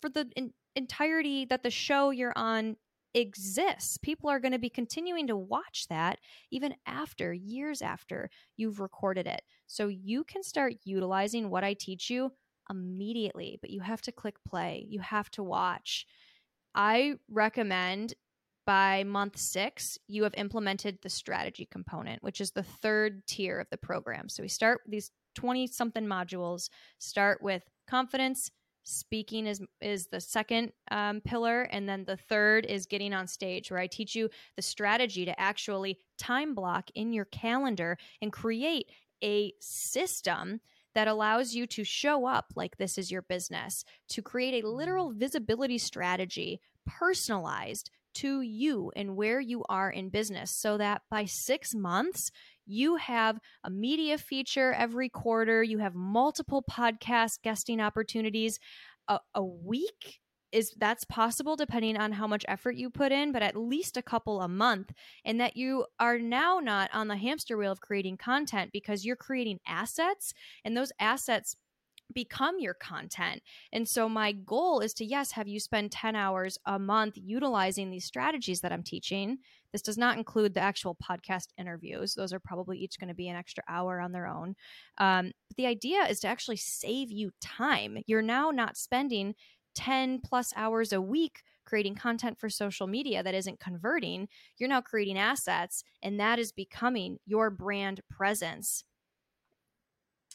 for 0.00 0.08
the 0.08 0.28
in- 0.36 0.52
entirety 0.76 1.44
that 1.44 1.62
the 1.62 1.70
show 1.70 2.10
you're 2.10 2.32
on 2.36 2.76
exists. 3.14 3.98
People 3.98 4.30
are 4.30 4.40
going 4.40 4.52
to 4.52 4.58
be 4.58 4.70
continuing 4.70 5.26
to 5.26 5.36
watch 5.36 5.86
that 5.90 6.18
even 6.50 6.74
after, 6.86 7.32
years 7.32 7.82
after 7.82 8.30
you've 8.56 8.80
recorded 8.80 9.26
it. 9.26 9.42
So 9.66 9.88
you 9.88 10.24
can 10.24 10.42
start 10.42 10.74
utilizing 10.84 11.50
what 11.50 11.64
I 11.64 11.74
teach 11.74 12.08
you 12.08 12.32
immediately, 12.70 13.58
but 13.60 13.70
you 13.70 13.80
have 13.80 14.02
to 14.02 14.12
click 14.12 14.36
play, 14.48 14.86
you 14.88 15.00
have 15.00 15.30
to 15.32 15.42
watch. 15.42 16.06
I 16.74 17.14
recommend 17.30 18.14
by 18.66 19.04
month 19.04 19.36
six, 19.36 19.98
you 20.06 20.22
have 20.24 20.34
implemented 20.36 20.98
the 21.02 21.08
strategy 21.08 21.66
component, 21.70 22.22
which 22.22 22.40
is 22.40 22.52
the 22.52 22.62
third 22.62 23.26
tier 23.26 23.58
of 23.58 23.68
the 23.70 23.76
program. 23.76 24.28
So 24.28 24.42
we 24.42 24.48
start 24.48 24.82
these 24.86 25.10
20 25.34 25.66
something 25.68 26.06
modules, 26.06 26.68
start 26.98 27.42
with 27.42 27.62
confidence. 27.88 28.50
Speaking 28.84 29.46
is 29.46 29.60
is 29.80 30.08
the 30.08 30.20
second 30.20 30.72
um, 30.90 31.20
pillar, 31.20 31.62
and 31.62 31.88
then 31.88 32.04
the 32.04 32.16
third 32.16 32.66
is 32.66 32.86
getting 32.86 33.14
on 33.14 33.28
stage, 33.28 33.70
where 33.70 33.78
I 33.78 33.86
teach 33.86 34.16
you 34.16 34.28
the 34.56 34.62
strategy 34.62 35.24
to 35.24 35.40
actually 35.40 35.98
time 36.18 36.54
block 36.54 36.90
in 36.96 37.12
your 37.12 37.26
calendar 37.26 37.96
and 38.20 38.32
create 38.32 38.90
a 39.22 39.52
system 39.60 40.60
that 40.94 41.08
allows 41.08 41.54
you 41.54 41.66
to 41.66 41.84
show 41.84 42.26
up 42.26 42.52
like 42.54 42.76
this 42.76 42.98
is 42.98 43.10
your 43.10 43.22
business, 43.22 43.84
to 44.08 44.20
create 44.20 44.62
a 44.62 44.68
literal 44.68 45.12
mm. 45.12 45.16
visibility 45.16 45.78
strategy, 45.78 46.60
personalized 46.86 47.90
to 48.14 48.40
you 48.40 48.92
and 48.96 49.16
where 49.16 49.40
you 49.40 49.64
are 49.68 49.90
in 49.90 50.08
business 50.08 50.50
so 50.50 50.78
that 50.78 51.02
by 51.10 51.24
six 51.24 51.74
months, 51.74 52.30
you 52.66 52.96
have 52.96 53.38
a 53.64 53.70
media 53.70 54.18
feature 54.18 54.72
every 54.72 55.08
quarter, 55.08 55.62
you 55.62 55.78
have 55.78 55.94
multiple 55.94 56.64
podcast 56.70 57.42
guesting 57.42 57.80
opportunities. 57.80 58.58
A, 59.08 59.18
a 59.34 59.44
week 59.44 60.20
is 60.52 60.72
that's 60.78 61.04
possible 61.04 61.56
depending 61.56 61.96
on 61.96 62.12
how 62.12 62.26
much 62.26 62.44
effort 62.46 62.76
you 62.76 62.90
put 62.90 63.10
in, 63.10 63.32
but 63.32 63.42
at 63.42 63.56
least 63.56 63.96
a 63.96 64.02
couple 64.02 64.42
a 64.42 64.48
month, 64.48 64.92
and 65.24 65.40
that 65.40 65.56
you 65.56 65.86
are 65.98 66.18
now 66.18 66.60
not 66.62 66.90
on 66.92 67.08
the 67.08 67.16
hamster 67.16 67.56
wheel 67.56 67.72
of 67.72 67.80
creating 67.80 68.18
content 68.18 68.70
because 68.72 69.04
you're 69.04 69.16
creating 69.16 69.58
assets, 69.66 70.34
and 70.64 70.76
those 70.76 70.92
assets 71.00 71.56
become 72.14 72.58
your 72.58 72.74
content. 72.74 73.42
And 73.72 73.88
so 73.88 74.08
my 74.08 74.32
goal 74.32 74.80
is 74.80 74.94
to 74.94 75.04
yes, 75.04 75.32
have 75.32 75.48
you 75.48 75.60
spend 75.60 75.92
10 75.92 76.16
hours 76.16 76.58
a 76.66 76.78
month 76.78 77.14
utilizing 77.16 77.90
these 77.90 78.04
strategies 78.04 78.60
that 78.60 78.72
I'm 78.72 78.82
teaching. 78.82 79.38
This 79.72 79.82
does 79.82 79.98
not 79.98 80.18
include 80.18 80.54
the 80.54 80.60
actual 80.60 80.96
podcast 80.96 81.48
interviews. 81.58 82.14
Those 82.14 82.32
are 82.32 82.40
probably 82.40 82.78
each 82.78 82.98
going 82.98 83.08
to 83.08 83.14
be 83.14 83.28
an 83.28 83.36
extra 83.36 83.64
hour 83.68 84.00
on 84.00 84.12
their 84.12 84.26
own. 84.26 84.54
Um, 84.98 85.32
but 85.48 85.56
the 85.56 85.66
idea 85.66 86.04
is 86.04 86.20
to 86.20 86.28
actually 86.28 86.56
save 86.56 87.10
you 87.10 87.30
time. 87.40 87.98
You're 88.06 88.22
now 88.22 88.50
not 88.50 88.76
spending 88.76 89.34
10 89.74 90.20
plus 90.20 90.52
hours 90.56 90.92
a 90.92 91.00
week 91.00 91.42
creating 91.64 91.94
content 91.94 92.38
for 92.38 92.50
social 92.50 92.86
media 92.86 93.22
that 93.22 93.34
isn't 93.34 93.60
converting. 93.60 94.28
You're 94.58 94.68
now 94.68 94.80
creating 94.80 95.18
assets, 95.18 95.84
and 96.02 96.18
that 96.20 96.38
is 96.38 96.52
becoming 96.52 97.18
your 97.24 97.50
brand 97.50 98.00
presence 98.10 98.84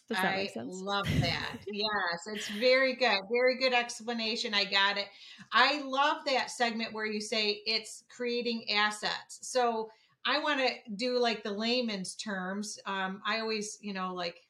does 0.07 0.17
that 0.17 0.33
I 0.33 0.37
make 0.37 0.51
sense? 0.51 0.81
love 0.81 1.07
that. 1.19 1.57
yes, 1.67 2.27
it's 2.27 2.47
very 2.49 2.95
good. 2.95 3.19
Very 3.31 3.57
good 3.57 3.73
explanation. 3.73 4.53
I 4.53 4.63
got 4.63 4.97
it. 4.97 5.07
I 5.51 5.81
love 5.81 6.17
that 6.25 6.49
segment 6.49 6.93
where 6.93 7.05
you 7.05 7.19
say 7.19 7.61
it's 7.65 8.03
creating 8.09 8.65
assets. 8.71 9.39
So 9.41 9.89
I 10.25 10.39
want 10.39 10.59
to 10.59 10.69
do 10.95 11.19
like 11.19 11.43
the 11.43 11.51
layman's 11.51 12.15
terms. 12.15 12.79
Um, 12.85 13.21
I 13.25 13.39
always, 13.39 13.77
you 13.81 13.93
know, 13.93 14.13
like 14.13 14.41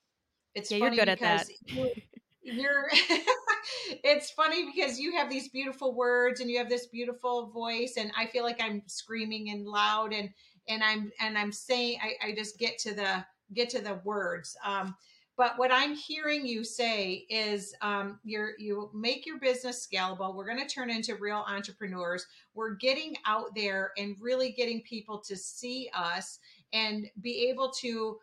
it's 0.53 0.71
yeah, 0.71 0.77
you're 0.77 0.91
good 0.91 1.09
at 1.09 1.19
that. 1.19 1.47
You're, 1.65 1.88
you're 2.43 2.89
it's 4.03 4.29
funny 4.31 4.71
because 4.73 4.99
you 4.99 5.15
have 5.15 5.29
these 5.29 5.49
beautiful 5.49 5.93
words 5.95 6.39
and 6.39 6.49
you 6.49 6.57
have 6.57 6.69
this 6.69 6.88
beautiful 6.88 7.47
voice 7.47 7.95
and 7.97 8.11
I 8.17 8.27
feel 8.27 8.43
like 8.43 8.61
I'm 8.61 8.81
screaming 8.88 9.49
and 9.49 9.65
loud 9.65 10.13
and 10.13 10.29
and 10.67 10.84
I'm 10.84 11.11
and 11.19 11.38
I'm 11.38 11.51
saying 11.51 11.99
I, 12.01 12.29
I 12.29 12.35
just 12.35 12.57
get 12.57 12.77
to 12.79 12.93
the 12.93 13.25
get 13.53 13.69
to 13.71 13.81
the 13.81 13.99
words. 14.03 14.55
Um, 14.65 14.95
but 15.38 15.57
what 15.57 15.72
I'm 15.72 15.95
hearing 15.95 16.47
you 16.47 16.64
say 16.64 17.27
is 17.30 17.76
um, 17.81 18.19
you're 18.23 18.53
you 18.57 18.89
make 18.93 19.26
your 19.26 19.39
business 19.39 19.88
scalable. 19.88 20.34
We're 20.34 20.47
going 20.47 20.65
to 20.65 20.73
turn 20.73 20.89
into 20.89 21.15
real 21.15 21.45
entrepreneurs. 21.47 22.26
We're 22.55 22.73
getting 22.73 23.15
out 23.26 23.53
there 23.55 23.91
and 23.99 24.15
really 24.19 24.51
getting 24.51 24.81
people 24.81 25.19
to 25.19 25.38
see 25.38 25.89
us 25.93 26.39
and 26.73 27.07
be 27.22 27.47
able 27.49 27.69
to 27.81 28.18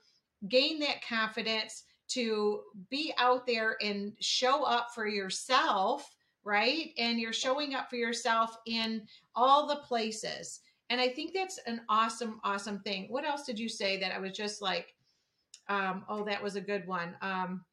gain 0.49 0.81
that 0.81 1.07
confidence 1.09 1.85
to 2.09 2.62
be 2.91 3.15
out 3.16 3.47
there 3.47 3.77
and 3.81 4.12
show 4.20 4.65
up 4.65 4.89
for 4.93 5.07
yourself, 5.07 6.15
right? 6.43 6.91
And 6.99 7.20
you're 7.20 7.32
showing 7.32 7.74
up 7.74 7.89
for 7.89 7.97
yourself 7.97 8.57
in 8.66 9.07
all 9.36 9.66
the 9.69 9.77
places. 9.77 10.61
And 10.91 11.01
I 11.01 11.09
think 11.09 11.32
that's 11.32 11.59
an 11.66 11.81
awesome, 11.89 12.41
awesome 12.45 12.81
thing. 12.81 13.07
What 13.09 13.24
else 13.24 13.45
did 13.45 13.59
you 13.59 13.69
say 13.69 13.99
that 14.01 14.12
I 14.12 14.19
was 14.19 14.32
just 14.32 14.61
like, 14.61 14.94
um, 15.69 16.05
oh, 16.09 16.24
that 16.24 16.43
was 16.43 16.57
a 16.57 16.61
good 16.61 16.86
one. 16.86 17.16
Um, 17.23 17.65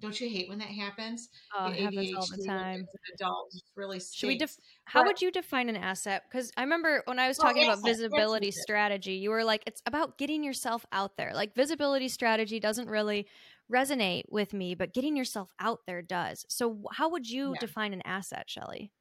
don't 0.00 0.18
you 0.18 0.28
hate 0.28 0.48
when 0.48 0.58
that 0.58 0.68
happens? 0.68 1.28
Oh, 1.54 1.66
it 1.66 1.80
happens 1.80 2.14
all 2.14 2.26
the 2.26 2.44
time. 2.46 2.86
adult, 3.14 3.54
really 3.76 3.98
stinks. 3.98 4.14
Should 4.14 4.26
we 4.28 4.38
def- 4.38 4.56
how 4.84 5.00
but, 5.00 5.08
would 5.08 5.22
you 5.22 5.30
define 5.30 5.68
an 5.68 5.76
asset? 5.76 6.24
Because 6.28 6.50
I 6.56 6.62
remember 6.62 7.02
when 7.04 7.18
I 7.18 7.28
was 7.28 7.36
talking 7.36 7.66
well, 7.66 7.74
about 7.74 7.84
visibility 7.84 8.50
strategy, 8.50 9.14
you 9.14 9.30
were 9.30 9.44
like, 9.44 9.62
it's 9.66 9.82
about 9.84 10.16
getting 10.16 10.42
yourself 10.42 10.86
out 10.92 11.16
there. 11.16 11.32
Like 11.34 11.54
visibility 11.54 12.08
strategy 12.08 12.58
doesn't 12.58 12.88
really 12.88 13.26
resonate 13.70 14.22
with 14.30 14.54
me, 14.54 14.74
but 14.74 14.94
getting 14.94 15.16
yourself 15.16 15.52
out 15.60 15.80
there 15.86 16.00
does. 16.00 16.46
So, 16.48 16.84
how 16.92 17.10
would 17.10 17.28
you 17.28 17.50
yeah. 17.50 17.60
define 17.60 17.92
an 17.92 18.02
asset, 18.04 18.48
Shelly? 18.48 18.92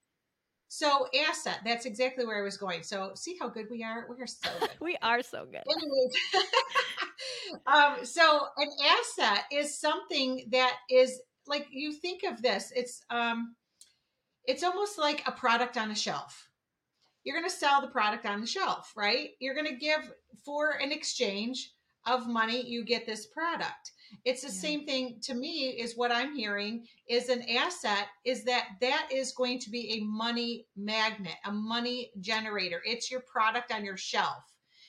So, 0.74 1.06
asset, 1.28 1.60
that's 1.66 1.86
exactly 1.86 2.26
where 2.26 2.40
I 2.40 2.44
was 2.44 2.56
going. 2.56 2.82
So, 2.84 3.12
see 3.14 3.36
how 3.38 3.50
good 3.50 3.66
we 3.70 3.84
are? 3.84 4.06
We 4.10 4.24
are 4.24 4.26
so 4.26 4.50
good. 4.62 4.70
we 4.80 4.96
are 5.02 5.22
so 5.22 5.46
good. 5.46 5.64
Anyways, 5.70 6.14
um, 7.68 8.06
so 8.06 8.48
an 8.56 8.70
asset 8.82 9.44
is 9.52 9.78
something 9.78 10.48
that 10.54 10.78
is 10.90 11.20
like 11.46 11.68
you 11.72 11.92
think 11.92 12.22
of 12.24 12.42
this, 12.42 12.72
it's 12.74 13.04
um 13.10 13.58
it's 14.46 14.64
almost 14.64 14.98
like 14.98 15.28
a 15.28 15.34
product 15.34 15.76
on 15.76 15.92
a 15.92 15.96
shelf. 15.96 16.48
You're 17.26 17.36
going 17.38 17.50
to 17.50 17.56
sell 17.56 17.82
the 17.82 17.88
product 17.90 18.26
on 18.26 18.40
the 18.40 18.48
shelf, 18.48 18.94
right? 18.96 19.32
You're 19.42 19.54
going 19.54 19.68
to 19.68 19.76
give 19.76 20.10
for 20.46 20.80
an 20.82 20.94
exchange 20.94 21.74
of 22.08 22.28
money, 22.28 22.66
you 22.66 22.86
get 22.86 23.06
this 23.06 23.28
product. 23.28 23.92
It's 24.26 24.42
the 24.42 24.48
yeah. 24.48 24.54
same 24.54 24.86
thing 24.86 25.20
to 25.24 25.34
me 25.34 25.70
is 25.70 25.98
what 25.98 26.12
I'm 26.12 26.36
hearing 26.36 26.86
is 27.10 27.30
an 27.30 27.44
asset 27.50 28.08
is 28.26 28.44
that 28.46 28.68
that 28.82 29.10
is 29.12 29.34
going 29.34 29.60
to 29.60 29.70
be 29.70 29.94
a 29.94 30.06
money 30.06 30.66
magnet, 30.76 31.36
a 31.46 31.52
money 31.52 32.12
generator. 32.20 32.82
It's 32.86 33.10
your 33.10 33.22
product 33.22 33.72
on 33.72 33.86
your 33.86 33.98
shelf. 33.98 34.44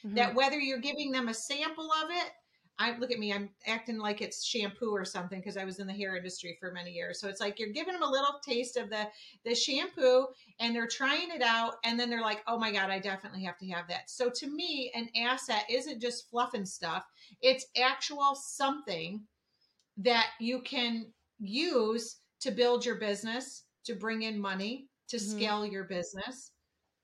Mm-hmm. 0.04 0.16
That 0.16 0.34
whether 0.34 0.58
you're 0.58 0.78
giving 0.78 1.12
them 1.12 1.28
a 1.28 1.34
sample 1.34 1.90
of 2.02 2.10
it 2.10 2.30
I 2.78 2.96
look 2.98 3.12
at 3.12 3.18
me, 3.18 3.32
I'm 3.32 3.50
acting 3.66 3.98
like 3.98 4.20
it's 4.20 4.44
shampoo 4.44 4.90
or 4.90 5.04
something 5.04 5.38
because 5.38 5.56
I 5.56 5.64
was 5.64 5.78
in 5.78 5.86
the 5.86 5.92
hair 5.92 6.16
industry 6.16 6.56
for 6.58 6.72
many 6.72 6.90
years. 6.90 7.20
So 7.20 7.28
it's 7.28 7.40
like 7.40 7.58
you're 7.58 7.72
giving 7.72 7.92
them 7.92 8.02
a 8.02 8.10
little 8.10 8.40
taste 8.44 8.76
of 8.76 8.90
the 8.90 9.08
the 9.44 9.54
shampoo 9.54 10.26
and 10.58 10.74
they're 10.74 10.88
trying 10.88 11.30
it 11.30 11.42
out 11.42 11.74
and 11.84 11.98
then 11.98 12.10
they're 12.10 12.22
like, 12.22 12.42
"Oh 12.46 12.58
my 12.58 12.72
god, 12.72 12.90
I 12.90 12.98
definitely 12.98 13.44
have 13.44 13.58
to 13.58 13.68
have 13.68 13.88
that." 13.88 14.10
So 14.10 14.30
to 14.30 14.46
me, 14.46 14.90
an 14.94 15.08
asset 15.16 15.64
isn't 15.70 16.00
just 16.00 16.28
fluff 16.30 16.54
and 16.54 16.68
stuff. 16.68 17.04
It's 17.40 17.66
actual 17.76 18.34
something 18.34 19.22
that 19.98 20.30
you 20.40 20.62
can 20.62 21.12
use 21.38 22.16
to 22.40 22.50
build 22.50 22.84
your 22.84 22.96
business, 22.96 23.64
to 23.84 23.94
bring 23.94 24.22
in 24.22 24.40
money, 24.40 24.88
to 25.08 25.16
mm-hmm. 25.16 25.36
scale 25.38 25.66
your 25.66 25.84
business 25.84 26.52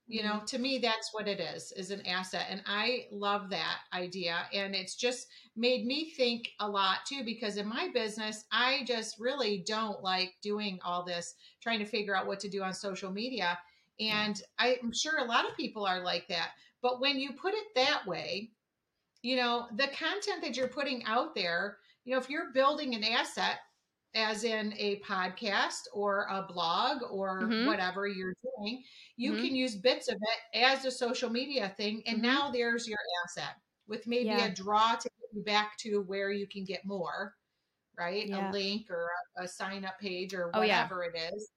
you 0.08 0.22
know 0.22 0.40
to 0.46 0.58
me 0.58 0.78
that's 0.78 1.12
what 1.12 1.28
it 1.28 1.38
is 1.38 1.70
is 1.72 1.90
an 1.90 2.04
asset 2.06 2.46
and 2.50 2.62
i 2.66 3.06
love 3.12 3.50
that 3.50 3.80
idea 3.92 4.38
and 4.54 4.74
it's 4.74 4.96
just 4.96 5.28
made 5.54 5.86
me 5.86 6.10
think 6.10 6.48
a 6.60 6.68
lot 6.68 7.04
too 7.06 7.22
because 7.24 7.58
in 7.58 7.68
my 7.68 7.88
business 7.92 8.46
i 8.50 8.82
just 8.86 9.20
really 9.20 9.62
don't 9.66 10.02
like 10.02 10.34
doing 10.42 10.78
all 10.82 11.04
this 11.04 11.34
trying 11.60 11.78
to 11.78 11.84
figure 11.84 12.16
out 12.16 12.26
what 12.26 12.40
to 12.40 12.48
do 12.48 12.62
on 12.62 12.72
social 12.72 13.12
media 13.12 13.58
and 14.00 14.42
i'm 14.58 14.92
sure 14.92 15.18
a 15.18 15.24
lot 15.24 15.46
of 15.48 15.56
people 15.56 15.84
are 15.84 16.02
like 16.02 16.26
that 16.26 16.52
but 16.80 17.00
when 17.00 17.18
you 17.18 17.32
put 17.32 17.52
it 17.52 17.66
that 17.74 18.04
way 18.06 18.50
you 19.22 19.36
know 19.36 19.66
the 19.76 19.88
content 19.88 20.42
that 20.42 20.56
you're 20.56 20.68
putting 20.68 21.04
out 21.04 21.34
there 21.34 21.76
you 22.04 22.14
know 22.14 22.20
if 22.20 22.30
you're 22.30 22.52
building 22.54 22.94
an 22.94 23.04
asset 23.04 23.58
as 24.14 24.44
in 24.44 24.72
a 24.78 25.00
podcast 25.00 25.82
or 25.92 26.26
a 26.30 26.42
blog 26.42 27.02
or 27.10 27.42
mm-hmm. 27.42 27.66
whatever 27.66 28.06
you're 28.06 28.34
doing, 28.42 28.82
you 29.16 29.32
mm-hmm. 29.32 29.44
can 29.44 29.54
use 29.54 29.76
bits 29.76 30.08
of 30.08 30.16
it 30.16 30.58
as 30.58 30.84
a 30.84 30.90
social 30.90 31.30
media 31.30 31.72
thing. 31.76 32.02
And 32.06 32.18
mm-hmm. 32.18 32.26
now 32.26 32.50
there's 32.50 32.88
your 32.88 32.98
asset 33.24 33.56
with 33.86 34.06
maybe 34.06 34.26
yeah. 34.26 34.46
a 34.46 34.54
draw 34.54 34.94
to 34.94 35.08
get 35.08 35.28
you 35.32 35.42
back 35.44 35.76
to 35.78 36.02
where 36.06 36.30
you 36.30 36.46
can 36.46 36.64
get 36.64 36.84
more, 36.84 37.34
right? 37.98 38.26
Yeah. 38.26 38.50
A 38.50 38.52
link 38.52 38.86
or 38.90 39.08
a, 39.38 39.44
a, 39.44 39.48
sign 39.48 39.84
up 39.84 39.98
page 39.98 40.34
or 40.34 40.50
whatever 40.54 41.04
oh, 41.04 41.08
yeah. 41.14 41.28
it 41.28 41.34
is. 41.34 41.50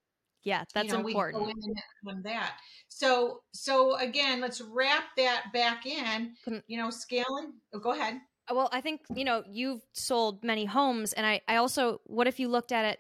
Yeah, 0.44 0.64
that's 0.74 0.88
you 0.88 0.94
know, 0.94 1.08
important. 1.08 1.46
We 1.46 1.54
go 1.54 2.12
in 2.12 2.24
that. 2.24 2.54
So, 2.88 3.42
so 3.54 3.96
again, 3.98 4.42
let's 4.42 4.60
wrap 4.60 5.04
that 5.18 5.46
back 5.54 5.86
in. 5.86 6.34
You 6.68 6.78
know, 6.78 6.90
scaling. 6.90 7.54
Oh, 7.74 7.80
go 7.80 7.92
ahead. 7.92 8.20
Well, 8.54 8.70
I 8.72 8.82
think, 8.82 9.02
you 9.16 9.24
know, 9.24 9.44
you've 9.50 9.82
sold 9.94 10.44
many 10.44 10.66
homes. 10.66 11.14
And 11.14 11.26
I, 11.26 11.42
I 11.48 11.58
also, 11.58 12.02
what 12.06 12.28
if 12.28 12.40
you 12.40 12.48
looked 12.48 12.72
at 12.72 12.86
it 12.86 13.00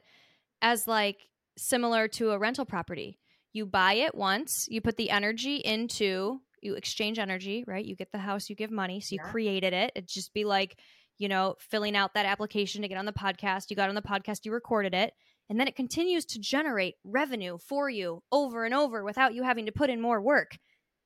as 0.61 0.88
like 0.88 1.28
similar 1.57 2.07
to 2.10 2.32
a 2.32 2.40
rental 2.40 2.65
property? 2.65 3.19
You 3.53 3.65
buy 3.65 3.94
it 3.94 4.15
once, 4.15 4.68
you 4.69 4.80
put 4.82 4.98
the 4.98 5.10
energy 5.10 5.57
into, 5.57 6.40
you 6.61 6.76
exchange 6.76 7.19
energy, 7.19 7.65
right? 7.68 7.84
You 7.84 7.95
get 7.95 8.11
the 8.11 8.18
house, 8.18 8.49
you 8.49 8.56
give 8.56 8.72
money. 8.72 9.02
So 9.02 9.14
you 9.14 9.19
yeah. 9.23 9.32
created 9.32 9.73
it. 9.73 9.91
It'd 9.95 10.07
just 10.07 10.34
be 10.34 10.45
like, 10.45 10.80
you 11.18 11.28
know, 11.28 11.56
filling 11.60 11.95
out 11.95 12.14
that 12.14 12.26
application 12.26 12.82
to 12.82 12.88
get 12.88 12.98
on 12.98 13.06
the 13.06 13.11
podcast. 13.11 13.69
You 13.69 13.76
got 13.76 13.90
on 13.90 13.95
the 13.95 14.02
podcast, 14.02 14.45
you 14.45 14.52
recorded 14.52 14.94
it. 14.94 15.14
And 15.49 15.60
then 15.60 15.68
it 15.68 15.76
continues 15.76 16.23
to 16.28 16.40
generate 16.40 16.95
revenue 17.03 17.57
for 17.57 17.90
you 17.90 18.23
over 18.32 18.64
and 18.64 18.73
over 18.73 19.03
without 19.03 19.34
you 19.34 19.44
having 19.44 19.65
to 19.65 19.72
put 19.73 19.90
in 19.90 19.99
more 19.99 20.22
work. 20.22 20.57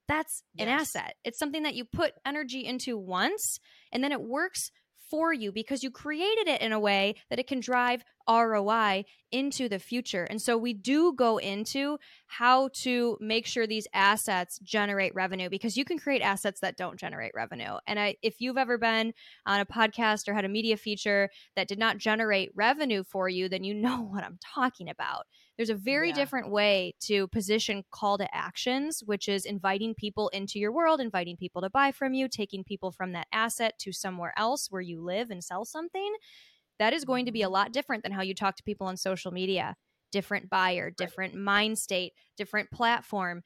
That's 0.08 0.44
yes. 0.54 0.68
an 0.68 0.74
asset. 0.74 1.16
It's 1.24 1.40
something 1.40 1.64
that 1.64 1.76
you 1.76 1.86
put 1.86 2.14
energy 2.26 2.66
into 2.66 2.98
once 2.98 3.60
and 3.92 4.04
then 4.04 4.12
it 4.12 4.22
works 4.22 4.72
for 5.10 5.34
you 5.34 5.52
because 5.52 5.84
you 5.84 5.92
created 5.92 6.48
it 6.48 6.62
in 6.62 6.72
a 6.72 6.80
way 6.80 7.16
that 7.30 7.40
it 7.40 7.48
can 7.48 7.60
drive 7.60 8.04
ROI 8.28 9.06
into 9.32 9.70
the 9.70 9.80
future. 9.80 10.24
And 10.24 10.42
so 10.42 10.58
we 10.58 10.74
do 10.74 11.14
go 11.14 11.38
into 11.38 11.98
how 12.28 12.70
to 12.82 13.18
make 13.22 13.46
sure 13.46 13.68
these 13.68 13.88
assets 13.94 14.60
generate 14.64 15.14
revenue 15.14 15.50
because 15.50 15.78
you 15.78 15.86
can 15.86 16.00
create 16.00 16.22
assets 16.22 16.60
that 16.62 16.78
don't 16.78 17.00
generate 17.00 17.34
revenue. 17.36 17.76
And 17.86 18.00
I, 18.00 18.16
if 18.24 18.36
you've 18.40 18.58
ever 18.58 18.78
been 18.78 19.14
on 19.46 19.60
a 19.60 19.66
podcast 19.66 20.28
or 20.28 20.34
had 20.34 20.46
a 20.46 20.50
media 20.50 20.78
feature 20.78 21.30
that 21.56 21.68
did 21.68 21.80
not 21.80 21.98
generate 21.98 22.50
revenue 22.56 23.04
for 23.04 23.30
you, 23.30 23.48
then 23.48 23.64
you 23.64 23.74
know 23.86 24.02
what 24.02 24.24
I'm 24.24 24.40
talking 24.54 24.90
about. 24.90 25.26
There's 25.58 25.70
a 25.70 25.76
very 25.76 26.10
yeah. 26.10 26.16
different 26.16 26.52
way 26.52 26.96
to 27.02 27.28
position 27.28 27.84
call 27.92 28.18
to 28.18 28.36
actions, 28.36 29.02
which 29.06 29.30
is 29.30 29.46
inviting 29.46 29.96
people 29.96 30.28
into 30.30 30.60
your 30.60 30.72
world, 30.72 31.00
inviting 31.00 31.38
people 31.38 31.62
to 31.62 31.70
buy 31.70 31.92
from 31.92 32.14
you, 32.14 32.28
taking 32.28 32.64
people 32.64 32.92
from 32.92 33.14
that 33.14 33.28
asset 33.32 33.74
to 33.80 33.94
somewhere 33.94 34.34
else 34.38 34.68
where 34.70 34.82
you 34.82 35.02
live 35.02 35.30
and 35.30 35.44
sell 35.44 35.64
something. 35.64 36.14
That 36.80 36.94
is 36.94 37.06
going 37.06 37.26
to 37.26 37.32
be 37.32 37.42
a 37.42 37.46
mm-hmm. 37.46 37.54
lot 37.54 37.72
different 37.72 38.04
than 38.04 38.12
how 38.12 38.22
you 38.22 38.36
talk 38.36 38.58
to 38.58 38.64
people 38.64 38.88
on 38.88 38.98
social 38.98 39.32
media. 39.32 39.76
Different 40.12 40.50
buyer, 40.50 40.92
different 40.92 41.36
mind 41.36 41.78
state, 41.78 42.14
different 42.38 42.70
platform. 42.72 43.44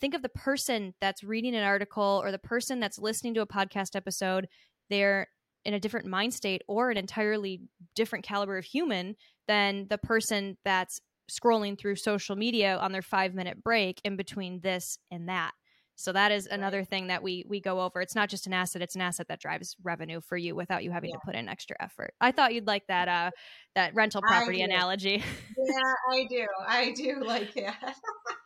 Think 0.00 0.14
of 0.14 0.22
the 0.22 0.28
person 0.30 0.94
that's 1.00 1.22
reading 1.22 1.54
an 1.54 1.62
article 1.62 2.20
or 2.22 2.30
the 2.30 2.38
person 2.38 2.80
that's 2.80 2.98
listening 2.98 3.34
to 3.34 3.42
a 3.42 3.46
podcast 3.46 3.94
episode. 3.94 4.48
They're 4.88 5.28
in 5.64 5.74
a 5.74 5.80
different 5.80 6.06
mind 6.06 6.34
state 6.34 6.62
or 6.66 6.90
an 6.90 6.96
entirely 6.96 7.62
different 7.94 8.24
caliber 8.24 8.56
of 8.58 8.64
human 8.64 9.14
than 9.46 9.86
the 9.88 9.98
person 9.98 10.56
that's 10.64 11.00
scrolling 11.30 11.78
through 11.78 11.96
social 11.96 12.36
media 12.36 12.76
on 12.76 12.92
their 12.92 13.02
five 13.02 13.34
minute 13.34 13.62
break 13.62 14.00
in 14.04 14.16
between 14.16 14.60
this 14.60 14.98
and 15.10 15.28
that. 15.28 15.52
So 16.00 16.12
that 16.12 16.32
is 16.32 16.46
another 16.46 16.82
thing 16.82 17.08
that 17.08 17.22
we 17.22 17.44
we 17.46 17.60
go 17.60 17.82
over. 17.82 18.00
It's 18.00 18.14
not 18.14 18.30
just 18.30 18.46
an 18.46 18.54
asset; 18.54 18.80
it's 18.80 18.94
an 18.94 19.02
asset 19.02 19.28
that 19.28 19.38
drives 19.38 19.76
revenue 19.82 20.22
for 20.22 20.36
you 20.38 20.54
without 20.54 20.82
you 20.82 20.90
having 20.90 21.10
yeah. 21.10 21.16
to 21.16 21.20
put 21.26 21.34
in 21.34 21.46
extra 21.46 21.76
effort. 21.78 22.14
I 22.18 22.32
thought 22.32 22.54
you'd 22.54 22.66
like 22.66 22.86
that 22.86 23.06
uh 23.06 23.30
that 23.74 23.94
rental 23.94 24.22
property 24.22 24.62
analogy. 24.62 25.22
yeah, 25.58 25.92
I 26.10 26.26
do. 26.28 26.46
I 26.66 26.92
do 26.92 27.22
like 27.22 27.52
that. 27.54 27.96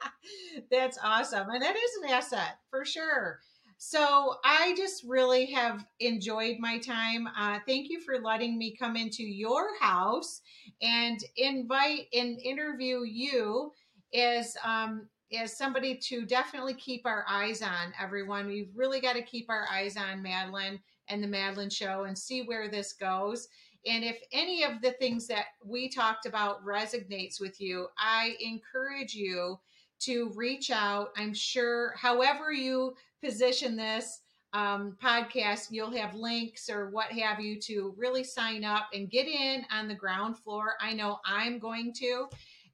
That's 0.71 0.99
awesome, 1.01 1.49
and 1.49 1.63
that 1.63 1.77
is 1.77 2.03
an 2.03 2.11
asset 2.11 2.59
for 2.71 2.85
sure. 2.85 3.39
So 3.77 4.37
I 4.45 4.75
just 4.77 5.05
really 5.05 5.47
have 5.47 5.87
enjoyed 6.01 6.57
my 6.59 6.79
time. 6.79 7.29
Uh, 7.39 7.59
thank 7.67 7.91
you 7.91 8.01
for 8.01 8.19
letting 8.19 8.57
me 8.57 8.77
come 8.77 8.97
into 8.97 9.23
your 9.23 9.79
house 9.81 10.41
and 10.81 11.19
invite 11.37 12.07
and 12.13 12.41
interview 12.41 13.03
you 13.05 13.73
as 14.15 14.57
um, 14.65 15.09
as 15.37 15.57
somebody 15.57 15.97
to 15.97 16.25
definitely 16.25 16.75
keep 16.75 17.05
our 17.05 17.25
eyes 17.29 17.63
on. 17.63 17.93
Everyone, 18.01 18.47
we've 18.47 18.71
really 18.75 19.01
got 19.01 19.15
to 19.15 19.23
keep 19.23 19.51
our 19.51 19.67
eyes 19.71 19.97
on 19.97 20.23
Madeline 20.23 20.81
and 21.09 21.23
the 21.23 21.29
Madeline 21.29 21.71
Show 21.71 22.05
and 22.05 22.17
see 22.17 22.43
where 22.43 22.69
this 22.69 22.93
goes. 22.93 23.49
And 23.87 24.03
if 24.05 24.19
any 24.33 24.63
of 24.65 24.81
the 24.81 24.93
things 24.93 25.27
that 25.27 25.47
we 25.65 25.89
talked 25.89 26.27
about 26.27 26.65
resonates 26.65 27.41
with 27.41 27.61
you, 27.61 27.89
I 27.99 28.37
encourage 28.41 29.15
you 29.15 29.59
to 30.05 30.33
reach 30.35 30.71
out. 30.71 31.11
I'm 31.17 31.35
sure, 31.35 31.95
however 31.97 32.53
you 32.53 32.95
position 33.23 33.77
this 33.77 34.21
um, 34.53 34.97
podcast, 35.03 35.69
you'll 35.71 35.91
have 35.91 36.15
links 36.15 36.71
or 36.71 36.91
what 36.91 37.11
have 37.13 37.41
you 37.41 37.59
to 37.61 37.95
really 37.97 38.23
sign 38.25 38.65
up 38.65 38.89
and 38.93 39.11
get 39.11 39.27
in 39.27 39.65
on 39.73 39.89
the 39.89 39.95
ground 39.95 40.39
floor. 40.39 40.75
I 40.81 40.95
know 40.95 41.19
I'm 41.27 41.59
going 41.59 41.93
to, 41.95 42.27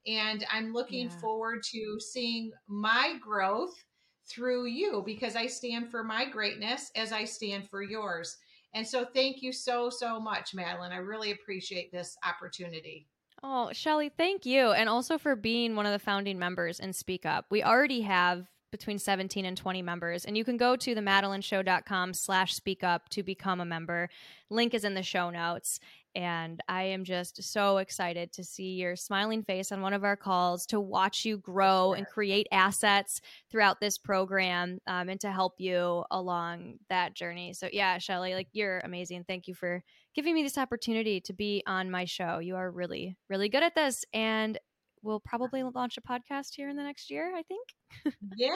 and 0.05 0.45
I'm 0.51 0.73
looking 0.73 1.09
yeah. 1.09 1.17
forward 1.19 1.63
to 1.71 1.99
seeing 1.99 2.51
my 2.67 3.15
growth 3.21 3.83
through 4.29 4.67
you 4.67 5.03
because 5.05 5.35
I 5.35 5.47
stand 5.47 5.89
for 5.89 6.03
my 6.03 6.29
greatness 6.29 6.91
as 6.95 7.11
I 7.11 7.25
stand 7.25 7.69
for 7.69 7.81
yours. 7.81 8.37
And 8.73 8.87
so 8.87 9.03
thank 9.03 9.41
you 9.41 9.51
so, 9.51 9.89
so 9.89 10.19
much, 10.19 10.53
Madeline. 10.53 10.93
I 10.93 10.97
really 10.97 11.31
appreciate 11.31 11.91
this 11.91 12.15
opportunity. 12.23 13.07
Oh, 13.43 13.71
Shelly, 13.73 14.09
thank 14.09 14.45
you. 14.45 14.71
And 14.71 14.87
also 14.87 15.17
for 15.17 15.35
being 15.35 15.75
one 15.75 15.85
of 15.85 15.93
the 15.93 15.99
founding 15.99 16.37
members 16.37 16.79
in 16.79 16.93
Speak 16.93 17.25
Up. 17.25 17.45
We 17.49 17.63
already 17.63 18.01
have 18.01 18.47
between 18.71 18.99
17 18.99 19.45
and 19.45 19.57
20 19.57 19.81
members 19.81 20.23
and 20.23 20.37
you 20.37 20.45
can 20.45 20.55
go 20.55 20.77
to 20.77 20.95
the 20.95 21.01
madelineshow.com 21.01 22.13
slash 22.13 22.53
speak 22.55 22.83
up 22.83 23.09
to 23.09 23.21
become 23.21 23.59
a 23.59 23.65
member 23.65 24.09
link 24.49 24.73
is 24.73 24.85
in 24.85 24.93
the 24.93 25.03
show 25.03 25.29
notes 25.29 25.79
and 26.15 26.61
I 26.67 26.83
am 26.83 27.03
just 27.03 27.41
so 27.43 27.77
excited 27.77 28.31
to 28.33 28.43
see 28.43 28.73
your 28.73 28.95
smiling 28.95 29.43
face 29.43 29.71
on 29.71 29.81
one 29.81 29.93
of 29.93 30.03
our 30.03 30.15
calls, 30.15 30.65
to 30.67 30.79
watch 30.79 31.25
you 31.25 31.37
grow 31.37 31.93
and 31.93 32.07
create 32.07 32.47
assets 32.51 33.21
throughout 33.49 33.79
this 33.79 33.97
program, 33.97 34.79
um, 34.87 35.09
and 35.09 35.19
to 35.21 35.31
help 35.31 35.55
you 35.57 36.03
along 36.11 36.79
that 36.89 37.13
journey. 37.13 37.53
So, 37.53 37.69
yeah, 37.71 37.97
Shelly, 37.97 38.33
like 38.33 38.47
you're 38.53 38.79
amazing. 38.79 39.25
Thank 39.27 39.47
you 39.47 39.53
for 39.53 39.83
giving 40.13 40.33
me 40.33 40.43
this 40.43 40.57
opportunity 40.57 41.21
to 41.21 41.33
be 41.33 41.63
on 41.65 41.89
my 41.89 42.05
show. 42.05 42.39
You 42.39 42.55
are 42.55 42.69
really, 42.69 43.17
really 43.29 43.49
good 43.49 43.63
at 43.63 43.75
this. 43.75 44.05
And 44.13 44.59
we'll 45.03 45.19
probably 45.19 45.63
launch 45.63 45.97
a 45.97 46.01
podcast 46.01 46.55
here 46.55 46.69
in 46.69 46.75
the 46.75 46.83
next 46.83 47.09
year, 47.09 47.33
I 47.35 47.43
think. 47.43 47.67
yeah. 48.37 48.55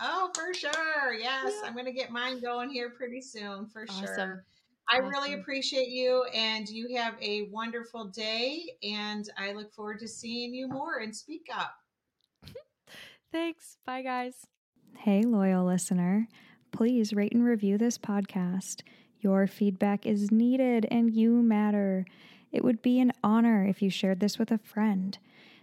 Oh, 0.00 0.30
for 0.34 0.54
sure. 0.54 1.14
Yes. 1.14 1.52
Yeah. 1.54 1.68
I'm 1.68 1.74
going 1.74 1.86
to 1.86 1.92
get 1.92 2.10
mine 2.10 2.40
going 2.40 2.70
here 2.70 2.90
pretty 2.90 3.20
soon, 3.20 3.66
for 3.66 3.86
awesome. 3.88 4.06
sure. 4.06 4.44
I 4.90 4.98
awesome. 4.98 5.08
really 5.08 5.34
appreciate 5.34 5.88
you, 5.88 6.24
and 6.34 6.68
you 6.68 6.96
have 6.96 7.14
a 7.22 7.48
wonderful 7.50 8.06
day. 8.06 8.70
And 8.82 9.28
I 9.38 9.52
look 9.52 9.72
forward 9.72 9.98
to 10.00 10.08
seeing 10.08 10.54
you 10.54 10.68
more 10.68 10.98
and 10.98 11.14
speak 11.14 11.46
up. 11.54 11.74
Thanks. 13.32 13.78
Bye, 13.86 14.02
guys. 14.02 14.46
Hey, 14.98 15.22
loyal 15.22 15.64
listener. 15.64 16.28
Please 16.72 17.12
rate 17.12 17.32
and 17.32 17.44
review 17.44 17.78
this 17.78 17.98
podcast. 17.98 18.82
Your 19.20 19.46
feedback 19.46 20.06
is 20.06 20.30
needed 20.30 20.86
and 20.90 21.12
you 21.12 21.42
matter. 21.42 22.04
It 22.52 22.62
would 22.62 22.82
be 22.82 23.00
an 23.00 23.12
honor 23.22 23.64
if 23.66 23.80
you 23.80 23.90
shared 23.90 24.20
this 24.20 24.38
with 24.38 24.50
a 24.50 24.58
friend. 24.58 25.18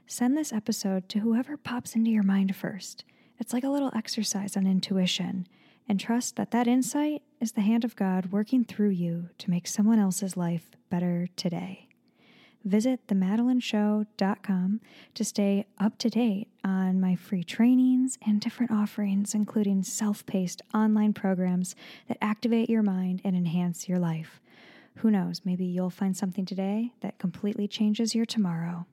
Send 0.08 0.36
this 0.36 0.52
episode 0.52 1.08
to 1.10 1.20
whoever 1.20 1.58
pops 1.58 1.96
into 1.96 2.10
your 2.12 2.24
mind 2.24 2.56
first. 2.56 3.06
It's 3.40 3.54
like 3.54 3.64
a 3.64 3.70
little 3.70 3.92
exercise 3.96 4.58
on 4.58 4.68
intuition 4.68 5.48
and 5.92 6.00
trust 6.00 6.38
that 6.38 6.52
that 6.52 6.70
insight 6.70 7.22
is 7.42 7.52
the 7.52 7.60
hand 7.60 7.84
of 7.84 7.98
God 7.98 8.28
working 8.28 8.64
through 8.64 8.92
you 8.92 9.28
to 9.38 9.50
make 9.50 9.68
someone 9.68 10.00
else's 10.00 10.38
life 10.38 10.70
better 10.90 11.28
today. 11.36 11.90
Visit 12.64 13.08
themadelineshow.com 13.08 14.80
to 15.14 15.24
stay 15.26 15.66
up 15.78 15.98
to 15.98 16.10
date 16.10 16.48
on 16.64 17.02
my 17.02 17.16
free 17.16 17.44
trainings 17.44 18.18
and 18.26 18.40
different 18.40 18.72
offerings, 18.72 19.36
including 19.36 19.84
self 19.84 20.26
paced 20.26 20.62
online 20.74 21.12
programs 21.12 21.76
that 22.08 22.18
activate 22.22 22.70
your 22.70 22.84
mind 22.84 23.20
and 23.26 23.36
enhance 23.36 23.90
your 23.90 24.00
life. 24.00 24.40
Who 25.00 25.12
knows, 25.12 25.42
maybe 25.44 25.66
you'll 25.66 25.90
find 25.90 26.16
something 26.16 26.46
today 26.46 26.94
that 27.02 27.20
completely 27.20 27.68
changes 27.68 28.16
your 28.16 28.26
tomorrow. 28.26 28.86